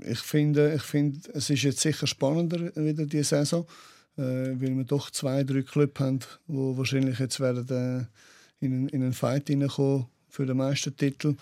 Ich 0.05 0.19
finde, 0.21 0.75
ich 0.75 0.83
finde, 0.83 1.19
es 1.35 1.49
ist 1.51 1.63
jetzt 1.63 1.81
sicher 1.81 2.07
spannender 2.07 2.75
wieder 2.77 3.07
diese 3.07 3.25
Saison, 3.25 3.67
äh, 4.17 4.23
weil 4.23 4.77
wir 4.77 4.85
doch 4.85 5.11
zwei, 5.11 5.43
drei 5.45 5.63
Clubs 5.63 6.01
haben, 6.01 6.19
die 6.49 6.55
wahrscheinlich 6.77 7.19
jetzt 7.19 7.41
werden 7.41 7.69
äh, 8.61 8.65
in, 8.65 8.73
einen- 8.73 8.89
in 8.89 9.03
einen 9.03 9.13
Fight 9.15 9.49
hineinkommen 9.49 10.07
für 10.29 10.45
den 10.47 10.59
Meistertitel. 10.59 11.37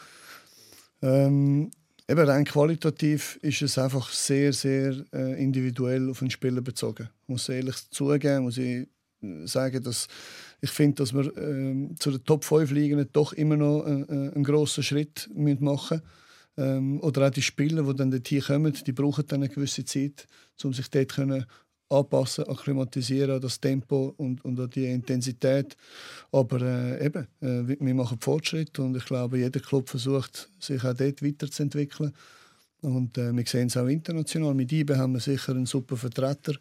Ähm, 1.02 1.70
eben 2.08 2.20
rein 2.28 2.44
qualitativ 2.44 3.38
ist 3.42 3.62
es 3.62 3.78
einfach 3.78 4.10
sehr, 4.10 4.52
sehr 4.52 5.04
äh, 5.12 5.42
individuell 5.42 6.10
auf 6.10 6.20
den 6.20 6.30
Spieler 6.30 6.60
bezogen. 6.60 7.08
Ich 7.22 7.28
muss 7.28 7.48
ehrlich 7.48 7.76
zugeben, 7.90 8.44
muss 8.44 8.58
ich 8.58 8.88
äh, 9.22 9.46
sagen, 9.46 9.82
dass 9.82 10.08
ich 10.60 10.70
finde, 10.70 10.96
dass 10.96 11.12
wir 11.14 11.36
ähm, 11.36 11.94
zu 12.00 12.10
den 12.10 12.24
Top 12.24 12.44
5 12.44 12.70
Ligen 12.72 13.06
doch 13.12 13.32
immer 13.32 13.56
noch 13.56 13.84
äh, 13.86 13.90
äh, 14.02 14.34
einen 14.34 14.44
grossen 14.44 14.82
Schritt 14.82 15.28
machen 15.34 15.58
müssen. 15.64 16.02
Ähm, 16.58 17.00
oder 17.00 17.28
auch 17.28 17.30
die 17.30 17.42
Spieler, 17.42 17.84
die 17.84 17.96
dann 17.96 18.10
dorthin 18.10 18.42
kommen, 18.42 18.76
die 18.86 18.92
brauchen 18.92 19.24
dann 19.26 19.42
eine 19.42 19.48
gewisse 19.48 19.84
Zeit, 19.84 20.26
um 20.62 20.74
sich 20.74 20.90
dort 20.90 21.14
können 21.14 21.46
anpassen, 21.88 22.44
akklimatisieren 22.48 23.36
an 23.36 23.40
das 23.40 23.60
Tempo 23.60 24.12
und, 24.16 24.44
und 24.44 24.60
an 24.60 24.68
die 24.68 24.86
Intensität. 24.86 25.76
Aber 26.32 26.60
äh, 26.60 27.06
eben, 27.06 27.26
äh, 27.40 27.78
wir 27.80 27.94
machen 27.94 28.18
Fortschritt 28.20 28.78
und 28.78 28.96
ich 28.96 29.04
glaube, 29.04 29.38
jeder 29.38 29.60
Club 29.60 29.88
versucht, 29.88 30.50
sich 30.58 30.84
auch 30.84 30.94
dort 30.94 31.22
weiterzuentwickeln. 31.22 32.12
Und 32.80 33.16
äh, 33.18 33.32
wir 33.32 33.46
sehen 33.46 33.68
es 33.68 33.76
auch 33.76 33.86
international. 33.86 34.54
Mit 34.54 34.70
IBE 34.70 34.98
haben 34.98 35.14
wir 35.14 35.20
sicher 35.20 35.52
einen 35.52 35.66
super 35.66 35.96
Vertreter, 35.96 36.54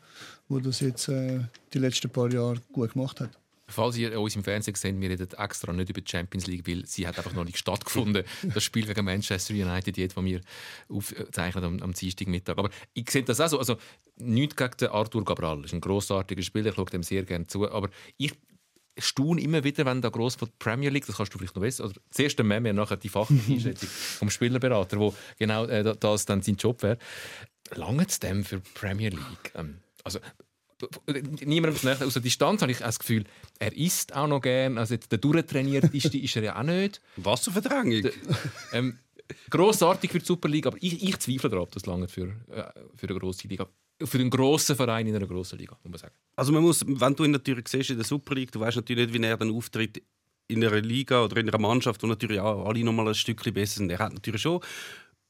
der 0.49 0.59
das 0.61 0.79
jetzt 0.79 1.09
äh, 1.09 1.39
die 1.73 1.79
letzten 1.79 2.09
paar 2.09 2.31
Jahre 2.31 2.61
gut 2.71 2.93
gemacht 2.93 3.19
hat. 3.19 3.37
Falls 3.69 3.97
ihr 3.97 4.19
uns 4.19 4.35
im 4.35 4.43
Fernsehen 4.43 4.75
seht, 4.75 4.99
wir 4.99 5.09
reden 5.09 5.27
extra 5.37 5.73
nicht 5.73 5.89
über 5.89 5.99
die 5.99 6.09
Champions 6.09 6.47
League, 6.47 6.65
weil 6.67 6.85
sie 6.85 7.05
hat 7.05 7.17
einfach 7.17 7.33
noch 7.33 7.43
nicht 7.43 7.57
stattgefunden. 7.57 8.23
Das 8.53 8.63
Spiel 8.63 8.85
gegen 8.85 9.03
Manchester 9.03 9.53
United, 9.53 9.97
jetzt, 9.97 10.15
das 10.15 10.23
wir 10.23 10.41
aufzeichnen 10.87 11.63
am, 11.63 11.81
am 11.81 11.93
Dienstagmittag. 11.93 12.57
Aber 12.57 12.69
ich 12.93 13.09
sehe 13.09 13.23
das 13.23 13.41
auch 13.41 13.49
so. 13.49 13.59
Also, 13.59 13.77
nichts 14.15 14.55
gegen 14.55 14.77
den 14.79 14.89
Arthur 14.89 15.25
Cabral. 15.25 15.57
Das 15.57 15.65
ist 15.67 15.73
ein 15.73 15.81
grossartiger 15.81 16.41
Spieler, 16.41 16.69
ich 16.69 16.75
schaue 16.75 16.85
dem 16.85 17.03
sehr 17.03 17.23
gerne 17.23 17.47
zu. 17.47 17.69
Aber 17.69 17.89
ich 18.17 18.33
staune 18.97 19.41
immer 19.41 19.63
wieder, 19.63 19.85
wenn 19.85 20.01
da 20.01 20.09
gross 20.09 20.35
von 20.35 20.47
der 20.47 20.55
Premier 20.59 20.89
League, 20.89 21.05
das 21.05 21.17
kannst 21.17 21.33
du 21.33 21.37
vielleicht 21.37 21.55
noch 21.55 21.61
besser, 21.61 21.85
oder 21.85 21.95
zuerst 22.09 22.39
dann 22.39 22.47
Meme, 22.47 22.73
nachher 22.73 22.97
die 22.97 23.09
fachliche 23.09 23.51
Einschätzung 23.53 23.89
vom 23.89 24.29
Spielerberater, 24.29 24.97
wo 24.97 25.13
genau 25.37 25.65
äh, 25.65 25.95
das 25.99 26.25
dann 26.25 26.41
sein 26.41 26.55
Job 26.55 26.83
wäre. 26.83 26.97
Lange 27.75 28.05
es 28.07 28.19
dem 28.19 28.45
für 28.45 28.59
die 28.59 28.69
Premier 28.73 29.09
League? 29.09 29.51
Ähm, 29.55 29.79
also, 30.03 30.19
niemandem 31.43 31.89
aus 32.01 32.13
der 32.13 32.21
Distanz 32.21 32.61
habe 32.61 32.71
ich 32.71 32.79
das 32.79 32.99
Gefühl, 32.99 33.25
er 33.59 33.75
isst 33.75 34.15
auch 34.15 34.27
noch 34.27 34.41
gern. 34.41 34.77
Also 34.77 34.93
jetzt 34.93 35.11
der 35.11 35.19
durchtrainiert 35.19 35.93
ist, 35.93 36.13
ist 36.13 36.35
er 36.35 36.43
ja 36.43 36.59
auch 36.59 36.63
nicht. 36.63 37.01
Wasserverdrängung. 37.17 38.11
Ähm, 38.73 38.99
grossartig 39.49 40.11
für 40.11 40.19
die 40.19 40.25
Superliga, 40.25 40.69
aber 40.69 40.77
ich, 40.81 41.03
ich 41.03 41.17
zweifle 41.19 41.49
daran, 41.49 41.63
ob 41.63 41.71
das 41.71 41.85
lange 41.85 42.07
für, 42.07 42.27
äh, 42.49 42.63
für 42.95 43.09
eine 43.09 43.19
grosse 43.19 43.47
Liga. 43.47 43.67
Für 44.03 44.19
einen 44.19 44.29
grossen 44.29 44.75
Verein 44.75 45.07
in 45.07 45.15
einer 45.15 45.25
grossen 45.25 45.57
Liga, 45.57 45.75
muss 45.83 45.91
man 45.91 45.99
sagen. 45.99 46.15
Also 46.35 46.51
man 46.51 46.61
muss, 46.61 46.85
wenn 46.85 47.15
du 47.15 47.23
ihn 47.23 47.31
natürlich 47.31 47.67
siehst 47.67 47.89
in 47.89 47.97
der 47.97 48.05
Super 48.05 48.35
League, 48.35 48.51
du 48.51 48.59
weißt 48.59 48.77
natürlich 48.77 49.07
nicht, 49.07 49.19
wie 49.19 49.25
er 49.25 49.37
dann 49.37 49.51
auftritt 49.51 50.03
in 50.47 50.63
einer 50.63 50.79
Liga 50.81 51.23
oder 51.23 51.37
in 51.37 51.49
einer 51.49 51.57
Mannschaft, 51.57 52.03
wo 52.03 52.07
natürlich 52.07 52.39
auch 52.39 52.67
alle 52.67 52.83
noch 52.83 52.93
mal 52.93 53.07
ein 53.07 53.15
Stückchen 53.15 53.53
besser 53.53 53.79
sind. 53.79 53.89
Er 53.89 53.99
hat 53.99 54.13
natürlich 54.13 54.41
schon 54.41 54.61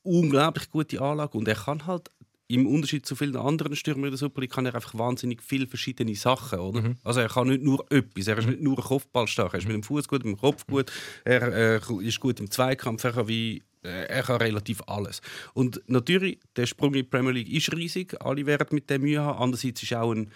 unglaublich 0.04 0.70
gute 0.70 1.02
Anlage 1.02 1.38
und 1.38 1.48
er 1.48 1.56
kann 1.56 1.86
halt 1.86 2.10
im 2.48 2.66
Unterschied 2.66 3.06
zu 3.06 3.16
vielen 3.16 3.36
anderen 3.36 3.76
Stürmern 3.76 4.10
der 4.10 4.18
Super 4.18 4.42
League 4.42 4.52
kann 4.52 4.66
er 4.66 4.76
einfach 4.76 4.98
wahnsinnig 4.98 5.42
viele 5.44 5.68
verschiedene 5.68 6.16
Sachen, 6.16 6.60
oder? 6.60 6.96
Also 7.04 7.20
er 7.20 7.30
kann 7.30 7.50
nicht 7.50 7.64
nur 7.64 7.86
etwas, 7.92 8.28
er 8.28 8.38
ist 8.38 8.48
nicht 8.48 8.62
nur 8.62 8.78
ein 8.78 8.84
Kopfballstark, 8.84 9.54
er 9.54 9.60
ist 9.60 9.68
mit 9.68 9.76
dem 9.76 9.84
Fuß 9.84 10.08
gut, 10.08 10.24
mit 10.24 10.36
dem 10.36 10.40
Kopf 10.40 10.66
gut, 10.66 10.92
er 11.26 11.80
äh, 11.80 12.04
ist 12.04 12.20
gut 12.20 12.40
im 12.40 12.50
Zweikampf, 12.50 13.04
er 13.04 13.12
kann 13.12 13.28
wie 13.28 13.64
äh, 13.84 14.06
er 14.08 14.24
kann 14.24 14.38
relativ 14.38 14.82
alles. 14.88 15.22
Und 15.54 15.82
natürlich, 15.88 16.40
der 16.56 16.66
Sprung 16.66 16.94
in 16.94 17.02
die 17.02 17.04
Premier 17.04 17.32
League 17.32 17.50
ist 17.50 17.72
riesig, 17.74 18.16
alle 18.22 18.46
werden 18.46 18.68
mit 18.72 18.90
dem 18.90 19.02
Mühe 19.02 19.22
haben. 19.22 19.40
Andererseits 19.40 19.84
ist 19.84 19.94
auch 19.94 20.14
ein 20.14 20.32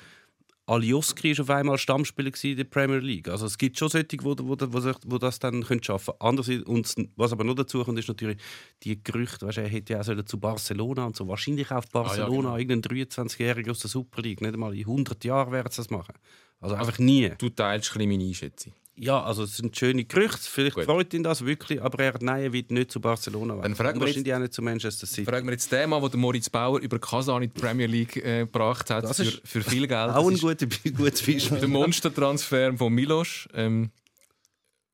Alioski 0.72 1.32
ist 1.32 1.42
auf 1.42 1.50
einmal 1.50 1.78
Stammspieler 1.78 2.32
in 2.44 2.56
der 2.56 2.64
Premier 2.64 3.00
League. 3.00 3.28
Also 3.28 3.46
es 3.46 3.58
gibt 3.58 3.78
schon 3.78 3.90
solche, 3.90 4.18
wo, 4.22 4.36
wo, 4.38 4.56
wo, 4.58 4.94
wo 5.06 5.18
das 5.18 5.40
dann 5.40 5.64
können 5.64 5.84
schaffen 5.84 6.14
können. 6.20 6.64
Und 6.64 6.96
was 7.18 7.34
aber 7.34 7.44
noch 7.44 7.56
dazu 7.56 7.84
kommt, 7.84 8.00
ist 8.00 8.08
natürlich 8.08 8.38
die 8.84 9.04
Gerüchte, 9.04 9.46
weißt, 9.48 9.58
er 9.58 9.68
hätte 9.68 9.94
ja 9.94 10.00
auch 10.00 10.26
zu 10.26 10.40
Barcelona 10.40 11.06
und 11.06 11.16
so. 11.18 11.28
Wahrscheinlich 11.28 11.72
auf 11.72 11.90
Barcelona, 11.90 12.54
Ah, 12.54 12.58
ja, 12.58 12.64
genau. 12.64 12.74
irgendein 12.74 13.06
23-Jähriger 13.06 13.72
aus 13.72 13.80
der 13.80 13.90
Super 13.90 14.22
League. 14.22 14.40
Nicht 14.40 14.54
einmal 14.54 14.74
in 14.74 14.82
100 14.82 15.24
Jahren 15.26 15.52
werden 15.52 15.70
sie 15.72 15.78
das 15.78 15.90
machen. 15.90 16.16
Also 16.62 16.76
einfach 16.76 17.00
nie. 17.00 17.30
Du 17.38 17.50
teilst 17.50 17.92
ein 17.92 17.98
bisschen 17.98 18.10
meine 18.10 18.24
Einschätzung. 18.24 18.74
Ja, 19.04 19.24
also 19.24 19.44
es 19.46 19.58
sind 19.58 19.76
schöne 19.76 20.06
Gerüchte. 20.06 20.38
Vielleicht 20.44 20.76
Gut. 20.76 20.86
freut 20.86 21.12
ihn 21.16 21.24
das 21.24 21.44
wirklich, 21.44 21.82
aber 21.82 22.04
er 22.04 22.14
nein, 22.22 22.44
er 22.44 22.54
wird 22.54 22.70
nicht 22.70 22.92
zu 22.92 23.02
Barcelona. 23.02 23.56
Dann 23.56 23.64
wechseln. 23.72 23.76
fragen 23.76 23.96
Und 23.98 24.02
wir 24.02 24.08
jetzt- 24.10 24.16
wahrscheinlich 24.18 24.34
auch 24.36 24.40
nicht 24.40 24.54
zu 24.54 24.62
Manchester 24.62 25.08
City. 25.08 25.26
Fragen 25.26 25.48
wir 25.48 25.54
jetzt 25.54 25.72
den 25.72 25.90
Mann, 25.90 26.08
den 26.12 26.20
Moritz 26.20 26.50
Bauer 26.52 26.80
über 26.80 27.00
Kasan 27.00 27.42
in 27.42 27.52
die 27.52 27.60
Premier 27.60 27.88
League 27.88 28.16
äh, 28.18 28.42
gebracht 28.42 28.92
hat, 28.92 29.04
Das 29.06 29.18
für, 29.18 29.24
ist 29.24 29.42
für 29.44 29.64
viel 29.64 29.88
Geld. 29.88 30.12
Auch 30.16 30.30
ein 30.30 30.38
guter, 30.38 30.68
gutes 30.96 31.22
Beispiel. 31.26 31.58
der 31.60 31.68
Monstertransfer 31.68 32.78
von 32.78 32.94
Milos. 32.94 33.48
Ähm, 33.56 33.90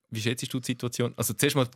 wie 0.10 0.22
schätzt 0.22 0.54
du 0.54 0.60
die 0.62 0.66
Situation? 0.68 1.14
Also 1.18 1.34
zuerst 1.34 1.58
mal, 1.58 1.68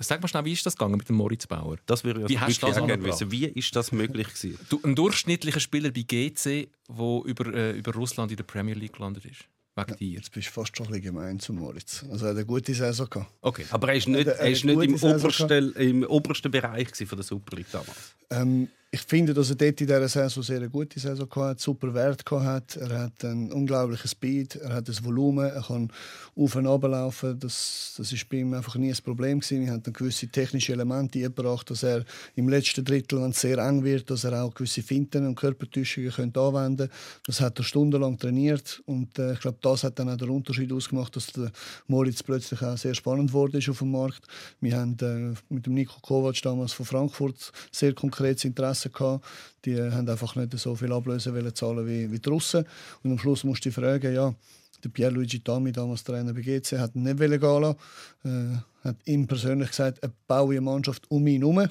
sag 0.00 0.20
mal 0.20 0.26
schnell, 0.26 0.44
wie 0.44 0.54
ist 0.54 0.66
das 0.66 0.74
gegangen 0.76 0.96
mit 0.96 1.08
dem 1.08 1.14
Moritz 1.14 1.46
Bauer? 1.46 1.76
Das 1.86 2.02
würde 2.02 2.22
ich 2.22 2.28
Wie 2.30 2.36
also 2.36 2.46
hast 2.48 2.62
du 2.62 2.66
das 2.66 2.76
gerne 2.84 3.04
wissen. 3.04 3.30
Wie 3.30 3.44
ist 3.46 3.76
das 3.76 3.92
möglich 3.92 4.26
gewesen? 4.26 4.58
Du, 4.68 4.80
ein 4.82 4.96
durchschnittlicher 4.96 5.60
Spieler 5.60 5.92
bei 5.92 6.02
GC, 6.02 6.68
der 6.88 7.22
über, 7.26 7.54
äh, 7.54 7.78
über 7.78 7.92
Russland 7.94 8.32
in 8.32 8.36
der 8.38 8.44
Premier 8.44 8.74
League 8.74 8.94
gelandet 8.94 9.24
ist. 9.24 9.44
Wegen 9.76 9.96
dir. 9.98 10.08
Jetzt 10.12 10.32
bist 10.32 10.48
du 10.48 10.52
fast 10.52 10.76
schon 10.76 10.86
ein 10.86 10.92
bisschen 10.92 11.14
gemein 11.14 11.38
zu 11.38 11.52
Moritz. 11.52 12.04
Also 12.10 12.24
er 12.26 12.30
hat 12.30 12.36
eine 12.38 12.46
gute 12.46 12.72
Saison 12.74 13.08
gehabt. 13.10 13.30
Okay. 13.42 13.64
Aber 13.70 13.88
er 13.88 13.94
ist 13.96 14.08
nicht, 14.08 14.26
Er- 14.26 14.40
ist 14.48 14.64
nicht 14.64 14.82
im, 14.82 14.94
obersten, 15.02 15.72
im 15.74 16.02
obersten 16.04 16.50
Bereich 16.50 16.88
von 17.06 17.18
der 17.18 17.22
Super 17.24 17.56
League 17.56 17.70
damals. 17.70 18.14
Ähm, 18.30 18.68
ich 18.92 19.00
finde, 19.02 19.34
dass 19.34 19.50
er 19.50 19.56
dort 19.56 19.80
in 19.80 19.88
dieser 19.88 20.08
Saison 20.08 20.42
sehr 20.42 20.58
eine 20.58 20.70
gute 20.70 21.00
Saison 21.00 21.28
gehabt 21.28 21.50
hat, 21.50 21.60
super 21.60 21.92
Wert 21.92 22.24
gehabt 22.24 22.76
hat. 22.76 22.76
Er 22.76 23.00
hat 23.00 23.24
einen 23.24 23.52
unglaublichen 23.52 24.08
Speed, 24.08 24.56
er 24.56 24.74
hat 24.74 24.88
das 24.88 25.04
Volumen, 25.04 25.50
er 25.50 25.62
kann 25.62 25.90
auf 26.36 26.54
und 26.54 26.66
runter 26.66 26.88
laufen. 26.88 27.38
Das, 27.38 27.94
das 27.96 28.12
ist 28.12 28.28
bei 28.28 28.38
ihm 28.38 28.54
einfach 28.54 28.76
nie 28.76 28.90
ein 28.90 28.98
Problem 29.02 29.40
gewesen. 29.40 29.62
Wir 29.62 29.72
haben 29.72 29.82
dann 29.82 29.92
gewisse 29.92 30.28
technische 30.28 30.72
Elemente 30.72 31.18
eingebracht, 31.18 31.68
dass 31.68 31.82
er 31.82 32.04
im 32.36 32.48
letzten 32.48 32.84
Drittel, 32.84 33.20
wenn 33.20 33.30
es 33.30 33.40
sehr 33.40 33.58
eng 33.58 33.82
wird, 33.82 34.08
dass 34.08 34.22
er 34.22 34.44
auch 34.44 34.54
gewisse 34.54 34.82
Finten 34.82 35.26
und 35.26 35.34
Körpertäuschungen 35.34 36.12
könnte 36.12 36.40
anwenden. 36.40 36.88
Das 37.26 37.40
hat 37.40 37.58
er 37.58 37.64
stundenlang 37.64 38.18
trainiert 38.18 38.82
und 38.86 39.18
äh, 39.18 39.32
ich 39.32 39.40
glaube, 39.40 39.58
das 39.62 39.82
hat 39.82 39.98
dann 39.98 40.10
auch 40.10 40.16
den 40.16 40.30
Unterschied 40.30 40.72
ausgemacht, 40.72 41.16
dass 41.16 41.26
der 41.28 41.50
Moritz 41.88 42.22
plötzlich 42.22 42.62
auch 42.62 42.78
sehr 42.78 42.94
spannend 42.94 43.32
wurde 43.32 43.58
ist 43.58 43.68
auf 43.68 43.78
dem 43.78 43.90
Markt. 43.90 44.26
Wir 44.60 44.76
haben 44.76 44.96
äh, 45.02 45.34
mit 45.52 45.66
dem 45.66 45.74
Nico 45.74 45.98
Kovac 46.00 46.40
damals 46.42 46.72
von 46.72 46.86
Frankfurt 46.86 47.52
sehr 47.72 47.92
konkretes 47.92 48.44
Interesse 48.44 48.75
gehabt. 48.82 49.24
Die 49.64 49.80
haben 49.80 50.08
einfach 50.08 50.36
nicht 50.36 50.58
so 50.58 50.74
viel 50.74 50.92
Ablöse 50.92 51.34
wollen 51.34 51.54
zahlen 51.54 51.86
wie, 51.86 52.10
wie 52.10 52.18
die 52.18 52.28
Russen. 52.28 52.64
Und 53.02 53.12
am 53.12 53.18
Schluss 53.18 53.44
musst 53.44 53.64
du 53.64 53.68
dich 53.68 53.74
fragen, 53.74 54.14
ja, 54.14 54.34
der 54.82 54.88
Pierluigi 54.88 55.40
Tami, 55.40 55.72
damals 55.72 56.04
Trainer 56.04 56.32
bei 56.32 56.42
GC, 56.42 56.78
hat 56.78 56.94
ihn 56.94 57.02
nicht 57.02 57.18
gehen 57.18 57.40
lassen. 57.40 57.76
Äh, 58.24 58.88
hat 58.88 58.96
ihm 59.04 59.26
persönlich 59.26 59.70
gesagt, 59.70 59.98
er 60.02 60.12
baue 60.26 60.52
eine 60.52 60.60
Mannschaft 60.60 61.10
um 61.10 61.26
ihn 61.26 61.40
herum. 61.40 61.66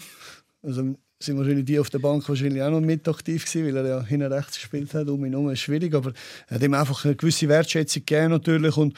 Also 0.62 0.96
sind 1.20 1.38
wahrscheinlich 1.38 1.66
die 1.66 1.80
auf 1.80 1.90
der 1.90 2.00
Bank 2.00 2.28
wahrscheinlich 2.28 2.62
auch 2.62 2.72
noch 2.72 2.82
mit 2.82 3.08
aktiv 3.08 3.46
gewesen, 3.46 3.68
weil 3.68 3.78
er 3.78 3.88
ja 3.88 4.04
hinten 4.04 4.32
rechts 4.32 4.56
gespielt 4.56 4.94
hat. 4.94 5.08
Um 5.08 5.24
ihn 5.26 5.32
herum 5.32 5.50
ist 5.50 5.62
schwierig, 5.62 5.94
aber 5.94 6.14
er 6.48 6.56
hat 6.56 6.64
ihm 6.64 6.74
einfach 6.74 7.06
eine 7.06 7.16
gewisse 7.16 7.48
Wertschätzung 7.48 8.06
gegeben 8.06 8.32
natürlich 8.32 8.76
und 8.76 8.98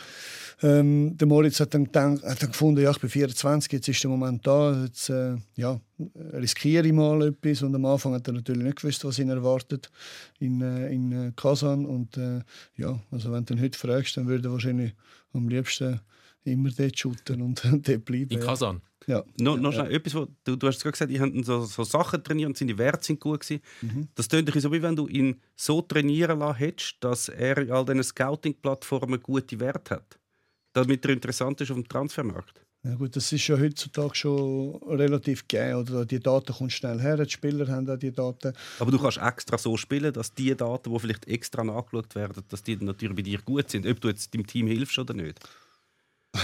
ähm, 0.63 1.15
der 1.15 1.27
Moritz 1.27 1.59
hat 1.59 1.73
dann, 1.73 1.85
gedacht, 1.85 2.23
hat 2.23 2.41
dann 2.41 2.51
gefunden, 2.51 2.81
ja, 2.81 2.89
ich 2.89 2.99
bin 2.99 3.09
24, 3.09 3.71
jetzt 3.71 3.87
ist 3.87 4.03
der 4.03 4.09
Moment 4.09 4.45
da, 4.45 4.83
jetzt 4.83 5.09
äh, 5.09 5.35
ja, 5.55 5.79
riskiere 6.33 6.87
ich 6.87 6.93
mal 6.93 7.27
etwas. 7.27 7.61
Und 7.61 7.75
am 7.75 7.85
Anfang 7.85 8.13
hat 8.13 8.27
er 8.27 8.33
natürlich 8.33 8.63
nicht 8.63 8.81
gewusst, 8.81 9.05
was 9.05 9.19
ihn 9.19 9.29
erwartet 9.29 9.91
in, 10.39 10.61
äh, 10.61 10.91
in 10.91 11.11
äh, 11.11 11.31
Kasan. 11.35 11.85
Und 11.85 12.17
äh, 12.17 12.41
ja, 12.75 12.99
also 13.11 13.31
wenn 13.31 13.45
du 13.45 13.53
ihn 13.53 13.61
heute 13.61 13.77
fragst, 13.77 14.17
dann 14.17 14.27
würde 14.27 14.47
er 14.47 14.51
wahrscheinlich 14.51 14.95
am 15.33 15.47
liebsten 15.47 15.99
immer 16.43 16.71
dort 16.71 16.97
shooten 16.97 17.41
und 17.41 17.63
dort 17.87 18.05
bleiben. 18.05 18.31
In 18.31 18.39
ja. 18.39 18.45
Kasan. 18.45 18.81
Ja. 19.05 19.23
Noch, 19.39 19.71
schnell 19.71 19.93
etwas, 19.93 20.15
wo, 20.15 20.27
du, 20.43 20.55
du 20.55 20.67
hast 20.67 20.81
gerade 20.81 20.91
gesagt, 20.91 21.11
die 21.11 21.21
haben 21.21 21.41
so, 21.43 21.63
so 21.63 21.83
Sachen 21.83 22.23
trainiert 22.23 22.49
und 22.49 22.57
seine 22.57 22.77
Werte 22.77 23.05
sind 23.05 23.19
gut 23.19 23.41
gewesen. 23.41 23.61
Mhm. 23.81 24.07
Das 24.15 24.27
tönt 24.27 24.51
so, 24.51 24.71
wie 24.71 24.81
wenn 24.81 24.95
du 24.95 25.07
ihn 25.07 25.39
so 25.55 25.81
trainieren 25.81 26.39
lassen 26.39 26.57
hättest, 26.57 26.97
dass 26.99 27.29
er 27.29 27.59
in 27.59 27.71
all 27.71 27.85
diesen 27.85 28.03
Scouting-Plattformen 28.03 29.21
gute 29.21 29.59
Werte 29.59 29.95
hat. 29.95 30.19
Damit 30.77 31.03
er 31.05 31.11
interessant 31.11 31.59
ist 31.61 31.71
auf 31.71 31.77
dem 31.77 31.87
Transfermarkt. 31.87 32.61
Ja 32.83 32.93
gut, 32.93 33.15
das 33.15 33.31
ist 33.33 33.47
ja 33.47 33.57
heutzutage 33.57 34.13
schon 34.13 34.75
relativ 34.87 35.47
gegeben. 35.47 35.79
Oder 35.79 36.05
die 36.05 36.19
Daten 36.19 36.53
kommen 36.53 36.69
schnell 36.69 36.99
her, 37.01 37.17
die 37.17 37.29
Spieler 37.29 37.67
haben 37.67 37.89
auch 37.89 37.97
die 37.97 38.11
Daten. 38.11 38.53
Aber 38.79 38.91
du 38.91 38.99
kannst 38.99 39.17
extra 39.17 39.57
so 39.57 39.75
spielen, 39.75 40.13
dass 40.13 40.31
die 40.35 40.55
Daten, 40.55 40.93
die 40.93 40.99
vielleicht 40.99 41.27
extra 41.27 41.63
nachgeschaut 41.63 42.13
werden, 42.13 42.43
dass 42.47 42.61
die 42.61 42.75
natürlich 42.75 43.15
bei 43.15 43.23
dir 43.23 43.41
gut 43.41 43.71
sind, 43.71 43.87
ob 43.87 43.99
du 43.99 44.09
jetzt 44.09 44.31
deinem 44.33 44.45
Team 44.45 44.67
hilfst 44.67 44.99
oder 44.99 45.13
nicht. 45.15 45.39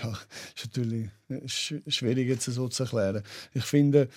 Ja, 0.00 0.10
ist 0.54 0.66
natürlich 0.66 1.08
sch- 1.46 1.82
schwierig 1.90 2.28
jetzt 2.28 2.44
so 2.44 2.68
zu 2.68 2.84
erklären. 2.84 3.24
Ich 3.52 3.64
finde, 3.64 4.08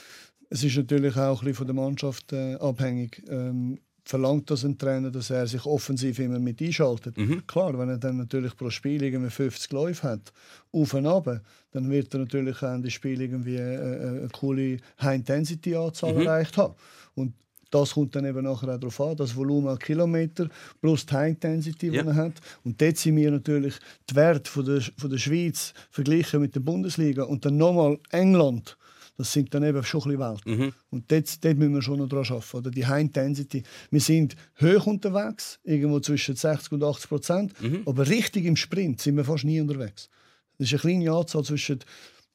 es 0.51 0.63
ist 0.63 0.75
natürlich 0.77 1.15
auch 1.15 1.41
ein 1.41 1.45
bisschen 1.45 1.55
von 1.55 1.65
der 1.67 1.75
Mannschaft 1.75 2.33
äh, 2.33 2.53
abhängig. 2.55 3.23
Ähm, 3.27 3.79
verlangt 4.03 4.49
das 4.49 4.63
ein 4.65 4.77
Trainer, 4.77 5.11
dass 5.11 5.29
er 5.29 5.45
sich 5.47 5.65
offensiv 5.65 6.19
immer 6.19 6.39
mit 6.39 6.61
einschaltet. 6.61 7.15
Klar, 7.47 7.77
wenn 7.77 7.89
er 7.89 7.97
dann 7.97 8.17
natürlich 8.17 8.55
pro 8.57 8.69
Spiel 8.69 9.03
irgendwie 9.03 9.29
50 9.29 9.71
Läufe 9.71 10.07
hat, 10.07 10.33
auf 10.71 10.93
und 10.93 11.05
ab, 11.05 11.41
dann 11.71 11.89
wird 11.89 12.13
er 12.13 12.21
natürlich 12.21 12.61
auch 12.63 12.73
in 12.73 12.81
den 12.81 12.91
Spielen 12.91 13.21
irgendwie 13.21 13.55
äh, 13.57 13.75
äh, 13.75 14.07
eine 14.21 14.29
coole 14.29 14.77
High-Intensity-Anzahl 15.01 16.15
erreicht 16.25 16.57
haben. 16.57 16.73
Und 17.15 17.33
das 17.69 17.93
kommt 17.93 18.15
dann 18.15 18.25
eben 18.25 18.43
nachher 18.43 18.67
auch 18.75 18.79
darauf 18.79 18.99
an, 19.01 19.15
das 19.15 19.35
Volumen 19.35 19.69
an 19.69 19.79
Kilometer 19.79 20.49
plus 20.81 21.05
die 21.05 21.13
High-Intensity, 21.13 21.89
die 21.91 21.95
Ja. 21.97 22.03
er 22.05 22.15
hat. 22.15 22.33
Und 22.65 22.81
dort 22.81 22.97
sind 22.97 23.15
wir 23.15 23.31
natürlich 23.31 23.75
die 24.09 24.15
Werte 24.15 24.49
von 24.51 24.65
der, 24.65 24.81
von 24.97 25.09
der 25.09 25.17
Schweiz 25.17 25.73
verglichen 25.89 26.41
mit 26.41 26.53
der 26.55 26.59
Bundesliga 26.61 27.23
und 27.23 27.45
dann 27.45 27.57
nochmal 27.57 27.97
England. 28.11 28.77
Das 29.17 29.31
sind 29.33 29.53
dann 29.53 29.63
eben 29.63 29.83
schon 29.83 30.01
ein 30.01 30.17
bisschen 30.17 30.19
Welt. 30.47 30.73
Und 30.89 31.11
dort, 31.11 31.45
dort 31.45 31.57
müssen 31.57 31.73
wir 31.73 31.81
schon 31.81 31.99
noch 31.99 32.09
dran 32.09 32.25
arbeiten. 32.25 32.57
Oder 32.57 32.71
die 32.71 32.85
High 32.85 33.01
Intensity. 33.01 33.63
Wir 33.89 34.01
sind 34.01 34.35
hoch 34.59 34.87
unterwegs, 34.87 35.59
irgendwo 35.63 35.99
zwischen 35.99 36.35
60 36.35 36.71
und 36.71 36.83
80 36.83 37.09
Prozent. 37.09 37.53
Aber 37.85 38.07
richtig 38.07 38.45
im 38.45 38.55
Sprint 38.55 39.01
sind 39.01 39.17
wir 39.17 39.25
fast 39.25 39.43
nie 39.43 39.61
unterwegs. 39.61 40.09
Das 40.57 40.71
ist 40.71 40.73
eine 40.73 40.93
kleine 40.93 41.11
Anzahl 41.11 41.43
zwischen 41.43 41.79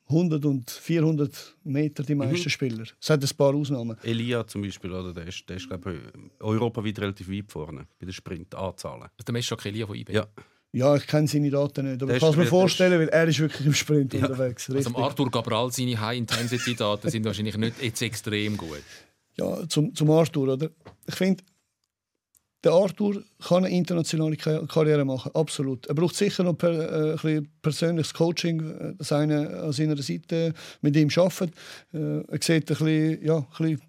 100 0.09 0.45
und 0.45 0.71
400 0.71 1.57
Meter 1.65 2.05
die 2.05 2.15
meisten 2.15 2.49
Spieler. 2.49 2.85
Es 3.01 3.11
hat 3.11 3.25
ein 3.25 3.37
paar 3.37 3.55
Ausnahmen. 3.55 3.97
Elia 4.05 4.47
zum 4.47 4.63
Beispiel, 4.63 4.93
oder? 4.93 5.13
Der 5.13 5.27
ist, 5.27 5.49
der 5.49 5.57
ist 5.57 5.69
glaube 5.69 5.95
ich, 5.95 6.41
europaweit 6.41 6.99
relativ 7.01 7.29
weit 7.29 7.51
vorne 7.51 7.87
bei 7.99 8.07
den 8.07 8.13
Sprint-Anzahlen. 8.13 9.03
Also 9.03 9.25
der 9.27 9.33
Messi 9.33 9.57
Kelia 9.57 9.87
von 9.87 9.97
IB. 9.97 10.13
Ja. 10.13 10.27
Ja, 10.77 10.95
ich 10.95 11.07
kenne 11.07 11.27
seine 11.27 11.49
Daten 11.51 11.91
nicht. 11.91 12.03
Aber 12.03 12.13
ich 12.15 12.21
kann 12.21 12.31
es 12.31 12.37
mir 12.37 12.47
vorstellen, 12.47 13.01
weil 13.01 13.09
er 13.09 13.27
ist 13.27 13.39
wirklich 13.39 13.67
im 13.67 13.73
Sprint 13.73 14.13
Ja. 14.13 14.27
unterwegs. 14.27 14.69
Also 14.69 14.77
Richtig. 14.79 14.95
am 14.95 15.03
Arthur 15.03 15.31
Cabral 15.31 15.73
seine 15.73 15.99
High-Intensity-Daten 15.99 17.09
sind 17.11 17.25
wahrscheinlich 17.25 17.57
nicht 17.57 17.83
jetzt 17.83 18.03
extrem 18.03 18.57
gut. 18.59 18.83
Ja, 19.39 19.67
zum, 19.69 19.95
zum 19.95 20.11
Arthur, 20.11 20.49
oder? 20.53 20.69
Ich 21.07 21.15
finde, 21.15 21.43
der 22.65 22.73
Arthur 22.73 23.23
kann 23.47 23.65
eine 23.65 23.75
internationale 23.75 24.37
Ka- 24.37 24.67
Karriere 24.67 25.05
machen, 25.05 25.31
absolut. 25.35 25.87
Er 25.87 25.95
braucht 25.95 26.17
sicher 26.17 26.43
noch 26.43 26.55
per, 26.59 26.71
äh, 26.73 27.11
ein 27.11 27.13
bisschen 27.17 27.49
persönliches 27.63 28.13
Coaching, 28.13 28.61
äh, 28.61 28.95
dass 28.99 29.13
einer 29.13 29.63
an 29.65 29.73
seiner 29.73 29.97
Seite 30.03 30.53
mit 30.83 30.97
ihm 30.97 31.09
arbeitet. 31.17 31.55
Äh, 31.95 32.21
er 32.29 32.39
sieht 32.43 32.51
ein 32.51 32.65
bisschen, 32.77 33.25
ja, 33.25 33.37
ein 33.39 33.47
bisschen, 33.57 33.81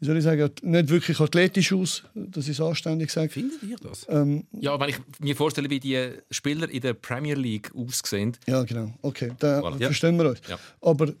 wie 0.00 0.06
soll 0.06 0.16
ich 0.16 0.24
sagen, 0.24 0.50
nicht 0.62 0.88
wirklich 0.88 1.20
athletisch 1.20 1.72
aus, 1.72 2.02
dass 2.14 2.44
ich 2.48 2.58
es 2.58 2.60
anständig 2.60 3.10
sage. 3.10 3.28
Findet 3.28 3.62
ihr 3.62 3.76
das? 3.82 4.06
Ähm, 4.08 4.44
Ja, 4.58 4.78
wenn 4.80 4.88
ich 4.88 4.96
mir 5.20 5.36
vorstelle, 5.36 5.68
wie 5.70 5.78
die 5.80 6.10
Spieler 6.30 6.68
in 6.70 6.80
der 6.80 6.94
Premier 6.94 7.34
League 7.34 7.70
aussehen, 7.74 8.36
Ja, 8.46 8.62
genau. 8.64 8.92
Okay, 9.02 9.32
da 9.38 9.60
Voilà. 9.60 9.78
verstehen 9.84 10.16
wir 10.18 10.30
uns. 10.30 10.40
Ja. 10.48 10.58
Aber 10.80 11.12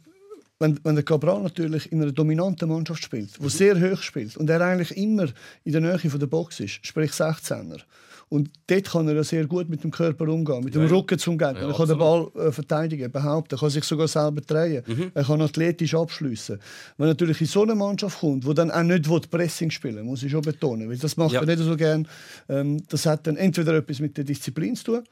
wenn, 0.58 0.78
wenn 0.84 0.94
der 0.94 1.04
Cabral 1.04 1.42
natürlich 1.42 1.90
in 1.92 2.02
einer 2.02 2.12
dominanten 2.12 2.68
Mannschaft 2.68 3.02
spielt, 3.02 3.38
Mhm. 3.38 3.44
die 3.44 3.50
sehr 3.50 3.80
hoch 3.80 4.02
spielt 4.02 4.36
und 4.36 4.48
er 4.50 4.60
eigentlich 4.62 4.96
immer 4.96 5.28
in 5.64 5.72
der 5.72 5.80
Nähe 5.80 5.98
von 5.98 6.20
der 6.20 6.26
Box 6.26 6.60
ist, 6.60 6.84
sprich 6.86 7.10
16er, 7.12 7.80
und 8.30 8.48
dort 8.68 8.84
kann 8.90 9.06
er 9.08 9.22
sehr 9.24 9.46
gut 9.46 9.68
mit 9.68 9.84
dem 9.84 9.90
Körper 9.90 10.26
umgehen, 10.28 10.64
mit 10.64 10.74
dem 10.74 10.86
Rücken 10.86 11.18
zum 11.18 11.36
Gegner. 11.36 11.60
Ja, 11.60 11.68
er 11.68 11.74
kann 11.74 11.88
den 11.88 11.98
Ball 11.98 12.28
äh, 12.36 12.50
verteidigen, 12.52 13.12
behaupten, 13.12 13.56
er 13.56 13.58
kann 13.58 13.68
sich 13.70 13.84
sogar 13.84 14.08
selber 14.08 14.40
drehen, 14.40 14.82
Mhm. 14.86 15.10
er 15.12 15.24
kann 15.24 15.42
athletisch 15.42 15.94
abschließen. 15.94 16.58
Wenn 16.96 17.06
er 17.06 17.10
natürlich 17.10 17.40
in 17.42 17.46
so 17.48 17.62
eine 17.64 17.74
Mannschaft 17.74 18.20
kommt, 18.20 18.46
die 18.46 18.54
dann 18.54 18.70
auch 18.70 18.82
nicht 18.82 19.10
will 19.10 19.20
Pressing 19.30 19.70
spielen 19.70 20.06
muss 20.06 20.22
ich 20.22 20.30
schon 20.32 20.40
betonen, 20.42 20.88
weil 20.88 20.96
das 20.96 21.16
macht 21.18 21.32
Ja. 21.32 21.40
er 21.40 21.46
nicht 21.46 21.58
so 21.58 21.76
gern. 21.76 22.08
Ähm, 22.48 22.82
das 22.88 23.04
hat 23.04 23.26
dann 23.26 23.36
entweder 23.36 23.74
etwas 23.74 24.00
mit 24.00 24.16
der 24.16 24.24
Disziplin 24.24 24.74
zu 24.76 24.84
tun, 24.84 25.02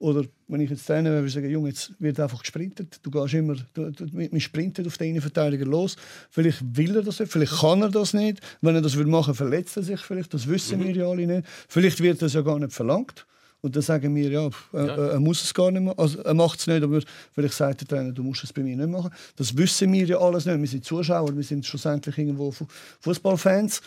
oder 0.00 0.24
wenn 0.46 0.60
ich 0.60 0.70
jetzt 0.70 0.86
Trainer 0.86 1.10
wäre, 1.10 1.16
würde 1.22 1.28
ich 1.28 1.34
sagen, 1.34 1.50
Junge, 1.50 1.70
jetzt 1.70 1.92
wird 1.98 2.20
einfach 2.20 2.40
gesprintet. 2.40 3.00
Du 3.02 3.10
gehst 3.10 3.34
immer, 3.34 3.56
du, 3.74 3.90
du, 3.90 4.06
wir 4.12 4.40
sprinten 4.40 4.86
auf 4.86 4.96
den 4.96 5.08
Innenverteidiger 5.10 5.66
los. 5.66 5.96
Vielleicht 6.30 6.60
will 6.76 6.94
er 6.94 7.02
das 7.02 7.18
nicht, 7.18 7.32
vielleicht 7.32 7.58
kann 7.60 7.82
er 7.82 7.90
das 7.90 8.14
nicht. 8.14 8.40
Wenn 8.60 8.76
er 8.76 8.80
das 8.80 8.96
will 8.96 9.06
machen, 9.06 9.34
verletzt 9.34 9.76
er 9.76 9.82
sich 9.82 10.00
vielleicht. 10.00 10.32
Das 10.32 10.46
wissen 10.48 10.82
wir 10.84 10.94
ja 10.94 11.06
alle 11.08 11.26
nicht. 11.26 11.46
Vielleicht 11.68 12.00
wird 12.00 12.22
das 12.22 12.32
ja 12.34 12.42
gar 12.42 12.58
nicht 12.60 12.72
verlangt. 12.72 13.26
Und 13.60 13.74
dann 13.74 13.82
sagen 13.82 14.14
wir, 14.14 14.30
ja, 14.30 14.46
äh, 14.72 15.10
er 15.14 15.18
muss 15.18 15.42
es 15.42 15.52
gar 15.52 15.72
nicht 15.72 15.82
machen. 15.82 15.98
Also, 15.98 16.20
er 16.20 16.32
macht 16.34 16.60
es 16.60 16.68
nicht, 16.68 16.80
aber 16.80 17.00
vielleicht 17.32 17.54
sagt 17.54 17.80
der 17.80 17.88
Trainer, 17.88 18.12
du 18.12 18.22
musst 18.22 18.44
es 18.44 18.52
bei 18.52 18.62
mir 18.62 18.76
nicht 18.76 18.88
machen. 18.88 19.10
Das 19.34 19.56
wissen 19.56 19.92
wir 19.92 20.06
ja 20.06 20.18
alles 20.18 20.46
nicht. 20.46 20.60
Wir 20.60 20.68
sind 20.68 20.84
Zuschauer, 20.84 21.36
wir 21.36 21.42
sind 21.42 21.66
schlussendlich 21.66 22.16
irgendwo 22.18 22.52
Fu- 22.52 22.68
Fußballfans. 23.00 23.80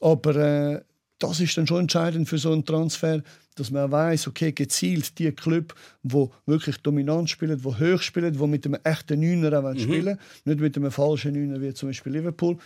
Aber 0.00 0.36
äh, 0.36 0.80
das 1.20 1.38
ist 1.40 1.56
dann 1.56 1.66
schon 1.68 1.82
entscheidend 1.82 2.28
für 2.28 2.38
so 2.38 2.52
einen 2.52 2.64
Transfer, 2.64 3.22
dass 3.56 3.70
man 3.70 3.90
weiß, 3.92 4.26
okay, 4.28 4.52
gezielt 4.52 5.18
die 5.18 5.30
Club, 5.32 5.74
wo 6.02 6.32
wirklich 6.46 6.78
dominant 6.78 7.28
spielen, 7.28 7.62
wo 7.62 7.78
hoch 7.78 8.00
spielen, 8.00 8.38
wo 8.38 8.46
mit 8.46 8.64
einem 8.64 8.78
echten 8.84 9.20
Neuner 9.20 9.58
auch 9.62 9.74
Mhm. 9.74 9.78
spielen, 9.78 10.18
nicht 10.44 10.60
mit 10.60 10.76
einem 10.76 10.90
falschen 10.90 11.34
Neuner 11.34 11.60
wie 11.60 11.74
zum 11.74 11.90
Beispiel 11.90 12.12
Liverpool. 12.12 12.56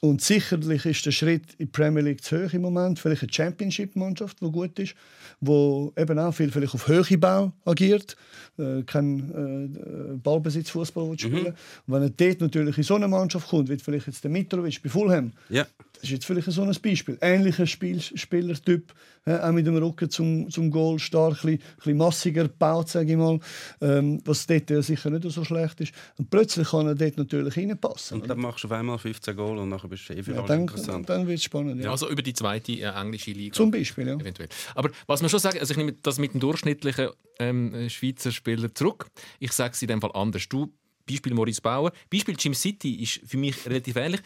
Und 0.00 0.20
sicherlich 0.20 0.84
ist 0.86 1.06
der 1.06 1.12
Schritt 1.12 1.54
in 1.58 1.66
die 1.66 1.72
Premier 1.72 2.02
League 2.02 2.22
zu 2.22 2.44
hoch 2.44 2.52
im 2.52 2.62
Moment. 2.62 2.98
Vielleicht 2.98 3.22
eine 3.22 3.32
Championship-Mannschaft, 3.32 4.40
die 4.42 4.50
gut 4.50 4.78
ist, 4.78 4.94
wo 5.40 5.92
eben 5.96 6.18
auch 6.18 6.32
viel 6.32 6.50
vielleicht 6.52 6.74
auf 6.74 6.86
Höhe 6.88 7.18
Bau 7.18 7.52
agiert, 7.64 8.16
äh, 8.58 8.82
kein 8.82 9.72
äh, 9.74 10.16
Ballbesitzfußball 10.22 11.06
Mhm. 11.08 11.18
spielen. 11.18 11.46
Und 11.86 11.94
wenn 11.94 12.02
er 12.02 12.10
dort 12.10 12.40
natürlich 12.42 12.76
in 12.78 12.84
so 12.84 12.94
eine 12.96 13.08
Mannschaft 13.08 13.48
kommt, 13.48 13.68
wie 13.70 13.78
vielleicht 13.78 14.06
jetzt 14.06 14.22
der 14.22 14.30
Mitrovic 14.30 14.82
bei 14.82 14.88
Fulham, 14.90 15.32
Ja. 15.48 15.66
Das 16.04 16.10
ist 16.10 16.16
jetzt 16.16 16.26
vielleicht 16.26 16.50
so 16.52 16.62
ein 16.62 16.76
Beispiel. 16.82 17.16
Ähnlicher 17.22 17.66
Spiel 17.66 17.98
Spielertyp, 17.98 18.92
äh, 19.24 19.38
auch 19.38 19.52
mit 19.52 19.66
dem 19.66 19.76
Rücken 19.76 20.10
zum, 20.10 20.50
zum 20.50 20.70
Goal, 20.70 20.98
stark, 20.98 21.42
ein 21.44 21.58
bisschen 21.76 21.96
massiger 21.96 22.42
gebaut, 22.42 22.90
sage 22.90 23.12
ich 23.12 23.16
mal, 23.16 23.40
ähm, 23.80 24.20
was 24.26 24.46
dort 24.46 24.68
ja 24.68 24.82
sicher 24.82 25.08
nicht 25.08 25.30
so 25.30 25.44
schlecht 25.44 25.80
ist. 25.80 25.94
Und 26.18 26.28
plötzlich 26.28 26.68
kann 26.68 26.86
er 26.86 26.94
dort 26.94 27.16
natürlich 27.16 27.56
reinpassen. 27.56 28.20
Und 28.20 28.28
dann 28.28 28.38
machst 28.38 28.64
du 28.64 28.68
auf 28.68 28.72
einmal 28.72 28.98
15 28.98 29.34
Goal 29.34 29.56
und 29.56 29.70
nachher 29.70 29.88
bist 29.88 30.06
du 30.10 30.12
eh 30.12 30.20
ja, 30.20 30.42
dann 30.42 30.60
interessant. 30.60 31.08
dann 31.08 31.26
wird 31.26 31.38
es 31.38 31.44
spannend. 31.44 31.82
Ja. 31.82 31.90
Also 31.90 32.10
über 32.10 32.20
die 32.20 32.34
zweite 32.34 32.72
äh, 32.72 32.82
englische 32.82 33.30
Liga. 33.30 33.54
Zum 33.54 33.70
Beispiel, 33.70 34.06
ja. 34.06 34.14
Eventuell. 34.16 34.50
Aber 34.74 34.90
was 35.06 35.22
man 35.22 35.30
schon 35.30 35.40
sagen, 35.40 35.58
also 35.58 35.72
ich 35.72 35.78
nehme 35.78 35.94
das 36.02 36.18
mit 36.18 36.34
dem 36.34 36.40
durchschnittlichen 36.40 37.08
ähm, 37.38 37.88
Schweizer 37.88 38.30
Spieler 38.30 38.74
zurück. 38.74 39.06
Ich 39.38 39.52
sage 39.52 39.72
es 39.72 39.80
in 39.80 39.88
dem 39.88 40.02
Fall 40.02 40.12
anders. 40.12 40.46
Du, 40.50 40.70
Beispiel 41.08 41.34
Maurice 41.34 41.60
Bauer, 41.60 41.92
Beispiel 42.10 42.36
Jim 42.38 42.54
City 42.54 42.94
ist 43.02 43.20
für 43.26 43.36
mich 43.36 43.66
relativ 43.66 43.96
ähnlich. 43.96 44.20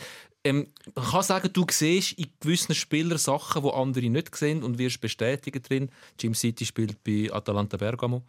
Ähm, 0.44 0.68
man 0.94 1.04
kann 1.04 1.22
sagen, 1.22 1.50
du 1.52 1.66
siehst 1.70 2.12
in 2.12 2.26
gewissen 2.40 2.74
Spielern 2.74 3.18
Sachen, 3.18 3.62
die 3.62 3.70
andere 3.70 4.08
nicht 4.08 4.34
sehen 4.36 4.62
und 4.62 4.78
wirst 4.78 5.00
bestätigen 5.00 5.62
drin. 5.62 5.90
Jim 6.20 6.34
City 6.34 6.64
spielt 6.64 7.02
bei 7.02 7.28
Atalanta 7.32 7.76
Bergamo 7.76 8.22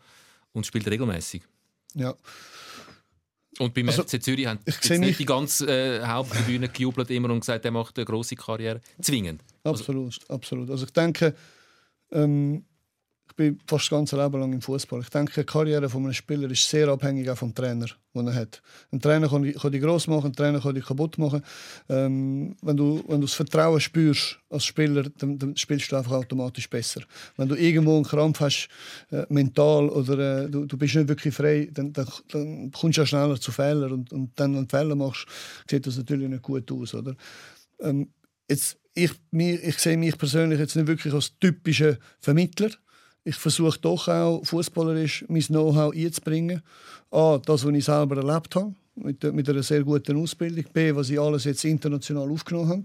und 0.54 0.66
spielt 0.66 0.88
regelmäßig. 0.88 1.44
ja. 1.96 2.16
Und 3.58 3.74
beim 3.74 3.90
Also, 3.90 4.04
FC 4.04 4.22
Zürich 4.24 4.46
haben 4.46 4.60
ich 4.66 4.76
jetzt 4.76 4.90
nicht 4.90 5.00
mich- 5.02 5.18
die 5.18 5.26
ganze 5.26 5.68
äh, 5.68 6.06
Haupttribüne 6.06 6.70
gejubelt 6.70 7.10
immer 7.12 7.30
und 7.30 7.42
gesagt, 7.42 7.66
er 7.66 7.72
macht 7.72 7.98
eine 7.98 8.06
grosse 8.06 8.36
Karriere. 8.36 8.80
Zwingend. 9.02 9.44
Absolut, 9.64 10.18
absolut. 10.30 10.70
Also 10.70 10.86
ich 10.86 10.92
denke, 10.94 11.36
ähm, 12.12 12.64
ich 12.69 12.69
bin 13.40 13.58
fast 13.66 13.86
das 13.86 13.90
ganze 13.90 14.22
Leben 14.22 14.38
lang 14.38 14.52
im 14.52 14.62
Fußball. 14.62 15.00
Ich 15.00 15.10
denke, 15.10 15.32
die 15.34 15.46
Karriere 15.46 15.88
von 15.88 16.04
einem 16.04 16.12
Spieler 16.12 16.52
ist 16.52 16.70
sehr 16.70 16.90
abhängig 16.90 17.30
auch 17.30 17.38
vom 17.38 17.56
Trainer, 17.56 17.86
den 18.14 18.28
er 18.28 18.36
hat. 18.36 18.62
Ein 18.92 19.00
Trainer 19.00 19.30
kann, 19.30 19.50
kann 19.54 19.72
dich 19.72 19.82
gross 19.82 20.08
machen, 20.08 20.32
ein 20.32 20.36
Trainer 20.36 20.60
kann 20.60 20.76
dich 20.76 20.84
kaputt 20.84 21.18
machen. 21.18 21.42
Ähm, 21.88 22.58
wenn, 22.62 22.76
du, 22.76 23.02
wenn 23.08 23.22
du 23.22 23.28
das 23.28 23.36
Vertrauen 23.36 23.80
spürst 23.80 24.40
als 24.50 24.66
Spieler, 24.66 25.04
dann, 25.18 25.40
dann 25.40 25.56
spielst 25.56 25.90
du 25.90 25.96
einfach 25.96 26.12
automatisch 26.12 26.70
besser. 26.70 27.00
Wenn 27.38 27.48
du 27.48 27.56
irgendwo 27.56 27.96
einen 27.96 28.04
Krampf 28.04 28.42
hast, 28.42 28.68
äh, 29.10 29.26
mental 29.30 29.88
oder 29.88 30.44
äh, 30.44 30.50
du, 30.50 30.66
du 30.66 30.78
bist 30.78 30.96
nicht 30.96 31.08
wirklich 31.08 31.34
frei, 31.34 31.70
dann, 31.72 31.94
dann, 31.94 32.08
dann 32.32 32.72
kommst 32.74 32.98
du 32.98 33.02
ja 33.04 33.08
schneller 33.08 33.40
zu 33.40 33.54
Fehlern 33.54 33.94
und, 33.94 34.12
und 34.12 34.38
dann, 34.38 34.54
wenn 34.54 34.68
du 34.68 34.78
Fehler 34.78 34.96
machst, 34.96 35.28
sieht 35.70 35.88
das 35.88 35.96
natürlich 35.96 36.28
nicht 36.28 36.44
gut 36.44 36.70
aus, 36.74 36.94
oder? 36.94 37.16
Ähm, 37.80 38.10
jetzt, 38.50 38.78
ich, 38.96 39.12
mir, 39.32 39.64
ich 39.64 39.78
sehe 39.78 39.96
mich 39.96 40.18
persönlich 40.18 40.60
jetzt 40.60 40.76
nicht 40.76 40.88
wirklich 40.88 41.14
als 41.14 41.40
typischer 41.40 41.96
Vermittler. 42.20 42.72
Ich 43.24 43.36
versuche 43.36 43.80
doch 43.80 44.08
auch 44.08 44.44
fußballerisch 44.46 45.26
mein 45.28 45.42
Know-how 45.42 45.94
einzubringen. 45.94 46.62
A, 47.12 47.40
das, 47.44 47.66
was 47.66 47.74
ich 47.74 47.86
selber 47.86 48.18
erlebt 48.18 48.56
habe, 48.56 48.74
mit, 49.04 49.24
mit 49.34 49.50
einer 49.50 49.64
sehr 49.64 49.84
guten 49.84 50.18
Ausbildung. 50.18 50.66
B, 50.74 50.94
was 50.96 51.10
ich 51.10 51.20
alles 51.20 51.44
jetzt 51.46 51.64
international 51.66 52.30
aufgenommen 52.30 52.70
habe. 52.70 52.84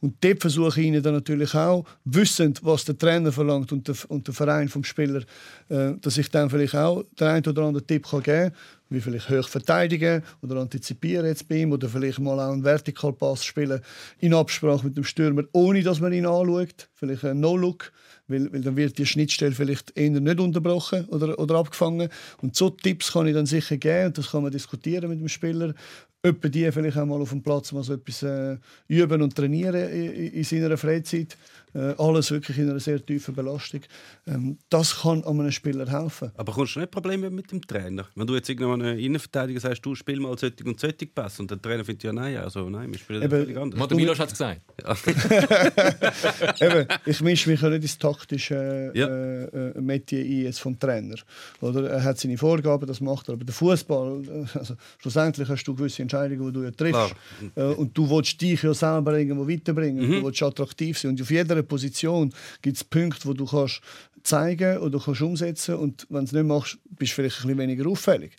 Und 0.00 0.16
dort 0.22 0.40
versuche 0.40 0.80
ich 0.80 0.86
ihnen 0.86 1.02
dann 1.02 1.14
natürlich 1.14 1.54
auch, 1.54 1.84
wissend, 2.04 2.60
was 2.62 2.84
der 2.84 2.96
Trainer 2.96 3.32
verlangt 3.32 3.72
und 3.72 3.86
der, 3.86 3.96
und 4.08 4.26
der 4.26 4.34
Verein 4.34 4.68
vom 4.68 4.84
Spieler, 4.84 5.22
äh, 5.68 5.92
dass 6.00 6.18
ich 6.18 6.30
dann 6.30 6.50
vielleicht 6.50 6.74
auch 6.74 7.04
den 7.18 7.26
einen 7.26 7.46
oder 7.46 7.62
anderen 7.62 7.86
Tipp 7.86 8.08
kann 8.08 8.22
geben 8.22 8.50
kann, 8.50 8.58
wie 8.88 9.00
vielleicht 9.00 9.28
hoch 9.28 9.48
verteidigen 9.48 10.22
oder 10.42 10.56
antizipieren 10.56 11.26
jetzt 11.26 11.48
bei 11.48 11.56
ihm 11.56 11.72
oder 11.72 11.88
vielleicht 11.88 12.20
mal 12.20 12.38
auch 12.38 12.52
einen 12.52 12.64
Vertikalpass 12.64 13.44
spielen 13.44 13.80
in 14.20 14.34
Absprache 14.34 14.86
mit 14.86 14.96
dem 14.96 15.04
Stürmer, 15.04 15.42
ohne 15.52 15.82
dass 15.82 16.00
man 16.00 16.12
ihn 16.12 16.26
anschaut, 16.26 16.88
vielleicht 16.94 17.24
ein 17.24 17.40
No-Look, 17.40 17.92
weil, 18.28 18.52
weil 18.52 18.60
dann 18.60 18.76
wird 18.76 18.98
die 18.98 19.06
Schnittstelle 19.06 19.52
vielleicht 19.52 19.96
eher 19.96 20.10
nicht 20.10 20.40
unterbrochen 20.40 21.04
oder, 21.06 21.38
oder 21.38 21.56
abgefangen. 21.56 22.08
Und 22.42 22.56
so 22.56 22.70
Tipps 22.70 23.12
kann 23.12 23.26
ich 23.26 23.34
dann 23.34 23.46
sicher 23.46 23.76
geben 23.76 24.06
und 24.06 24.18
das 24.18 24.30
kann 24.30 24.42
man 24.42 24.52
diskutieren 24.52 25.10
mit 25.10 25.20
dem 25.20 25.28
Spieler. 25.28 25.74
Etwa 26.22 26.48
die 26.48 26.70
vielleicht 26.72 26.96
auch 26.96 27.06
mal 27.06 27.20
auf 27.20 27.30
dem 27.30 27.42
Platz 27.42 27.70
mal 27.72 27.84
so 27.84 27.94
etwas 27.94 28.22
äh, 28.22 28.56
üben 28.88 29.22
und 29.22 29.36
trainieren 29.36 29.88
in, 29.90 30.12
in, 30.12 30.32
in 30.32 30.44
seiner 30.44 30.76
Freizeit. 30.76 31.36
Äh, 31.76 31.94
alles 31.98 32.30
wirklich 32.30 32.56
in 32.58 32.70
einer 32.70 32.80
sehr 32.80 33.04
tiefen 33.04 33.34
Belastung. 33.34 33.80
Ähm, 34.26 34.56
das 34.70 35.02
kann 35.02 35.22
einem 35.24 35.52
Spieler 35.52 35.86
helfen. 35.86 36.32
Aber 36.34 36.52
kommst 36.52 36.76
du 36.76 36.80
nicht 36.80 36.90
Probleme 36.90 37.28
mit 37.28 37.52
dem 37.52 37.60
Trainer? 37.60 38.06
Wenn 38.14 38.26
du 38.26 38.34
jetzt 38.34 38.48
irgendwann 38.48 38.80
einen 38.80 38.98
Innenverteidiger 38.98 39.60
sagst, 39.60 39.84
du 39.84 39.94
spiel 39.94 40.18
mal 40.18 40.38
solche 40.38 40.64
und 40.64 40.80
solche 40.80 41.06
Pass 41.06 41.38
und 41.38 41.50
der 41.50 41.60
Trainer 41.60 41.84
findet 41.84 42.04
ja 42.04 42.12
nein, 42.14 42.38
also 42.38 42.70
nein, 42.70 42.90
wir 42.90 42.98
spielen 42.98 43.22
Eben, 43.22 43.30
völlig 43.30 43.58
anders. 43.58 43.90
Milos 43.90 44.18
hat 44.18 44.32
es 44.32 44.38
gesagt. 44.38 44.62
Eben, 46.62 46.86
ich 47.04 47.20
mische 47.20 47.50
mich 47.50 47.60
ja 47.60 47.68
nicht 47.68 47.82
ins 47.82 47.98
taktische 47.98 48.92
Ja. 48.94 49.06
äh, 49.06 49.44
äh, 49.44 49.80
Metier 49.80 50.24
ein 50.24 50.42
jetzt 50.44 50.60
vom 50.60 50.78
Trainer. 50.78 51.16
Oder 51.60 51.90
er 51.90 52.02
hat 52.04 52.18
seine 52.18 52.38
Vorgaben, 52.38 52.86
das 52.86 53.02
macht 53.02 53.28
er. 53.28 53.34
Aber 53.34 53.44
der 53.44 53.54
Fußball, 53.54 54.22
äh, 54.24 54.58
also 54.58 54.76
schlussendlich 54.98 55.46
hast 55.48 55.64
du 55.64 55.74
gewisse 55.74 56.00
Entscheidungen, 56.02 56.46
die 56.46 56.52
du 56.52 56.62
ja 56.64 56.70
triffst. 56.70 57.14
Äh, 57.54 57.64
und 57.64 57.96
du 57.96 58.08
willst 58.08 58.40
dich 58.40 58.62
ja 58.62 58.72
selber 58.72 59.18
irgendwo 59.18 59.46
weiterbringen. 59.46 60.10
Du 60.10 60.24
willst 60.24 60.42
attraktiv 60.42 60.98
sein. 60.98 61.10
Und 61.10 61.20
auf 61.20 61.30
jeder 61.30 61.65
Position 61.66 62.32
gibt 62.62 62.76
es 62.76 62.84
Punkte, 62.84 63.26
wo 63.26 63.32
du 63.32 63.46
kannst 63.46 63.80
zeigen 64.22 64.78
oder 64.78 64.98
kannst 64.98 65.22
umsetzen 65.22 65.76
und 65.76 66.06
wenn 66.10 66.20
du 66.20 66.24
es 66.24 66.32
nicht 66.32 66.46
machst, 66.46 66.78
bist 66.90 67.12
du 67.12 67.16
vielleicht 67.16 67.36
ein 67.36 67.42
bisschen 67.42 67.58
weniger 67.58 67.88
auffällig. 67.88 68.32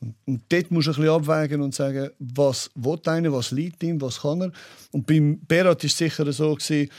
Und, 0.00 0.14
und 0.26 0.42
dort 0.48 0.70
musst 0.70 0.88
du 0.88 0.90
ein 0.92 0.96
bisschen 0.96 1.10
abwägen 1.10 1.62
und 1.62 1.74
sagen, 1.74 2.10
was 2.18 2.70
will 2.74 3.00
einer, 3.06 3.32
was 3.32 3.50
liegt 3.50 3.82
ihm, 3.82 4.00
was 4.00 4.20
kann 4.20 4.42
er. 4.42 4.52
Und 4.90 5.06
beim 5.06 5.40
Berat 5.46 5.82
war 5.82 5.86
es 5.86 5.96
sicher 5.96 6.30
so, 6.32 6.54
gewesen, 6.54 6.90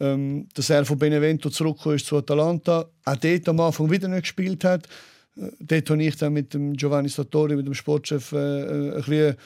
ähm, 0.00 0.48
dass 0.54 0.70
er 0.70 0.84
von 0.84 0.98
Benevento 0.98 1.50
zurückgekommen 1.50 1.96
ist 1.96 2.06
zu 2.06 2.16
Atalanta, 2.16 2.86
auch 3.04 3.16
dort 3.16 3.48
am 3.48 3.60
Anfang 3.60 3.90
wieder 3.90 4.08
nicht 4.08 4.22
gespielt 4.22 4.64
hat. 4.64 4.86
Äh, 5.36 5.50
Dort 5.60 5.90
habe 5.90 6.02
ich 6.02 6.16
dann 6.16 6.32
mit 6.32 6.52
dem 6.54 6.74
Giovanni 6.74 7.08
Sartori, 7.08 7.56
mit 7.56 7.66
dem 7.66 7.74
Sportchef, 7.74 8.32
äh, 8.32 8.36
äh, 8.36 8.90
ein 8.90 8.94
bisschen, 8.96 9.36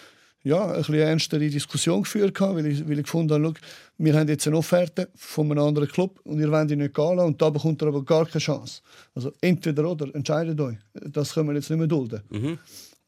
ja, 0.47 0.65
ein 0.65 0.77
bisschen 0.77 0.95
ernstere 0.95 1.51
Diskussion 1.51 2.03
geführt, 2.03 2.41
weil 2.41 2.67
ich, 2.67 2.89
weil 2.89 2.99
ich 3.01 3.05
gefunden 3.05 3.35
habe, 3.35 3.55
schau, 3.59 3.67
wir 3.99 4.15
haben 4.15 4.29
jetzt 4.29 4.47
eine 4.47 4.57
Offerte 4.57 5.09
von 5.17 5.51
einem 5.51 5.65
anderen 5.65 5.89
Club 5.89 6.21
und 6.23 6.39
ihr 6.39 6.49
wollt 6.53 6.71
ihn 6.71 6.79
nicht 6.79 6.95
gehen 6.95 7.17
lassen 7.17 7.27
und 7.27 7.43
da 7.43 7.51
bekommt 7.51 7.83
er 7.83 7.89
aber 7.89 8.05
gar 8.05 8.27
keine 8.27 8.41
Chance. 8.41 8.81
Also 9.13 9.33
entweder 9.41 9.91
oder, 9.91 10.15
entscheidet 10.15 10.61
euch. 10.61 10.77
Das 10.95 11.35
können 11.35 11.49
wir 11.49 11.57
jetzt 11.57 11.69
nicht 11.69 11.79
mehr 11.81 11.89
dulden. 11.89 12.23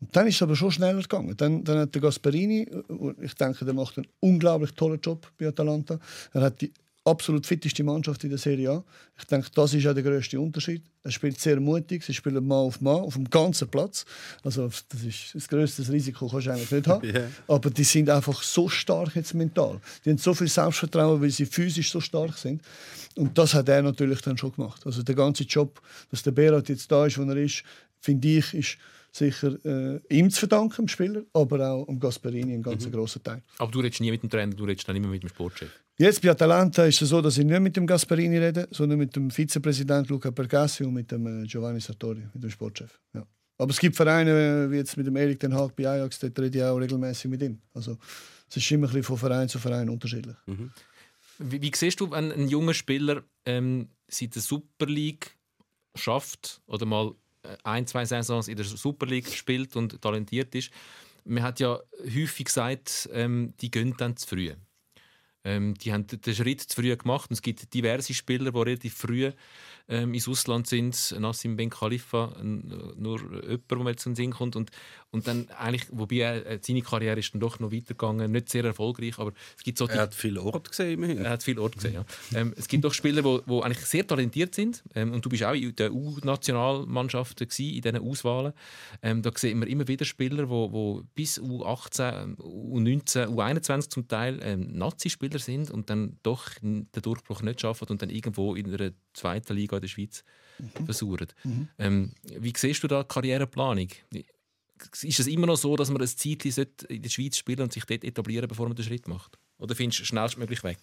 Und 0.01 0.16
dann 0.16 0.26
ist 0.26 0.34
es 0.34 0.43
aber 0.43 0.57
schon 0.57 0.72
schneller 0.72 1.01
gegangen. 1.01 1.36
Dann, 1.36 1.62
dann 1.62 1.78
hat 1.78 1.95
der 1.95 2.03
Gasperini, 2.03 2.62
äh, 2.62 3.24
ich 3.24 3.34
denke, 3.34 3.64
der 3.64 3.74
macht 3.74 3.99
einen 3.99 4.09
unglaublich 4.18 4.72
tollen 4.72 5.01
Job 5.01 5.30
bei 5.39 5.47
Atalanta. 5.47 6.01
Er 6.32 6.41
hat 6.41 6.61
die 6.61 6.72
absolut 7.09 7.46
fitteste 7.46 7.82
Mannschaft 7.82 8.22
in 8.24 8.30
der 8.30 8.38
Serie 8.38 8.70
A. 8.70 8.84
Ich 9.18 9.24
denke, 9.24 9.48
das 9.54 9.74
ist 9.74 9.86
auch 9.86 9.94
der 9.94 10.02
größte 10.02 10.38
Unterschied. 10.38 10.82
Er 11.02 11.11
spielt 11.11 11.40
sehr 11.40 11.59
mutig, 11.59 12.04
sie 12.04 12.14
spielen 12.14 12.46
Mann 12.46 12.59
auf 12.59 12.80
Mann 12.80 13.00
auf 13.00 13.14
dem 13.14 13.28
ganzen 13.28 13.68
Platz. 13.68 14.04
Also 14.44 14.68
das 14.88 15.02
ist 15.02 15.34
das 15.34 15.48
größte 15.48 15.90
Risiko 15.90 16.28
kannst 16.28 16.46
du 16.46 16.50
eigentlich 16.50 16.70
nicht 16.70 16.86
haben. 16.86 17.09
Ja. 17.09 17.22
Aber 17.48 17.70
die 17.70 17.84
sind 17.84 18.11
einfach 18.11 18.42
so 18.42 18.68
stark 18.68 19.16
jetzt 19.16 19.32
mental. 19.34 19.80
Die 20.04 20.11
haben 20.11 20.18
so 20.18 20.34
viel 20.34 20.48
Selbstvertrauen, 20.48 21.22
weil 21.22 21.30
sie 21.30 21.46
physisch 21.46 21.90
so 21.90 22.00
stark 22.00 22.36
sind. 22.36 22.61
Und 23.16 23.36
das 23.38 23.54
hat 23.54 23.68
er 23.68 23.82
natürlich 23.82 24.20
dann 24.20 24.36
schon 24.36 24.52
gemacht. 24.52 24.84
Also 24.84 25.02
der 25.02 25.14
ganze 25.14 25.44
Job, 25.44 25.80
dass 26.11 26.22
der 26.22 26.32
Berat 26.32 26.68
jetzt 26.68 26.92
da 26.92 27.06
ist, 27.06 27.18
wo 27.18 27.22
er 27.22 27.36
ist, 27.36 27.62
finde 28.00 28.28
ich, 28.28 28.54
ist 28.54 28.78
sicher 29.18 29.58
äh, 29.64 30.00
ihm 30.08 30.30
zu 30.30 30.40
verdanken, 30.40 30.76
dem 30.76 30.88
Spieler, 30.88 31.22
aber 31.32 31.70
auch 31.70 31.88
am 31.88 31.98
Gasperini 31.98 32.54
einen 32.54 32.62
ganz 32.62 32.90
grossen 32.90 33.22
Teil. 33.22 33.42
Aber 33.58 33.70
du 33.70 33.80
redest 33.80 34.00
nie 34.00 34.10
mit 34.10 34.22
dem 34.22 34.30
Trainer, 34.30 34.54
du 34.54 34.64
redest 34.64 34.88
dann 34.88 34.96
immer 34.96 35.08
mit 35.08 35.22
dem 35.22 35.28
Sportchef. 35.28 35.70
Jetzt 35.98 36.22
bei 36.22 36.30
Atalanta 36.30 36.84
ist 36.84 37.02
es 37.02 37.08
so, 37.08 37.20
dass 37.20 37.36
ich 37.38 37.44
nicht 37.44 37.60
mit 37.60 37.76
dem 37.76 37.86
Gasperini 37.86 38.38
rede, 38.38 38.68
sondern 38.70 38.98
mit 38.98 39.14
dem 39.16 39.30
Vizepräsident 39.30 40.08
Luca 40.08 40.30
Pergassi 40.30 40.84
und 40.84 40.94
mit 40.94 41.10
dem 41.10 41.26
äh, 41.26 41.46
Giovanni 41.46 41.80
Sartori, 41.80 42.22
mit 42.32 42.42
dem 42.42 42.50
Sportchef. 42.50 43.00
Ja. 43.14 43.26
Aber 43.58 43.70
es 43.72 43.80
gibt 43.80 43.96
Vereine, 43.96 44.30
äh, 44.66 44.70
wie 44.70 44.76
jetzt 44.76 44.96
mit 44.96 45.06
dem 45.06 45.16
Erik 45.16 45.40
Den 45.40 45.52
Haag 45.52 45.74
bei 45.74 45.88
Ajax, 45.88 46.20
dort 46.20 46.38
rede 46.38 46.58
ich 46.58 46.64
auch 46.64 46.76
regelmäßig 46.76 47.30
mit 47.30 47.42
ihm. 47.42 47.60
Also 47.74 47.98
es 48.48 48.56
ist 48.56 48.70
immer 48.70 48.86
ein 48.86 48.90
bisschen 48.90 49.02
von 49.02 49.18
Verein 49.18 49.48
zu 49.48 49.58
Verein 49.58 49.90
unterschiedlich. 49.90 50.36
Wie, 51.38 51.60
wie 51.60 51.72
siehst 51.74 52.00
du, 52.00 52.10
wenn 52.10 52.32
ein 52.32 52.48
junger 52.48 52.74
Spieler 52.74 53.22
ähm, 53.44 53.88
seit 54.06 54.34
der 54.36 54.42
Super 54.42 54.86
League 54.86 55.36
schafft 55.96 56.62
oder 56.66 56.86
mal 56.86 57.12
ein, 57.62 57.86
zwei 57.86 58.05
Saisons 58.05 58.49
in 58.49 58.57
der 58.57 58.64
Super 58.64 59.07
League 59.07 59.28
spielt 59.28 59.76
und 59.76 60.01
talentiert 60.01 60.55
ist? 60.55 60.70
Man 61.24 61.43
hat 61.43 61.61
ja 61.61 61.78
häufig 62.03 62.47
gesagt, 62.47 63.09
ähm, 63.12 63.55
die 63.61 63.70
gehen 63.70 63.95
dann 63.99 64.16
zu 64.16 64.26
früh. 64.26 64.53
Ähm, 65.45 65.74
die 65.74 65.93
haben 65.93 66.07
den 66.07 66.34
Schritt 66.34 66.62
zu 66.62 66.80
früh 66.80 66.95
gemacht. 66.97 67.30
Und 67.30 67.34
es 67.34 67.43
gibt 67.43 67.72
diverse 67.72 68.14
Spieler, 68.14 68.51
die 68.51 68.59
relativ 68.59 68.95
früh 68.95 69.30
ähm, 69.89 70.14
ins 70.14 70.28
Ausland 70.28 70.66
sind. 70.66 71.14
Nassim 71.18 71.57
Ben 71.57 71.70
Khalifa, 71.70 72.36
nur 72.43 73.20
jemand, 73.20 73.70
der 73.70 73.78
mir 73.78 73.91
jetzt 73.91 74.07
in 74.07 74.12
den 74.12 74.16
Sinn 74.16 74.30
kommt. 74.32 74.57
Und, 74.57 74.70
und 75.11 75.26
dann 75.26 75.49
eigentlich, 75.51 75.86
wobei 75.91 76.16
äh, 76.16 76.59
seine 76.62 76.82
Karriere 76.82 77.18
ist 77.18 77.32
dann 77.32 77.41
doch 77.41 77.59
noch 77.59 77.72
weitergegangen, 77.72 78.30
nicht 78.30 78.51
sehr 78.51 78.64
erfolgreich, 78.64 79.18
aber 79.18 79.32
es 79.57 79.64
gibt 79.64 79.78
so 79.78 79.86
die, 79.86 79.93
Er 79.95 80.03
hat 80.03 80.14
viele 80.14 80.43
Orte 80.43 80.70
gesehen, 80.70 80.93
immerhin. 80.93 81.18
er 81.18 81.30
hat 81.30 81.43
viel 81.43 81.59
Ort 81.59 81.76
gesehen. 81.76 81.95
Ja. 81.95 82.05
Ähm, 82.34 82.55
es 82.57 82.68
gibt 82.68 82.84
doch 82.84 82.93
Spieler, 82.93 83.22
die 83.22 83.62
eigentlich 83.62 83.84
sehr 83.86 84.07
talentiert 84.07 84.55
sind. 84.55 84.82
Ähm, 84.95 85.12
und 85.12 85.24
du 85.24 85.28
bist 85.30 85.43
auch 85.45 85.55
in 85.55 85.74
der 85.74 85.93
U-Nationalmannschaften 85.93 87.47
in 87.47 87.80
diesen 87.80 87.97
Auswahlen. 87.99 88.53
Ähm, 89.03 89.22
da 89.22 89.30
sehen 89.34 89.61
wir 89.61 89.68
immer 89.68 89.89
wieder 89.89 90.05
Spieler, 90.05 90.45
die 90.45 90.49
wo, 90.49 90.72
wo 90.72 91.03
bis 91.14 91.41
U18, 91.41 92.36
U19, 92.36 93.28
U21 93.28 93.89
zum 93.89 94.09
Teil 94.09 94.41
ähm, 94.43 94.72
Nazi-Spieler 94.72 95.39
sind 95.39 95.70
und 95.70 95.91
dann 95.91 96.18
doch 96.22 96.51
den 96.61 96.89
Durchbruch 96.93 97.43
nicht 97.43 97.61
schaffen 97.61 97.89
und 97.89 98.03
dann 98.03 98.11
irgendwo 98.11 98.55
in 98.55 98.72
einer 98.72 98.93
zweiten 99.18 99.54
Liga 99.54 99.76
in 99.76 99.82
der 99.82 99.88
Schweiz 99.88 100.24
versuchen. 100.84 101.28
Ähm, 101.78 102.12
wie 102.22 102.52
siehst 102.56 102.82
du 102.82 102.88
da 102.88 103.02
die 103.02 103.08
Karriereplanung? 103.08 103.88
Ist 105.02 105.20
es 105.20 105.26
immer 105.26 105.46
noch 105.46 105.56
so, 105.56 105.76
dass 105.76 105.90
man 105.90 106.00
ein 106.00 106.08
Zeitchen 106.08 106.66
in 106.88 107.02
der 107.02 107.10
Schweiz 107.10 107.36
spielen 107.36 107.60
und 107.60 107.72
sich 107.72 107.84
dort 107.84 108.04
etablieren, 108.04 108.48
bevor 108.48 108.66
man 108.68 108.76
den 108.76 108.84
Schritt 108.84 109.08
macht? 109.08 109.38
Oder 109.58 109.74
findest 109.74 110.00
du 110.00 110.04
schnellstmöglich 110.04 110.62
weg? 110.62 110.78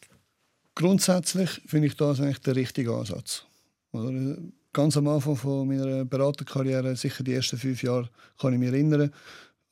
Grundsätzlich 0.76 1.50
finde 1.66 1.88
ich 1.88 1.96
das 1.96 2.20
eigentlich 2.20 2.40
der 2.40 2.56
richtige 2.56 2.94
Ansatz. 2.94 3.46
Oder? 3.92 4.38
Ganz 4.74 4.98
am 4.98 5.08
Anfang 5.08 5.38
von 5.38 5.68
meiner 5.68 6.04
Beraterkarriere, 6.04 6.98
sicher 6.98 7.24
die 7.24 7.34
ersten 7.34 7.58
fünf 7.58 7.82
Jahre, 7.82 8.10
kann 8.38 8.52
ich 8.52 8.60
mich 8.60 8.68
erinnern, 8.68 9.10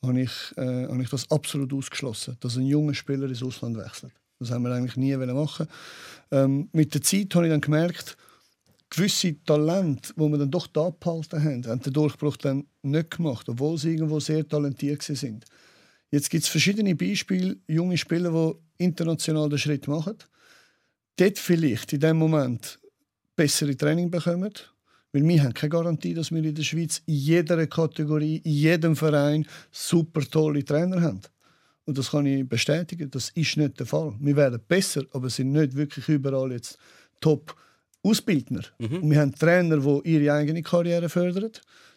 habe 0.02 0.20
ich, 0.20 0.32
äh, 0.56 0.86
habe 0.88 1.02
ich 1.02 1.10
das 1.10 1.30
absolut 1.30 1.74
ausgeschlossen, 1.74 2.38
dass 2.40 2.56
ein 2.56 2.66
junger 2.66 2.94
Spieler 2.94 3.28
ins 3.28 3.42
Ausland 3.42 3.76
wechselt. 3.76 4.12
Das 4.38 4.50
haben 4.50 4.62
wir 4.64 4.72
eigentlich 4.72 4.96
nie 4.96 5.14
machen. 5.16 5.68
Ähm, 6.30 6.68
mit 6.72 6.94
der 6.94 7.02
Zeit 7.02 7.34
habe 7.34 7.46
ich 7.46 7.52
dann 7.52 7.60
gemerkt, 7.60 8.16
gewisse 8.94 9.42
Talente, 9.44 10.12
die 10.14 10.20
wir 10.20 10.38
dann 10.38 10.50
doch 10.50 10.66
da 10.66 10.90
behalten 10.90 11.42
haben, 11.42 11.66
haben 11.66 11.82
den 11.82 11.92
Durchbruch 11.92 12.36
dann 12.36 12.66
nicht 12.82 13.16
gemacht, 13.16 13.48
obwohl 13.48 13.78
sie 13.78 13.92
irgendwo 13.92 14.20
sehr 14.20 14.46
talentiert 14.46 15.02
sind. 15.02 15.44
Jetzt 16.10 16.30
gibt 16.30 16.44
es 16.44 16.48
verschiedene 16.48 16.94
Beispiele, 16.94 17.56
junge 17.66 17.98
Spieler, 17.98 18.30
die 18.30 18.84
international 18.84 19.48
den 19.48 19.58
Schritt 19.58 19.88
machen, 19.88 20.16
dort 21.16 21.38
vielleicht 21.38 21.92
in 21.92 22.00
dem 22.00 22.18
Moment 22.18 22.78
bessere 23.36 23.76
Training 23.76 24.10
bekommen, 24.10 24.52
weil 25.12 25.26
wir 25.26 25.42
haben 25.42 25.54
keine 25.54 25.70
Garantie, 25.70 26.14
dass 26.14 26.30
wir 26.30 26.42
in 26.42 26.54
der 26.54 26.62
Schweiz 26.62 27.02
in 27.06 27.14
jeder 27.14 27.66
Kategorie, 27.66 28.38
in 28.38 28.52
jedem 28.52 28.96
Verein 28.96 29.46
super 29.70 30.22
tolle 30.22 30.64
Trainer 30.64 31.00
haben. 31.00 31.20
Und 31.84 31.98
das 31.98 32.10
kann 32.10 32.26
ich 32.26 32.48
bestätigen, 32.48 33.10
das 33.10 33.30
ist 33.30 33.56
nicht 33.56 33.78
der 33.78 33.86
Fall. 33.86 34.14
Wir 34.18 34.36
werden 34.36 34.60
besser, 34.66 35.02
aber 35.12 35.28
sind 35.30 35.52
nicht 35.52 35.76
wirklich 35.76 36.08
überall 36.08 36.52
jetzt 36.52 36.78
top 37.20 37.54
Ausbildner. 38.04 38.62
Und 39.02 39.10
wir 39.10 39.20
haben 39.20 39.34
Trainer, 39.34 39.78
die 39.78 40.12
ihre 40.12 40.34
eigene 40.34 40.62
Karriere 40.62 41.08
fördern. 41.08 41.50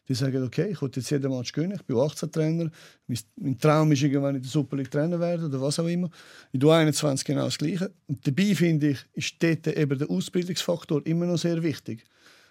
Die 0.08 0.14
sagen, 0.14 0.42
okay, 0.44 0.70
ich 0.72 0.82
will 0.82 0.90
jetzt 0.96 1.10
jeden 1.10 1.30
Match 1.30 1.52
gewinnen, 1.52 1.74
ich 1.76 1.84
bin 1.84 1.98
18 1.98 2.32
Trainer, 2.32 2.72
mein, 3.08 3.20
mein 3.36 3.60
Traum 3.60 3.92
ist 3.92 4.02
irgendwann 4.02 4.36
in 4.36 4.42
der 4.42 4.50
Super 4.50 4.78
League 4.78 4.90
Trainer 4.90 5.20
werden 5.20 5.48
oder 5.48 5.60
was 5.60 5.80
auch 5.80 5.88
immer. 5.88 6.10
In 6.54 6.62
der 6.62 6.70
21 6.70 7.26
genau 7.26 7.44
das 7.44 7.58
Gleiche. 7.58 7.92
Und 8.08 8.26
dabei 8.26 8.56
finde 8.56 8.92
ich, 8.92 9.00
ist 9.14 9.36
dort 9.40 9.68
eben 9.68 10.00
der 10.00 10.10
Ausbildungsfaktor 10.10 11.06
immer 11.06 11.26
noch 11.26 11.38
sehr 11.38 11.62
wichtig. 11.62 12.06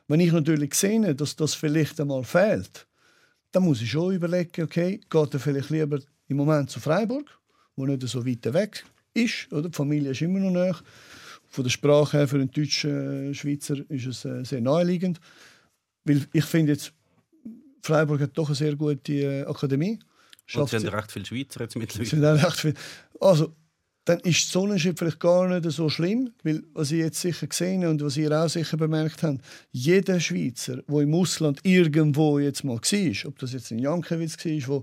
Wenn 0.07 0.21
ich 0.21 0.33
natürlich 0.33 0.75
sehe, 0.75 1.15
dass 1.15 1.35
das 1.35 1.55
vielleicht 1.55 1.99
einmal 1.99 2.25
fehlt, 2.25 2.87
dann 3.53 3.65
muss 3.65 3.81
ich 3.81 3.91
schon 3.91 4.15
überlegen, 4.15 4.63
okay, 4.63 5.01
geht 5.09 5.35
er 5.35 5.41
vielleicht 5.41 5.71
lieber 5.71 5.99
im 6.29 6.37
Moment 6.37 6.69
zu 6.69 6.79
Freiburg, 6.79 7.27
wo 7.75 7.87
nicht 7.87 8.07
so 8.07 8.27
weit 8.27 8.53
weg 8.53 8.85
ist, 9.15 9.51
oder? 9.51 9.71
Die 9.71 9.77
Familie 9.77 10.11
ist 10.11 10.21
immer 10.21 10.41
noch 10.41 10.51
näher. 10.51 10.77
Von 11.57 11.65
der 11.65 11.71
Sprache 11.71 12.19
her 12.19 12.29
für 12.29 12.37
einen 12.37 12.51
deutschen 12.51 13.31
äh, 13.31 13.35
Schweizer 13.35 13.77
ist 13.89 14.05
es 14.05 14.27
äh, 14.27 14.45
sehr 14.45 14.61
naheliegend. 14.61 15.21
Weil 16.05 16.27
ich 16.35 16.45
finde 16.45 16.73
jetzt, 16.73 16.93
Freiburg 17.81 18.21
hat 18.21 18.37
doch 18.37 18.49
eine 18.49 18.55
sehr 18.55 18.77
gute 18.77 19.13
äh, 19.15 19.45
Akademie. 19.47 19.93
Und 19.93 20.01
Schafft 20.45 20.69
sie 20.73 20.77
haben 20.77 20.83
sie- 20.83 20.89
recht 20.95 21.13
viele 21.13 21.25
Schweizer 21.25 21.61
jetzt 21.63 21.77
mittlerweile. 21.79 22.39
auch 22.41 22.45
recht 22.45 22.61
viel. 22.61 22.75
Also, 23.21 23.55
dann 24.05 24.21
ist 24.21 24.51
so 24.53 24.67
ein 24.67 24.79
Schritt 24.79 24.99
vielleicht 24.99 25.19
gar 25.19 25.49
nicht 25.49 25.69
so 25.73 25.89
schlimm, 25.89 26.31
weil 26.43 26.63
was 26.75 26.91
ich 26.93 26.99
jetzt 26.99 27.23
sicher 27.23 27.47
gesehen 27.47 27.81
habe 27.85 27.93
und 27.93 28.03
was 28.05 28.19
ihr 28.19 28.31
auch 28.31 28.51
sicher 28.51 28.77
bemerkt 28.77 29.23
habt, 29.23 29.41
jeder 29.73 30.21
Schweizer, 30.21 30.83
der 30.83 31.01
im 31.01 31.15
Ausland 31.15 31.61
irgendwo 31.63 32.39
jetzt 32.39 32.65
mal 32.65 32.75
war, 32.77 33.29
ob 33.29 33.39
das 33.39 33.53
jetzt 33.55 33.71
in 33.71 33.79
Jankiewicz 33.79 34.37
war, 34.45 34.83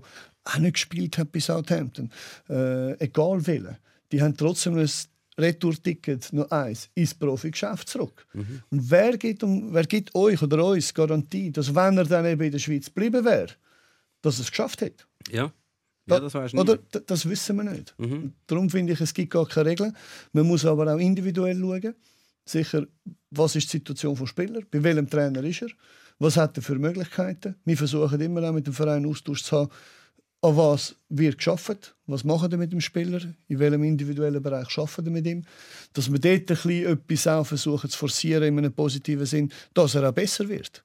auch 0.54 0.58
nicht 0.58 0.72
gespielt 0.74 1.18
hat 1.18 1.30
bei 1.30 1.38
Southampton, 1.38 2.10
äh, 2.50 2.98
egal 2.98 3.46
welcher, 3.46 3.78
die 4.10 4.20
haben 4.20 4.36
trotzdem 4.36 4.76
ein 4.76 4.90
Retourticket 5.38 6.32
noch 6.32 6.50
eins 6.50 6.88
ins 6.94 7.14
Profigeschäft 7.14 7.88
zurück. 7.88 8.26
Und 8.70 8.90
wer 8.90 9.16
gibt, 9.16 9.42
um, 9.42 9.72
wer 9.74 9.84
gibt 9.84 10.14
euch 10.14 10.40
oder 10.42 10.64
uns 10.64 10.94
Garantie, 10.94 11.50
dass 11.50 11.74
wenn 11.74 11.98
er 11.98 12.04
dann 12.04 12.24
eben 12.26 12.42
in 12.42 12.52
der 12.52 12.58
Schweiz 12.58 12.86
geblieben 12.86 13.24
wäre, 13.24 13.48
dass 14.22 14.38
er 14.38 14.42
es 14.42 14.50
geschafft 14.50 14.80
hätte? 14.80 15.04
Ja. 15.30 15.52
ja, 16.06 16.20
das 16.20 16.34
weißt 16.34 16.54
du 16.54 16.58
Oder? 16.58 16.78
Das 17.06 17.28
wissen 17.28 17.56
wir 17.56 17.64
nicht. 17.64 17.94
Und 17.98 18.34
Darum 18.46 18.70
finde 18.70 18.92
ich, 18.92 19.00
es 19.00 19.12
gibt 19.12 19.32
gar 19.32 19.46
keine 19.46 19.70
Regeln. 19.70 19.96
Man 20.32 20.46
muss 20.46 20.64
aber 20.64 20.94
auch 20.94 20.98
individuell 20.98 21.58
schauen. 21.58 21.94
Sicher, 22.46 22.86
was 23.30 23.56
ist 23.56 23.72
die 23.72 23.78
Situation 23.78 24.14
des 24.14 24.28
Spielers? 24.28 24.64
Bei 24.70 24.82
welchem 24.82 25.08
Trainer 25.08 25.42
ist 25.42 25.62
er? 25.62 25.68
Was 26.18 26.36
hat 26.36 26.56
er 26.56 26.62
für 26.62 26.76
Möglichkeiten? 26.76 27.56
Wir 27.64 27.76
versuchen 27.76 28.20
immer 28.20 28.48
auch 28.48 28.52
mit 28.52 28.66
dem 28.66 28.74
Verein 28.74 29.06
Austausch 29.06 29.42
zu 29.42 29.56
haben, 29.56 29.70
an 30.44 30.56
was 30.58 30.94
wird 31.08 31.38
geschafft, 31.38 31.94
was 32.06 32.22
machen 32.22 32.50
wir 32.50 32.58
mit 32.58 32.70
dem 32.70 32.80
Spieler, 32.82 33.20
in 33.48 33.58
welchem 33.58 33.82
individuellen 33.82 34.42
Bereich 34.42 34.68
schaffen 34.68 35.06
wir 35.06 35.12
mit 35.12 35.26
ihm, 35.26 35.44
dass 35.94 36.12
wir 36.12 36.18
dort 36.18 36.50
ein 36.50 36.56
bisschen 36.56 36.92
etwas 36.92 37.26
auch 37.26 37.46
versuchen 37.46 37.88
zu 37.88 37.98
forcieren 37.98 38.44
in 38.44 38.58
einem 38.58 38.72
positiven 38.72 39.24
Sinn, 39.24 39.50
dass 39.72 39.94
er 39.94 40.06
auch 40.06 40.12
besser 40.12 40.46
wird. 40.46 40.84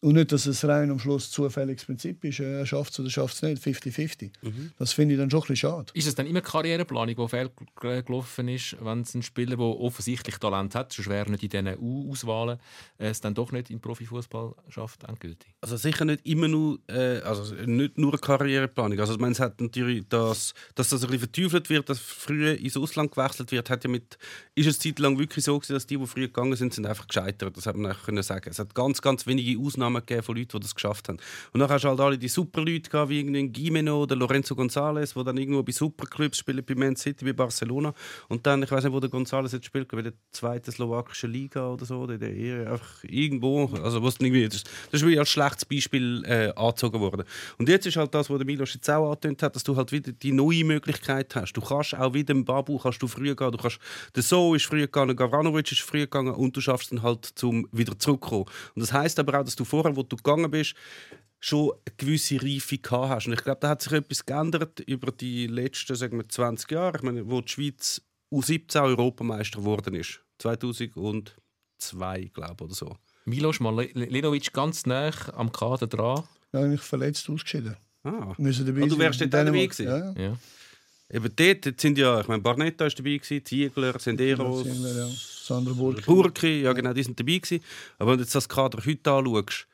Und 0.00 0.14
nicht, 0.14 0.30
dass 0.30 0.44
es 0.44 0.62
rein 0.64 0.90
am 0.90 0.98
Schluss 0.98 1.30
zufälliges 1.30 1.86
Prinzip 1.86 2.22
ist, 2.22 2.40
äh, 2.40 2.58
er 2.58 2.66
schafft 2.66 2.92
es 2.92 3.00
oder 3.00 3.08
schafft 3.08 3.34
es 3.36 3.42
nicht, 3.42 3.62
50-50. 3.62 4.30
Das 4.78 4.92
finde 4.92 5.14
ich 5.14 5.20
dann 5.20 5.30
schon 5.30 5.40
ein 5.40 5.48
bisschen 5.48 5.56
schade. 5.56 5.86
Ist 5.94 6.06
es 6.06 6.14
dann 6.14 6.26
immer 6.26 6.42
Karriereplanung, 6.42 7.16
die 7.16 7.28
fehlgelaufen 7.28 8.48
ist, 8.48 8.76
wenn 8.80 9.00
es 9.00 9.14
ein 9.14 9.22
Spieler, 9.22 9.56
der 9.56 9.66
offensichtlich 9.66 10.36
Talent 10.36 10.74
hat, 10.74 10.92
schon 10.92 11.06
schwer 11.06 11.28
nicht 11.28 11.42
in 11.42 11.48
diesen 11.48 11.78
U-Auswahlen, 11.78 12.58
äh, 12.98 13.08
es 13.08 13.22
dann 13.22 13.34
doch 13.34 13.52
nicht 13.52 13.70
im 13.70 13.80
Profifußball 13.80 14.54
schafft, 14.68 15.04
endgültig? 15.04 15.54
Also 15.62 15.78
sicher 15.78 16.04
nicht 16.04 16.26
immer 16.26 16.48
nur, 16.48 16.78
äh, 16.88 17.20
also 17.20 17.54
nicht 17.54 17.96
nur 17.96 18.12
eine 18.12 18.18
Karriereplanung. 18.18 19.00
Also 19.00 19.14
ich 19.14 19.18
meine, 19.18 19.32
es 19.32 19.40
hat 19.40 19.60
natürlich 19.62 20.04
das, 20.10 20.52
dass 20.74 20.90
das 20.90 21.02
ein 21.02 21.10
bisschen 21.10 21.30
verteufelt 21.30 21.70
wird, 21.70 21.88
dass 21.88 22.00
früher 22.00 22.58
ins 22.58 22.76
Ausland 22.76 23.12
gewechselt 23.12 23.50
wird, 23.50 23.70
hat 23.70 23.82
ja 23.84 23.90
mit, 23.90 24.18
ist 24.54 24.66
es 24.66 24.78
Zeit 24.78 24.98
lang 24.98 25.18
wirklich 25.18 25.44
so 25.44 25.58
gewesen, 25.58 25.72
dass 25.72 25.86
die, 25.86 25.96
die 25.96 26.06
früher 26.06 26.26
gegangen 26.26 26.54
sind, 26.54 26.74
sind 26.74 26.86
einfach 26.86 27.08
gescheitert. 27.08 27.56
Das 27.56 27.66
hat 27.66 27.76
man 27.76 27.90
eigentlich 27.90 28.04
können 28.04 28.22
sagen. 28.22 28.50
Es 28.50 28.58
hat 28.58 28.74
ganz, 28.74 29.00
ganz 29.00 29.26
wenige 29.26 29.58
Ausnahmen 29.58 29.85
gegeben 29.94 30.22
von 30.22 30.36
Leuten, 30.36 30.50
die 30.52 30.60
das 30.60 30.74
geschafft 30.74 31.08
haben. 31.08 31.18
Und 31.52 31.60
dann 31.60 31.68
hast 31.68 31.84
du 31.84 31.88
halt 31.88 32.00
alle 32.00 32.18
die 32.18 32.28
Superleute 32.28 32.90
gehabt, 32.90 33.10
wie 33.10 33.20
irgendwie 33.20 33.48
Gimeno 33.48 34.02
oder 34.02 34.16
Lorenzo 34.16 34.54
González, 34.54 35.14
die 35.14 35.24
dann 35.24 35.36
irgendwo 35.36 35.62
bei 35.62 35.72
Superclubs 35.72 36.38
spielen, 36.38 36.64
bei 36.64 36.74
Man 36.74 36.96
City, 36.96 37.24
bei 37.24 37.32
Barcelona. 37.32 37.94
Und 38.28 38.46
dann, 38.46 38.62
ich 38.62 38.70
weiß 38.70 38.84
nicht, 38.84 38.92
wo 38.92 39.00
der 39.00 39.10
González 39.10 39.52
jetzt 39.52 39.66
spielt, 39.66 39.88
bei 39.88 40.02
der 40.02 40.12
zweiten 40.32 40.70
slowakischen 40.70 41.30
Liga 41.30 41.68
oder 41.68 41.84
so, 41.84 42.00
oder 42.00 42.18
der 42.18 42.32
Ehe, 42.32 42.70
einfach 42.70 43.02
irgendwo, 43.02 43.66
also 43.82 44.02
was 44.02 44.16
irgendwie, 44.20 44.48
das, 44.48 44.64
das 44.90 45.02
ist 45.02 45.06
wie 45.06 45.18
als 45.18 45.28
schlechtes 45.28 45.64
Beispiel 45.64 46.24
äh, 46.24 46.52
angezogen 46.56 47.00
worden. 47.00 47.24
Und 47.58 47.68
jetzt 47.68 47.86
ist 47.86 47.96
halt 47.96 48.14
das, 48.14 48.30
was 48.30 48.38
der 48.38 48.46
Milos 48.46 48.74
jetzt 48.74 48.88
auch 48.90 49.10
angetönt 49.10 49.42
hat, 49.42 49.54
dass 49.54 49.64
du 49.64 49.76
halt 49.76 49.92
wieder 49.92 50.12
die 50.12 50.32
neue 50.32 50.64
Möglichkeit 50.64 51.34
hast. 51.34 51.52
Du 51.52 51.60
kannst 51.60 51.94
auch 51.94 52.14
wieder 52.14 52.32
im 52.32 52.44
Babu 52.44 52.78
kannst 52.78 53.02
du 53.02 53.08
früher 53.08 53.34
gehen, 53.34 53.52
du 53.52 53.58
kannst, 53.58 53.78
der 54.14 54.22
So 54.22 54.54
ist 54.54 54.66
früher 54.66 54.86
gegangen, 54.86 55.16
Gavranovic 55.16 55.72
ist 55.72 55.80
früher 55.80 56.06
gegangen 56.06 56.34
und 56.34 56.56
du 56.56 56.60
schaffst 56.60 56.92
dann 56.92 57.02
halt 57.02 57.24
zum 57.24 57.68
wieder 57.72 57.98
zurückkommen. 57.98 58.44
Und 58.74 58.80
das 58.82 58.92
heißt 58.92 59.18
aber 59.18 59.40
auch, 59.40 59.44
dass 59.44 59.56
du 59.56 59.64
vorher, 59.76 59.96
wo 59.96 60.02
du 60.02 60.16
gegangen 60.16 60.50
bist, 60.50 60.74
schon 61.38 61.72
eine 61.72 61.96
gewisse 61.96 62.42
Reife 62.42 62.78
gehabt 62.78 63.10
hast. 63.10 63.26
Und 63.26 63.34
ich 63.34 63.44
glaube, 63.44 63.60
da 63.60 63.68
hat 63.68 63.82
sich 63.82 63.92
etwas 63.92 64.24
geändert 64.24 64.80
über 64.80 65.12
die 65.12 65.46
letzten 65.46 65.94
sagen 65.94 66.18
wir, 66.18 66.28
20 66.28 66.70
Jahre. 66.70 66.96
Ich 66.96 67.02
meine, 67.02 67.28
wo 67.28 67.40
die 67.40 67.48
Schweiz 67.48 68.02
U17 68.32 68.82
Europameister 68.82 69.60
geworden 69.60 69.94
ist. 69.94 70.20
2002, 70.38 72.30
glaube 72.32 72.54
ich, 72.54 72.62
oder 72.62 72.74
so. 72.74 72.96
Milos 73.24 73.60
Malinovic 73.60 74.52
ganz 74.52 74.86
nah 74.86 75.10
am 75.34 75.52
Kader 75.52 75.86
dran. 75.86 76.24
Ja, 76.52 76.60
eigentlich 76.60 76.80
verletzt 76.80 77.28
ausgeschieden. 77.28 77.76
Ah. 78.04 78.34
Müssen 78.38 78.66
dabei 78.66 78.82
Und 78.82 78.92
du 78.92 78.98
wärst 78.98 79.22
auch 79.22 79.26
dabei 79.26 79.66
gewesen? 79.66 79.86
Ja, 79.86 80.12
ja. 80.12 80.36
Ja. 81.08 81.16
Eben 81.16 81.30
dort 81.36 81.80
sind 81.80 81.98
ja, 81.98 82.20
ich 82.20 82.28
meine, 82.28 82.42
Barnetta 82.42 82.86
ist 82.86 82.98
dabei 82.98 83.16
gewesen, 83.16 83.44
Ziegler, 83.44 83.98
Senderos, 83.98 84.66
ja. 84.66 85.08
Sandra. 85.08 85.72
Burki, 85.72 86.62
ja 86.62 86.72
genau, 86.72 86.92
die 86.92 87.02
sind 87.02 87.18
dabei 87.18 87.38
gewesen. 87.38 87.62
Aber 87.98 88.12
wenn 88.12 88.18
du 88.18 88.24
jetzt 88.24 88.34
das 88.34 88.48
Kader 88.48 88.84
heute 88.84 89.10
anschaust, 89.10 89.66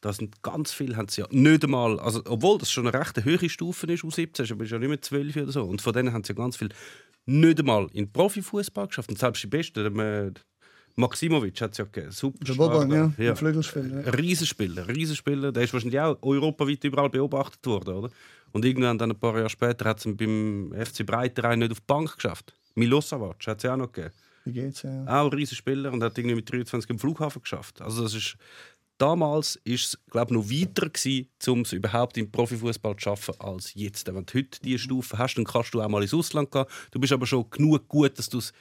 da 0.00 0.12
sind 0.12 0.42
ganz 0.42 0.72
viele, 0.72 0.96
haben 0.96 1.08
sie 1.08 1.22
ja 1.22 1.26
nicht 1.30 1.64
einmal, 1.64 1.98
also 1.98 2.22
obwohl 2.26 2.58
das 2.58 2.70
schon 2.70 2.86
eine 2.86 2.98
recht 2.98 3.24
hohe 3.24 3.48
Stufe 3.48 3.86
ist, 3.92 4.04
U17, 4.04 4.52
aber 4.52 4.64
ist 4.64 4.70
ja 4.70 4.78
nicht 4.78 4.88
mehr 4.88 5.02
12 5.02 5.36
oder 5.36 5.52
so. 5.52 5.64
Und 5.64 5.82
von 5.82 5.92
denen 5.92 6.12
haben 6.12 6.22
sie 6.22 6.32
ja 6.32 6.36
ganz 6.36 6.56
viele 6.56 6.70
nicht 7.26 7.58
einmal 7.58 7.88
in 7.92 8.10
Profifußball 8.10 8.86
geschafft. 8.86 9.10
Und 9.10 9.18
selbst 9.18 9.42
die 9.42 9.48
Besten, 9.48 9.94
der, 9.94 10.32
Maximovic 10.98 11.60
hat 11.60 11.72
es 11.72 11.78
ja 11.78 11.84
gegeben, 11.84 12.10
super 12.10 12.44
Der 12.44 12.54
Boban, 12.54 12.90
ja, 12.90 13.12
der 13.16 13.36
Flügelspieler. 13.36 14.04
Ja. 14.04 14.10
Riesenspieler, 14.10 14.88
Riesenspieler. 14.88 15.52
Der 15.52 15.62
ist 15.62 15.72
wahrscheinlich 15.72 16.00
auch 16.00 16.18
europaweit 16.22 16.82
überall 16.82 17.08
beobachtet 17.08 17.64
worden, 17.66 17.94
oder? 17.94 18.10
Und 18.52 18.64
irgendwann 18.64 18.98
dann 18.98 19.10
ein 19.10 19.18
paar 19.18 19.36
Jahre 19.36 19.50
später 19.50 19.84
hat 19.84 19.98
es 19.98 20.16
beim 20.16 20.72
FC 20.72 21.04
Breiterein 21.04 21.58
nicht 21.58 21.72
auf 21.72 21.80
die 21.80 21.86
Bank 21.86 22.14
geschafft. 22.14 22.54
Milosevic 22.74 23.46
hat 23.46 23.58
es 23.58 23.62
ja 23.64 23.74
auch 23.74 23.78
noch 23.78 23.92
gegeben. 23.92 24.14
Wie 24.44 24.52
geht's? 24.52 24.82
Ja. 24.82 25.04
Auch 25.04 25.30
ein 25.30 25.32
Riesenspieler 25.32 25.92
und 25.92 26.02
hat 26.02 26.16
irgendwie 26.16 26.36
mit 26.36 26.50
23 26.50 26.88
im 26.90 26.98
Flughafen 26.98 27.42
geschafft. 27.42 27.82
Also 27.82 28.02
das 28.02 28.14
ist 28.14 28.36
damals 28.98 29.56
ist 29.64 29.84
es 29.84 29.98
glaube 30.10 30.34
noch 30.34 30.50
weiter 30.50 30.88
gewesen, 30.88 31.28
um 31.46 31.60
es 31.60 31.72
überhaupt 31.72 32.18
im 32.18 32.30
Profifußball 32.30 32.96
zu 32.96 33.02
schaffen 33.02 33.34
als 33.38 33.74
jetzt. 33.74 34.06
Wenn 34.06 34.26
du 34.26 34.34
heute 34.34 34.60
diese 34.62 34.78
Stufe 34.78 35.16
hast, 35.16 35.36
dann 35.36 35.44
kannst 35.44 35.72
du 35.72 35.80
auch 35.80 35.88
mal 35.88 36.02
ins 36.02 36.14
Ausland 36.14 36.50
gehen. 36.50 36.64
Du 36.90 37.00
bist 37.00 37.12
aber 37.12 37.26
schon 37.26 37.48
genug 37.50 37.88
gut, 37.88 38.18
dass 38.18 38.28
du 38.28 38.38
es 38.38 38.52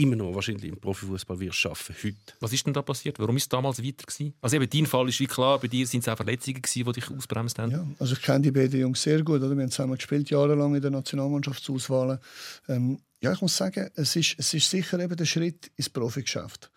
immer 0.00 0.16
noch 0.16 0.34
wahrscheinlich 0.34 0.64
im 0.64 0.80
Profifußball 0.80 1.38
wirst 1.40 1.56
schaffen 1.56 1.94
heute. 2.02 2.16
Was 2.40 2.52
ist 2.52 2.66
denn 2.66 2.72
da 2.72 2.82
passiert? 2.82 3.18
Warum 3.18 3.36
ist 3.36 3.44
es 3.44 3.48
damals 3.48 3.82
weiter 3.82 4.06
gewesen? 4.06 4.34
Also 4.40 4.56
eben, 4.56 4.68
dein 4.68 4.86
Fall 4.86 5.08
ist 5.08 5.20
wie 5.20 5.26
klar, 5.26 5.58
bei 5.58 5.68
dir 5.68 5.86
sind 5.86 6.00
es 6.00 6.08
auch 6.08 6.16
Verletzungen 6.16 6.62
gewesen, 6.62 6.84
die 6.84 6.92
dich 6.92 7.10
ausbremst 7.10 7.58
haben. 7.58 7.70
Ja, 7.70 7.86
also 7.98 8.14
ich 8.14 8.22
kenne 8.22 8.40
die 8.40 8.50
beiden 8.50 8.80
Jungs 8.80 9.02
sehr 9.02 9.22
gut. 9.22 9.42
Oder? 9.42 9.54
Wir 9.54 9.62
haben 9.62 9.70
zusammen 9.70 9.96
gespielt, 9.96 10.30
jahrelang 10.30 10.74
in 10.74 10.82
der 10.82 10.90
Nationalmannschaftsauswahl. 10.90 12.20
Ähm, 12.68 12.98
ja, 13.22 13.32
ich 13.32 13.40
muss 13.40 13.56
sagen, 13.56 13.90
es 13.94 14.16
ist, 14.16 14.36
es 14.38 14.54
ist 14.54 14.70
sicher 14.70 14.98
eben 14.98 15.16
der 15.16 15.26
Schritt 15.26 15.70
ins 15.76 15.90
Profigeschäft. 15.90 16.70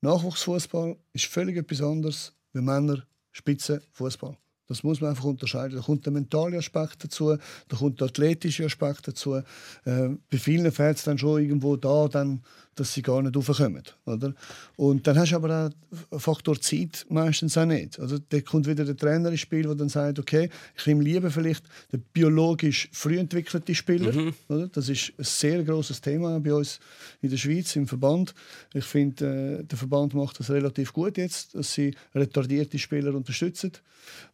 Nachwuchsfußball 0.00 0.96
ist 1.12 1.26
völlig 1.26 1.56
etwas 1.56 1.82
anderes 1.82 2.32
wie 2.52 2.60
Männer 2.60 3.04
Spitzenfußball. 3.32 4.36
Das 4.72 4.82
muss 4.82 5.00
man 5.00 5.10
einfach 5.10 5.24
unterscheiden. 5.24 5.76
Da 5.76 5.82
kommt 5.82 6.06
der 6.06 6.12
mentale 6.12 6.58
Aspekt 6.58 7.04
dazu, 7.04 7.36
da 7.68 7.76
kommt 7.76 8.00
der 8.00 8.08
athletische 8.08 8.64
Aspekt 8.64 9.08
dazu. 9.08 9.34
Äh, 9.34 9.42
bei 9.84 10.38
vielen 10.38 10.72
fehlt 10.72 10.96
es 10.96 11.04
dann 11.04 11.18
schon 11.18 11.42
irgendwo 11.42 11.76
da, 11.76 12.08
dann, 12.08 12.42
dass 12.74 12.94
sie 12.94 13.02
gar 13.02 13.22
nicht 13.22 13.36
raufkommen. 13.36 13.82
Oder? 14.06 14.34
Und 14.76 15.06
dann 15.06 15.18
hast 15.18 15.32
du 15.32 15.36
aber 15.36 15.70
auch 16.10 16.20
Faktor 16.20 16.60
Zeit 16.60 17.04
meistens 17.08 17.56
auch 17.58 17.66
nicht. 17.66 17.98
Also, 18.00 18.18
da 18.18 18.40
kommt 18.40 18.66
wieder 18.66 18.84
der 18.84 18.96
Trainer 18.96 19.30
ins 19.30 19.40
Spiel, 19.40 19.62
der 19.62 19.74
dann 19.74 19.88
sagt, 19.88 20.18
okay, 20.18 20.48
ich 20.76 20.86
nehme 20.86 21.02
lieber 21.02 21.30
vielleicht 21.30 21.64
den 21.92 22.02
biologisch 22.12 22.88
früh 22.92 23.18
entwickelten 23.18 23.74
Spieler. 23.74 24.32
Oder? 24.48 24.68
Das 24.68 24.88
ist 24.88 25.12
ein 25.18 25.24
sehr 25.24 25.62
großes 25.62 26.00
Thema 26.00 26.40
bei 26.40 26.54
uns 26.54 26.80
in 27.20 27.30
der 27.30 27.36
Schweiz, 27.36 27.76
im 27.76 27.86
Verband. 27.86 28.34
Ich 28.74 28.84
finde, 28.84 29.60
äh, 29.60 29.64
der 29.64 29.78
Verband 29.78 30.14
macht 30.14 30.40
das 30.40 30.50
relativ 30.50 30.92
gut 30.92 31.18
jetzt, 31.18 31.54
dass 31.54 31.72
sie 31.72 31.94
retardierte 32.14 32.78
Spieler 32.78 33.14
unterstützen. 33.14 33.72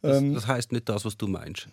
Das, 0.01 0.23
das 0.33 0.47
heißt 0.47 0.73
nicht 0.73 0.89
das, 0.89 1.05
was 1.05 1.17
du 1.17 1.27
meinst. 1.27 1.69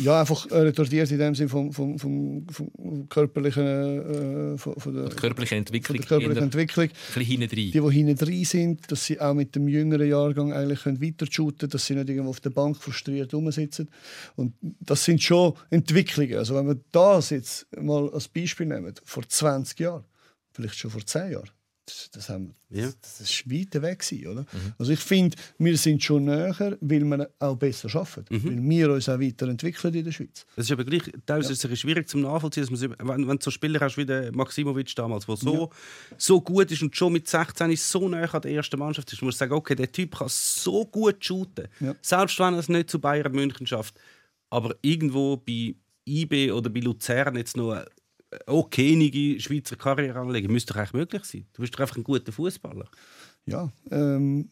Ja, 0.00 0.20
einfach 0.20 0.46
äh, 0.50 0.58
retardiert 0.58 1.10
in 1.10 1.18
dem 1.18 1.34
Sinne 1.34 1.48
vom, 1.48 1.72
vom, 1.72 1.98
vom, 1.98 2.46
vom 2.48 3.08
körperlichen, 3.08 4.54
äh, 4.54 4.58
von, 4.58 4.74
von 4.78 4.94
der, 4.94 5.08
Die 5.08 5.16
körperliche 5.16 5.54
von 5.54 5.58
Entwicklung. 5.58 5.98
der 5.98 6.06
körperlichen 6.06 6.44
Entwicklung. 6.44 6.88
ein 6.88 7.48
bisschen. 7.48 7.72
Die, 7.72 7.80
die 7.80 7.90
hinten 7.90 8.16
drin 8.16 8.44
sind, 8.44 8.90
dass 8.90 9.04
sie 9.04 9.20
auch 9.20 9.34
mit 9.34 9.54
dem 9.54 9.68
jüngeren 9.68 10.08
Jahrgang 10.08 10.52
eigentlich 10.52 10.82
können 10.82 11.02
weiter 11.02 11.26
shooten 11.30 11.68
dass 11.68 11.86
sie 11.86 11.94
nicht 11.94 12.08
irgendwo 12.08 12.30
auf 12.30 12.40
der 12.40 12.50
Bank 12.50 12.76
frustriert 12.76 13.34
rumsitzen. 13.34 13.90
Und 14.36 14.54
das 14.60 15.04
sind 15.04 15.22
schon 15.22 15.54
Entwicklungen. 15.70 16.36
Also 16.36 16.54
wenn 16.54 16.66
wir 16.66 16.80
das 16.92 17.30
jetzt 17.30 17.66
mal 17.80 18.08
als 18.10 18.28
Beispiel 18.28 18.66
nehmen, 18.66 18.94
vor 19.04 19.28
20 19.28 19.78
Jahren, 19.80 20.04
vielleicht 20.52 20.76
schon 20.76 20.90
vor 20.90 21.04
10 21.04 21.32
Jahren, 21.32 21.50
das, 22.12 22.28
haben, 22.28 22.54
Ja. 22.70 22.86
das, 22.86 22.98
das 23.00 23.20
ist 23.30 23.50
weit 23.50 23.80
weg 23.82 23.98
gewesen, 24.00 24.26
oder? 24.26 24.46
Also 24.78 24.92
ich 24.92 24.98
finde, 25.00 25.36
wir 25.58 25.76
sind 25.76 26.02
schon 26.02 26.24
näher, 26.24 26.76
weil 26.80 27.04
wir 27.04 27.30
auch 27.38 27.56
besser 27.56 27.88
arbeiten, 27.94 28.26
weil 28.44 28.68
wir 28.70 28.90
uns 28.92 29.08
auch 29.08 29.18
weiterentwickeln 29.20 29.94
in 29.94 30.04
der 30.04 30.12
Schweiz. 30.12 30.46
Es 30.56 30.66
ist 30.66 30.72
aber 30.72 30.84
gleich, 30.84 31.02
teilweise 31.26 31.52
ist 31.52 31.64
es 31.64 31.78
schwierig 31.80 32.08
zum 32.08 32.22
Nachvollziehen, 32.22 32.66
dass 32.68 32.70
man, 32.80 32.96
wenn, 33.08 33.28
wenn 33.28 33.36
du 33.38 33.42
so 33.44 33.50
Spieler 33.50 33.80
hast 33.80 33.96
wie 33.96 34.06
der 34.06 34.34
Maximovic 34.34 34.94
damals, 34.94 35.26
der 35.26 35.36
so, 35.36 35.70
so 36.18 36.40
gut 36.40 36.70
ist 36.70 36.82
und 36.82 36.94
schon 36.96 37.12
mit 37.12 37.28
16 37.28 37.70
ist 37.70 37.90
so 37.90 38.08
nah 38.08 38.22
an 38.22 38.42
der 38.42 38.50
ersten 38.52 38.78
Mannschaft 38.78 39.12
ist, 39.12 39.22
musst 39.22 39.38
du 39.40 39.44
sagen, 39.44 39.52
okay, 39.54 39.74
der 39.74 39.90
Typ 39.90 40.16
kann 40.18 40.28
so 40.30 40.84
gut 40.86 41.24
shooten, 41.24 41.68
Ja. 41.80 41.94
selbst 42.02 42.38
wenn 42.38 42.54
er 42.54 42.60
es 42.60 42.68
nicht 42.68 42.90
zu 42.90 42.98
Bayern 43.00 43.32
München 43.32 43.66
schafft, 43.66 43.94
aber 44.50 44.74
irgendwo 44.82 45.36
bei 45.36 45.74
IB 46.08 46.50
oder 46.52 46.70
bei 46.70 46.80
Luzern 46.80 47.36
jetzt 47.36 47.56
noch 47.56 47.84
eine 48.30 48.40
okayige 48.46 49.40
Schweizer 49.40 49.76
Karriere 49.76 50.18
anlegen, 50.18 50.52
müsste 50.52 50.72
doch 50.72 50.80
eigentlich 50.80 50.94
möglich 50.94 51.24
sein. 51.24 51.46
Du 51.52 51.62
bist 51.62 51.74
doch 51.74 51.80
einfach 51.80 51.96
ein 51.96 52.04
guter 52.04 52.32
Fußballer. 52.32 52.88
ja, 53.46 53.70
ähm, 53.90 54.50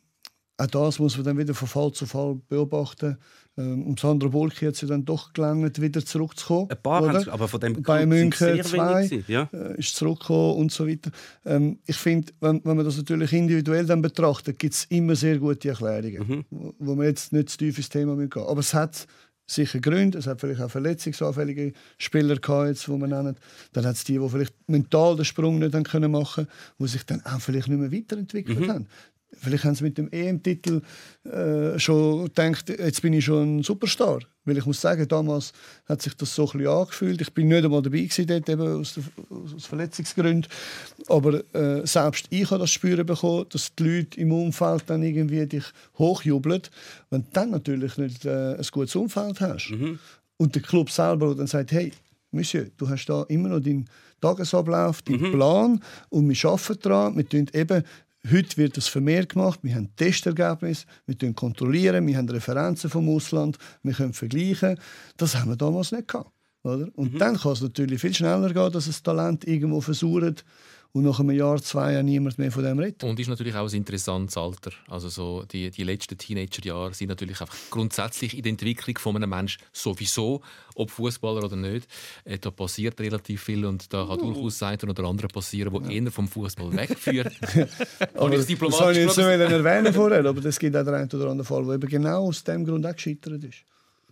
auch 0.60 0.66
das 0.66 0.98
muss 0.98 1.16
man 1.16 1.24
dann 1.24 1.38
wieder 1.38 1.54
von 1.54 1.68
Fall 1.68 1.92
zu 1.92 2.04
Fall 2.04 2.40
beobachten. 2.48 3.16
Ähm, 3.56 3.86
um 3.86 3.96
Sandro 3.96 4.28
Bulki 4.28 4.66
hat 4.66 4.74
sie 4.76 4.86
dann 4.86 5.04
doch 5.04 5.32
gelangt, 5.32 5.80
wieder 5.80 6.04
zurückzukommen. 6.04 6.68
Ein 6.68 6.82
paar 6.82 7.06
haben 7.06 7.16
es, 7.16 7.28
aber 7.28 7.46
von 7.46 7.60
dem 7.60 7.80
bei 7.82 8.04
München 8.06 8.56
sehr 8.56 8.64
zwei 8.64 8.94
wenig 8.94 9.10
gewesen, 9.10 9.24
ja. 9.32 9.48
äh, 9.52 9.78
ist 9.78 9.94
zurückgekommen 9.94 10.56
und 10.56 10.72
so 10.72 10.88
weiter. 10.88 11.12
Ähm, 11.44 11.78
ich 11.86 11.96
finde, 11.96 12.32
wenn, 12.40 12.60
wenn 12.64 12.76
man 12.76 12.84
das 12.84 12.96
natürlich 12.96 13.32
individuell 13.32 13.86
dann 13.86 14.02
betrachtet, 14.02 14.58
gibt 14.58 14.74
es 14.74 14.84
immer 14.86 15.14
sehr 15.14 15.38
gute 15.38 15.68
Erklärungen, 15.68 16.44
wo, 16.50 16.74
wo 16.78 16.94
man 16.96 17.06
jetzt 17.06 17.32
nicht 17.32 17.50
zu 17.50 17.58
tief 17.58 17.78
ins 17.78 17.88
Thema 17.88 18.16
gehen. 18.16 18.42
Aber 18.42 18.60
es 18.60 18.74
hat 18.74 19.06
sicher 19.48 19.80
Gründe, 19.80 20.18
es 20.18 20.26
hat 20.26 20.40
vielleicht 20.40 20.60
auch 20.60 20.70
verletzungsanfällige 20.70 21.72
Spieler 21.96 22.36
gehabt, 22.36 22.68
jetzt, 22.68 22.88
wo 22.88 22.96
man 22.96 23.10
nennen. 23.10 23.36
Dann 23.72 23.86
hat 23.86 23.96
es 23.96 24.04
die, 24.04 24.18
die 24.18 24.28
vielleicht 24.28 24.54
mental 24.68 25.16
den 25.16 25.24
Sprung 25.24 25.58
nicht 25.58 25.74
haben 25.74 25.84
können 25.84 26.12
machen, 26.12 26.46
die 26.78 26.86
sich 26.86 27.04
dann 27.04 27.24
auch 27.24 27.40
vielleicht 27.40 27.68
nicht 27.68 27.80
mehr 27.80 27.92
weiterentwickelt 27.92 28.68
haben. 28.68 28.86
Vielleicht 29.32 29.64
haben 29.64 29.74
sie 29.74 29.84
mit 29.84 29.98
dem 29.98 30.08
EM-Titel 30.10 30.80
äh, 31.24 31.78
schon 31.78 32.24
gedacht, 32.24 32.70
jetzt 32.70 33.02
bin 33.02 33.12
ich 33.12 33.24
schon 33.24 33.58
ein 33.58 33.62
Superstar. 33.62 34.20
Weil 34.44 34.56
ich 34.56 34.64
muss 34.64 34.80
sagen, 34.80 35.06
damals 35.06 35.52
hat 35.86 36.00
sich 36.00 36.14
das 36.14 36.34
so 36.34 36.46
ein 36.46 36.58
bisschen 36.58 36.68
angefühlt. 36.68 37.20
Ich 37.20 37.34
bin 37.34 37.48
nicht 37.48 37.64
einmal 37.64 37.82
dabei 37.82 37.98
gewesen, 37.98 38.26
dort, 38.26 38.48
eben 38.48 38.80
aus, 38.80 38.94
der, 38.94 39.04
aus 39.30 39.66
Verletzungsgründen. 39.66 40.50
Aber 41.08 41.42
äh, 41.54 41.86
selbst 41.86 42.26
ich 42.30 42.50
habe 42.50 42.60
das 42.60 42.70
Spüren 42.70 43.04
bekommen, 43.04 43.44
dass 43.50 43.74
die 43.74 43.82
Leute 43.82 44.18
im 44.18 44.32
Umfeld 44.32 44.84
dann 44.86 45.02
irgendwie 45.02 45.46
dich 45.46 45.64
hochjubeln. 45.98 46.62
Wenn 47.10 47.22
du 47.22 47.28
dann 47.32 47.50
natürlich 47.50 47.98
nicht 47.98 48.24
äh, 48.24 48.54
ein 48.54 48.66
gutes 48.72 48.96
Umfeld 48.96 49.40
hast 49.40 49.72
und 50.38 50.54
der 50.54 50.62
Club 50.62 50.90
selber 50.90 51.34
dann 51.34 51.46
sagt, 51.46 51.72
hey, 51.72 51.92
Monsieur, 52.30 52.66
du 52.76 52.88
hast 52.88 53.06
da 53.06 53.22
immer 53.28 53.48
noch 53.48 53.60
deinen 53.60 53.88
Tagesablauf, 54.20 55.02
deinen 55.02 55.32
Plan 55.32 55.82
und 56.10 56.28
wir 56.28 56.50
arbeiten 56.50 56.80
daran. 56.82 57.16
Wir 57.16 57.28
tun 57.28 57.46
eben 57.52 57.84
Heute 58.30 58.56
wird 58.56 58.76
das 58.76 58.88
vermehrt 58.88 59.30
gemacht. 59.30 59.60
Wir 59.62 59.74
haben 59.74 59.94
Testergebnisse, 59.96 60.86
wir 61.06 61.14
können 61.14 61.34
kontrollieren, 61.34 62.06
wir 62.06 62.16
haben 62.16 62.28
Referenzen 62.28 62.90
vom 62.90 63.08
Ausland, 63.08 63.58
wir 63.82 63.94
können 63.94 64.12
vergleichen. 64.12 64.78
Das 65.16 65.36
haben 65.36 65.50
wir 65.50 65.56
damals 65.56 65.92
nicht 65.92 66.08
gehabt. 66.08 66.30
Oder? 66.62 66.88
Und 66.94 67.18
dann 67.20 67.36
kann 67.36 67.52
es 67.52 67.62
natürlich 67.62 68.00
viel 68.00 68.14
schneller 68.14 68.52
gehen, 68.52 68.72
dass 68.72 68.86
das 68.86 69.02
Talent 69.02 69.46
irgendwo 69.46 69.80
versucht 69.80 70.44
und 70.92 71.04
nach 71.04 71.20
einem 71.20 71.32
Jahr, 71.32 71.60
zwei 71.60 71.92
Jahren 71.92 72.06
niemand 72.06 72.38
mehr 72.38 72.50
von 72.50 72.64
dem 72.64 72.78
redet. 72.78 73.04
Und 73.04 73.20
ist 73.20 73.28
natürlich 73.28 73.54
auch 73.54 73.68
ein 73.68 73.74
interessantes 73.74 74.36
Alter. 74.36 74.70
Also 74.88 75.08
so 75.08 75.44
die, 75.44 75.70
die 75.70 75.84
letzten 75.84 76.16
Teenagerjahre 76.16 76.94
sind 76.94 77.08
natürlich 77.08 77.40
einfach 77.40 77.56
grundsätzlich 77.70 78.36
in 78.36 78.42
der 78.42 78.50
Entwicklung 78.50 78.96
von 78.98 79.16
einem 79.16 79.28
Menschen 79.28 79.60
sowieso, 79.72 80.40
ob 80.74 80.90
Fußballer 80.90 81.44
oder 81.44 81.56
nicht. 81.56 81.86
Äh, 82.24 82.38
da 82.38 82.50
passiert 82.50 82.98
relativ 83.00 83.42
viel 83.42 83.66
und 83.66 83.92
da 83.92 84.06
kann 84.06 84.18
durchaus 84.18 84.62
ein 84.62 84.78
oder 84.80 85.04
andere 85.04 85.28
passieren, 85.28 85.72
wo 85.72 85.80
eher 85.80 86.10
vom 86.10 86.26
Fußball 86.26 86.72
wegführt. 86.72 87.32
Aber 88.14 88.30
ich 88.30 88.36
das 88.38 88.46
diplomatisch 88.46 88.80
habe 88.80 88.92
ich 88.92 88.98
jetzt 88.98 89.16
nicht 89.16 89.28
erwähnen 89.28 89.92
vorher, 89.92 90.24
aber 90.24 90.44
es 90.44 90.58
gibt 90.58 90.76
auch 90.76 90.84
den 90.84 90.94
einen 90.94 91.10
oder 91.10 91.30
anderen 91.30 91.44
Fall, 91.44 91.64
der 91.64 91.74
eben 91.74 91.88
genau 91.88 92.28
aus 92.28 92.42
dem 92.44 92.64
Grund 92.64 92.86
auch 92.86 92.94
gescheitert 92.94 93.44
ist. 93.44 93.64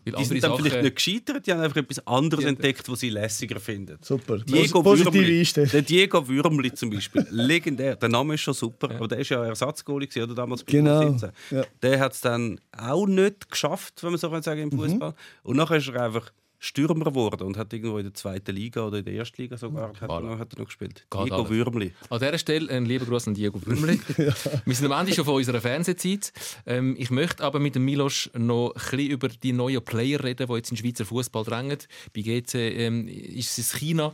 Weil 0.07 0.15
Die 0.15 0.25
sind 0.25 0.43
dann 0.45 0.55
vielleicht 0.57 0.71
Sachen, 0.75 0.85
nicht 0.85 0.95
gescheitert, 0.97 1.47
die 1.47 1.53
haben 1.53 1.61
einfach 1.61 1.77
etwas 1.79 2.07
anderes 2.07 2.45
entdeckt, 2.45 2.89
was 2.89 3.01
sie 3.01 3.11
lässiger 3.11 3.59
finden. 3.59 3.99
Super. 4.01 4.39
Diego 4.39 4.81
Positive 4.83 5.25
Einstellung. 5.41 5.71
der 5.71 5.83
Diego 5.83 6.29
Würmli 6.29 6.73
zum 6.75 6.91
Beispiel, 6.91 7.27
legendär. 7.31 7.97
Der 7.97 8.09
Name 8.09 8.35
ist 8.35 8.43
schon 8.43 8.55
super, 8.55 8.89
aber 8.95 9.09
der 9.09 9.19
ist 9.19 9.31
ja 9.31 9.45
Ersatzgoalie 9.45 10.07
gewesen, 10.07 10.23
oder 10.31 10.35
damals 10.37 10.63
bei 10.63 10.71
Genau, 10.73 11.11
17. 11.11 11.31
ja. 11.51 11.65
Der 11.83 11.99
hat 11.99 12.13
es 12.13 12.21
dann 12.21 12.61
auch 12.71 13.07
nicht 13.07 13.51
geschafft, 13.51 14.03
wenn 14.05 14.11
man 14.11 14.19
so 14.21 14.31
kann 14.31 14.43
sagen 14.43 14.61
im 14.63 14.69
Mhm. 14.69 14.79
Fußball. 14.91 15.15
Und 15.43 15.57
nachher 15.57 15.79
ist 15.79 15.89
er 15.89 16.05
einfach 16.05 16.31
Stürmer 16.59 17.07
geworden 17.07 17.47
und 17.47 17.57
hat 17.57 17.73
irgendwo 17.73 17.99
in 17.99 18.05
der 18.05 18.15
zweiten 18.15 18.55
Liga 18.55 18.87
oder 18.87 18.99
in 18.99 19.05
der 19.05 19.15
ersten 19.15 19.43
Liga 19.43 19.57
sogar 19.57 19.93
hat, 20.01 20.11
er, 20.11 20.21
noch, 20.21 20.39
hat 20.39 20.53
er 20.55 20.59
noch 20.59 20.67
gespielt. 20.67 21.07
Geht 21.11 21.25
Diego 21.25 21.37
alles. 21.37 21.51
Würmli. 21.51 21.93
An 22.09 22.19
dieser 22.19 22.39
Stelle 22.39 22.71
ein 22.71 22.87
lieber 22.87 23.05
Gruß 23.05 23.29
an 23.29 23.35
Diego 23.35 23.61
Würmli. 23.65 24.01
Wir 24.65 24.75
sind 24.75 24.91
am 24.91 24.99
Ende 25.01 25.15
schon 25.15 25.25
von 25.25 25.35
unserer 25.35 25.61
Fernsehzeit. 25.61 26.33
Ähm, 26.67 26.97
ich 26.99 27.11
möchte 27.11 27.45
aber 27.45 27.59
mit 27.59 27.75
dem 27.75 27.85
Milos 27.85 28.31
noch 28.35 28.71
ein 28.71 28.75
bisschen 28.75 29.11
über 29.11 29.29
die 29.29 29.53
neuen 29.53 29.85
Player 29.85 30.23
reden, 30.23 30.47
die 30.47 30.55
jetzt 30.55 30.71
in 30.71 30.77
den 30.77 30.85
Schweizer 30.85 31.05
Fußball 31.05 31.45
drängen. 31.45 31.79
Bei 32.15 32.23
GC 32.23 32.55
ähm, 32.55 33.09
ist 33.09 33.59
es 33.59 33.75
China, 33.75 34.13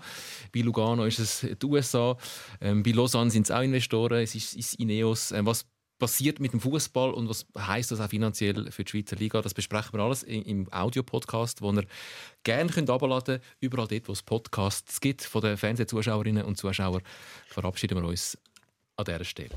bei 0.55 0.61
Lugano 0.61 1.05
ist 1.05 1.19
es 1.19 1.47
die 1.61 1.67
USA, 1.67 2.17
ähm, 2.61 2.83
bei 2.83 2.91
Lausanne 2.91 3.31
sind 3.31 3.45
es 3.45 3.51
auch 3.51 3.63
Investoren, 3.63 4.23
es 4.23 4.35
ist, 4.35 4.55
ist 4.55 4.75
Ineos. 4.75 5.33
Ähm, 5.33 5.47
was 5.47 5.67
passiert 6.03 6.41
mit 6.41 6.53
dem 6.53 6.59
Fußball 6.59 7.13
und 7.13 7.29
was 7.29 7.47
heißt 7.57 7.93
das 7.93 8.01
auch 8.01 8.09
finanziell 8.09 8.73
für 8.73 8.83
die 8.83 8.91
Schweizer 8.91 9.15
Liga? 9.15 9.41
Das 9.41 9.55
besprechen 9.55 9.93
wir 9.93 10.01
alles 10.01 10.25
im 10.25 10.67
Audio-Podcast, 10.73 11.61
den 11.61 11.77
ihr 11.77 11.85
gerne 12.43 12.73
könnt 12.73 12.91
abladen 12.91 13.37
könnt, 13.37 13.43
überall 13.61 13.87
dort, 13.87 14.09
wo 14.09 14.13
es 14.13 14.21
Podcasts 14.21 15.01
gibt. 15.01 15.23
Von 15.23 15.43
den 15.43 15.57
Fernsehzuschauerinnen 15.57 16.45
und 16.45 16.57
Zuschauern 16.57 17.03
verabschieden 17.47 18.03
wir 18.03 18.09
uns 18.09 18.37
an 18.97 19.05
dieser 19.05 19.25
Stelle. 19.25 19.51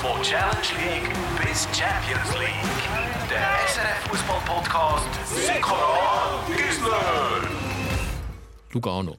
Von 0.00 0.22
Challenge 0.22 0.56
League 0.80 1.46
bis 1.46 1.64
Champions 1.78 2.32
League. 2.38 3.28
Der 3.28 3.68
SRF 3.68 4.08
Fußball 4.08 4.40
Podcast 4.46 5.08
Sikora 5.26 6.42
Gisler. 6.56 7.50
Lugano. 8.72 9.18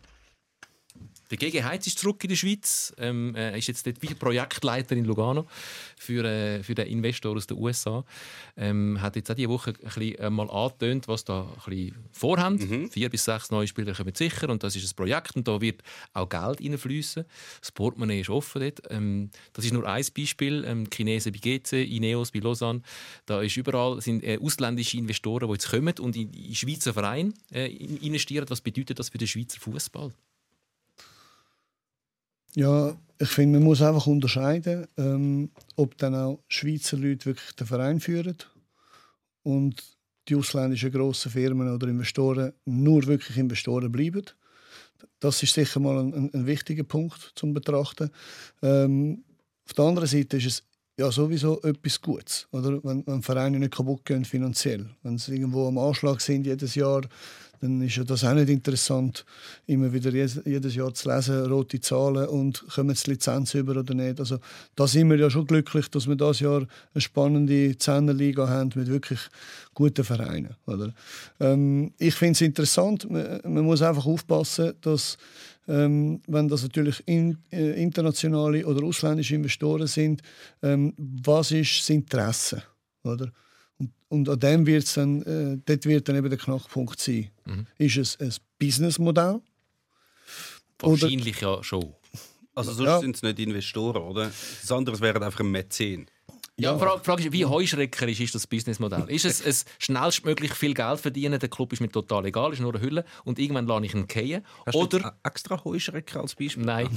Der 1.33 1.49
GG 1.49 1.63
Heiz 1.63 1.87
ist 1.87 1.97
zurück 1.97 2.23
in 2.23 2.29
der 2.29 2.35
Schweiz. 2.35 2.93
Ähm, 2.99 3.33
er 3.33 3.57
ist 3.57 3.65
jetzt 3.67 3.87
dort 3.87 3.99
wie 4.03 4.13
Projektleiter 4.13 4.95
in 4.95 5.03
Lugano 5.03 5.47
für, 5.97 6.23
äh, 6.23 6.61
für 6.61 6.75
den 6.75 6.85
Investor 6.85 7.35
aus 7.35 7.47
den 7.47 7.57
USA. 7.57 8.05
Ähm, 8.55 9.01
hat 9.01 9.15
jetzt 9.15 9.31
auch 9.31 9.35
diese 9.35 9.49
Woche 9.49 9.71
ein 9.71 9.77
bisschen, 9.83 10.15
äh, 10.19 10.29
mal 10.29 10.47
angetönt, 10.51 11.07
was 11.07 11.25
da 11.25 11.41
ein 11.41 11.55
bisschen 11.71 11.95
vorhaben. 12.11 12.57
Mhm. 12.57 12.91
Vier 12.91 13.09
bis 13.09 13.25
sechs 13.25 13.49
neue 13.49 13.65
Spieler 13.65 13.93
kommen 13.95 14.13
sicher 14.13 14.47
und 14.47 14.61
das 14.61 14.75
ist 14.75 14.87
ein 14.91 14.95
Projekt 14.95 15.35
und 15.35 15.47
da 15.47 15.59
wird 15.59 15.81
auch 16.13 16.29
Geld 16.29 16.61
reinfließen. 16.61 17.25
Das 17.61 17.71
Portemonnaie 17.71 18.21
ist 18.21 18.29
offen 18.29 18.61
dort. 18.61 18.83
Ähm, 18.91 19.31
das 19.53 19.65
ist 19.65 19.73
nur 19.73 19.87
ein 19.87 20.05
Beispiel. 20.15 20.63
Ähm, 20.67 20.87
Chinesen 20.93 21.31
bei 21.31 21.39
GC, 21.39 21.73
Ineos 21.83 22.29
bei 22.29 22.41
Lausanne. 22.41 22.83
Da 23.25 23.41
ist 23.41 23.57
überall 23.57 23.99
sind 24.01 24.23
äh, 24.23 24.37
ausländische 24.39 24.97
Investoren, 24.97 25.47
die 25.47 25.53
jetzt 25.53 25.71
kommen 25.71 25.95
und 25.99 26.15
in, 26.15 26.31
in 26.31 26.53
Schweizer 26.53 26.93
Vereine 26.93 27.33
äh, 27.51 27.71
in- 27.73 27.97
investieren. 27.97 28.45
Was 28.49 28.61
bedeutet 28.61 28.99
das 28.99 29.09
für 29.09 29.17
den 29.17 29.27
Schweizer 29.27 29.59
Fußball? 29.59 30.11
Ja, 32.55 32.95
ich 33.19 33.29
finde, 33.29 33.59
man 33.59 33.65
muss 33.65 33.81
einfach 33.81 34.05
unterscheiden, 34.05 34.87
ähm, 34.97 35.49
ob 35.75 35.97
dann 35.97 36.13
auch 36.13 36.39
Schweizer 36.47 36.97
Leute 36.97 37.27
wirklich 37.27 37.55
den 37.55 37.67
Verein 37.67 37.99
führen 37.99 38.37
und 39.43 39.81
die 40.27 40.35
ausländischen 40.35 40.91
grossen 40.91 41.31
Firmen 41.31 41.73
oder 41.73 41.87
Investoren 41.87 42.53
nur 42.65 43.05
wirklich 43.07 43.37
Investoren 43.37 43.91
bleiben. 43.91 44.25
Das 45.19 45.41
ist 45.41 45.53
sicher 45.53 45.79
mal 45.79 45.99
ein, 45.99 46.33
ein, 46.33 46.45
wichtiger 46.45 46.83
Punkt 46.83 47.31
zum 47.35 47.53
Betrachten. 47.53 48.09
Ähm, 48.61 49.23
auf 49.65 49.73
der 49.73 49.85
anderen 49.85 50.07
Seite 50.07 50.37
ist 50.37 50.45
es 50.45 50.63
ja 50.97 51.11
sowieso 51.11 51.61
etwas 51.61 52.01
Gutes, 52.01 52.47
oder? 52.51 52.83
Wenn, 52.83 53.05
wenn 53.07 53.21
Vereine 53.21 53.59
nicht 53.59 53.73
kaputt 53.73 54.05
gehen 54.05 54.25
finanziell, 54.25 54.89
wenn 55.01 55.17
sie 55.17 55.35
irgendwo 55.35 55.67
am 55.67 55.77
Anschlag 55.77 56.21
sind 56.21 56.45
jedes 56.45 56.75
Jahr, 56.75 57.01
dann 57.63 57.81
ist 57.81 57.95
ja 57.95 58.03
das 58.03 58.25
auch 58.25 58.33
nicht 58.33 58.49
interessant, 58.49 59.25
immer 59.67 59.93
wieder 59.93 60.11
jedes, 60.11 60.75
Jahr 60.75 60.93
zu 60.93 61.09
lesen, 61.09 61.45
rote 61.45 61.79
Zahlen 61.79 62.27
und 62.27 62.67
kommen 62.67 62.93
die 62.93 63.09
Lizenz 63.11 63.53
über 63.53 63.77
oder 63.77 63.93
nicht. 63.93 64.19
Also 64.19 64.39
da 64.75 64.85
sind 64.85 65.09
wir 65.09 65.17
ja 65.17 65.29
schon 65.29 65.47
glücklich, 65.47 65.89
dass 65.89 66.07
wir 66.07 66.17
das 66.17 66.41
Jahr 66.41 66.67
eine 66.93 67.01
spannende 67.01 67.77
Zehnerliga 67.77 68.49
haben 68.49 68.71
mit 68.75 68.87
wirklich 68.87 69.19
guten 69.73 70.03
Vereinen. 70.03 70.55
Oder? 70.67 70.93
Ähm, 71.39 71.93
ich 71.99 72.15
finde 72.15 72.33
es 72.33 72.41
interessant, 72.41 73.09
man, 73.09 73.39
man 73.45 73.63
muss 73.63 73.81
einfach 73.81 74.05
aufpassen, 74.05 74.73
dass 74.81 75.17
ähm, 75.65 76.21
wenn 76.27 76.49
das 76.49 76.63
natürlich 76.63 77.01
in, 77.05 77.37
äh, 77.49 77.81
internationale 77.81 78.65
oder 78.65 78.85
ausländische 78.85 79.35
Investoren 79.35 79.87
sind, 79.87 80.21
ähm, 80.61 80.93
was 80.97 81.51
ist 81.51 81.79
das 81.79 81.89
Interesse? 81.91 82.61
Oder? 83.05 83.31
Und, 83.79 83.91
und 84.09 84.29
an 84.29 84.39
dem 84.39 84.65
wird's 84.65 84.93
dann, 84.93 85.21
äh, 85.23 85.59
dort 85.65 85.85
wird 85.85 86.07
dann 86.07 86.15
eben 86.15 86.29
der 86.29 86.37
Knackpunkt 86.39 86.99
sein. 86.99 87.29
Ist 87.77 87.97
es 87.97 88.19
ein 88.19 88.33
Businessmodell? 88.59 89.41
Oder- 90.81 90.91
Wahrscheinlich 91.01 91.39
ja 91.41 91.63
schon. 91.63 91.93
Also 92.55 92.71
sonst 92.73 92.87
Ja. 92.87 92.99
sind 92.99 93.15
es 93.15 93.21
nicht 93.23 93.39
Investoren, 93.39 94.03
oder? 94.03 94.31
Das 94.61 94.71
andere 94.71 94.99
wäre 94.99 95.23
einfach 95.25 95.39
ein 95.39 95.49
Mäzen. 95.51 96.05
Ja, 96.55 96.73
die 96.73 96.79
Frage, 96.79 97.03
Frage 97.03 97.23
ist, 97.23 97.31
wie 97.31 97.45
heuschreckerisch 97.45 98.19
ist 98.19 98.35
das 98.35 98.45
Businessmodell? 98.45 99.05
Ist 99.07 99.25
es 99.25 99.43
ein 99.43 99.55
schnellstmöglich 99.79 100.53
viel 100.53 100.75
Geld 100.75 100.99
verdienen, 100.99 101.39
der 101.39 101.49
Club 101.49 101.73
ist 101.73 101.79
mir 101.81 101.89
total 101.89 102.27
egal, 102.27 102.53
ist 102.53 102.59
nur 102.59 102.71
eine 102.75 102.83
Hülle 102.83 103.05
und 103.23 103.39
irgendwann 103.39 103.65
lasse 103.65 103.85
ich 103.87 103.95
ihn 103.95 104.07
fallen? 104.07 104.45
Hast 104.67 104.75
du 104.75 104.79
Oder... 104.81 104.97
jetzt 104.99 105.13
extra 105.23 105.63
Heuschrecken 105.63 106.21
als 106.21 106.35
Beispiel? 106.35 106.63
Nein. 106.63 106.89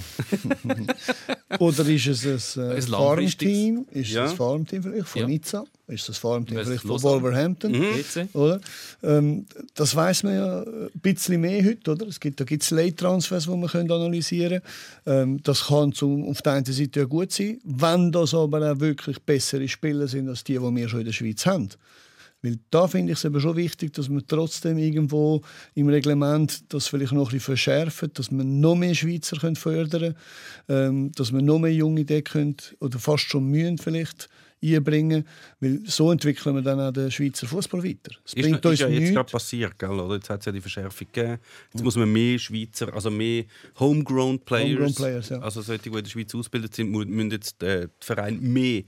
Oder 1.59 1.87
ist 1.89 2.07
es 2.07 2.57
ein, 2.59 2.70
äh, 2.70 2.74
Ein 2.77 2.83
Farmteam? 2.83 3.87
Ist 3.93 4.11
Ja. 4.11 4.24
es 4.27 4.33
ein 4.33 4.37
Farmteam 4.37 4.83
vielleicht 4.83 5.09
von 5.09 5.20
Ja. 5.22 5.27
Nizza? 5.27 5.64
Ist 5.89 6.09
ein 6.09 6.14
Farmteam 6.14 6.57
Das 6.57 6.66
vielleicht 6.66 6.82
von. 6.82 7.01
Wolverhampton? 7.01 7.72
GC? 7.72 8.28
Oder? 8.34 8.61
Ähm, 9.05 9.47
das 9.74 9.95
weiß 9.95 10.24
man 10.24 10.34
ja 10.34 10.62
ein 10.62 10.91
bisschen 11.01 11.41
mehr 11.41 11.64
heute. 11.64 11.93
Oder? 11.93 12.09
Es 12.09 12.18
gibt, 12.18 12.41
da 12.41 12.45
gibt 12.45 12.64
es 12.64 12.70
Late-Transfers, 12.70 13.45
die 13.45 13.51
man 13.51 13.68
können 13.68 13.91
analysieren 13.91 14.62
können. 15.05 15.34
Ähm, 15.34 15.43
das 15.45 15.66
kann 15.66 15.93
zum, 15.93 16.28
auf 16.28 16.43
der 16.43 16.55
einen 16.55 16.64
Seite 16.64 17.01
ja 17.01 17.07
gut 17.07 17.30
sein, 17.30 17.61
wenn 17.62 18.11
das 18.11 18.34
aber 18.34 18.72
auch 18.72 18.80
wirklich 18.80 19.20
bessere 19.20 19.68
Spieler 19.68 20.09
sind 20.09 20.28
als 20.28 20.43
die, 20.43 20.55
die 20.55 20.61
wir 20.61 20.89
schon 20.89 21.01
in 21.01 21.07
der 21.07 21.12
Schweiz 21.12 21.47
haben. 21.47 21.68
Weil 22.43 22.59
da 22.70 22.87
finde 22.87 23.12
ich 23.12 23.18
es 23.18 23.24
eben 23.24 23.41
schon 23.41 23.57
wichtig, 23.57 23.93
dass 23.95 24.09
man 24.09 24.26
trotzdem 24.26 24.78
irgendwo 24.78 25.41
im 25.74 25.89
Reglement 25.89 26.64
das 26.72 26.89
vielleicht 26.89 27.12
noch 27.12 27.28
ein 27.28 27.39
bisschen 27.39 27.57
verschärft, 27.57 28.18
dass 28.18 28.30
man 28.30 28.61
noch 28.61 28.74
mehr 28.74 28.95
Schweizer 28.95 29.37
können 29.37 29.57
fördern 29.57 30.14
ähm, 30.68 31.12
dass 31.12 31.32
man 31.32 31.45
noch 31.45 31.59
mehr 31.59 31.72
junge 31.72 32.03
Ideen 32.03 32.24
können, 32.24 32.57
oder 32.80 32.99
fast 32.99 33.24
schon 33.24 33.47
mühen 33.47 33.78
vielleicht 33.78 34.28
einbringen, 34.75 35.25
weil 35.61 35.81
so 35.85 36.11
entwickeln 36.11 36.57
wir 36.57 36.62
dann 36.62 36.81
auch 36.81 36.91
den 36.93 37.11
Schweizer 37.11 37.47
Fußball 37.47 37.85
weiter. 37.85 38.12
Es 38.25 38.33
Ist, 38.35 38.43
bringt 38.43 38.59
ist 38.59 38.64
uns 38.67 38.79
ja 38.81 38.89
jetzt 38.89 39.12
gerade 39.14 39.31
passiert, 39.31 39.79
gell? 39.79 39.91
Oder? 39.91 40.14
Jetzt 40.17 40.31
hat 40.31 40.41
es 40.41 40.47
ja 40.47 40.53
die 40.53 40.61
Verschärfung 40.61 41.07
gegeben. 41.12 41.39
Jetzt 41.73 41.85
muss 41.85 41.97
man 41.97 42.11
mehr 42.12 42.39
Schweizer, 42.39 42.93
also 42.93 43.11
mehr 43.11 43.45
Homegrown 43.79 44.41
Players, 44.41 44.71
Homegrown 44.79 44.95
Players, 44.95 45.29
ja. 45.29 45.39
also 45.39 45.62
solche, 45.62 45.83
die 45.85 45.89
in 45.91 46.03
der 46.05 46.11
Schweiz 46.11 46.35
ausgebildet 46.35 46.75
sind, 46.75 46.91
müssen 46.91 47.31
jetzt 47.31 47.62
äh, 47.62 47.87
die 47.87 48.05
Verein 48.05 48.41
mehr 48.41 48.83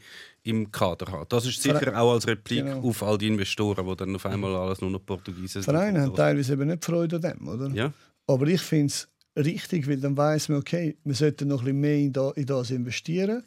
im 0.45 0.71
Kader 0.73 1.13
haben. 1.13 1.27
Das 1.29 1.45
ist 1.45 1.63
sicher 1.63 1.79
Verein- 1.79 1.95
auch 1.95 2.13
als 2.15 2.27
Replik 2.27 2.65
Genau. 2.65 2.81
auf 2.89 3.03
all 3.03 3.19
die 3.19 3.27
Investoren, 3.29 3.87
die 3.87 3.97
dann 3.97 4.15
auf 4.17 4.25
einmal 4.25 4.55
alles 4.57 4.81
nur 4.81 4.91
noch 4.91 5.05
Portugiesen 5.05 5.63
sind. 5.63 5.65
Vereine 5.65 6.01
haben 6.01 6.15
teilweise 6.15 6.55
eben 6.55 6.69
nicht 6.69 6.85
Freude 6.85 7.17
an 7.17 7.23
dem, 7.23 7.49
oder? 7.49 7.69
Ja. 7.75 7.93
Aber 8.27 8.47
ich 8.47 8.61
finde 8.63 8.87
es 8.87 9.09
richtig, 9.37 9.87
weil 9.89 9.99
dann 10.01 10.17
weiß 10.17 10.49
man, 10.49 10.59
okay, 10.59 10.97
wir 11.05 11.15
sollten 11.15 11.49
noch 11.49 11.61
ein 11.61 11.77
bisschen 11.77 12.13
mehr 12.13 12.33
in 12.37 12.47
das 12.47 12.71
investieren. 12.71 13.43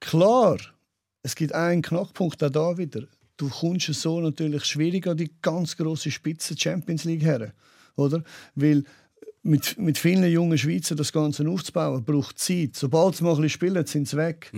Klar, 0.00 0.56
es 1.28 1.34
gibt 1.34 1.52
einen 1.52 1.82
Knackpunkt 1.82 2.42
auch 2.42 2.48
da 2.48 2.78
wieder. 2.78 3.02
Du 3.36 3.50
kommst 3.50 3.92
so 3.92 4.18
natürlich 4.18 4.64
schwierig 4.64 5.06
an 5.06 5.18
die 5.18 5.30
ganz 5.42 5.76
große 5.76 6.10
Spitze 6.10 6.56
Champions 6.56 7.04
League 7.04 7.22
her, 7.22 7.52
oder? 7.96 8.24
Weil 8.54 8.84
mit, 9.42 9.78
mit 9.78 9.98
vielen 9.98 10.24
jungen 10.32 10.56
Schweizern 10.56 10.96
das 10.96 11.12
Ganze 11.12 11.46
aufzubauen, 11.46 12.02
braucht 12.02 12.38
Zeit. 12.38 12.76
Sobald 12.76 13.16
sie 13.16 13.24
mal 13.24 13.30
ein 13.32 13.36
bisschen 13.36 13.50
spielen, 13.50 13.86
sind 13.86 14.08
sie 14.08 14.16
weg. 14.16 14.50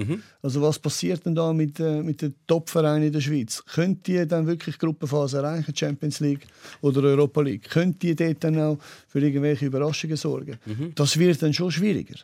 Also 0.43 0.63
was 0.63 0.79
passiert 0.79 1.27
denn 1.27 1.35
da 1.35 1.53
mit, 1.53 1.81
äh, 1.81 2.05
mit 2.05 2.23
den 2.23 2.37
Top-Vereinen 2.47 3.09
in 3.09 3.13
der 3.13 3.21
Schweiz? 3.21 3.65
Können 3.67 4.01
die 4.05 4.25
dann 4.29 4.47
wirklich 4.47 4.79
Gruppenphase 4.79 5.39
erreichen, 5.39 5.75
Champions 5.75 6.21
League 6.21 6.47
oder 6.83 7.03
Europa 7.03 7.41
League? 7.41 7.69
Können 7.69 7.99
die 7.99 8.15
dort 8.15 8.45
dann 8.45 8.59
auch 8.61 8.79
für 9.09 9.19
irgendwelche 9.19 9.67
Überraschungen 9.67 10.17
sorgen? 10.17 10.57
Das 10.95 11.19
wird 11.19 11.43
dann 11.43 11.53
schon 11.53 11.73
schwieriger. 11.73 12.15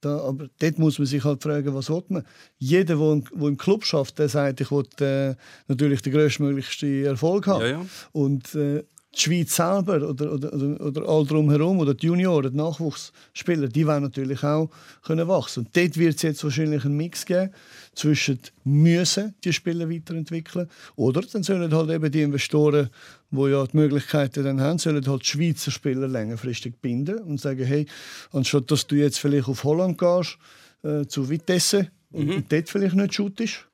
Da, 0.00 0.18
aber 0.20 0.48
dort 0.58 0.78
muss 0.78 0.98
man 0.98 1.06
sich 1.06 1.22
halt 1.24 1.42
fragen, 1.42 1.74
was 1.74 1.90
will 1.90 2.10
man. 2.10 2.24
Jeder, 2.58 2.98
der 2.98 3.12
im, 3.12 3.24
wo 3.34 3.48
im 3.48 3.58
Club 3.58 3.84
schafft, 3.84 4.18
der 4.18 4.28
sagt, 4.28 4.60
ich 4.60 4.70
will 4.70 4.86
äh, 5.00 5.34
natürlich 5.68 6.00
den 6.00 6.14
größtmöglichsten 6.14 7.04
Erfolg 7.04 7.46
haben. 7.46 7.62
Ja, 7.62 7.70
ja. 7.70 7.86
Und 8.12 8.54
äh, 8.54 8.84
die 9.14 9.20
Schweiz 9.20 9.56
selber 9.56 10.08
oder, 10.08 10.32
oder, 10.32 10.52
oder, 10.52 10.80
oder 10.80 11.08
all 11.08 11.26
drumherum 11.26 11.80
oder 11.80 11.94
die 11.94 12.06
Junioren, 12.06 12.52
die 12.52 12.56
Nachwuchsspieler, 12.56 13.68
die 13.68 13.86
wollen 13.86 14.04
natürlich 14.04 14.42
auch 14.44 14.70
können 15.02 15.26
wachsen. 15.26 15.64
Und 15.64 15.76
dort 15.76 15.96
wird 15.96 16.16
es 16.16 16.22
jetzt 16.22 16.44
wahrscheinlich 16.44 16.84
einen 16.84 16.96
Mix 16.96 17.26
geben 17.26 17.50
zwischen 17.94 18.38
müssen 18.62 19.34
die 19.42 19.52
Spieler 19.52 19.90
weiterentwickeln 19.90 20.68
oder 20.94 21.22
dann 21.22 21.42
sollen 21.42 21.74
halt 21.74 21.90
eben 21.90 22.10
die 22.10 22.22
Investoren, 22.22 22.88
die 23.30 23.50
ja 23.50 23.66
die 23.66 23.76
Möglichkeiten 23.76 24.44
dann 24.44 24.60
haben, 24.60 24.78
sollen 24.78 25.06
halt 25.06 25.22
die 25.22 25.26
Schweizer 25.26 25.70
Spieler 25.70 26.08
längerfristig 26.08 26.80
binden 26.80 27.18
und 27.18 27.40
sagen, 27.40 27.64
hey, 27.64 27.86
anstatt 28.32 28.70
dass 28.70 28.86
du 28.86 28.96
jetzt 28.96 29.18
vielleicht 29.18 29.48
auf 29.48 29.64
Holland 29.64 29.98
gehst, 29.98 30.38
äh, 30.82 31.06
zu 31.06 31.28
Vitesse 31.28 31.90
und, 32.10 32.30
und 32.30 32.52
dort 32.52 32.68
vielleicht 32.68 32.94
nicht 32.94 33.14
shootest, 33.14 33.66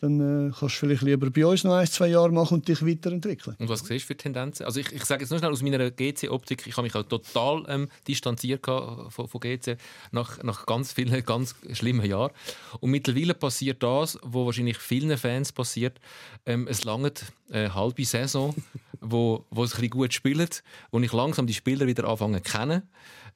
dann 0.00 0.48
äh, 0.48 0.52
kannst 0.58 0.76
du 0.76 0.80
vielleicht 0.80 1.02
lieber 1.02 1.30
bei 1.30 1.46
uns 1.46 1.64
noch 1.64 1.74
ein, 1.74 1.86
zwei 1.86 2.08
Jahre 2.08 2.30
machen 2.30 2.54
und 2.54 2.68
dich 2.68 2.84
weiterentwickeln. 2.84 3.56
Und 3.58 3.68
was 3.68 3.80
siehst 3.80 4.04
du 4.04 4.08
für 4.08 4.16
Tendenzen? 4.16 4.66
Also 4.66 4.80
ich, 4.80 4.92
ich 4.92 5.04
sage 5.04 5.22
jetzt 5.22 5.30
nur 5.30 5.38
schnell 5.38 5.52
aus 5.52 5.62
meiner 5.62 5.90
GC-Optik, 5.90 6.66
ich 6.66 6.76
habe 6.76 6.82
mich 6.84 6.94
auch 6.94 7.02
total 7.02 7.64
ähm, 7.68 7.88
distanziert 8.06 8.64
von, 8.66 9.10
von 9.10 9.40
GC 9.40 9.78
nach, 10.12 10.42
nach 10.42 10.66
ganz 10.66 10.92
vielen, 10.92 11.24
ganz 11.26 11.54
schlimmen 11.72 12.04
Jahren. 12.04 12.32
Und 12.80 12.90
mittlerweile 12.90 13.34
passiert 13.34 13.82
das, 13.82 14.18
was 14.22 14.46
wahrscheinlich 14.46 14.76
vielen 14.76 15.16
Fans 15.16 15.52
passiert. 15.52 15.98
Ähm, 16.44 16.66
es 16.68 16.84
langt 16.84 17.32
eine 17.50 17.74
halbe 17.74 18.04
Saison, 18.04 18.54
wo, 19.10 19.46
wo 19.50 19.64
es 19.64 19.72
ein 19.72 19.76
bisschen 19.76 19.90
gut 19.90 20.14
spielt, 20.14 20.62
wo 20.90 21.00
ich 21.00 21.12
langsam 21.12 21.46
die 21.46 21.54
Spieler 21.54 21.86
wieder 21.86 22.04
anfange 22.08 22.42
zu 22.42 22.52
kennen. 22.52 22.82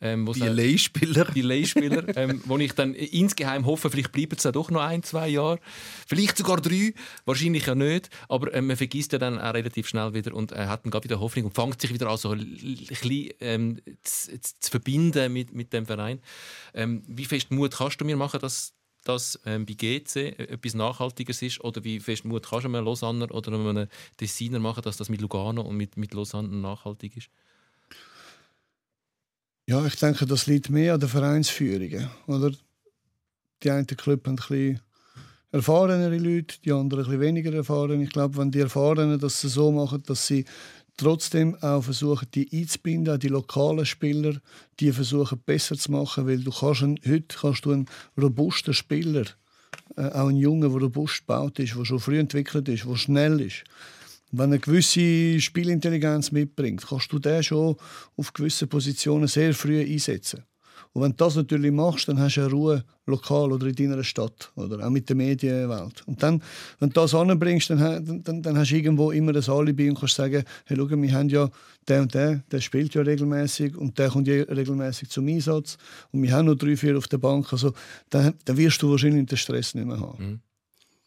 Ähm, 0.02 0.30
Die 0.32 0.40
Leihspieler. 0.40 1.26
die 1.26 1.42
Leihspieler, 1.42 2.04
ähm, 2.16 2.40
wo 2.46 2.56
ich 2.56 2.72
dann 2.72 2.94
insgeheim 2.94 3.66
hoffe, 3.66 3.90
vielleicht 3.90 4.12
bleiben 4.12 4.34
es 4.34 4.44
ja 4.44 4.52
doch 4.52 4.70
noch 4.70 4.80
ein, 4.80 5.02
zwei 5.02 5.28
Jahre, 5.28 5.58
vielleicht 6.06 6.38
sogar 6.38 6.58
drei, 6.58 6.94
wahrscheinlich 7.26 7.66
ja 7.66 7.74
nicht, 7.74 8.08
aber 8.26 8.54
ähm, 8.54 8.68
man 8.68 8.78
vergisst 8.78 9.12
ja 9.12 9.18
dann 9.18 9.38
auch 9.38 9.52
relativ 9.52 9.88
schnell 9.88 10.14
wieder 10.14 10.32
und 10.32 10.52
äh, 10.52 10.66
hat 10.66 10.86
dann 10.86 10.90
gerade 10.90 11.04
wieder 11.04 11.20
Hoffnung 11.20 11.46
und 11.46 11.54
fängt 11.54 11.82
sich 11.82 11.92
wieder 11.92 12.08
an, 12.08 12.16
so 12.16 12.30
ein 12.30 12.86
bisschen 12.88 13.28
ähm, 13.40 13.80
zu, 14.02 14.40
zu, 14.40 14.54
zu 14.58 14.70
verbinden 14.70 15.34
mit, 15.34 15.52
mit 15.52 15.72
dem 15.74 15.84
Verein. 15.84 16.20
Ähm, 16.72 17.02
wie 17.06 17.26
fest 17.26 17.50
Mut 17.50 17.76
kannst 17.76 18.00
du 18.00 18.06
mir 18.06 18.16
machen, 18.16 18.40
dass 18.40 18.72
das 19.04 19.40
ähm, 19.46 19.66
bei 19.66 19.74
GC 19.74 20.38
etwas 20.38 20.74
Nachhaltiges 20.74 21.42
ist 21.42 21.60
oder 21.62 21.82
wie 21.84 22.00
fest 22.00 22.24
Mut 22.24 22.48
kannst 22.48 22.64
du 22.64 22.68
einem 22.68 22.84
Lausanner 22.84 23.32
oder 23.34 23.52
einem 23.52 23.88
Designer 24.20 24.58
machen, 24.58 24.82
dass 24.82 24.96
das 24.96 25.08
mit 25.08 25.20
Lugano 25.20 25.62
und 25.62 25.76
mit, 25.76 25.96
mit 25.96 26.12
Lausanne 26.12 26.48
nachhaltig 26.48 27.16
ist? 27.16 27.30
Ja, 29.66 29.86
ich 29.86 29.96
denke, 29.96 30.26
das 30.26 30.46
liegt 30.46 30.68
mehr 30.68 30.94
an 30.94 31.00
der 31.00 31.08
Vereinsführung. 31.08 32.08
Oder? 32.26 32.52
Die 33.62 33.70
einen 33.70 33.86
Club 33.86 34.26
haben 34.26 34.32
ein 34.32 34.36
bisschen 34.36 34.80
erfahrenere 35.52 36.16
Leute, 36.16 36.56
die 36.64 36.72
anderen 36.72 37.04
ein 37.04 37.10
bisschen 37.10 37.20
weniger 37.20 37.52
erfahren. 37.52 38.00
Ich 38.00 38.10
glaube, 38.10 38.36
wenn 38.36 38.50
die 38.50 38.60
Erfahrenen 38.60 39.18
das 39.18 39.40
so 39.40 39.72
machen, 39.72 40.02
dass 40.06 40.26
sie 40.26 40.44
trotzdem 41.00 41.56
auch 41.62 41.82
versuchen, 41.82 42.28
die 42.34 42.48
einzubinden, 42.52 43.18
die 43.18 43.28
lokalen 43.28 43.86
Spieler, 43.86 44.40
die 44.78 44.92
versuchen 44.92 45.40
besser 45.44 45.76
zu 45.76 45.92
machen, 45.92 46.26
weil 46.26 46.42
du 46.42 46.50
kannst 46.50 46.82
einen, 46.82 46.98
heute 47.06 47.36
kannst 47.36 47.64
du 47.64 47.72
einen 47.72 47.86
robusten 48.20 48.74
Spieler, 48.74 49.24
äh, 49.96 50.02
auch 50.02 50.28
einen 50.28 50.36
Jungen, 50.36 50.70
der 50.70 50.70
robust 50.70 51.20
gebaut 51.20 51.58
ist, 51.58 51.74
der 51.76 51.84
schon 51.84 52.00
früh 52.00 52.18
entwickelt 52.18 52.68
ist, 52.68 52.84
der 52.84 52.96
schnell 52.96 53.40
ist, 53.40 53.64
wenn 54.32 54.44
eine 54.44 54.58
gewisse 54.58 55.40
Spielintelligenz 55.40 56.30
mitbringt, 56.30 56.86
kannst 56.86 57.12
du 57.12 57.18
den 57.18 57.42
schon 57.42 57.76
auf 58.16 58.32
gewissen 58.32 58.68
Positionen 58.68 59.26
sehr 59.26 59.54
früh 59.54 59.80
einsetzen. 59.80 60.44
Und 60.92 61.02
wenn 61.02 61.12
du 61.12 61.16
das 61.18 61.36
natürlich 61.36 61.70
machst, 61.70 62.08
dann 62.08 62.18
hast 62.18 62.36
du 62.36 62.40
eine 62.40 62.50
Ruhe 62.50 62.84
lokal 63.06 63.52
oder 63.52 63.66
in 63.66 63.74
deiner 63.74 64.02
Stadt 64.02 64.50
oder 64.56 64.84
auch 64.84 64.90
mit 64.90 65.08
der 65.08 65.14
Medienwelt. 65.14 66.02
Und 66.06 66.22
dann, 66.22 66.42
wenn 66.80 66.88
du 66.88 66.94
das 66.94 67.14
anbringst, 67.14 67.70
dann, 67.70 68.22
dann, 68.24 68.42
dann 68.42 68.58
hast 68.58 68.70
du 68.70 68.76
irgendwo 68.76 69.12
immer 69.12 69.32
das 69.32 69.48
Alibi 69.48 69.88
und 69.88 69.98
kannst 69.98 70.16
sagen, 70.16 70.42
hey, 70.66 70.76
schau, 70.76 70.90
wir 70.90 71.12
haben 71.12 71.28
ja 71.28 71.48
den 71.88 72.02
und 72.02 72.14
den, 72.14 72.42
der 72.50 72.60
spielt 72.60 72.94
ja 72.94 73.02
regelmäßig 73.02 73.76
und 73.76 73.98
der 73.98 74.08
kommt 74.08 74.26
ja 74.26 74.42
regelmäßig 74.42 75.10
zum 75.10 75.28
Einsatz 75.28 75.78
und 76.10 76.22
wir 76.22 76.32
haben 76.32 76.46
noch 76.46 76.56
drei, 76.56 76.76
vier 76.76 76.98
auf 76.98 77.06
der 77.06 77.18
Bank. 77.18 77.52
Also 77.52 77.72
dann, 78.08 78.34
dann 78.44 78.56
wirst 78.56 78.82
du 78.82 78.90
wahrscheinlich 78.90 79.26
den 79.26 79.38
Stress 79.38 79.74
nicht 79.74 79.86
mehr 79.86 80.00
haben. 80.00 80.24
Mhm. 80.24 80.40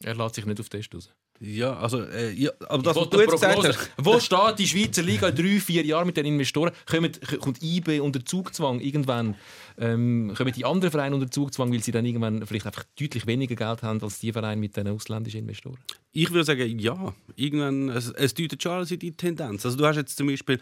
Er 0.03 0.15
lässt 0.15 0.35
sich 0.35 0.45
nicht 0.45 0.59
auf 0.59 0.69
Test 0.69 0.93
raus. 0.95 1.09
Ja, 1.39 1.75
also, 1.75 2.01
äh, 2.03 2.31
ja, 2.31 2.51
aber 2.69 2.83
das, 2.83 2.95
was 2.95 3.09
du 3.09 3.19
jetzt 3.19 3.31
gesagt 3.31 3.63
hast, 3.67 3.91
Wo 3.97 4.19
steht 4.19 4.59
die 4.59 4.67
Schweizer 4.67 5.01
Liga 5.01 5.27
in 5.27 5.35
drei, 5.35 5.59
vier 5.59 5.85
Jahren 5.85 6.05
mit 6.05 6.15
den 6.15 6.25
Investoren? 6.25 6.71
Kommt, 6.85 7.19
kommt 7.39 7.61
IB 7.61 7.99
unter 7.99 8.23
Zugzwang 8.23 8.79
irgendwann? 8.79 9.35
Ähm, 9.77 10.33
kommen 10.37 10.53
die 10.53 10.63
anderen 10.63 10.91
Vereine 10.91 11.15
unter 11.15 11.29
Zugzwang, 11.29 11.73
weil 11.73 11.81
sie 11.81 11.91
dann 11.91 12.05
irgendwann 12.05 12.45
vielleicht 12.45 12.67
einfach 12.67 12.85
deutlich 12.97 13.25
weniger 13.27 13.55
Geld 13.55 13.81
haben 13.81 14.01
als 14.01 14.19
die 14.19 14.31
Vereine 14.31 14.61
mit 14.61 14.77
den 14.77 14.87
ausländischen 14.87 15.41
Investoren? 15.41 15.77
ich 16.13 16.31
würde 16.31 16.45
sagen, 16.45 16.79
ja. 16.79 17.13
Irgendwann, 17.35 17.89
es, 17.89 18.11
es 18.11 18.33
deutet 18.33 18.61
schon 18.61 18.73
alles 18.73 18.91
in 18.91 18.99
die 18.99 19.11
Tendenz. 19.11 19.65
Also 19.65 19.77
du 19.77 19.85
hast 19.85 19.95
jetzt 19.95 20.15
zum 20.15 20.27
Beispiel, 20.27 20.59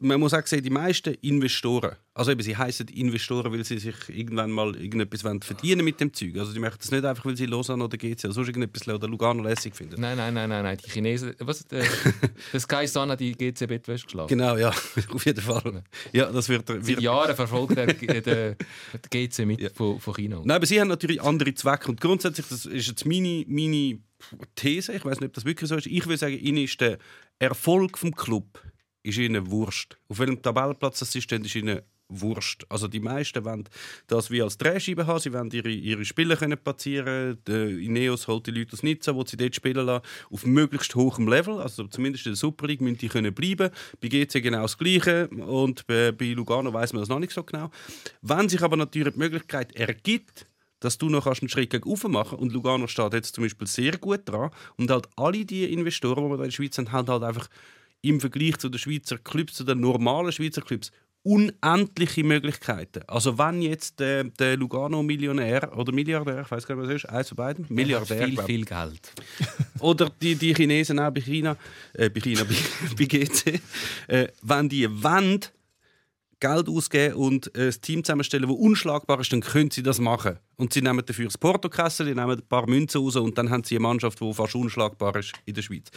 man 0.00 0.20
muss 0.20 0.32
auch 0.32 0.46
sehen, 0.46 0.62
die 0.62 0.70
meisten 0.70 1.14
Investoren, 1.14 1.96
also 2.14 2.30
eben, 2.30 2.40
sie 2.42 2.56
heißen 2.56 2.86
Investoren, 2.88 3.52
weil 3.52 3.64
sie 3.64 3.78
sich 3.78 3.94
irgendwann 4.08 4.50
mal 4.50 4.76
irgendetwas 4.76 5.24
wollen 5.24 5.42
verdienen 5.42 5.84
mit 5.84 6.00
dem 6.00 6.12
Zeug. 6.12 6.36
Also 6.38 6.52
die 6.52 6.60
machen 6.60 6.76
das 6.78 6.90
nicht 6.90 7.04
einfach, 7.04 7.24
weil 7.24 7.36
sie 7.36 7.46
Lausanne 7.46 7.82
oder 7.84 7.96
GC 7.96 8.24
oder 8.24 8.32
sonst 8.32 8.48
irgendetwas 8.48 8.86
oder 8.88 9.08
Lugano 9.08 9.42
lässig 9.42 9.74
finden. 9.74 10.00
Nein, 10.00 10.16
nein, 10.16 10.34
nein, 10.34 10.48
nein, 10.48 10.62
nein. 10.62 10.78
Die 10.84 10.90
Chinesen. 10.90 11.34
Was? 11.40 11.64
Der, 11.68 11.84
der 12.52 12.60
Sky 12.60 12.86
Sun 12.86 13.10
hat 13.10 13.20
die 13.20 13.32
GC 13.32 13.66
Bettwäsche 13.66 14.04
geschlagen. 14.06 14.28
Genau, 14.28 14.56
ja, 14.56 14.68
auf 15.10 15.26
jeden 15.26 15.40
Fall. 15.40 15.82
Ja, 16.12 16.30
das 16.30 16.48
wird, 16.48 16.66
Seit 16.68 16.86
wird 16.86 17.00
Jahren 17.00 17.34
verfolgt 17.34 17.76
der, 17.76 17.86
der, 17.94 18.20
der 18.22 18.56
GC 19.10 19.46
mit 19.46 19.60
Ja. 19.60 19.70
von, 19.74 20.00
von 20.00 20.14
China. 20.14 20.40
Nein, 20.44 20.56
aber 20.56 20.66
sie 20.66 20.80
haben 20.80 20.88
natürlich 20.88 21.20
andere 21.22 21.54
Zwecke. 21.54 21.88
Und 21.88 22.00
grundsätzlich, 22.00 22.46
das 22.48 22.66
ist 22.66 22.86
jetzt 22.86 23.04
meine, 23.06 23.44
meine 23.48 23.98
These, 24.54 24.92
ich 24.94 25.04
weiß 25.04 25.20
nicht, 25.20 25.28
ob 25.28 25.34
das 25.34 25.44
wirklich 25.44 25.68
so 25.68 25.76
ist. 25.76 25.86
Ich 25.86 26.06
würde 26.06 26.18
sagen, 26.18 26.38
ihnen 26.38 26.58
ist 26.64 26.80
der 26.80 26.98
Erfolg 27.38 27.98
vom 27.98 28.14
Club 28.14 28.60
ist 29.02 29.18
ihnen 29.18 29.50
Wurst. 29.50 29.96
Auf 30.08 30.18
welchem 30.18 30.42
Tabellenplatz 30.42 31.02
ist, 31.02 31.32
dann 31.32 31.44
ist 31.44 31.54
ihnen 31.54 31.80
Wurst. 32.08 32.64
Also 32.70 32.88
die 32.88 33.00
meisten 33.00 33.44
wollen 33.44 33.68
das 34.06 34.30
wie 34.30 34.42
als 34.42 34.56
Drehscheibe 34.56 35.06
haben. 35.06 35.20
Sie 35.20 35.32
wollen 35.32 35.50
ihre, 35.50 35.68
ihre 35.68 36.04
Spieler 36.04 36.36
können 36.36 36.58
platzieren. 36.58 37.38
Der 37.46 37.68
Ineos 37.68 38.26
holt 38.26 38.46
die 38.46 38.50
Leute 38.50 38.72
aus 38.72 38.82
Nizza, 38.82 39.12
die 39.12 39.28
sie 39.28 39.36
dort 39.36 39.54
spielen 39.54 39.86
lassen, 39.86 40.04
auf 40.30 40.46
möglichst 40.46 40.94
hohem 40.94 41.28
Level. 41.28 41.60
Also 41.60 41.86
zumindest 41.86 42.26
in 42.26 42.32
der 42.32 42.36
Super 42.36 42.66
League 42.66 42.80
müssen 42.80 42.98
die 42.98 43.08
können 43.08 43.34
bleiben. 43.34 43.70
Bei 44.00 44.08
GC 44.08 44.42
genau 44.42 44.62
das 44.62 44.78
Gleiche 44.78 45.28
und 45.28 45.86
bei, 45.86 46.12
bei 46.12 46.32
Lugano 46.32 46.72
weiß 46.72 46.94
man 46.94 47.02
das 47.02 47.08
noch 47.08 47.18
nicht 47.18 47.32
so 47.32 47.42
genau. 47.42 47.70
Wenn 48.22 48.48
sich 48.48 48.62
aber 48.62 48.76
natürlich 48.76 49.12
die 49.12 49.18
Möglichkeit 49.18 49.76
ergibt, 49.76 50.46
dass 50.80 50.96
du 50.96 51.08
noch 51.08 51.26
einen 51.26 51.48
Schritt 51.48 51.70
gegen 51.70 51.88
oben 51.88 52.12
machen. 52.12 52.38
Und 52.38 52.52
Lugano 52.52 52.86
steht 52.86 53.12
jetzt 53.12 53.34
zum 53.34 53.44
Beispiel 53.44 53.66
sehr 53.66 53.98
gut 53.98 54.20
dran. 54.24 54.50
Und 54.76 54.90
halt 54.90 55.08
alle 55.16 55.44
die 55.44 55.72
Investoren, 55.72 56.24
die 56.24 56.30
wir 56.30 56.36
in 56.36 56.42
der 56.44 56.50
Schweiz 56.52 56.78
haben, 56.78 56.92
haben 56.92 57.08
halt 57.08 57.22
einfach 57.24 57.48
im 58.02 58.20
Vergleich 58.20 58.58
zu 58.58 58.68
den 58.68 58.78
Schweizer 58.78 59.18
Clubs, 59.18 59.54
zu 59.54 59.64
den 59.64 59.80
normalen 59.80 60.32
Schweizer 60.32 60.62
Clubs, 60.62 60.90
unendliche 61.22 62.24
Möglichkeiten. 62.24 63.02
Also 63.06 63.36
wenn 63.38 63.60
jetzt 63.60 64.00
der, 64.00 64.24
der 64.24 64.56
Lugano-Millionär 64.56 65.76
oder 65.76 65.92
Milliardär, 65.92 66.42
ich 66.42 66.50
weiß 66.50 66.66
gar 66.66 66.76
nicht, 66.76 66.84
was 66.84 66.94
es 66.94 67.04
ist, 67.04 67.10
eins 67.10 67.28
von 67.28 67.36
beiden, 67.36 67.66
Milliardär, 67.68 68.24
viel, 68.24 68.34
glaub. 68.34 68.46
viel 68.46 68.64
Geld. 68.64 69.12
Oder 69.80 70.10
die, 70.22 70.34
die 70.34 70.54
Chinesen 70.54 70.98
auch 70.98 71.10
bei 71.10 71.20
China, 71.20 71.56
äh, 71.92 72.08
bei 72.08 72.20
China, 72.20 72.44
bei, 72.44 72.54
bei 72.96 73.04
GC, 73.04 73.60
äh, 74.06 74.28
wenn 74.42 74.68
die 74.68 74.88
wollen, 75.02 75.40
Geld 76.40 76.68
ausgeben 76.68 77.14
und 77.14 77.54
äh, 77.56 77.66
ein 77.66 77.80
Team 77.82 78.04
zusammenstellen, 78.04 78.48
das 78.48 78.56
unschlagbar 78.56 79.20
ist, 79.20 79.32
dann 79.32 79.40
können 79.40 79.70
sie 79.70 79.82
das 79.82 79.98
machen. 79.98 80.38
Und 80.60 80.72
sie 80.72 80.82
nehmen 80.82 81.04
dafür 81.06 81.26
das 81.26 81.38
Portokessel, 81.38 82.06
die 82.06 82.14
nehmen 82.16 82.32
ein 82.32 82.48
paar 82.48 82.68
Münzen 82.68 83.00
raus 83.00 83.14
und 83.14 83.38
dann 83.38 83.48
haben 83.48 83.62
sie 83.62 83.76
eine 83.76 83.82
Mannschaft, 83.82 84.20
die 84.20 84.34
fast 84.34 84.56
unschlagbar 84.56 85.14
ist 85.14 85.32
in 85.46 85.54
der 85.54 85.62
Schweiz. 85.62 85.88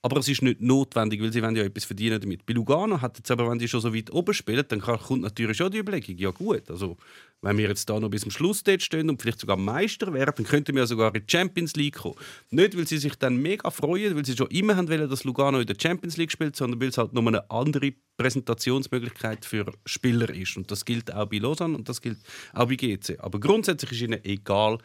Aber 0.00 0.18
es 0.18 0.28
ist 0.28 0.40
nicht 0.40 0.60
notwendig, 0.60 1.20
weil 1.20 1.32
sie 1.32 1.42
wollen 1.42 1.54
ja 1.54 1.64
etwas 1.64 1.84
verdienen 1.84 2.18
damit. 2.18 2.46
Bei 2.46 2.54
Lugano 2.54 3.00
hat 3.00 3.18
jetzt 3.18 3.30
aber, 3.30 3.50
wenn 3.50 3.58
die 3.58 3.68
schon 3.68 3.80
so 3.82 3.94
weit 3.94 4.10
oben 4.10 4.32
spielen, 4.32 4.64
dann 4.68 4.80
kommt 4.80 5.20
natürlich 5.20 5.58
schon 5.58 5.70
die 5.70 5.78
Überlegung, 5.78 6.16
ja 6.16 6.30
gut, 6.30 6.70
also 6.70 6.96
wenn 7.42 7.58
wir 7.58 7.68
jetzt 7.68 7.88
da 7.88 8.00
noch 8.00 8.08
bis 8.08 8.22
zum 8.22 8.30
Schluss 8.30 8.64
dort 8.64 8.82
stehen 8.82 9.10
und 9.10 9.20
vielleicht 9.20 9.40
sogar 9.40 9.56
Meister 9.56 10.12
werden, 10.12 10.32
dann 10.36 10.46
könnten 10.46 10.74
wir 10.74 10.86
sogar 10.86 11.14
in 11.14 11.22
die 11.26 11.30
Champions 11.30 11.76
League 11.76 11.96
kommen. 11.96 12.16
Nicht, 12.50 12.76
weil 12.76 12.86
sie 12.86 12.98
sich 12.98 13.14
dann 13.16 13.36
mega 13.36 13.70
freuen, 13.70 14.16
weil 14.16 14.24
sie 14.24 14.36
schon 14.36 14.48
immer 14.48 14.76
haben 14.76 14.88
wollen, 14.88 15.08
dass 15.08 15.24
Lugano 15.24 15.60
in 15.60 15.66
der 15.66 15.76
Champions 15.80 16.16
League 16.16 16.32
spielt, 16.32 16.56
sondern 16.56 16.80
weil 16.80 16.88
es 16.88 16.98
halt 16.98 17.12
nur 17.12 17.26
eine 17.26 17.50
andere 17.50 17.92
Präsentationsmöglichkeit 18.16 19.44
für 19.44 19.66
Spieler 19.84 20.30
ist. 20.30 20.56
Und 20.56 20.70
das 20.70 20.84
gilt 20.84 21.12
auch 21.12 21.26
bei 21.26 21.38
Lausanne 21.38 21.76
und 21.76 21.88
das 21.88 22.00
gilt 22.00 22.18
auch 22.54 22.66
bei 22.66 22.76
GC. 22.76 23.18
Aber 23.18 23.38
grundsätzlich 23.38 23.92
ist 23.92 24.00
ihnen 24.06 24.24
egal, 24.24 24.78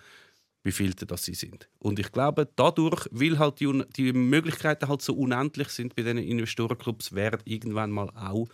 wie 0.63 0.71
viele 0.71 0.93
das 0.93 1.23
sie 1.23 1.33
sind. 1.33 1.67
Und 1.79 1.99
ich 1.99 2.11
glaube, 2.11 2.47
dadurch, 2.55 3.07
weil 3.11 3.39
halt 3.39 3.59
die, 3.59 3.83
die 3.95 4.13
Möglichkeiten 4.13 4.87
halt 4.87 5.01
so 5.01 5.13
unendlich 5.13 5.69
sind 5.69 5.95
bei 5.95 6.03
diesen 6.03 6.19
Investorenclubs, 6.19 7.13
werden 7.13 7.41
irgendwann 7.45 7.91
mal 7.91 8.09
auch, 8.11 8.47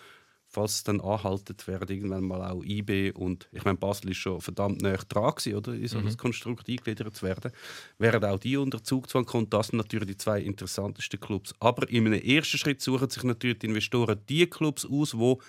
falls 0.47 0.75
es 0.75 0.83
dann 0.83 1.01
anhaltet, 1.01 1.67
werden 1.67 1.89
irgendwann 1.89 2.23
mal 2.23 2.49
auch 2.49 2.63
IB 2.63 3.11
und 3.11 3.49
ich 3.51 3.65
meine, 3.65 3.77
Basel 3.77 4.11
ist 4.11 4.17
schon 4.17 4.39
verdammt 4.39 4.81
nah 4.81 4.95
dran 4.95 5.35
gewesen, 5.35 5.55
oder, 5.55 5.73
in 5.73 5.87
so 5.87 5.99
das 5.99 6.17
Konstrukt 6.17 6.69
eingegliedert 6.69 7.15
zu 7.15 7.25
werden, 7.25 7.51
werden 7.97 8.23
auch 8.23 8.39
die 8.39 8.55
unter 8.55 8.81
Zugzwang 8.81 9.25
kommen. 9.25 9.49
Das 9.49 9.67
sind 9.67 9.77
natürlich 9.77 10.07
die 10.07 10.17
zwei 10.17 10.39
interessantesten 10.39 11.19
Clubs. 11.19 11.53
Aber 11.59 11.89
in 11.89 12.05
einem 12.05 12.21
ersten 12.21 12.57
Schritt 12.57 12.81
suchen 12.81 13.09
sich 13.09 13.23
natürlich 13.23 13.59
die 13.59 13.67
Investoren 13.67 14.21
die 14.29 14.47
Clubs 14.47 14.85
aus, 14.85 15.17
wo 15.17 15.41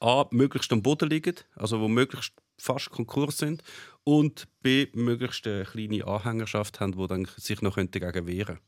A, 0.00 0.26
möglichst 0.30 0.72
am 0.72 0.82
Boden 0.82 1.10
liegen, 1.10 1.36
also 1.54 1.80
wo 1.80 1.88
möglichst 1.88 2.32
fast 2.58 2.90
Konkurs 2.90 3.38
sind 3.38 3.62
und 4.04 4.48
B, 4.62 4.86
möglichst 4.94 5.46
eine 5.46 5.64
kleine 5.64 6.06
Anhängerschaft 6.06 6.80
haben, 6.80 6.92
die 6.96 7.06
dann 7.06 7.28
sich 7.36 7.62
noch 7.62 7.76
dagegen 7.76 8.26
wehren 8.26 8.46
könnte. 8.46 8.62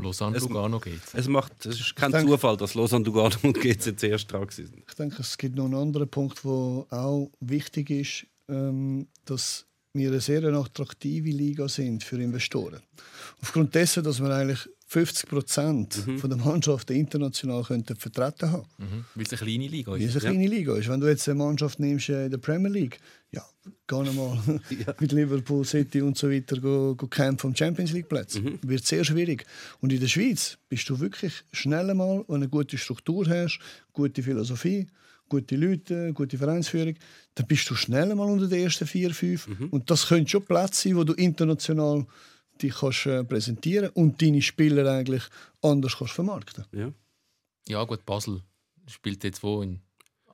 Lausanne, 0.00 0.36
Es- 0.36 0.44
Lugano 0.44 0.78
geht's. 0.78 1.12
Es, 1.14 1.26
macht, 1.28 1.66
es 1.66 1.80
ist 1.80 1.96
kein 1.96 2.12
denke- 2.12 2.30
Zufall, 2.32 2.56
dass 2.56 2.74
Lausanne, 2.74 3.04
Lugano 3.04 3.34
und 3.42 3.60
GC 3.60 3.96
zuerst 3.98 4.30
dran 4.30 4.46
sind. 4.50 4.76
Ich 4.88 4.94
denke, 4.94 5.16
es 5.20 5.36
gibt 5.36 5.56
noch 5.56 5.64
einen 5.64 5.74
anderen 5.74 6.08
Punkt, 6.08 6.44
der 6.44 6.50
auch 6.50 7.30
wichtig 7.40 7.90
ist, 7.90 8.26
ähm, 8.48 9.08
dass 9.24 9.66
wir 9.94 10.10
eine 10.10 10.20
sehr 10.20 10.44
attraktive 10.44 11.30
Liga 11.30 11.68
sind 11.68 12.04
für 12.04 12.22
Investoren. 12.22 12.80
Aufgrund 13.42 13.74
dessen, 13.74 14.04
dass 14.04 14.20
wir 14.20 14.30
eigentlich 14.30 14.68
50 14.90 15.28
Prozent 15.28 16.06
Mhm. 16.06 16.28
der 16.28 16.38
Mannschaften 16.38 16.94
international 16.96 17.62
könnten 17.62 17.94
vertreten 17.94 18.50
haben. 18.50 18.66
Mhm. 18.78 19.04
Weil 19.14 19.24
es 19.24 19.32
eine 19.32 19.38
kleine 19.38 19.68
Liga 19.68 19.94
ist. 19.94 20.04
es 20.16 20.24
eine 20.24 20.32
kleine 20.34 20.48
Liga 20.48 20.74
ist. 20.76 20.88
Wenn 20.88 21.00
du 21.00 21.06
jetzt 21.08 21.28
eine 21.28 21.38
Mannschaft 21.38 21.78
nimmst 21.78 22.08
äh, 22.08 22.24
in 22.24 22.30
der 22.30 22.38
Premier 22.38 22.70
League, 22.70 22.98
ja, 23.30 23.44
geh 23.86 23.96
mal 24.12 24.38
mit 25.00 25.12
Liverpool, 25.12 25.62
City 25.66 26.00
und 26.00 26.16
so 26.16 26.30
weiter 26.30 26.58
go, 26.58 26.94
go 26.96 27.06
kämpfen 27.06 27.48
um 27.48 27.54
Champions 27.54 27.92
League 27.92 28.08
Plätze. 28.08 28.42
Wird 28.62 28.86
sehr 28.86 29.04
schwierig. 29.04 29.44
Und 29.80 29.92
in 29.92 30.00
der 30.00 30.08
Schweiz 30.08 30.56
bist 30.70 30.88
du 30.88 30.98
wirklich 30.98 31.34
schnell 31.52 31.94
mal, 31.94 32.20
wenn 32.20 32.24
du 32.26 32.34
eine 32.34 32.48
gute 32.48 32.78
Struktur 32.78 33.26
hast, 33.28 33.58
gute 33.92 34.22
Philosophie, 34.22 34.86
gute 35.28 35.56
Leute, 35.56 36.14
gute 36.14 36.38
Vereinsführung, 36.38 36.94
dann 37.34 37.46
bist 37.46 37.68
du 37.68 37.74
schnell 37.74 38.14
mal 38.14 38.24
unter 38.24 38.46
den 38.48 38.64
ersten 38.64 38.86
vier, 38.86 39.10
fünf. 39.12 39.46
Und 39.70 39.90
das 39.90 40.06
können 40.08 40.26
schon 40.26 40.42
Plätze 40.46 40.88
sein, 40.88 40.96
wo 40.96 41.04
du 41.04 41.12
international 41.12 42.06
dich 42.58 42.74
kannst, 42.74 43.06
äh, 43.06 43.24
präsentieren 43.24 43.90
und 43.90 44.20
deine 44.20 44.42
Spieler 44.42 44.90
eigentlich 44.90 45.22
anders 45.62 45.96
kannst 45.98 46.14
vermarkten. 46.14 46.64
Ja. 46.72 46.92
Ja, 47.68 47.84
gut, 47.84 48.04
Basel 48.06 48.42
spielt 48.86 49.24
jetzt 49.24 49.42
wo? 49.42 49.62
In 49.62 49.80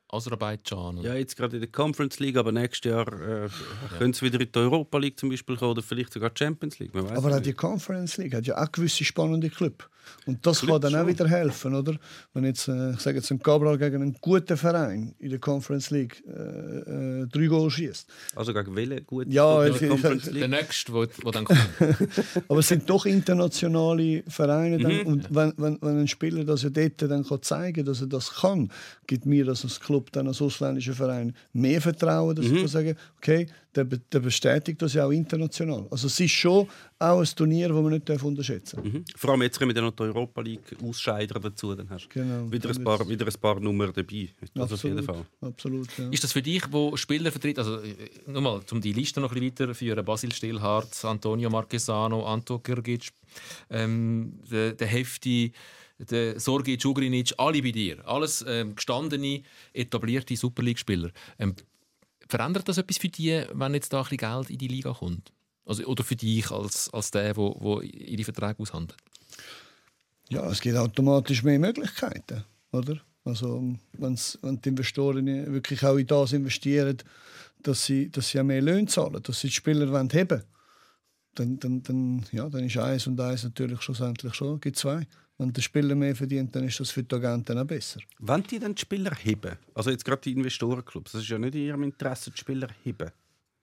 Aserbaidschan? 0.09 0.99
oder? 0.99 1.09
ja, 1.09 1.15
jetzt 1.17 1.37
gerade 1.37 1.57
in 1.57 1.63
der 1.63 1.71
Conference 1.71 2.21
League, 2.21 2.37
aber 2.37 2.53
nächstes 2.53 2.91
Jahr 2.91 3.09
äh, 3.09 3.49
können 3.99 4.13
sie 4.13 4.25
wieder 4.25 4.41
in 4.41 4.51
die 4.53 4.59
Europa 4.59 4.99
League 4.99 5.19
zum 5.19 5.29
Beispiel 5.31 5.57
kommen 5.57 5.73
oder 5.73 5.83
vielleicht 5.83 6.13
sogar 6.13 6.31
die 6.31 6.39
Champions 6.39 6.79
League. 6.79 6.95
Man 6.95 7.09
weiß 7.09 7.19
Aber 7.19 7.37
auch 7.37 7.41
die. 7.41 7.53
Conference 7.53 8.17
League 8.17 8.35
hat 8.35 8.47
ja 8.47 8.63
auch 8.63 8.71
gewisse 8.71 9.05
spannende 9.05 9.51
Clubs. 9.51 9.87
Und 10.27 10.45
das 10.47 10.61
Clubs 10.61 10.73
kann 10.73 10.81
dann 10.81 10.95
auch 10.95 10.99
schon. 11.01 11.09
wieder 11.09 11.29
helfen, 11.29 11.75
oder? 11.75 11.95
Wenn 12.33 12.45
jetzt, 12.45 12.69
äh, 12.69 12.93
ich 12.93 13.01
sage 13.01 13.19
jetzt, 13.19 13.31
ein 13.31 13.43
Cabral 13.43 13.77
gegen 13.79 14.03
einen 14.03 14.17
guten 14.21 14.57
Verein 14.57 15.15
in 15.19 15.31
der 15.31 15.39
Conference 15.39 15.91
League 15.91 16.23
äh, 16.27 16.33
äh, 17.23 17.27
drei 17.27 17.47
Goal 17.47 17.71
schießt. 17.71 18.07
Also 18.37 18.53
gegen 18.55 18.75
welche 18.77 19.03
gut 19.03 19.27
Ja, 19.29 19.67
ich- 19.67 19.79
der 19.79 19.89
Conference 19.89 20.31
Der 20.31 20.49
nächste, 20.49 20.93
wo, 20.93 21.05
wo 21.23 21.31
dann 21.31 21.45
kommt. 21.45 21.59
Aber 22.49 22.59
es 22.61 22.69
sind 22.69 22.89
doch 22.89 23.07
internationale 23.07 24.23
Vereine. 24.29 24.79
Dann, 24.79 24.95
Mhm. 24.95 25.07
Und 25.07 25.35
wenn, 25.35 25.53
wenn, 25.57 25.79
wenn 25.81 25.99
ein 26.01 26.09
Spieler 26.09 26.45
das 26.45 26.63
ja 26.63 26.71
dort 26.71 27.03
dann 27.03 27.25
kann 27.27 27.43
zeigen 27.43 27.85
dass 27.85 28.01
er 28.01 28.07
das 28.07 28.31
kann, 28.35 28.71
gibt 29.07 29.27
mir 29.27 29.45
das 29.45 29.65
als 29.65 29.81
Club, 29.81 30.13
dann 30.13 30.27
als 30.29 30.41
ausländischer 30.41 30.95
Verein, 30.95 31.35
mehr 31.53 31.81
Vertrauen, 31.81 32.35
dass 32.37 32.47
Mhm. 32.47 32.55
ich 32.55 32.61
kann 32.61 32.69
sagen 32.69 32.95
okay, 33.19 33.47
der, 33.77 33.85
der 33.85 34.21
bestätigt 34.21 34.81
das 34.81 34.95
ja 34.95 35.07
auch 35.07 35.11
international. 35.11 35.87
Also 35.91 36.07
es 36.07 36.19
ist 36.21 36.31
schon 36.31 36.69
auch 36.99 37.21
ein 37.21 37.29
Turnier, 37.37 37.69
das 37.69 37.77
man 37.77 37.93
nicht 37.93 38.09
unterschätzen 38.11 38.77
darf. 38.77 38.85
Mhm. 38.85 39.05
Vor 39.17 39.31
allem 39.31 39.43
jetzt 39.43 39.59
kommen 39.59 39.75
dann 39.75 39.85
noch 39.85 39.93
die 39.93 40.03
Europa 40.03 40.41
League 40.41 40.77
Ausscheider 40.83 41.41
dazu, 41.41 41.75
dann 41.75 41.89
hast 41.91 42.07
du 42.09 42.21
Genau. 42.21 42.51
wieder, 42.51 42.71
ein 42.71 42.85
paar, 42.85 43.09
wieder 43.09 43.27
ein 43.27 43.41
paar 43.41 43.61
Nummern 43.61 43.93
dabei. 43.95 44.29
Das 44.55 44.73
auf 44.73 44.85
jeden 44.85 45.03
Fall. 45.03 45.25
Absolut, 45.41 45.89
ja. 45.99 46.09
Ist 46.11 46.25
das 46.25 46.33
für 46.33 46.43
dich, 46.43 46.63
wo 46.71 46.97
Spieler 46.97 47.31
vertritt, 47.31 47.59
also 47.59 47.81
äh, 47.81 47.95
nur 48.27 48.41
mal, 48.43 48.61
um 48.71 48.81
die 48.81 48.93
Liste 48.93 49.21
noch 49.21 49.31
ein 49.33 49.41
bisschen 49.41 49.51
weiterzuführen, 49.51 50.05
Basil 50.05 50.33
Stillhardt, 50.33 51.05
Antonio 51.05 51.51
Marquesano, 51.51 52.25
Anto 52.25 52.59
Kirgic, 52.59 53.11
ähm, 53.71 54.41
der, 54.51 54.73
der 54.73 54.87
Hefti, 54.87 55.53
der 55.99 56.39
Sorgi 56.41 56.77
Djugrinic, 56.77 57.33
alle 57.39 57.63
bei 57.63 57.71
dir. 57.71 58.07
Alles 58.07 58.45
ähm, 58.47 58.75
gestandene, 58.75 59.43
etablierte 59.73 60.37
Super 60.37 60.63
League-Spieler. 60.63 61.11
Ähm, 61.39 61.55
verändert 62.29 62.69
das 62.69 62.79
etwas 62.79 62.99
für 62.99 63.09
dich, 63.09 63.47
wenn 63.53 63.75
jetzt 63.75 63.93
da 63.93 63.99
ein 63.99 64.03
bisschen 64.05 64.19
Geld 64.19 64.51
in 64.51 64.59
die 64.59 64.69
Liga 64.69 64.93
kommt? 64.93 65.33
Also, 65.67 65.85
oder 65.85 66.05
für 66.05 66.17
dich 66.17 66.51
als, 66.51 66.93
als 66.93 67.11
der, 67.11 67.35
der, 67.35 67.51
der 67.55 67.83
ihre 67.83 68.25
Verträge 68.25 68.59
aushandelt? 68.59 68.99
Ja, 70.29 70.51
es 70.51 70.61
gibt 70.61 70.77
automatisch 70.77 71.43
mehr 71.43 71.59
Möglichkeiten, 71.59 72.45
oder? 72.73 73.01
Also, 73.25 73.77
wenn's, 73.95 74.39
wenn 74.43 74.61
die 74.61 74.69
Investoren 74.69 75.27
wirklich 75.53 75.83
auch 75.85 75.97
in 75.97 76.07
das 76.07 76.33
investieren, 76.33 76.99
dass 77.63 77.87
sie, 77.87 78.11
dass 78.11 78.29
sie 78.29 78.41
auch 78.41 78.45
mehr 78.45 78.61
Löhne 78.61 78.87
zahlen, 78.87 79.23
dass 79.23 79.41
sie 79.41 79.49
die 79.49 79.55
Spieler 79.55 79.91
wollen 79.91 80.13
haben 80.13 80.43
dann, 81.35 81.59
dann, 81.59 81.83
dann, 81.83 82.25
ja, 82.33 82.49
dann 82.49 82.65
ist 82.65 82.77
eins 82.77 83.07
und 83.07 83.21
eins 83.21 83.45
natürlich 83.45 83.83
schlussendlich 83.83 84.35
schon, 84.35 84.61
gibt 84.61 84.77
zwei. 84.77 85.07
Wenn 85.37 85.53
der 85.53 85.63
Spieler 85.63 85.95
mehr 85.97 86.15
verdient, 86.15 86.55
dann 86.55 86.65
ist 86.65 86.79
das 86.79 86.91
für 86.91 87.03
die 87.03 87.15
Agenten 87.15 87.59
auch 87.59 87.65
besser. 87.65 88.01
Wenn 88.21 88.43
die 88.45 88.59
dann 88.59 88.75
die 88.75 88.81
Spieler 88.81 89.13
heben, 89.15 89.57
also 89.75 89.91
jetzt 89.91 90.05
gerade 90.05 90.23
die 90.23 90.33
Investorenclubs, 90.33 91.13
das 91.13 91.23
ist 91.23 91.29
ja 91.29 91.39
nicht 91.39 91.55
in 91.57 91.63
ihrem 91.63 91.83
Interesse, 91.83 92.31
die 92.31 92.39
Spieler 92.39 92.69
heben. 92.85 93.11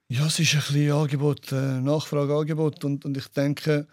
Ja, 0.09 0.25
es 0.25 0.39
ist 0.39 0.53
ein 0.53 0.59
bisschen 0.59 0.91
Angebot, 0.91 1.51
äh, 1.53 1.79
Nachfrage, 1.79 2.35
Angebot. 2.35 2.83
Und, 2.83 3.05
und 3.05 3.15
ich 3.15 3.27
denke, 3.29 3.87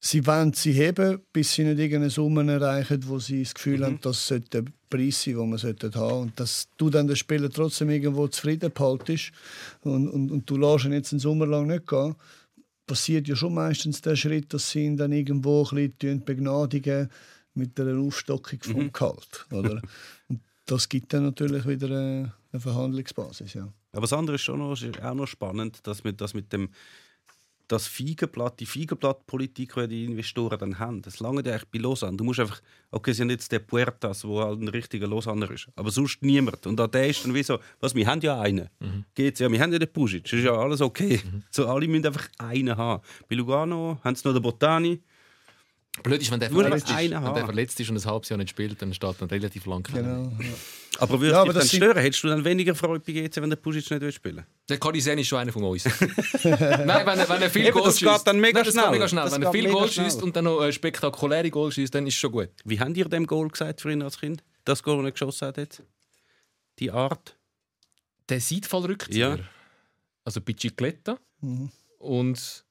sie 0.00 0.26
wollen 0.26 0.52
sie 0.52 0.72
heben, 0.72 1.20
bis 1.32 1.54
sie 1.54 1.62
nicht 1.62 1.78
irgendeine 1.78 2.10
Summe 2.10 2.50
erreichen, 2.52 3.00
wo 3.06 3.20
sie 3.20 3.44
das 3.44 3.54
Gefühl 3.54 3.84
haben, 3.84 4.00
das 4.00 4.26
sollte 4.26 4.62
der 4.62 4.72
Preis 4.90 5.22
sein, 5.22 5.36
den 5.36 5.50
man 5.50 5.58
sollte 5.58 5.92
haben 5.94 6.22
Und 6.22 6.40
dass 6.40 6.68
du 6.76 6.90
dann 6.90 7.06
den 7.06 7.14
Spieler 7.14 7.48
trotzdem 7.48 7.90
irgendwo 7.90 8.26
zufrieden 8.26 8.72
behaltest 8.72 9.30
und, 9.82 10.08
und, 10.08 10.32
und 10.32 10.50
du 10.50 10.56
lässt 10.56 10.84
ihn 10.84 10.92
jetzt 10.92 11.12
einen 11.12 11.20
Sommer 11.20 11.46
lang 11.46 11.68
nicht 11.68 11.86
gehen, 11.86 12.16
passiert 12.86 13.28
ja 13.28 13.36
schon 13.36 13.54
meistens 13.54 14.00
der 14.00 14.16
Schritt, 14.16 14.52
dass 14.52 14.70
sie 14.70 14.84
ihn 14.84 14.96
dann 14.96 15.12
irgendwo 15.12 15.66
ein 15.70 15.92
bisschen 15.92 16.24
begnadigen 16.24 17.08
mit 17.54 17.78
einer 17.78 17.98
Aufstockung 17.98 18.62
vom 18.62 18.92
Gehalt. 18.92 19.46
Oder? 19.50 19.80
und 20.28 20.40
das 20.66 20.88
gibt 20.88 21.12
dann 21.12 21.24
natürlich 21.24 21.66
wieder 21.66 21.86
eine, 21.86 22.32
eine 22.52 22.60
Verhandlungsbasis. 22.60 23.54
Ja. 23.54 23.72
Aber 23.92 24.02
das 24.02 24.12
andere 24.12 24.36
ist 24.36 24.42
schon 24.42 24.58
noch, 24.58 24.72
ist 24.72 25.00
auch 25.02 25.14
noch 25.14 25.26
spannend, 25.26 25.86
dass 25.86 26.04
wir 26.04 26.12
das 26.12 26.34
mit 26.34 26.52
dem 26.52 26.68
das 27.68 27.86
Feigenblatt, 27.86 28.60
die 28.60 28.66
Feigenblattpolitik, 28.66 29.74
die 29.74 29.88
die 29.88 30.04
Investoren 30.04 30.58
dann 30.58 30.78
haben, 30.78 31.02
das 31.02 31.20
lange 31.20 31.40
eigentlich 31.40 31.68
bei 31.70 31.78
Lausanne. 31.78 32.16
Du 32.16 32.24
musst 32.24 32.40
einfach, 32.40 32.60
okay, 32.90 33.12
es 33.12 33.16
sind 33.16 33.30
jetzt 33.30 33.50
der 33.52 33.60
Puertas, 33.60 34.24
wo 34.24 34.40
halt 34.40 34.60
ein 34.60 34.68
richtiger 34.68 35.06
Lausanner 35.06 35.50
ist, 35.50 35.68
aber 35.76 35.90
sonst 35.90 36.22
niemand. 36.22 36.66
Und 36.66 36.78
an 36.80 36.90
der 36.90 37.08
ist 37.08 37.24
dann 37.24 37.34
wie 37.34 37.42
so, 37.42 37.58
was, 37.80 37.94
wir 37.94 38.06
haben 38.06 38.20
ja 38.20 38.40
einen. 38.40 38.68
Geht's 39.14 39.40
ja, 39.40 39.50
wir 39.50 39.60
haben 39.60 39.72
ja 39.72 39.78
den 39.78 39.92
Pusic, 39.92 40.30
ist 40.30 40.44
ja 40.44 40.52
alles 40.52 40.80
okay. 40.80 41.20
So, 41.50 41.66
alle 41.66 41.88
müssen 41.88 42.06
einfach 42.06 42.28
einen 42.38 42.76
haben. 42.76 43.02
Bei 43.28 43.36
Lugano 43.36 43.98
haben 44.04 44.14
sie 44.14 44.26
noch 44.28 44.34
den 44.34 44.42
Botani. 44.42 45.00
Blöd 46.02 46.20
ist, 46.20 46.30
wenn 46.32 46.40
der, 46.40 46.50
Nur 46.50 46.62
verletzt 46.64 46.90
ist, 46.90 46.96
wenn 46.98 47.10
der 47.34 47.44
verletzt 47.44 47.80
ist 47.80 47.88
und 47.88 47.96
ein 47.96 48.04
halbes 48.04 48.28
Jahr 48.28 48.36
nicht 48.36 48.50
spielt, 48.50 48.82
dann 48.82 48.92
steht 48.92 49.20
er 49.20 49.30
relativ 49.30 49.64
lang. 49.66 49.84
Genau, 49.84 50.32
ja. 50.42 50.48
Aber 50.98 51.20
würde 51.20 51.32
Ja, 51.32 51.32
dich 51.32 51.36
aber 51.42 51.52
dann 51.52 51.62
das 51.62 51.68
sind- 51.70 51.82
stören? 51.82 51.98
Hättest 51.98 52.24
du 52.24 52.28
dann 52.28 52.44
weniger 52.44 52.74
Freude 52.74 53.00
bei 53.06 53.12
GC, 53.12 53.36
wenn 53.40 53.50
der 53.50 53.56
Pusic 53.56 53.88
nicht 53.90 54.00
will 54.02 54.12
spielen 54.12 54.44
Der 54.68 54.78
Kadisen 54.78 55.16
ist 55.18 55.28
schon 55.28 55.38
einer 55.38 55.52
von 55.52 55.62
uns. 55.64 55.84
Nein, 56.44 57.06
wenn 57.06 57.18
er, 57.18 57.28
wenn 57.28 57.42
er 57.42 57.50
viel 57.50 57.66
Eben, 57.66 57.72
Goal 57.74 57.84
das 57.86 57.98
geht 57.98 58.08
schießt. 58.08 58.26
dann 58.26 58.40
mega 58.40 58.60
Nein, 58.62 58.70
schnell. 58.72 58.90
Mega 58.90 59.08
schnell. 59.08 59.30
Wenn 59.30 59.42
er 59.44 59.52
viel 59.52 59.70
Goal 59.70 59.88
schießt 59.90 60.22
und 60.22 60.34
dann 60.36 60.44
noch 60.44 60.62
äh, 60.62 60.72
spektakuläre 60.72 61.48
Goal 61.50 61.70
schießt, 61.72 61.94
dann 61.94 62.06
ist 62.06 62.14
es 62.14 62.20
schon 62.20 62.32
gut. 62.32 62.50
Wie 62.64 62.78
habt 62.80 62.96
ihr 62.96 63.08
dem 63.08 63.26
Goal 63.26 63.48
gesagt 63.48 63.80
für 63.80 63.90
ihn 63.92 64.02
als 64.02 64.18
Kind? 64.18 64.42
Das 64.64 64.82
Goal, 64.82 64.96
das 64.98 65.06
er 65.06 65.12
geschossen 65.12 65.48
hat 65.48 65.56
jetzt? 65.58 65.82
Die 66.80 66.90
Art? 66.90 67.36
Der 68.28 68.40
Seitfallrückzieher. 68.40 69.36
Ja. 69.36 69.44
Also 70.24 70.40
Bicicletta 70.40 71.18
Mhm. 71.40 71.70
und 71.98 72.64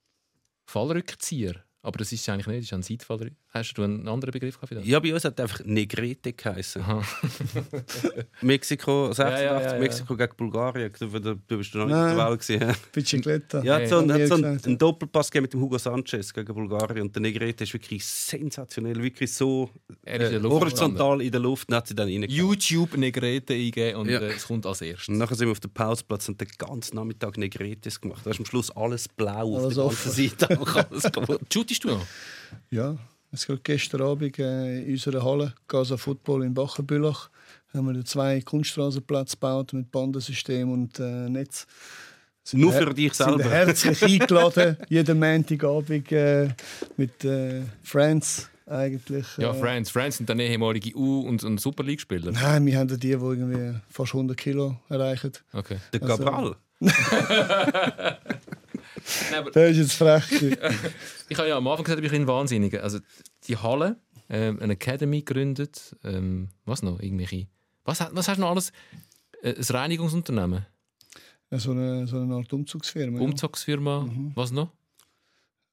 Fallrückzieher. 0.65 1.62
Aber 1.83 1.97
das 1.99 2.11
ist 2.11 2.27
eigentlich 2.29 2.47
nicht, 2.47 2.59
das 2.59 2.65
ist 2.65 2.73
ein 2.73 2.81
Seitfallrückzieher. 2.83 3.42
Hast 3.55 3.73
du 3.77 3.83
einen 3.83 4.07
anderen 4.07 4.31
Begriff 4.31 4.55
gehabt 4.55 4.69
für 4.69 4.75
das? 4.75 4.85
Ja, 4.87 4.99
bei 4.99 5.13
uns 5.13 5.23
hat 5.25 5.37
er 5.39 5.43
einfach 5.43 5.63
Negrete 5.63 6.33
geheißen. 6.33 6.83
Mexiko 8.41 9.11
86, 9.13 9.19
Ja, 9.19 9.29
ja, 9.53 9.61
ja, 9.61 9.73
ja. 9.73 9.79
Mexiko 9.79 10.15
gegen 10.17 10.35
Bulgarien. 10.35 10.91
Du, 10.97 11.07
du, 11.07 11.35
du 11.35 11.57
bist 11.57 11.75
noch 11.75 11.85
nicht 11.85 11.93
Nein. 11.93 12.11
in 12.11 12.17
der 12.17 12.25
Wahl 12.25 12.37
gewesen. 12.37 12.75
Bicicletta. 12.91 13.63
Ja, 13.63 13.77
Hey, 13.77 13.87
so, 13.87 13.99
und 13.99 14.11
hat 14.11 14.27
so 14.27 14.33
einen, 14.35 14.59
einen 14.65 14.77
Doppelpass 14.77 15.29
gegeben 15.29 15.43
mit 15.43 15.53
dem 15.53 15.61
Hugo 15.61 15.77
Sanchez 15.77 16.33
gegen 16.33 16.53
Bulgarien. 16.53 17.03
Und 17.03 17.15
der 17.15 17.21
Negrete 17.21 17.63
ist 17.63 17.73
wirklich 17.73 18.03
sensationell, 18.03 19.01
wirklich 19.03 19.31
so 19.31 19.69
äh, 20.03 20.39
horizontal 20.41 21.21
in 21.21 21.31
der 21.31 21.41
Luft. 21.41 21.69
Dann 21.69 21.77
hat 21.77 21.87
sie 21.87 21.93
dann. 21.95 22.09
YouTube 22.09 22.97
Negrete 22.97 23.53
eingeben 23.53 23.97
und 23.99 24.09
Ja. 24.09 24.19
äh, 24.19 24.33
es 24.33 24.47
kommt 24.47 24.65
als 24.65 24.81
erstes. 24.81 25.09
Und 25.09 25.19
nachher 25.19 25.35
sind 25.35 25.47
wir 25.47 25.51
auf 25.51 25.59
dem 25.59 25.71
Pausplatz 25.71 26.27
und 26.27 26.41
den 26.41 26.47
ganzen 26.57 26.95
Nachmittag 26.95 27.37
Negretes 27.37 28.01
gemacht. 28.01 28.21
Da 28.25 28.31
ist 28.31 28.39
am 28.39 28.45
Schluss 28.45 28.71
alles 28.71 29.07
blau 29.07 29.57
auf 29.57 29.63
Alles 29.63 29.75
der 29.75 29.83
ganzen 29.83 30.11
Seite. 30.11 31.39
Shootest 31.53 31.83
du 31.83 31.89
noch? 31.89 32.05
Ja, 32.71 32.95
es 33.33 33.47
geht 33.47 33.63
gestern 33.63 34.01
Abend 34.01 34.37
äh, 34.39 34.83
in 34.83 34.91
unserer 34.91 35.23
Halle, 35.23 35.53
Casa 35.67 35.97
Football 35.97 36.43
in 36.43 36.53
Bachenbülach, 36.53 37.29
haben 37.73 37.93
wir 37.93 38.05
zwei 38.05 38.39
Kunststraßenplätze 38.41 39.35
gebaut 39.35 39.73
mit 39.73 39.91
Bandensystem 39.91 40.71
und 40.71 40.99
äh, 40.99 41.27
Netz. 41.29 41.65
Sind 42.43 42.59
Nur 42.59 42.73
für 42.73 42.93
dich 42.93 43.13
sind 43.13 43.27
selber. 43.37 43.49
herzlich 43.49 44.03
eingeladen, 44.21 44.77
jeden 44.89 45.19
Montagabend 45.19 46.11
äh, 46.11 46.49
mit 46.97 47.23
äh, 47.25 47.61
Friends 47.83 48.49
eigentlich. 48.67 49.25
Ja, 49.37 49.51
äh, 49.51 49.53
Friends. 49.59 49.89
Friends 49.89 50.17
sind 50.17 50.29
dann 50.29 50.39
ehemalige 50.39 50.95
U- 50.95 51.21
und, 51.27 51.43
und 51.43 51.59
Super 51.59 51.83
League-Spieler. 51.83 52.31
Nein, 52.33 52.65
wir 52.65 52.77
haben 52.77 52.87
die, 52.89 52.97
die 52.97 53.09
irgendwie 53.11 53.79
fast 53.89 54.13
100 54.13 54.37
Kilo 54.37 54.77
erreichen. 54.89 55.31
Okay. 55.53 55.77
Der 55.93 56.03
Also- 56.03 56.23
Cabral. 56.23 56.55
Nein, 59.31 59.45
Das 59.53 59.71
ist 59.71 59.77
jetzt 59.77 59.93
frech. 59.93 60.23
ich 61.29 61.37
habe 61.37 61.49
ja 61.49 61.57
am 61.57 61.67
Anfang 61.67 61.85
gesagt, 61.85 62.03
ich 62.03 62.11
bin 62.11 62.23
ein 62.23 62.27
Wahnsinniger. 62.27 62.83
Also 62.83 62.99
die 63.47 63.57
Halle, 63.57 63.97
ähm, 64.29 64.59
eine 64.61 64.73
Academy 64.73 65.21
gegründet. 65.21 65.95
Ähm, 66.03 66.49
was 66.65 66.81
noch? 66.83 66.99
Irgendwelche. 66.99 67.47
Was, 67.85 67.99
was 68.11 68.27
hast 68.27 68.37
du 68.37 68.41
noch 68.41 68.51
alles? 68.51 68.71
Äh, 69.41 69.55
ein 69.55 69.75
Reinigungsunternehmen, 69.75 70.65
so, 71.51 71.71
eine, 71.71 72.07
so 72.07 72.19
eine 72.19 72.35
Art 72.35 72.51
Umzugsfirma. 72.51 73.19
ja. 73.19 73.23
Umzugsfirma, 73.23 74.09
was 74.33 74.51
noch? 74.51 74.69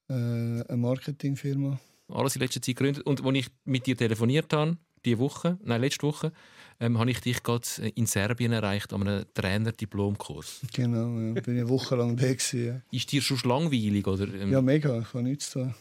Äh, 0.09 0.13
eine 0.13 0.77
Marketingfirma. 0.77 1.79
Alles 2.09 2.35
in 2.35 2.43
letzter 2.43 2.61
Zeit 2.61 2.77
gegründet. 2.77 3.07
Und 3.07 3.25
als 3.25 3.37
ich 3.37 3.47
mit 3.65 3.87
dir 3.87 3.97
telefoniert 3.97 4.53
habe, 4.53 4.77
diese 5.05 5.19
Woche, 5.19 5.59
nein, 5.63 5.81
letzte 5.81 6.07
Woche, 6.07 6.33
ähm, 6.81 6.99
habe 6.99 7.11
ich 7.11 7.21
dich 7.21 7.43
gerade 7.43 7.67
in 7.95 8.07
Serbien 8.07 8.53
erreicht 8.53 8.93
an 8.93 9.07
einem 9.07 9.25
Trainer-Diplomkurs. 9.35 10.61
Genau, 10.73 11.09
ja. 11.19 11.41
bin 11.41 11.43
ich 11.43 11.49
eine 11.49 11.69
Woche 11.69 11.95
lang 11.97 12.17
da. 12.17 12.27
Gewesen, 12.27 12.67
ja. 12.67 12.81
Ist 12.91 13.13
dir 13.13 13.21
schon 13.21 13.39
langweilig? 13.45 14.07
Oder, 14.07 14.27
ähm, 14.35 14.51
ja, 14.51 14.63
mega, 14.63 14.99
ich 14.99 15.15
habe 15.15 15.23
nichts 15.23 15.51
tun. 15.51 15.75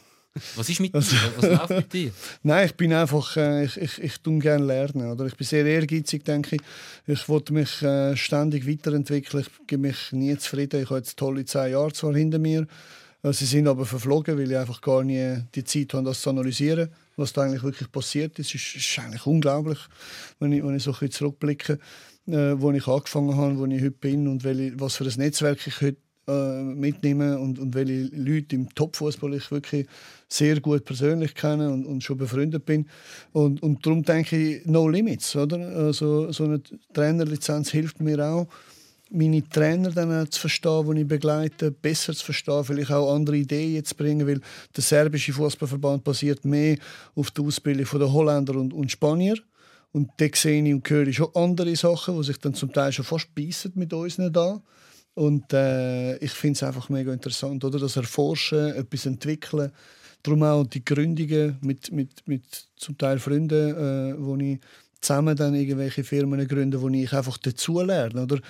Was 0.54 0.68
ist 0.68 0.78
mit 0.80 0.94
dir? 0.94 0.98
Was 0.98 1.42
läuft 1.42 1.70
mit 1.70 1.92
dir? 1.92 2.12
Nein, 2.42 2.66
ich 2.66 2.74
bin 2.74 2.92
einfach, 2.92 3.36
äh, 3.36 3.64
ich, 3.64 3.76
ich, 3.76 3.98
ich 3.98 4.20
tue 4.20 4.38
gerne 4.38 4.64
lernen. 4.64 5.10
Oder? 5.10 5.26
Ich 5.26 5.36
bin 5.36 5.46
sehr 5.46 5.66
ehrgeizig, 5.66 6.24
denke 6.24 6.56
ich. 6.56 6.62
Ich 7.06 7.28
wollte 7.28 7.52
mich 7.52 7.82
äh, 7.82 8.16
ständig 8.16 8.68
weiterentwickeln. 8.68 9.44
Ich 9.44 9.66
gebe 9.66 9.82
mich 9.82 10.12
nie 10.12 10.36
zufrieden. 10.38 10.82
Ich 10.82 10.90
habe 10.90 10.98
jetzt 10.98 11.18
tolle 11.18 11.44
zehn 11.44 11.72
Jahre 11.72 11.92
zwar 11.92 12.14
hinter 12.14 12.38
mir. 12.38 12.66
Äh, 13.22 13.32
Sie 13.32 13.44
sind 13.44 13.66
aber 13.66 13.84
verflogen, 13.86 14.38
weil 14.38 14.50
ich 14.50 14.56
einfach 14.56 14.80
gar 14.80 15.02
nie 15.02 15.38
die 15.54 15.64
Zeit 15.64 15.94
habe, 15.94 16.04
das 16.04 16.20
zu 16.20 16.30
analysieren, 16.30 16.90
was 17.20 17.32
da 17.32 17.42
eigentlich 17.42 17.62
wirklich 17.62 17.92
passiert 17.92 18.38
ist. 18.38 18.54
Ist, 18.54 18.74
ist 18.74 18.98
eigentlich 18.98 19.26
unglaublich, 19.26 19.78
wenn 20.40 20.52
ich, 20.52 20.64
wenn 20.64 20.74
ich 20.74 20.82
so 20.82 20.90
ein 20.90 20.94
bisschen 20.94 21.12
zurückblicke, 21.12 21.78
äh, 22.26 22.54
wo 22.56 22.72
ich 22.72 22.86
angefangen 22.88 23.36
habe, 23.36 23.58
wo 23.58 23.66
ich 23.66 23.80
heute 23.80 23.90
bin 23.92 24.26
und 24.26 24.42
welche, 24.42 24.78
was 24.80 24.96
für 24.96 25.04
ein 25.04 25.14
Netzwerk 25.16 25.66
ich 25.66 25.80
heute 25.80 25.98
äh, 26.26 26.62
mitnehme 26.62 27.38
und, 27.38 27.58
und 27.58 27.74
welche 27.74 28.14
Leute 28.14 28.54
im 28.54 28.74
Topfußball 28.74 29.34
ich 29.34 29.50
wirklich 29.50 29.86
sehr 30.28 30.60
gut 30.60 30.84
persönlich 30.84 31.34
kenne 31.34 31.70
und, 31.70 31.86
und 31.86 32.04
schon 32.04 32.18
befreundet 32.18 32.64
bin. 32.64 32.88
Und, 33.32 33.62
und 33.62 33.84
darum 33.84 34.02
denke 34.02 34.36
ich, 34.36 34.66
no 34.66 34.88
limits. 34.88 35.34
Oder? 35.34 35.58
Also, 35.76 36.30
so 36.30 36.44
eine 36.44 36.60
Trainerlizenz 36.92 37.70
hilft 37.70 38.00
mir 38.00 38.24
auch, 38.24 38.48
meine 39.10 39.48
Trainer 39.48 39.90
dann 39.90 40.22
auch 40.22 40.28
zu 40.28 40.40
verstehen, 40.40 40.94
die 40.94 41.02
ich 41.02 41.08
begleite, 41.08 41.70
besser 41.70 42.14
zu 42.14 42.24
verstehen, 42.24 42.64
vielleicht 42.64 42.92
auch 42.92 43.14
andere 43.14 43.36
Ideen 43.36 43.74
jetzt 43.74 43.96
bringen, 43.96 44.26
weil 44.26 44.40
der 44.74 44.82
serbische 44.82 45.32
Fußballverband 45.32 46.04
basiert 46.04 46.44
mehr 46.44 46.76
auf 47.14 47.30
der 47.30 47.44
Ausbildung 47.44 47.86
der 47.98 48.12
Holländer 48.12 48.54
und, 48.54 48.72
und 48.72 48.90
Spanier. 48.90 49.36
Und 49.92 50.10
da 50.18 50.26
sehe 50.32 50.62
ich 50.62 50.72
und 50.72 50.88
höre 50.88 51.08
ich 51.08 51.16
schon 51.16 51.34
andere 51.34 51.74
Sachen, 51.74 52.16
die 52.16 52.24
sich 52.24 52.38
dann 52.38 52.54
zum 52.54 52.72
Teil 52.72 52.92
schon 52.92 53.04
fast 53.04 53.34
beißen 53.34 53.72
mit 53.74 53.92
uns 53.92 54.16
da. 54.16 54.62
Und 55.14 55.52
äh, 55.52 56.16
ich 56.18 56.30
finde 56.30 56.52
es 56.52 56.62
einfach 56.62 56.88
mega 56.88 57.12
interessant, 57.12 57.64
oder? 57.64 57.80
Das 57.80 57.96
Erforschen, 57.96 58.74
etwas 58.74 59.06
entwickeln. 59.06 59.72
Darum 60.22 60.42
auch 60.44 60.64
die 60.64 60.84
Gründungen 60.84 61.58
mit, 61.62 61.90
mit, 61.90 62.26
mit 62.26 62.44
zum 62.76 62.96
Teil 62.96 63.18
Freunden, 63.18 63.74
äh, 63.74 64.52
ich 64.52 64.60
zusammen 65.00 65.36
dann 65.36 65.54
irgendwelche 65.54 66.04
Firmen 66.04 66.46
gründen, 66.46 66.80
wo 66.80 66.88
ich 66.88 67.12
einfach 67.12 67.38
dazulerne. 67.38 68.22
Oder 68.22 68.40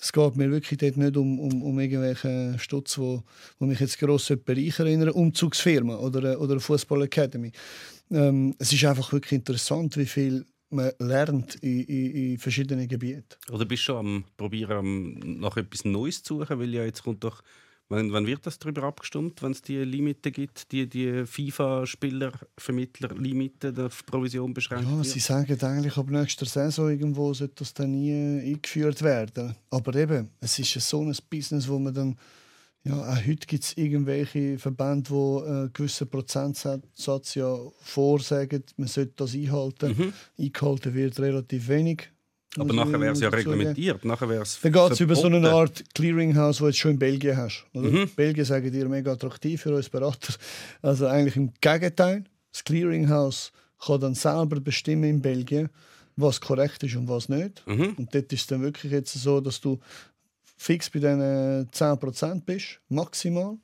es 0.00 0.12
geht 0.12 0.36
mir 0.36 0.50
wirklich 0.50 0.78
dort 0.78 0.96
nicht 0.96 1.16
um, 1.16 1.38
um, 1.38 1.62
um 1.62 1.78
irgendwelche 1.80 2.56
Stutz, 2.58 2.98
wo, 2.98 3.22
wo 3.58 3.66
mich 3.66 3.80
jetzt 3.80 3.98
gross 3.98 4.32
Bereich 4.44 4.78
erinnern, 4.78 5.10
Umzugsfirmen 5.10 5.96
oder, 5.96 6.40
oder 6.40 6.60
Fußball 6.60 7.02
Academy. 7.02 7.52
Ähm, 8.10 8.54
es 8.58 8.72
ist 8.72 8.84
einfach 8.84 9.12
wirklich 9.12 9.32
interessant, 9.32 9.96
wie 9.96 10.06
viel 10.06 10.46
man 10.70 10.92
lernt 10.98 11.56
in, 11.56 11.80
in, 11.84 12.32
in 12.32 12.38
verschiedenen 12.38 12.88
Gebieten. 12.88 13.24
Oder 13.50 13.64
bist 13.64 13.82
du 13.82 13.84
schon 13.86 13.96
am 13.96 14.24
probieren, 14.36 15.40
nach 15.40 15.56
etwas 15.56 15.84
Neues 15.84 16.22
zu 16.22 16.38
suchen? 16.38 16.58
Weil 16.58 16.74
ja 16.74 16.84
jetzt 16.84 17.02
kommt 17.02 17.24
doch 17.24 17.42
Wann, 17.90 18.12
wann, 18.12 18.26
wird 18.26 18.46
das 18.46 18.58
darüber 18.58 18.82
abgestimmt, 18.82 19.42
wenn 19.42 19.52
es 19.52 19.62
die 19.62 19.78
Limite 19.78 20.30
gibt, 20.30 20.70
die, 20.72 20.86
die 20.86 21.24
FIFA-Spieler-Vermittler-Limite 21.24 23.72
auf 23.86 24.04
Provision 24.04 24.52
beschränkt 24.52 24.90
ja? 24.90 25.02
Sie 25.02 25.20
sagen 25.20 25.58
eigentlich, 25.62 25.96
ab 25.96 26.10
nächster 26.10 26.44
Saison 26.44 26.90
irgendwo 26.90 27.32
sollte 27.32 27.54
das 27.60 27.72
dann 27.72 27.92
nie 27.92 28.40
eingeführt 28.40 29.00
werden. 29.00 29.56
Aber 29.70 29.94
eben, 29.94 30.28
es 30.40 30.58
ist 30.58 30.74
so 30.86 31.02
ein 31.02 31.16
Business, 31.30 31.66
wo 31.66 31.78
man 31.78 31.94
dann 31.94 32.18
ja, 32.84 32.94
auch 32.94 33.26
heute 33.26 33.46
gibt 33.46 33.64
es 33.64 33.76
irgendwelche 33.76 34.58
Verbände, 34.58 35.10
die 35.10 35.14
einen 35.14 35.72
gewissen 35.72 36.08
Prozentsatz 36.08 37.34
ja 37.34 37.56
vorsagen, 37.80 38.62
man 38.76 38.88
sollte 38.88 39.12
das 39.16 39.34
einhalten. 39.34 39.96
Mhm. 39.96 40.12
Eingehalten 40.38 40.94
wird 40.94 41.18
relativ 41.20 41.68
wenig. 41.68 42.10
Aber 42.56 42.72
nachher 42.72 43.00
wäre 43.00 43.12
es 43.12 43.20
ja 43.20 43.28
reglementiert. 43.28 44.04
Nachher 44.04 44.28
Dann 44.62 44.72
geht 44.72 44.92
es 44.92 45.00
über 45.00 45.14
so 45.14 45.26
eine. 45.26 45.48
Art 45.50 45.84
Clearinghouse, 45.94 46.58
du 46.58 46.66
jetzt 46.66 46.78
schon 46.78 46.92
in 46.92 46.98
Belgien 46.98 47.36
hast. 47.36 47.66
Oder? 47.74 47.88
Mhm. 47.88 48.10
Belgien 48.16 48.44
sagen 48.44 48.72
dir 48.72 48.88
mega 48.88 49.12
attraktiv 49.12 49.62
für 49.62 49.74
uns 49.74 49.88
Berater. 49.88 50.34
Also 50.82 51.06
eigentlich 51.06 51.36
im 51.36 51.52
Gegenteil. 51.60 52.24
Das 52.52 52.64
Clearinghouse 52.64 53.52
kann 53.78 54.00
dann 54.00 54.14
selber 54.14 54.60
bestimmen 54.60 55.04
in 55.04 55.22
Belgien, 55.22 55.68
was 56.16 56.40
korrekt 56.40 56.82
ist 56.82 56.96
und 56.96 57.08
was 57.08 57.28
nicht. 57.28 57.62
Mhm. 57.66 57.94
Und 57.96 58.14
dort 58.14 58.32
ist 58.32 58.40
es 58.40 58.46
dann 58.46 58.62
wirklich 58.62 58.92
jetzt 58.92 59.12
so, 59.12 59.40
dass 59.40 59.60
du 59.60 59.78
fix 60.56 60.90
bei 60.90 60.98
diesen 60.98 61.68
10% 61.70 62.42
bist, 62.44 62.80
maximal. 62.88 63.56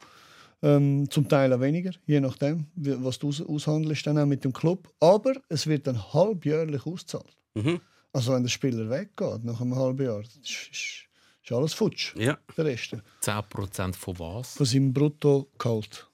Ähm, 0.62 1.10
zum 1.10 1.28
Teil 1.28 1.52
auch 1.52 1.60
weniger, 1.60 1.90
je 2.06 2.20
nachdem, 2.20 2.66
was 2.74 3.18
du 3.18 3.28
aus 3.28 3.42
aushandelst 3.42 4.06
dann 4.06 4.16
auch 4.16 4.24
mit 4.24 4.44
dem 4.44 4.52
Club. 4.52 4.88
Aber 4.98 5.34
es 5.50 5.66
wird 5.66 5.86
dann 5.86 6.14
halbjährlich 6.14 6.86
ausgezahlt. 6.86 7.36
Mhm. 7.54 7.80
Also 8.14 8.32
wenn 8.32 8.44
der 8.44 8.50
Spieler 8.50 8.88
weggeht 8.88 9.44
nach 9.44 9.60
einem 9.60 9.74
halben 9.74 10.06
Jahr, 10.06 10.20
ist, 10.20 10.36
ist, 10.46 11.08
ist 11.42 11.52
alles 11.52 11.74
futsch. 11.74 12.14
Ja. 12.16 12.38
Der 12.56 12.64
Rest. 12.64 12.96
10% 13.22 13.94
von 13.94 14.18
was? 14.20 14.54
Von 14.54 14.66
seinem 14.66 14.92
Bruttogehalt. 14.92 16.08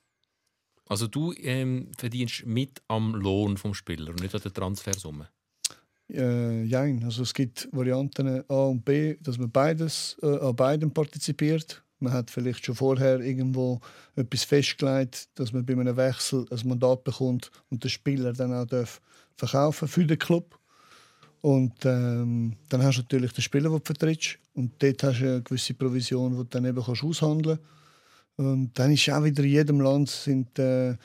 Also 0.87 1.07
du 1.07 1.35
ähm, 1.35 1.89
verdienst 1.99 2.47
mit 2.47 2.81
am 2.89 3.15
Lohn 3.15 3.59
vom 3.59 3.75
Spieler 3.75 4.11
und 4.11 4.23
nicht 4.23 4.35
an 4.35 4.41
der 4.41 4.53
Transfersumme. 4.53 5.29
Äh, 6.11 6.65
jein. 6.65 7.05
Also 7.05 7.23
es 7.23 7.35
gibt 7.35 7.69
Varianten 7.71 8.45
A 8.49 8.65
und 8.65 8.83
B, 8.83 9.17
dass 9.21 9.37
man 9.37 9.51
beides 9.51 10.17
äh, 10.23 10.39
an 10.39 10.57
beiden 10.57 10.93
partizipiert. 10.93 11.85
Man 11.99 12.15
hat 12.15 12.31
vielleicht 12.31 12.65
schon 12.65 12.75
vorher 12.75 13.21
irgendwo 13.21 13.79
etwas 14.17 14.45
festgelegt, 14.45 15.29
dass 15.35 15.53
man 15.53 15.67
bei 15.67 15.75
einem 15.75 15.99
Wechsel 15.99 16.47
ein 16.51 16.67
Mandat 16.67 17.05
bekommt 17.05 17.51
und 17.69 17.85
der 17.85 17.91
Spieler 17.91 18.33
dann 18.33 18.55
auch 18.55 18.65
darf 18.65 19.03
verkaufen 19.37 19.87
für 19.87 20.07
den 20.07 20.19
Club. 20.19 20.59
Und 21.43 21.73
ähm, 21.85 22.57
dann 22.69 22.83
hast 22.83 22.99
du 22.99 23.03
natürlich 23.03 23.33
den 23.33 23.43
Spieler, 23.43 23.71
den 23.71 23.79
du 23.79 23.85
vertrittst. 23.85 24.39
Und 24.55 24.73
dort 24.83 25.03
hast 25.03 25.21
du 25.21 25.25
eine 25.25 25.43
gewisse 25.43 25.75
Provision, 25.75 26.33
die 26.33 26.39
du 26.39 26.45
dann 26.45 26.65
eben 26.67 26.83
kannst 26.83 27.03
aushandeln 27.03 27.57
kannst. 27.57 27.71
Und 28.37 28.71
dann 28.79 28.93
ist 28.93 29.09
auch 29.11 29.23
wieder 29.23 29.43
in 29.43 29.51
jedem 29.51 29.81
Land 29.81 30.09
sind, 30.09 30.59
äh, 30.59 30.97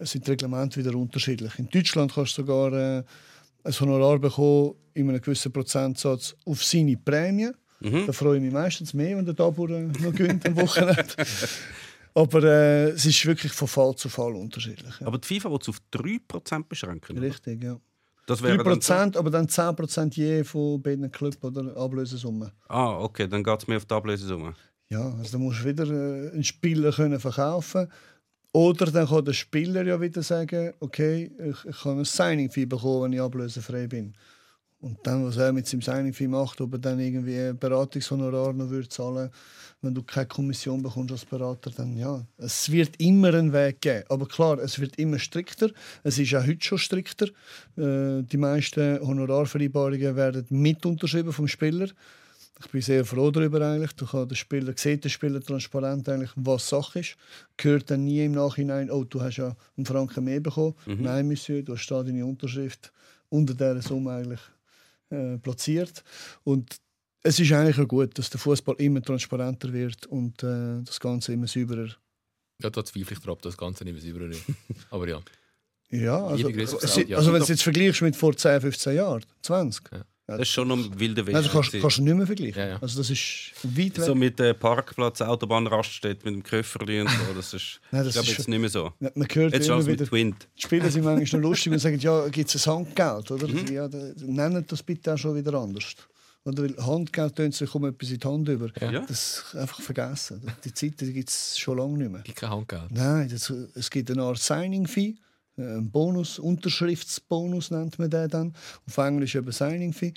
sind 0.00 0.26
die 0.26 0.30
Reglemente 0.30 0.78
wieder 0.78 0.96
unterschiedlich. 0.96 1.58
In 1.58 1.68
Deutschland 1.68 2.12
kannst 2.14 2.38
du 2.38 2.42
sogar 2.42 2.72
äh, 2.72 3.02
ein 3.64 3.80
Honorar 3.80 4.18
bekommen 4.18 4.74
in 4.94 5.08
einem 5.08 5.20
gewissen 5.20 5.52
Prozentsatz 5.52 6.36
auf 6.44 6.64
seine 6.64 6.96
Prämie. 6.96 7.50
Da 7.80 8.12
freue 8.12 8.36
ich 8.36 8.42
mich 8.42 8.52
meistens 8.52 8.94
mehr, 8.94 9.16
wenn 9.16 9.24
der 9.24 9.34
Dabur 9.34 9.68
äh, 9.70 9.82
noch 9.82 10.14
gönnt 10.14 10.46
am 10.46 10.56
Wochenende. 10.56 11.04
Aber 12.14 12.42
äh, 12.44 12.90
es 12.90 13.04
ist 13.04 13.26
wirklich 13.26 13.52
von 13.52 13.68
Fall 13.68 13.94
zu 13.96 14.08
Fall 14.08 14.34
unterschiedlich. 14.34 14.94
Ja. 15.00 15.06
Aber 15.06 15.18
die 15.18 15.28
FIFA 15.28 15.50
will 15.50 15.58
es 15.60 15.68
auf 15.68 15.80
3% 15.92 16.64
beschränken. 16.66 17.18
oder? 17.18 17.26
Richtig, 17.26 17.62
ja. 17.62 17.78
Das 18.26 18.42
wäre 18.42 18.58
dann 18.58 18.80
so- 18.80 18.92
3%, 18.92 19.16
aber 19.16 19.30
dann 19.30 19.48
10% 19.48 20.16
je 20.16 20.42
von 20.44 20.82
beiden 20.82 21.10
Clubs 21.10 21.38
oder 21.42 21.76
Ablösesumme. 21.76 22.52
Ah, 22.68 22.98
okay, 22.98 23.28
dann 23.28 23.42
geht 23.44 23.60
es 23.60 23.66
mehr 23.68 23.76
auf 23.78 23.84
die 23.84 23.94
Ablösesumme. 23.94 24.54
Ja, 24.88 25.12
also 25.18 25.32
dann 25.32 25.42
musst 25.42 25.60
du 25.62 25.64
wieder 25.68 25.84
äh, 25.86 26.30
einen 26.32 26.44
Spieler 26.44 26.92
können 26.92 27.18
verkaufen 27.20 27.88
Oder 28.52 28.86
dann 28.86 29.06
kann 29.08 29.24
der 29.24 29.32
Spieler 29.32 29.82
ja 29.84 30.00
wieder 30.00 30.22
sagen, 30.22 30.72
okay, 30.80 31.30
ich, 31.38 31.64
ich 31.70 31.82
kann 31.82 31.98
ein 31.98 32.04
Signing-Fee 32.04 32.66
bekommen, 32.66 33.02
wenn 33.04 33.12
ich 33.12 33.20
ablösefrei 33.20 33.86
bin. 33.86 34.14
Und 34.78 34.98
dann, 35.04 35.24
was 35.26 35.36
er 35.36 35.52
mit 35.52 35.66
seinem 35.66 35.82
Signing-Fee 35.82 36.28
macht, 36.28 36.60
ob 36.60 36.72
er 36.74 36.78
dann 36.78 36.98
irgendwie 37.00 37.52
Beratungshonorar 37.58 38.52
noch 38.52 38.70
würde 38.70 38.88
zahlen 38.88 39.30
wenn 39.82 39.94
du 39.94 40.02
keine 40.02 40.26
Kommission 40.26 40.82
bekommst 40.82 41.12
als 41.12 41.24
Berater, 41.24 41.70
dann 41.70 41.96
ja, 41.96 42.24
es 42.38 42.70
wird 42.70 42.98
immer 42.98 43.28
einen 43.28 43.52
Weg 43.52 43.80
geben. 43.80 44.04
Aber 44.08 44.26
klar, 44.26 44.58
es 44.58 44.78
wird 44.78 44.98
immer 44.98 45.18
strikter. 45.18 45.70
Es 46.02 46.18
ist 46.18 46.34
auch 46.34 46.46
heute 46.46 46.64
schon 46.64 46.78
strikter. 46.78 47.26
Äh, 47.76 48.22
die 48.22 48.36
meisten 48.36 49.00
Honorarvereinbarungen 49.00 50.16
werden 50.16 50.46
mit 50.50 50.84
unterschrieben 50.86 51.32
vom 51.32 51.46
Spieler. 51.46 51.88
Ich 52.58 52.70
bin 52.70 52.80
sehr 52.80 53.04
froh 53.04 53.30
darüber 53.30 53.60
eigentlich. 53.60 53.92
Du 53.92 54.06
kann 54.06 54.28
der 54.28 54.34
Spieler 54.34 54.72
sieht 54.76 55.04
der 55.04 55.10
Spieler 55.10 55.42
transparent 55.42 56.08
eigentlich, 56.08 56.30
was 56.36 56.68
Sache 56.68 57.00
ist. 57.00 57.16
Gehört 57.58 57.90
dann 57.90 58.04
nie 58.04 58.24
im 58.24 58.32
Nachhinein, 58.32 58.90
oh, 58.90 59.04
du 59.04 59.20
hast 59.20 59.36
ja 59.36 59.54
einen 59.76 59.84
Franken 59.84 60.24
mehr 60.24 60.40
bekommen. 60.40 60.74
Nein, 60.86 61.28
Monsieur, 61.28 61.62
du 61.62 61.74
hast 61.74 61.86
da 61.88 62.02
deine 62.02 62.24
Unterschrift 62.24 62.92
unter 63.28 63.52
dieser 63.52 63.82
Summe 63.82 64.12
eigentlich 64.12 64.40
äh, 65.10 65.36
platziert. 65.36 66.02
Und 66.44 66.80
es 67.26 67.38
ist 67.40 67.52
eigentlich 67.52 67.78
auch 67.78 67.88
gut, 67.88 68.18
dass 68.18 68.30
der 68.30 68.40
Fußball 68.40 68.76
immer 68.78 69.02
transparenter 69.02 69.72
wird 69.72 70.06
und 70.06 70.42
äh, 70.42 70.82
das 70.84 70.98
Ganze 71.00 71.32
immer 71.32 71.46
sauberer. 71.46 71.88
Ja, 72.62 72.70
da 72.70 72.84
zweifle 72.84 73.12
ich 73.16 73.18
drauf, 73.18 73.38
das 73.42 73.56
Ganze 73.56 73.84
nicht 73.84 74.02
mehr 74.02 74.12
sauber 74.12 74.30
ist. 74.30 74.42
Aber 74.90 75.08
ja. 75.08 75.20
Ja, 75.90 76.26
also, 76.26 76.48
also 76.48 77.32
wenn 77.32 77.38
du 77.38 77.42
es 77.42 77.48
jetzt 77.48 77.62
vergleichst 77.62 78.02
mit 78.02 78.16
vor 78.16 78.36
10, 78.36 78.60
15 78.60 78.96
Jahren, 78.96 79.24
20, 79.42 79.84
Ja. 79.92 80.04
Das 80.28 80.40
ist 80.40 80.48
schon 80.48 80.66
noch 80.66 80.78
wilder 80.98 81.24
Weg. 81.24 81.36
also 81.36 81.48
kannst, 81.50 81.70
kannst 81.70 81.98
du 81.98 82.02
nicht 82.02 82.16
mehr 82.16 82.26
vergleichen. 82.26 82.58
Ja, 82.60 82.68
ja. 82.70 82.78
Also 82.82 82.98
das 82.98 83.10
ist 83.10 83.52
weit 83.62 83.96
weg. 83.96 84.04
so 84.04 84.12
mit 84.16 84.40
äh, 84.40 84.54
Parkplatz, 84.54 85.20
Autobahnraststätte, 85.22 86.24
mit 86.24 86.34
dem 86.34 86.42
Köfferli 86.42 87.00
und 87.00 87.08
so. 87.10 87.16
Das 87.36 87.54
ist, 87.54 87.80
Nein, 87.92 88.02
das 88.04 88.08
ich 88.08 88.12
glaube 88.14 88.30
ist 88.32 88.38
jetzt 88.38 88.48
nicht 88.48 88.58
mehr 88.58 88.68
so. 88.68 88.92
Ja, 88.98 89.10
Man 89.14 89.28
hört 89.32 89.52
Jetzt 89.54 89.68
immer 89.68 89.76
schon 89.76 89.86
wieder, 89.86 90.02
mit 90.02 90.10
Wind. 90.12 90.48
die 90.56 90.62
Spieler 90.62 90.90
sind 90.90 91.04
manchmal 91.04 91.40
noch 91.40 91.48
lustig 91.50 91.72
und 91.72 91.78
sagen, 91.78 92.00
ja, 92.00 92.26
gibt 92.26 92.52
es 92.52 92.66
ein 92.66 92.74
Handgeld? 92.74 93.30
Oder? 93.30 93.46
Mhm. 93.46 93.72
Ja, 93.72 93.88
nennen 94.26 94.64
das 94.66 94.82
bitte 94.82 95.14
auch 95.14 95.18
schon 95.18 95.36
wieder 95.36 95.54
anders. 95.54 95.94
Oder? 96.46 96.62
Weil 96.62 96.86
Handgeld 96.86 97.34
tönt 97.36 97.54
sich 97.54 97.74
um 97.74 97.84
etwas 97.84 98.10
in 98.10 98.18
die 98.20 98.26
Hand 98.26 98.48
über. 98.48 98.70
Ja. 98.80 99.04
Das 99.04 99.54
einfach 99.54 99.80
vergessen. 99.80 100.40
Die 100.64 100.72
Zeit 100.72 100.96
gibt 100.98 101.28
es 101.28 101.58
schon 101.58 101.76
lange 101.78 101.98
nicht 101.98 102.12
mehr. 102.12 102.22
Gibt 102.22 102.38
kein 102.38 102.50
Handgeld. 102.50 102.90
Nein, 102.92 103.28
das, 103.28 103.50
es 103.74 103.90
gibt 103.90 104.10
eine 104.10 104.22
Art 104.22 104.38
Signing-Fee. 104.38 105.16
äh, 105.58 105.62
Ein 105.62 105.90
Bonus, 105.90 106.38
Unterschriftsbonus 106.38 107.70
nennt 107.72 107.98
man 107.98 108.08
den 108.10 108.28
dann. 108.28 108.54
Auf 108.86 108.96
Englisch 108.98 109.34
eben 109.34 109.50
Signing-Fee. 109.50 110.14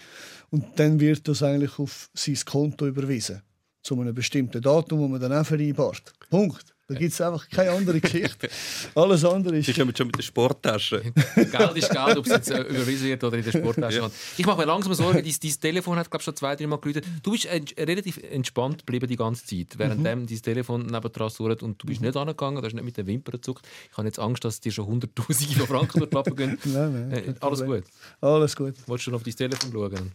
Und 0.51 0.65
dann 0.80 0.99
wird 0.99 1.27
das 1.27 1.41
eigentlich 1.43 1.80
auf 1.80 2.10
sein 2.14 2.38
Konto 2.45 2.88
überwiesen. 2.88 3.41
Zu 3.81 3.99
einem 3.99 4.14
bestimmten 4.14 4.61
Datum, 4.61 4.99
wo 4.99 5.07
man 5.07 5.19
dann 5.22 5.34
auch 5.34 5.45
vereinbart. 5.45 6.14
Punkt. 6.30 6.76
Da 6.90 6.95
gibt 6.95 7.14
es 7.14 7.22
einfach 7.22 7.48
keine 7.49 7.70
andere 7.72 7.99
Geschichte. 8.02 8.49
Alles 8.95 9.24
andere 9.24 9.57
ist. 9.57 9.68
Sie 9.68 9.74
kommen 9.74 9.95
schon 9.95 10.07
mit 10.07 10.18
der 10.18 10.24
Sporttasche. 10.24 11.02
Geld 11.36 11.76
ist 11.78 11.90
Geld, 11.91 12.18
ob 12.18 12.26
es 12.26 12.32
jetzt 12.32 12.49
äh, 12.49 12.61
überwiesen 12.64 13.07
wird 13.07 13.24
oder 13.24 13.38
in 13.38 13.44
der 13.44 13.52
Sporttasche 13.52 13.99
landet. 13.99 14.18
Ich 14.38 14.45
mache 14.45 14.57
mir 14.57 14.66
langsam 14.66 14.94
Sorgen, 14.95 15.22
dein, 15.24 15.36
dein 15.41 15.52
Telefon 15.61 15.98
hat 15.99 16.10
glaube 16.10 16.24
schon 16.24 16.36
zwei, 16.36 16.56
drei 16.56 16.66
Mal 16.66 16.78
geläutet. 16.78 17.06
Du 17.22 17.32
bist 17.32 17.45
äh, 17.45 17.61
relativ 17.80 18.18
entspannt 18.18 18.80
geblieben 18.80 19.07
die 19.07 19.16
ganze 19.18 19.45
Zeit, 19.45 19.78
während 19.78 20.03
dem 20.06 20.26
dein 20.26 20.41
Telefon 20.41 20.88
nebendran 20.88 21.30
surrt 21.30 21.61
und 21.61 21.82
du 21.82 21.86
bist 21.88 22.02
nicht 22.02 22.18
angegangen, 22.18 22.60
du 22.61 22.66
hast 22.66 22.74
nicht 22.74 22.84
mit 22.84 22.98
den 22.98 23.06
Wimpern 23.06 23.34
gezuckt. 23.34 23.68
Ich 23.91 23.95
habe 23.98 24.07
jetzt 24.07 24.18
Angst, 24.20 24.44
dass 24.44 24.60
dir 24.60 24.72
schon 24.72 24.88
hunderttausende 24.88 25.53
von 25.56 25.68
Franken 25.68 25.99
durch 25.99 26.10
die 26.10 26.16
Lappen 26.16 26.36
gehen. 26.36 26.57
Nein, 26.66 27.10
nein, 27.10 27.11
Äh, 27.11 27.34
alles 27.40 27.60
Problem. 27.60 27.82
gut. 27.84 27.91
Alles 28.22 28.56
gut. 28.56 28.74
Wolltest 28.88 29.06
du 29.07 29.11
noch 29.11 29.18
auf 29.18 29.24
dein 29.24 29.36
Telefon 29.36 29.72
schauen? 29.72 30.11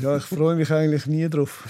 Ja, 0.00 0.16
ich 0.16 0.24
freue 0.24 0.56
mich 0.56 0.70
eigentlich 0.70 1.06
nie 1.06 1.28
drauf. 1.28 1.64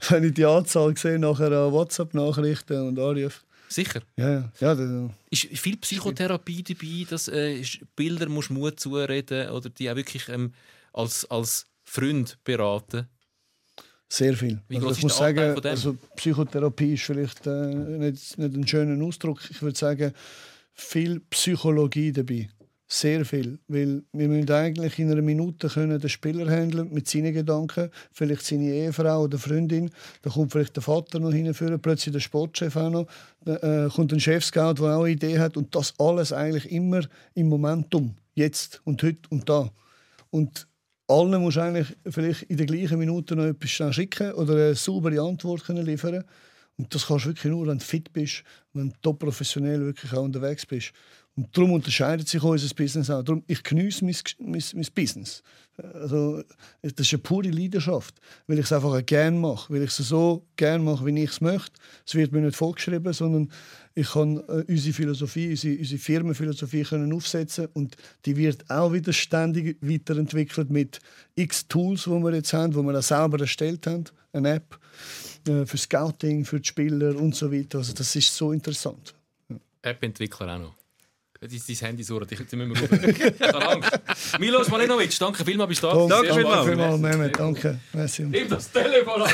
Wenn 0.08 0.24
ich 0.24 0.34
die 0.34 0.44
Anzahl 0.44 0.96
sehe, 0.96 1.18
nachher 1.18 1.52
an 1.52 1.72
WhatsApp-Nachrichten 1.72 2.88
und 2.88 2.98
Anrufe. 2.98 3.40
Sicher. 3.68 4.00
Ja, 4.16 4.50
ja. 4.60 4.72
ja 4.72 5.10
Ist 5.30 5.46
viel 5.58 5.76
Psychotherapie 5.76 6.62
dabei, 6.62 7.06
dass 7.08 7.28
äh, 7.28 7.62
Bilder 7.94 8.28
musst 8.28 8.50
Mut 8.50 8.80
zureden 8.80 9.50
oder 9.50 9.68
die 9.68 9.90
auch 9.90 9.96
wirklich 9.96 10.28
ähm, 10.28 10.52
als, 10.92 11.30
als 11.30 11.66
Freund 11.84 12.38
beraten? 12.44 13.06
sehr 14.12 14.34
viel. 14.34 14.60
Wie 14.68 14.76
Also 14.76 14.90
ich 14.90 15.02
muss 15.02 15.16
sagen, 15.16 15.64
also 15.64 15.96
Psychotherapie 16.16 16.94
ist 16.94 17.04
vielleicht 17.04 17.46
äh, 17.46 17.74
nicht, 17.74 18.38
nicht 18.38 18.54
ein 18.54 18.66
schöner 18.66 19.02
Ausdruck. 19.04 19.40
Ich 19.48 19.62
würde 19.62 19.78
sagen, 19.78 20.12
viel 20.72 21.20
Psychologie 21.30 22.12
dabei. 22.12 22.50
Sehr 22.92 23.24
viel. 23.24 23.60
Weil 23.68 24.02
wir 24.12 24.26
müssen 24.26 24.50
eigentlich 24.50 24.98
in 24.98 25.12
einer 25.12 25.22
Minute 25.22 25.68
können 25.68 26.00
den 26.00 26.10
Spieler 26.10 26.50
handeln 26.50 26.92
mit 26.92 27.06
seinen 27.06 27.32
Gedanken. 27.32 27.88
Vielleicht 28.12 28.44
seine 28.44 28.64
Ehefrau 28.64 29.22
oder 29.22 29.38
Freundin. 29.38 29.90
Da 30.22 30.30
kommt 30.30 30.50
vielleicht 30.50 30.74
der 30.74 30.82
Vater 30.82 31.20
noch 31.20 31.30
hinführen, 31.30 31.80
plötzlich 31.80 32.12
der 32.12 32.18
Sportchef 32.18 32.74
auch 32.74 32.90
noch. 32.90 33.06
Da, 33.44 33.86
äh, 33.86 33.88
kommt 33.88 34.12
ein 34.12 34.18
Chefscout, 34.18 34.74
der 34.80 34.96
auch 34.96 35.04
eine 35.04 35.12
Idee 35.12 35.38
hat. 35.38 35.56
Und 35.56 35.72
das 35.72 35.94
alles 36.00 36.32
eigentlich 36.32 36.72
immer 36.72 37.02
im 37.34 37.48
Momentum. 37.48 38.16
Jetzt 38.34 38.80
und 38.82 39.00
heute 39.04 39.20
und 39.28 39.48
da. 39.48 39.70
Und 40.30 40.66
allen 41.06 41.40
musst 41.40 41.58
du 41.58 41.60
eigentlich 41.60 41.96
vielleicht 42.08 42.42
in 42.42 42.56
der 42.56 42.66
gleichen 42.66 42.98
Minute 42.98 43.36
noch 43.36 43.44
etwas 43.44 43.94
schicken 43.94 44.32
oder 44.32 44.54
eine 44.54 44.74
saubere 44.74 45.20
Antwort 45.20 45.64
können 45.64 45.86
liefern 45.86 46.24
Und 46.76 46.92
das 46.92 47.06
kannst 47.06 47.24
du 47.24 47.28
wirklich 47.28 47.52
nur, 47.52 47.68
wenn 47.68 47.78
du 47.78 47.84
fit 47.84 48.12
bist, 48.12 48.42
wenn 48.72 48.88
du 48.88 48.96
top 49.00 49.20
professionell 49.20 49.80
wirklich 49.80 50.12
auch 50.12 50.22
unterwegs 50.22 50.66
bist. 50.66 50.92
Und 51.40 51.56
darum 51.56 51.72
unterscheidet 51.72 52.28
sich 52.28 52.42
unser 52.42 52.74
Business 52.74 53.08
auch. 53.08 53.22
Darum, 53.22 53.42
ich 53.46 53.62
geniesse 53.62 54.04
mein, 54.04 54.14
mein, 54.40 54.62
mein 54.74 54.86
Business. 54.94 55.42
Also, 55.94 56.42
das 56.82 56.92
ist 56.98 57.14
eine 57.14 57.22
pure 57.22 57.48
Leidenschaft, 57.48 58.14
weil 58.46 58.58
ich 58.58 58.66
es 58.66 58.72
einfach 58.74 59.06
gerne 59.06 59.38
mache, 59.38 59.72
weil 59.72 59.84
ich 59.84 59.88
es 59.88 59.96
so 59.96 60.46
gerne 60.56 60.84
mache, 60.84 61.06
wie 61.06 61.18
ich 61.18 61.30
es 61.30 61.40
möchte. 61.40 61.72
Es 62.06 62.14
wird 62.14 62.32
mir 62.32 62.42
nicht 62.42 62.56
vorgeschrieben, 62.56 63.10
sondern 63.14 63.50
ich 63.94 64.10
kann 64.10 64.36
äh, 64.36 64.64
unsere 64.68 64.92
Philosophie, 64.92 65.48
unsere, 65.48 65.78
unsere 65.78 65.98
Firmenphilosophie 65.98 66.82
können 66.82 67.10
aufsetzen 67.10 67.68
und 67.72 67.96
die 68.26 68.36
wird 68.36 68.68
auch 68.68 68.92
wieder 68.92 69.14
ständig 69.14 69.78
weiterentwickelt 69.80 70.68
mit 70.68 70.98
x 71.36 71.66
Tools, 71.68 72.04
die 72.04 72.10
wir 72.10 72.34
jetzt 72.34 72.52
haben, 72.52 72.72
die 72.72 72.82
wir 72.82 72.98
auch 72.98 73.02
selber 73.02 73.40
erstellt 73.40 73.86
haben, 73.86 74.04
eine 74.34 74.56
App 74.56 74.78
äh, 75.48 75.64
für 75.64 75.78
Scouting, 75.78 76.44
für 76.44 76.60
die 76.60 76.68
Spieler 76.68 77.16
und 77.16 77.34
so 77.34 77.50
weiter. 77.50 77.78
Also 77.78 77.94
das 77.94 78.14
ist 78.14 78.36
so 78.36 78.52
interessant. 78.52 79.14
App-Entwickler 79.80 80.56
auch 80.56 80.58
noch. 80.58 80.79
Dein, 81.42 81.48
dein 81.66 81.76
Handy 81.76 82.02
surrt, 82.04 82.30
jetzt 82.32 82.52
müssen 82.52 82.74
wir 82.74 82.80
rufen. 82.82 83.10
Ich 83.38 83.40
habe 83.54 83.66
Angst. 83.68 84.38
Milos 84.38 84.68
Malenovic, 84.68 85.18
danke 85.18 85.42
vielmals, 85.42 85.68
bist 85.70 85.82
du 85.82 85.86
da. 85.86 85.94
Danke 85.94 86.28
danke 86.28 86.34
vielmals. 86.34 86.66
vielmals, 86.68 87.00
Mehmet, 87.00 87.38
danke. 87.38 87.78
Merci. 87.94 88.22
Nimm 88.24 88.48
das 88.50 88.70
Telefon. 88.70 89.22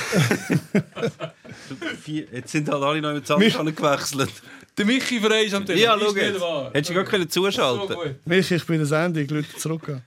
Vier- 2.05 2.28
Jetzt 2.33 2.53
sind 2.53 2.69
halt 2.70 2.83
alle 2.83 3.01
noch 3.03 3.12
mit 3.12 3.27
Zahlen 3.27 3.74
gewechselt. 3.74 4.31
Der 4.78 4.85
Michi 4.87 5.19
Frey 5.20 5.47
ist 5.47 5.55
am 5.55 5.66
Telefon. 5.66 5.85
Ja, 5.85 5.99
schau 5.99 6.15
jetzt. 6.15 6.74
Hättest 6.74 6.91
du 6.91 6.95
gar 6.95 7.05
können 7.05 7.28
zuschalten 7.28 7.97
gut. 7.97 8.15
Michi, 8.24 8.55
ich 8.55 8.65
bin 8.66 8.77
der 8.78 8.87
Sandy, 8.87 9.23
ich 9.23 9.33
rufe 9.33 9.57
zurück. 9.57 10.01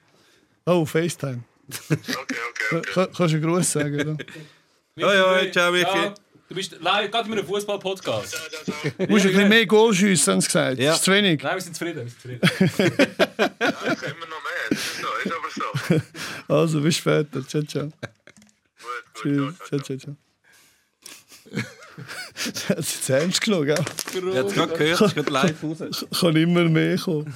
Oh, 0.65 0.85
FaceTime. 0.85 1.43
Okay, 1.89 1.97
okay, 2.21 2.35
okay. 2.79 2.81
Ka- 2.93 3.05
Kannst 3.07 3.19
du 3.19 3.37
einen 3.37 3.41
Gruß 3.41 3.71
sagen? 3.73 3.95
Oder? 3.99 4.11
Michi 4.13 4.29
Ja, 4.95 5.13
ja, 5.13 5.23
Frey. 5.37 5.51
ciao, 5.51 5.71
Michi. 5.73 5.83
Ja, 5.83 6.13
Du 6.49 6.55
bist 6.55 6.75
live, 6.81 7.11
gerade 7.11 7.27
in 7.27 7.33
einem 7.37 7.45
Fußball-Podcast. 7.45 8.33
Du 8.97 9.05
musst 9.07 9.23
ein 9.25 9.31
bisschen 9.31 9.49
mehr 9.49 9.67
Goal 9.67 9.93
schiessen, 9.93 10.33
haben 10.33 10.41
sie 10.41 10.47
gesagt. 10.47 10.79
Ja. 10.79 10.87
Das 10.91 10.97
ist 10.97 11.05
zu 11.05 11.11
wenig. 11.11 11.43
Nein, 11.43 11.53
wir 11.55 11.61
sind 11.61 11.75
zufrieden. 11.75 12.05
Wir 12.05 12.09
sind 12.09 12.21
zufrieden. 12.21 13.15
Ja, 13.37 13.93
ich 13.93 13.99
kann 13.99 14.11
immer 14.15 14.25
noch 14.25 14.41
mehr. 14.43 14.69
Das 14.71 14.79
ist 14.79 14.99
so, 14.99 15.07
ist 15.23 15.31
aber 15.31 15.49
so. 15.99 16.01
Also, 16.55 16.81
bis 16.81 16.97
später. 16.97 17.47
Ciao, 17.47 17.61
ciao. 17.61 17.83
Gut, 17.83 17.93
gut, 17.93 19.21
Tschüss. 19.21 19.55
ciao, 19.67 19.79
Ciao, 19.79 19.97
ciao. 19.97 20.15
Das 22.69 22.79
ist 22.79 22.95
jetzt 22.95 23.09
ernst 23.09 23.41
genommen, 23.41 23.65
gell? 23.65 23.75
Ich 24.07 24.15
habe 24.15 24.39
es 24.39 24.53
gerade 24.53 24.73
gehört, 24.77 25.01
es 25.01 25.07
ist 25.07 25.15
gerade 25.15 25.31
live 25.31 25.63
raus. 25.63 26.05
Kann 26.19 26.35
immer 26.35 26.63
mehr 26.63 26.97
kommen. 26.97 27.31